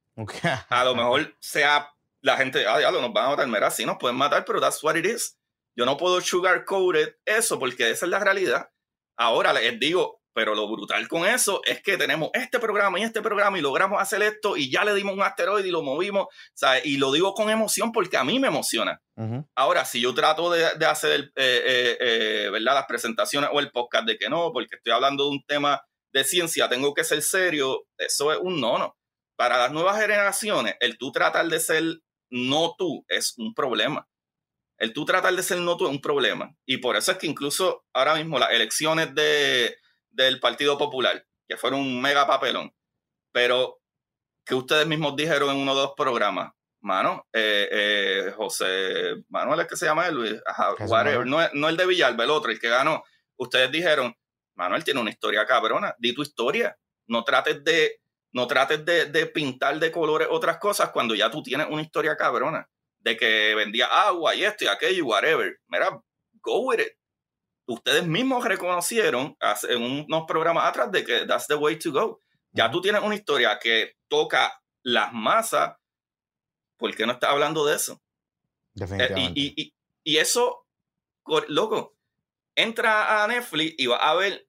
A 0.69 0.83
lo 0.83 0.95
mejor 0.95 1.35
sea 1.39 1.89
la 2.21 2.37
gente, 2.37 2.65
ah, 2.67 2.79
ya 2.81 2.91
nos 2.91 3.13
van 3.13 3.25
a 3.25 3.29
matar, 3.29 3.47
mira, 3.47 3.71
sí 3.71 3.85
nos 3.85 3.97
pueden 3.97 4.17
matar, 4.17 4.45
pero 4.45 4.59
that's 4.59 4.83
what 4.83 4.95
it 4.95 5.05
is. 5.05 5.37
Yo 5.75 5.85
no 5.85 5.97
puedo 5.97 6.19
sugarcoat 6.19 7.15
eso 7.25 7.59
porque 7.59 7.89
esa 7.89 8.05
es 8.05 8.09
la 8.09 8.19
realidad. 8.19 8.69
Ahora 9.17 9.53
les 9.53 9.79
digo, 9.79 10.19
pero 10.33 10.55
lo 10.55 10.69
brutal 10.69 11.07
con 11.07 11.25
eso 11.25 11.61
es 11.65 11.81
que 11.81 11.97
tenemos 11.97 12.29
este 12.33 12.59
programa 12.59 12.99
y 12.99 13.03
este 13.03 13.21
programa 13.21 13.57
y 13.57 13.61
logramos 13.61 14.01
hacer 14.01 14.21
esto 14.21 14.55
y 14.55 14.71
ya 14.71 14.85
le 14.85 14.93
dimos 14.93 15.13
un 15.13 15.21
asteroide 15.21 15.67
y 15.67 15.71
lo 15.71 15.81
movimos, 15.81 16.27
¿sabes? 16.53 16.85
Y 16.85 16.97
lo 16.97 17.11
digo 17.11 17.33
con 17.33 17.49
emoción 17.49 17.91
porque 17.91 18.15
a 18.15 18.23
mí 18.23 18.39
me 18.39 18.47
emociona. 18.47 19.01
Ahora, 19.53 19.83
si 19.83 19.99
yo 19.99 20.13
trato 20.13 20.49
de, 20.49 20.65
de 20.77 20.85
hacer, 20.85 21.31
eh, 21.35 21.63
eh, 21.65 21.97
eh, 21.99 22.49
¿verdad? 22.51 22.75
Las 22.75 22.85
presentaciones 22.85 23.49
o 23.51 23.59
el 23.59 23.69
podcast 23.69 24.05
de 24.05 24.17
que 24.17 24.29
no, 24.29 24.53
porque 24.53 24.77
estoy 24.77 24.93
hablando 24.93 25.25
de 25.25 25.31
un 25.31 25.43
tema 25.45 25.81
de 26.13 26.23
ciencia, 26.23 26.69
tengo 26.69 26.93
que 26.93 27.03
ser 27.03 27.21
serio, 27.21 27.83
eso 27.97 28.31
es 28.31 28.39
un 28.41 28.61
no, 28.61 28.77
no. 28.77 28.95
Para 29.35 29.57
las 29.57 29.73
nuevas 29.73 29.99
generaciones, 29.99 30.75
el 30.79 30.97
tú 30.97 31.11
tratar 31.11 31.47
de 31.47 31.59
ser 31.59 31.83
no 32.29 32.75
tú 32.77 33.05
es 33.07 33.35
un 33.37 33.53
problema. 33.53 34.07
El 34.77 34.93
tú 34.93 35.03
tratar 35.05 35.35
de 35.35 35.43
ser 35.43 35.59
no 35.59 35.75
tú 35.75 35.85
es 35.85 35.91
un 35.91 36.01
problema. 36.01 36.55
Y 36.65 36.77
por 36.77 36.95
eso 36.95 37.11
es 37.11 37.17
que 37.17 37.27
incluso 37.27 37.85
ahora 37.93 38.15
mismo 38.15 38.39
las 38.39 38.51
elecciones 38.51 39.13
de, 39.13 39.75
del 40.09 40.39
Partido 40.39 40.77
Popular, 40.77 41.25
que 41.47 41.57
fueron 41.57 41.81
un 41.81 42.01
mega 42.01 42.25
papelón, 42.25 42.73
pero 43.31 43.81
que 44.45 44.55
ustedes 44.55 44.87
mismos 44.87 45.15
dijeron 45.15 45.51
en 45.51 45.57
uno 45.57 45.75
de 45.75 45.81
los 45.81 45.93
programas, 45.95 46.53
mano, 46.81 47.27
eh, 47.33 47.67
eh, 47.71 48.33
José 48.35 49.15
Manuel 49.27 49.59
es 49.61 49.67
que 49.67 49.75
se 49.75 49.85
llama 49.85 50.07
él, 50.07 50.41
no, 51.25 51.69
el 51.69 51.77
de 51.77 51.85
Villalba, 51.85 52.23
el 52.23 52.29
otro, 52.29 52.51
el 52.51 52.59
que 52.59 52.69
ganó, 52.69 53.03
ustedes 53.37 53.71
dijeron, 53.71 54.15
Manuel 54.55 54.83
tiene 54.83 55.01
una 55.01 55.09
historia 55.09 55.45
cabrona, 55.45 55.95
di 55.99 56.13
tu 56.13 56.21
historia, 56.21 56.77
no 57.07 57.23
trates 57.23 57.63
de, 57.63 57.98
no 58.31 58.47
trates 58.47 58.85
de, 58.85 59.05
de 59.05 59.25
pintar 59.25 59.79
de 59.79 59.91
colores 59.91 60.27
otras 60.31 60.57
cosas 60.57 60.89
cuando 60.91 61.15
ya 61.15 61.31
tú 61.31 61.41
tienes 61.41 61.67
una 61.69 61.81
historia 61.81 62.15
cabrona, 62.15 62.69
de 62.99 63.17
que 63.17 63.55
vendía 63.55 63.85
agua 63.85 64.35
y 64.35 64.43
esto 64.43 64.65
y 64.65 64.67
aquello 64.67 64.97
y 64.97 65.01
whatever, 65.01 65.59
mira, 65.67 66.01
go 66.41 66.59
with 66.61 66.79
it. 66.79 66.93
Ustedes 67.65 68.05
mismos 68.05 68.43
reconocieron 68.45 69.35
hace, 69.39 69.73
en 69.73 69.83
unos 69.83 70.25
programas 70.27 70.65
atrás 70.65 70.91
de 70.91 71.03
que 71.03 71.25
that's 71.25 71.47
the 71.47 71.55
way 71.55 71.77
to 71.77 71.91
go. 71.91 72.21
Ya 72.51 72.71
tú 72.71 72.81
tienes 72.81 73.01
una 73.01 73.15
historia 73.15 73.59
que 73.59 73.93
toca 74.07 74.59
las 74.81 75.13
masas, 75.13 75.75
¿por 76.77 76.95
qué 76.95 77.05
no 77.05 77.13
estás 77.13 77.29
hablando 77.29 77.65
de 77.65 77.75
eso? 77.75 78.01
Definitivamente. 78.73 79.39
y, 79.39 79.53
y, 79.55 79.73
y, 80.03 80.17
eso, 80.17 80.65
loco, 81.47 81.95
entra 82.55 83.23
a 83.23 83.27
Netflix 83.27 83.75
y 83.77 83.85
va 83.85 83.97
a 83.97 84.15
ver 84.15 84.47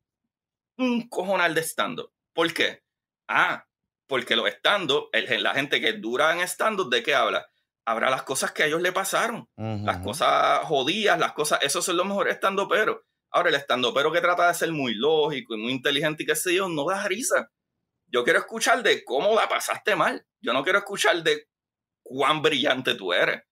un 0.78 1.08
cojonal 1.08 1.54
de 1.54 1.62
stand-up. 1.62 2.10
¿Por 2.32 2.52
qué? 2.54 2.82
Ah, 3.28 3.66
porque 4.10 4.34
los 4.34 4.48
stand-up, 4.48 5.08
la 5.12 5.54
gente 5.54 5.80
que 5.80 5.92
dura 5.94 6.32
en 6.32 6.40
stand-up, 6.40 6.90
¿de 6.90 7.02
qué 7.02 7.14
habla? 7.14 7.46
Habrá 7.86 8.10
las 8.10 8.24
cosas 8.24 8.50
que 8.50 8.64
a 8.64 8.66
ellos 8.66 8.82
le 8.82 8.90
pasaron, 8.92 9.48
las 9.56 9.98
cosas 9.98 10.60
jodidas, 10.64 11.18
las 11.18 11.32
cosas, 11.32 11.60
esos 11.62 11.84
son 11.84 11.96
los 11.96 12.06
mejores 12.06 12.36
stand-uperos. 12.36 12.98
Ahora, 13.30 13.50
el 13.50 13.54
stand-upero 13.54 14.10
que 14.10 14.20
trata 14.20 14.48
de 14.48 14.54
ser 14.54 14.72
muy 14.72 14.94
lógico 14.94 15.54
y 15.54 15.58
muy 15.58 15.72
inteligente 15.72 16.24
y 16.24 16.26
qué 16.26 16.34
sé 16.34 16.52
yo, 16.52 16.68
no 16.68 16.84
da 16.84 17.06
risa. 17.06 17.50
Yo 18.08 18.24
quiero 18.24 18.40
escuchar 18.40 18.82
de 18.82 19.04
cómo 19.04 19.32
la 19.36 19.48
pasaste 19.48 19.94
mal. 19.94 20.26
Yo 20.40 20.52
no 20.52 20.64
quiero 20.64 20.80
escuchar 20.80 21.22
de 21.22 21.46
cuán 22.02 22.42
brillante 22.42 22.96
tú 22.96 23.12
eres. 23.12 23.42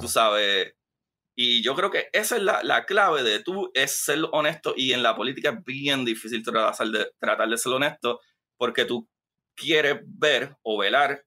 Tú 0.00 0.08
sabes, 0.08 0.74
y 1.36 1.62
yo 1.62 1.76
creo 1.76 1.92
que 1.92 2.08
esa 2.12 2.36
es 2.36 2.42
la, 2.42 2.64
la, 2.64 2.84
clave 2.84 3.22
de 3.22 3.38
tú, 3.38 3.70
es 3.72 3.92
ser 3.92 4.18
honesto. 4.32 4.74
Y 4.76 4.92
en 4.92 5.04
la 5.04 5.14
política 5.14 5.50
es 5.50 5.64
bien 5.64 6.04
difícil 6.04 6.42
tratar 6.42 6.88
de, 6.88 7.12
tratar 7.20 7.48
de 7.48 7.56
ser 7.56 7.72
honesto 7.72 8.20
porque 8.56 8.84
tú 8.84 9.08
quieres 9.58 10.00
ver 10.04 10.56
o 10.62 10.78
velar 10.78 11.24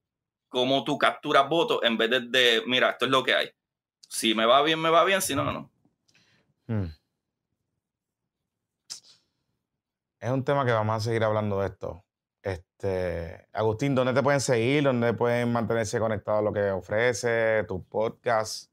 cómo 0.47 0.83
tú 0.83 0.97
capturas 0.97 1.47
votos 1.47 1.79
en 1.83 1.97
vez 1.97 2.09
de, 2.09 2.63
mira, 2.65 2.91
esto 2.91 3.05
es 3.05 3.11
lo 3.11 3.23
que 3.23 3.33
hay. 3.33 3.51
Si 4.07 4.33
me 4.33 4.45
va 4.45 4.61
bien, 4.61 4.79
me 4.79 4.89
va 4.89 5.03
bien, 5.03 5.21
si 5.21 5.35
no, 5.35 5.43
no. 5.43 5.71
Hmm. 6.67 6.87
Es 10.19 10.29
un 10.29 10.43
tema 10.43 10.65
que 10.65 10.71
vamos 10.71 10.95
a 10.95 10.99
seguir 10.99 11.23
hablando 11.23 11.61
de 11.61 11.67
esto. 11.67 12.05
Este, 12.41 13.47
Agustín, 13.53 13.95
¿dónde 13.95 14.13
te 14.13 14.23
pueden 14.23 14.41
seguir? 14.41 14.83
¿Dónde 14.83 15.13
pueden 15.13 15.51
mantenerse 15.51 15.99
conectados 15.99 16.39
a 16.39 16.43
lo 16.43 16.53
que 16.53 16.71
ofrece, 16.71 17.63
tu 17.67 17.83
podcast? 17.87 18.71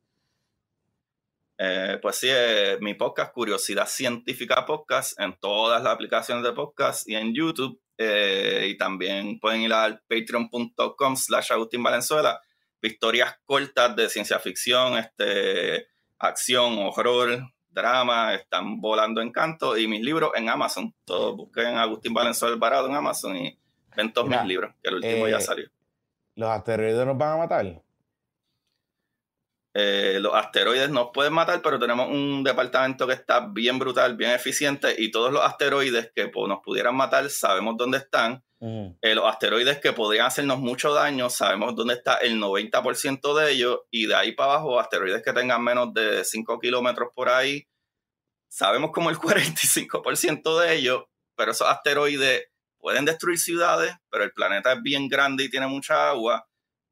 Eh, 1.58 1.98
pues 2.00 2.16
sí, 2.16 2.28
eh, 2.30 2.78
mi 2.80 2.94
podcast, 2.94 3.32
Curiosidad 3.32 3.86
Científica 3.86 4.64
Podcast, 4.64 5.18
en 5.20 5.38
todas 5.38 5.82
las 5.82 5.92
aplicaciones 5.92 6.44
de 6.44 6.52
podcast 6.52 7.08
y 7.08 7.16
en 7.16 7.34
YouTube. 7.34 7.80
Eh, 8.00 8.68
y 8.70 8.76
también 8.76 9.40
pueden 9.40 9.62
ir 9.62 9.72
al 9.72 10.00
patreon.com 10.08 11.16
slash 11.16 11.52
Agustín 11.52 11.82
Valenzuela. 11.82 12.40
Historias 12.80 13.34
cortas 13.44 13.96
de 13.96 14.08
ciencia 14.08 14.38
ficción, 14.38 14.96
este, 14.96 15.88
acción, 16.18 16.78
horror, 16.78 17.42
drama, 17.68 18.34
están 18.34 18.80
volando 18.80 19.20
en 19.20 19.32
canto. 19.32 19.76
Y 19.76 19.88
mis 19.88 20.00
libros 20.00 20.30
en 20.36 20.48
Amazon. 20.48 20.94
Todos 21.04 21.36
busquen 21.36 21.76
Agustín 21.76 22.14
Valenzuela 22.14 22.54
Alvarado 22.54 22.88
en 22.88 22.94
Amazon 22.94 23.36
y 23.36 23.58
ven 23.96 24.12
todos 24.12 24.28
mis 24.28 24.44
libros, 24.44 24.72
que 24.80 24.90
el 24.90 24.94
último 24.96 25.26
ya 25.26 25.40
salió. 25.40 25.68
¿Los 26.36 26.50
asteroides 26.50 27.04
nos 27.04 27.18
van 27.18 27.32
a 27.32 27.36
matar? 27.38 27.82
Eh, 29.80 30.18
los 30.18 30.34
asteroides 30.34 30.90
nos 30.90 31.10
pueden 31.14 31.32
matar, 31.32 31.62
pero 31.62 31.78
tenemos 31.78 32.08
un 32.08 32.42
departamento 32.42 33.06
que 33.06 33.12
está 33.12 33.46
bien 33.46 33.78
brutal, 33.78 34.16
bien 34.16 34.32
eficiente 34.32 34.92
y 34.98 35.12
todos 35.12 35.32
los 35.32 35.40
asteroides 35.44 36.10
que 36.12 36.28
nos 36.48 36.58
pudieran 36.64 36.96
matar 36.96 37.30
sabemos 37.30 37.76
dónde 37.76 37.98
están. 37.98 38.42
Eh, 38.60 39.14
los 39.14 39.24
asteroides 39.24 39.78
que 39.78 39.92
podrían 39.92 40.26
hacernos 40.26 40.58
mucho 40.58 40.92
daño 40.92 41.30
sabemos 41.30 41.76
dónde 41.76 41.94
está 41.94 42.16
el 42.16 42.40
90% 42.40 43.38
de 43.38 43.52
ellos 43.52 43.82
y 43.88 44.06
de 44.06 44.16
ahí 44.16 44.32
para 44.32 44.54
abajo 44.54 44.80
asteroides 44.80 45.22
que 45.22 45.32
tengan 45.32 45.62
menos 45.62 45.94
de 45.94 46.24
5 46.24 46.58
kilómetros 46.58 47.10
por 47.14 47.28
ahí 47.28 47.68
sabemos 48.48 48.90
como 48.92 49.10
el 49.10 49.16
45% 49.18 50.58
de 50.58 50.74
ellos, 50.74 51.04
pero 51.36 51.52
esos 51.52 51.68
asteroides 51.68 52.46
pueden 52.78 53.04
destruir 53.04 53.38
ciudades, 53.38 53.94
pero 54.10 54.24
el 54.24 54.32
planeta 54.32 54.72
es 54.72 54.82
bien 54.82 55.06
grande 55.08 55.44
y 55.44 55.50
tiene 55.50 55.68
mucha 55.68 56.08
agua 56.10 56.44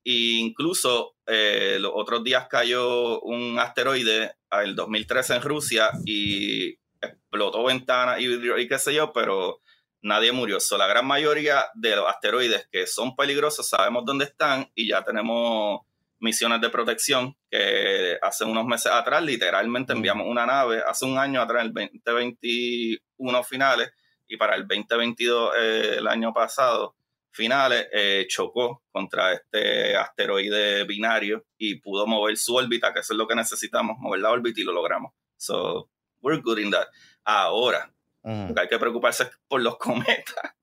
E 0.04 0.38
incluso 0.38 1.15
eh, 1.26 1.78
los 1.80 1.92
otros 1.94 2.22
días 2.22 2.46
cayó 2.48 3.20
un 3.20 3.58
asteroide 3.58 4.36
en 4.50 4.60
el 4.60 4.76
2013 4.76 5.36
en 5.36 5.42
Rusia 5.42 5.90
y 6.04 6.78
explotó 7.00 7.64
ventanas 7.64 8.20
y, 8.20 8.26
y 8.26 8.68
qué 8.68 8.78
sé 8.78 8.94
yo, 8.94 9.12
pero 9.12 9.60
nadie 10.02 10.32
murió. 10.32 10.60
So, 10.60 10.78
la 10.78 10.86
gran 10.86 11.06
mayoría 11.06 11.66
de 11.74 11.96
los 11.96 12.08
asteroides 12.08 12.68
que 12.70 12.86
son 12.86 13.16
peligrosos 13.16 13.68
sabemos 13.68 14.04
dónde 14.04 14.26
están 14.26 14.70
y 14.74 14.88
ya 14.88 15.02
tenemos 15.02 15.80
misiones 16.18 16.60
de 16.60 16.70
protección 16.70 17.36
que 17.50 18.18
hace 18.22 18.44
unos 18.44 18.64
meses 18.64 18.90
atrás 18.90 19.22
literalmente 19.22 19.92
enviamos 19.92 20.26
una 20.28 20.46
nave, 20.46 20.82
hace 20.86 21.04
un 21.04 21.18
año 21.18 21.40
atrás, 21.40 21.64
el 21.64 21.72
2021 21.72 23.42
finales, 23.44 23.90
y 24.28 24.36
para 24.36 24.56
el 24.56 24.66
2022, 24.66 25.54
eh, 25.56 25.94
el 25.98 26.08
año 26.08 26.32
pasado, 26.32 26.96
finales, 27.36 27.86
eh, 27.92 28.26
chocó 28.28 28.82
contra 28.90 29.34
este 29.34 29.94
asteroide 29.94 30.84
binario 30.84 31.44
y 31.58 31.76
pudo 31.76 32.06
mover 32.06 32.36
su 32.36 32.54
órbita, 32.54 32.92
que 32.92 33.00
eso 33.00 33.12
es 33.12 33.18
lo 33.18 33.28
que 33.28 33.34
necesitamos, 33.34 33.98
mover 33.98 34.20
la 34.20 34.30
órbita 34.30 34.60
y 34.60 34.64
lo 34.64 34.72
logramos. 34.72 35.12
So, 35.36 35.90
we're 36.22 36.40
good 36.40 36.58
in 36.58 36.70
that. 36.70 36.88
Ahora, 37.24 37.92
lo 38.24 38.54
que 38.54 38.60
hay 38.60 38.68
que 38.68 38.78
preocuparse 38.78 39.30
por 39.46 39.60
los 39.60 39.76
cometas, 39.76 40.54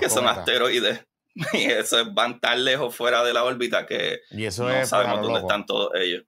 que 0.00 0.10
son 0.10 0.28
asteroides. 0.28 1.04
Y 1.54 1.64
eso 1.64 2.12
van 2.12 2.40
tan 2.40 2.62
lejos 2.62 2.94
fuera 2.94 3.24
de 3.24 3.32
la 3.32 3.44
órbita 3.44 3.86
que 3.86 4.20
no 4.32 4.50
sabemos 4.50 5.22
dónde 5.22 5.40
están 5.40 5.64
todos 5.64 5.90
ellos. 5.94 6.24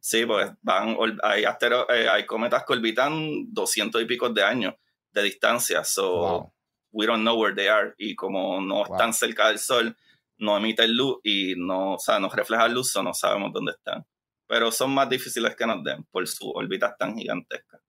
Sí, 0.00 0.24
pues 0.24 0.50
van, 0.62 0.96
hay, 1.22 1.44
eh, 1.44 2.08
hay 2.10 2.24
cometas 2.24 2.64
que 2.64 2.72
orbitan 2.72 3.52
200 3.52 4.00
y 4.00 4.06
pico 4.06 4.30
de 4.30 4.42
años 4.42 4.72
de 5.12 5.22
distancia. 5.22 5.84
So, 5.84 6.50
we 6.92 7.06
don't 7.06 7.22
know 7.22 7.40
where 7.40 7.54
they 7.54 7.68
are. 7.68 7.94
Y 7.98 8.14
como 8.14 8.60
no 8.60 8.84
están 8.84 9.12
cerca 9.12 9.48
del 9.48 9.58
Sol, 9.58 9.96
no 10.38 10.56
emiten 10.56 10.96
luz 10.96 11.18
y 11.22 11.54
no, 11.56 11.94
o 11.94 11.98
sea, 11.98 12.18
no 12.18 12.28
reflejan 12.28 12.72
luz, 12.72 12.94
o 12.96 13.02
no 13.02 13.12
sabemos 13.12 13.52
dónde 13.52 13.72
están. 13.72 14.06
Pero 14.46 14.70
son 14.70 14.92
más 14.94 15.08
difíciles 15.08 15.54
que 15.56 15.66
nos 15.66 15.84
den 15.84 16.04
por 16.04 16.26
su 16.26 16.50
órbitas 16.50 16.96
tan 16.96 17.16
gigantescas. 17.16 17.80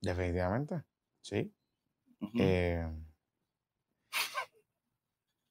Definitivamente, 0.00 0.82
sí. 1.20 1.50
Eh, 2.38 2.86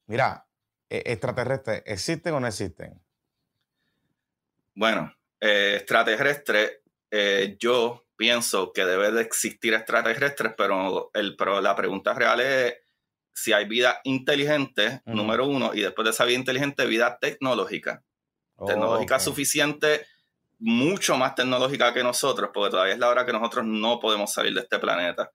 mira, 0.07 0.47
e, 0.89 1.03
¿extraterrestres 1.05 1.83
existen 1.85 2.33
o 2.33 2.39
no 2.39 2.47
existen? 2.47 3.01
Bueno, 4.75 5.13
eh, 5.39 5.77
extraterrestres, 5.77 6.81
eh, 7.09 7.57
yo 7.59 8.07
pienso 8.15 8.71
que 8.73 8.85
debe 8.85 9.11
de 9.11 9.21
existir 9.21 9.73
extraterrestres, 9.73 10.53
pero, 10.57 11.11
el, 11.13 11.35
pero 11.35 11.61
la 11.61 11.75
pregunta 11.75 12.13
real 12.13 12.39
es 12.41 12.75
si 13.33 13.53
hay 13.53 13.65
vida 13.65 13.99
inteligente, 14.03 15.01
número 15.05 15.47
uno, 15.47 15.71
y 15.73 15.81
después 15.81 16.05
de 16.05 16.11
esa 16.11 16.25
vida 16.25 16.39
inteligente, 16.39 16.85
vida 16.85 17.17
tecnológica. 17.19 18.03
tecnológica 18.65 19.19
suficiente, 19.19 20.05
mucho 20.59 21.17
más 21.17 21.35
tecnológica 21.35 21.93
que 21.93 22.03
nosotros, 22.03 22.51
porque 22.53 22.71
todavía 22.71 22.93
es 22.93 22.99
la 22.99 23.09
hora 23.09 23.25
que 23.25 23.33
nosotros 23.33 23.65
no 23.65 23.99
podemos 23.99 24.31
salir 24.31 24.53
de 24.53 24.61
este 24.61 24.79
planeta. 24.79 25.31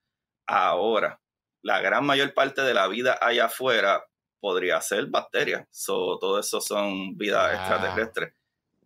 Ahora, 0.46 1.20
la 1.62 1.80
gran 1.80 2.06
mayor 2.06 2.32
parte 2.32 2.62
de 2.62 2.72
la 2.72 2.86
vida 2.88 3.18
allá 3.20 3.46
afuera 3.46 4.04
podría 4.40 4.80
ser 4.80 5.06
bacterias. 5.06 5.68
todo 5.84 6.38
eso 6.38 6.60
son 6.60 7.16
vidas 7.16 7.54
extraterrestres 7.54 8.32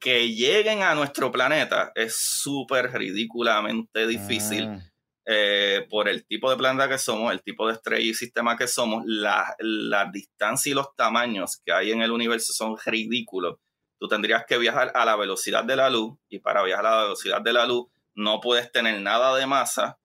que 0.02 0.28
lleguen 0.28 0.82
a 0.82 0.96
nuestro 0.96 1.30
planeta 1.30 1.92
es 1.94 2.16
súper 2.18 2.92
ridículamente 2.92 4.06
difícil 4.08 4.68
mm. 4.68 4.91
Eh, 5.24 5.86
por 5.88 6.08
el 6.08 6.26
tipo 6.26 6.50
de 6.50 6.56
planeta 6.56 6.88
que 6.88 6.98
somos, 6.98 7.32
el 7.32 7.42
tipo 7.42 7.68
de 7.68 7.74
estrella 7.74 8.04
y 8.04 8.14
sistema 8.14 8.56
que 8.56 8.66
somos, 8.66 9.04
la, 9.06 9.54
la 9.58 10.10
distancia 10.12 10.70
y 10.70 10.74
los 10.74 10.94
tamaños 10.96 11.60
que 11.64 11.72
hay 11.72 11.92
en 11.92 12.02
el 12.02 12.10
universo 12.10 12.52
son 12.52 12.76
ridículos. 12.84 13.58
Tú 14.00 14.08
tendrías 14.08 14.44
que 14.46 14.58
viajar 14.58 14.90
a 14.94 15.04
la 15.04 15.14
velocidad 15.14 15.64
de 15.64 15.76
la 15.76 15.88
luz 15.88 16.18
y 16.28 16.40
para 16.40 16.64
viajar 16.64 16.86
a 16.86 16.96
la 16.96 17.02
velocidad 17.04 17.40
de 17.40 17.52
la 17.52 17.66
luz 17.66 17.86
no 18.14 18.40
puedes 18.40 18.70
tener 18.72 19.00
nada 19.00 19.36
de 19.36 19.46
masa, 19.46 19.98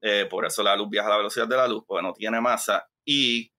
eh, 0.00 0.26
por 0.30 0.46
eso 0.46 0.62
la 0.62 0.76
luz 0.76 0.88
viaja 0.88 1.08
a 1.08 1.12
la 1.12 1.16
velocidad 1.18 1.48
de 1.48 1.56
la 1.56 1.66
luz, 1.68 1.82
porque 1.86 2.02
no 2.02 2.12
tiene 2.12 2.40
masa 2.40 2.88
y 3.04 3.52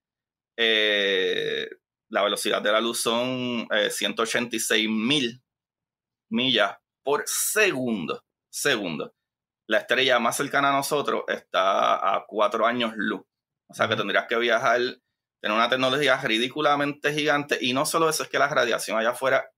eh, 0.58 1.70
la 2.10 2.24
velocidad 2.24 2.62
de 2.62 2.72
la 2.72 2.80
luz 2.80 3.02
son 3.02 3.68
186 3.90 4.90
mil 4.90 5.42
millas 6.30 6.78
por 7.04 7.24
segundo. 7.26 8.24
Segundo. 8.50 9.14
La 9.72 9.78
estrella 9.78 10.20
más 10.20 10.36
cercana 10.36 10.68
a 10.68 10.74
nosotros 10.74 11.24
está 11.30 11.96
a 11.96 12.26
cuatro 12.28 12.66
años 12.66 12.92
luz. 12.98 13.22
O 13.70 13.74
sea 13.74 13.88
que 13.88 13.96
tendrías 13.96 14.26
que 14.28 14.38
viajar, 14.38 14.82
tener 15.40 15.56
una 15.56 15.70
tecnología 15.70 16.18
ridículamente 16.18 17.14
gigante. 17.14 17.58
Y 17.62 17.72
no 17.72 17.86
solo 17.86 18.10
eso, 18.10 18.24
es 18.24 18.28
que 18.28 18.38
la 18.38 18.50
radiación 18.50 18.98
allá 18.98 19.12
afuera 19.12 19.50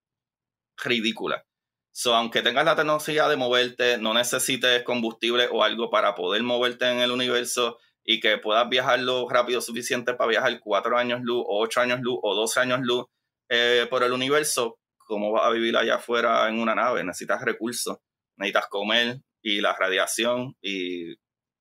ridícula. 0.83 1.43
So, 1.91 2.13
aunque 2.13 2.43
tengas 2.43 2.63
la 2.63 2.75
tecnología 2.75 3.27
de 3.27 3.37
moverte, 3.37 3.97
no 3.97 4.13
necesites 4.13 4.83
combustible 4.83 5.49
o 5.51 5.63
algo 5.63 5.89
para 5.89 6.13
poder 6.13 6.43
moverte 6.43 6.87
en 6.91 6.99
el 6.99 7.09
universo 7.09 7.79
y 8.03 8.19
que 8.19 8.37
puedas 8.37 8.69
viajar 8.69 8.99
lo 8.99 9.27
rápido 9.27 9.61
suficiente 9.61 10.13
para 10.13 10.29
viajar 10.29 10.59
cuatro 10.59 10.95
años 10.95 11.21
luz, 11.23 11.43
o 11.43 11.59
ocho 11.59 11.81
años 11.81 12.01
luz, 12.01 12.19
o 12.21 12.35
12 12.35 12.59
años 12.59 12.81
luz 12.83 13.05
eh, 13.49 13.87
por 13.89 14.03
el 14.03 14.11
universo, 14.11 14.77
¿cómo 14.95 15.31
vas 15.31 15.47
a 15.47 15.49
vivir 15.49 15.75
allá 15.75 15.95
afuera 15.95 16.47
en 16.49 16.59
una 16.59 16.75
nave? 16.75 17.03
Necesitas 17.03 17.41
recursos, 17.41 17.97
necesitas 18.37 18.67
comer 18.67 19.17
y 19.43 19.61
la 19.61 19.75
radiación 19.75 20.55
y 20.61 21.11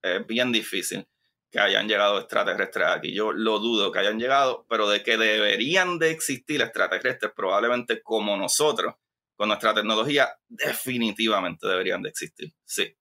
es 0.01 0.27
bien 0.27 0.53
difícil 0.53 1.07
que 1.51 1.61
hayan 1.61 1.87
llegado 1.87 2.19
extraterrestres 2.19 2.87
aquí. 2.89 3.13
Yo 3.13 3.33
lo 3.33 3.59
dudo 3.59 3.93
que 3.93 3.99
hayan 3.99 4.19
llegado, 4.19 4.65
pero 4.71 4.89
de 4.89 5.03
que 5.03 5.19
deberían 5.19 5.99
de 5.99 6.11
existir 6.11 6.63
extraterrestres 6.63 7.33
probablemente 7.37 8.03
como 8.03 8.37
nosotros, 8.39 8.95
con 9.37 9.49
nuestra 9.49 9.75
tecnología, 9.75 10.35
definitivamente 10.49 11.69
deberían 11.69 12.01
de 12.01 12.09
existir. 12.09 12.55
Sí. 12.65 12.97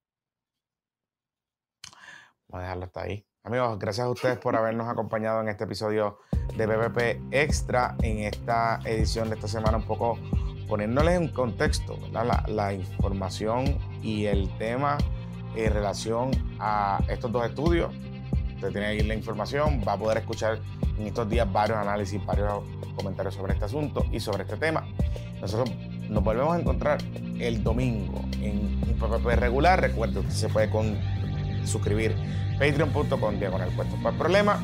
Voy 2.48 2.60
a 2.60 2.64
dejarlo 2.64 2.86
hasta 2.86 3.04
ahí. 3.04 3.26
Amigos, 3.44 3.80
gracias 3.80 4.06
a 4.06 4.10
ustedes 4.10 4.38
por 4.38 4.56
habernos 4.56 4.88
acompañado 4.90 5.42
en 5.42 5.48
este 5.48 5.64
episodio 5.64 6.20
de 6.58 6.68
PPP 6.68 7.34
Extra, 7.34 7.96
en 8.04 8.20
esta 8.20 8.80
edición 8.86 9.30
de 9.30 9.36
esta 9.36 9.48
semana, 9.48 9.78
un 9.78 9.88
poco 9.88 10.20
poniéndoles 10.72 11.20
en 11.20 11.28
contexto 11.28 12.00
la, 12.14 12.74
información 12.74 13.78
y 14.02 14.28
el 14.28 14.48
tema 14.58 14.98
en 15.54 15.74
relación 15.74 16.32
a 16.62 17.04
estos 17.10 17.30
dos 17.30 17.46
estudios. 17.46 17.94
Usted 18.56 18.72
tiene 18.72 18.86
ahí 18.88 19.02
la 19.02 19.14
información, 19.14 19.84
va 19.86 19.94
a 19.94 19.98
poder 19.98 20.20
escuchar 20.20 20.60
en 20.98 21.08
estos 21.08 21.30
días 21.30 21.52
varios 21.52 21.78
análisis, 21.78 22.26
varios 22.26 22.64
comentarios 22.96 23.36
sobre 23.36 23.52
este 23.52 23.66
asunto 23.66 24.06
y 24.14 24.22
sobre 24.22 24.44
este 24.44 24.56
tema. 24.56 24.88
Nosotros 25.42 25.76
nos 26.10 26.24
volvemos 26.24 26.56
a 26.56 26.60
encontrar 26.62 27.00
el 27.38 27.62
domingo 27.62 28.22
en 28.42 28.82
un 28.88 28.98
PPP 28.98 29.26
regular. 29.42 29.82
Recuerde, 29.82 30.22
que 30.22 30.32
se 30.32 30.48
puede 30.48 30.70
con, 30.70 30.98
suscribir 31.66 32.16
patreon.com 32.54 33.40
diagonal 33.40 33.70
puesto 33.76 33.98
para 34.02 34.18
problema 34.18 34.58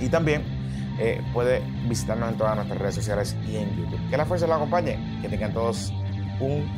y 0.00 0.08
también 0.08 0.59
eh, 1.02 1.22
puede 1.32 1.62
visitarnos 1.88 2.30
en 2.30 2.36
todas 2.36 2.54
nuestras 2.56 2.78
redes 2.78 2.94
sociales 2.94 3.36
y 3.48 3.56
en 3.56 3.74
YouTube. 3.74 4.10
Que 4.10 4.18
la 4.18 4.26
fuerza 4.26 4.46
los 4.46 4.56
acompañe, 4.56 4.98
que 5.22 5.28
tengan 5.30 5.54
todos 5.54 5.92
un 6.40 6.68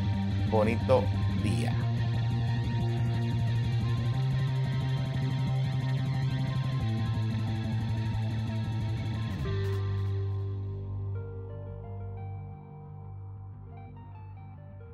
bonito 0.48 1.02
día. 1.42 1.74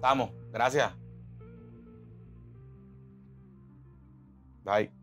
Vamos, 0.00 0.30
gracias. 0.50 0.90
Bye. 4.64 4.97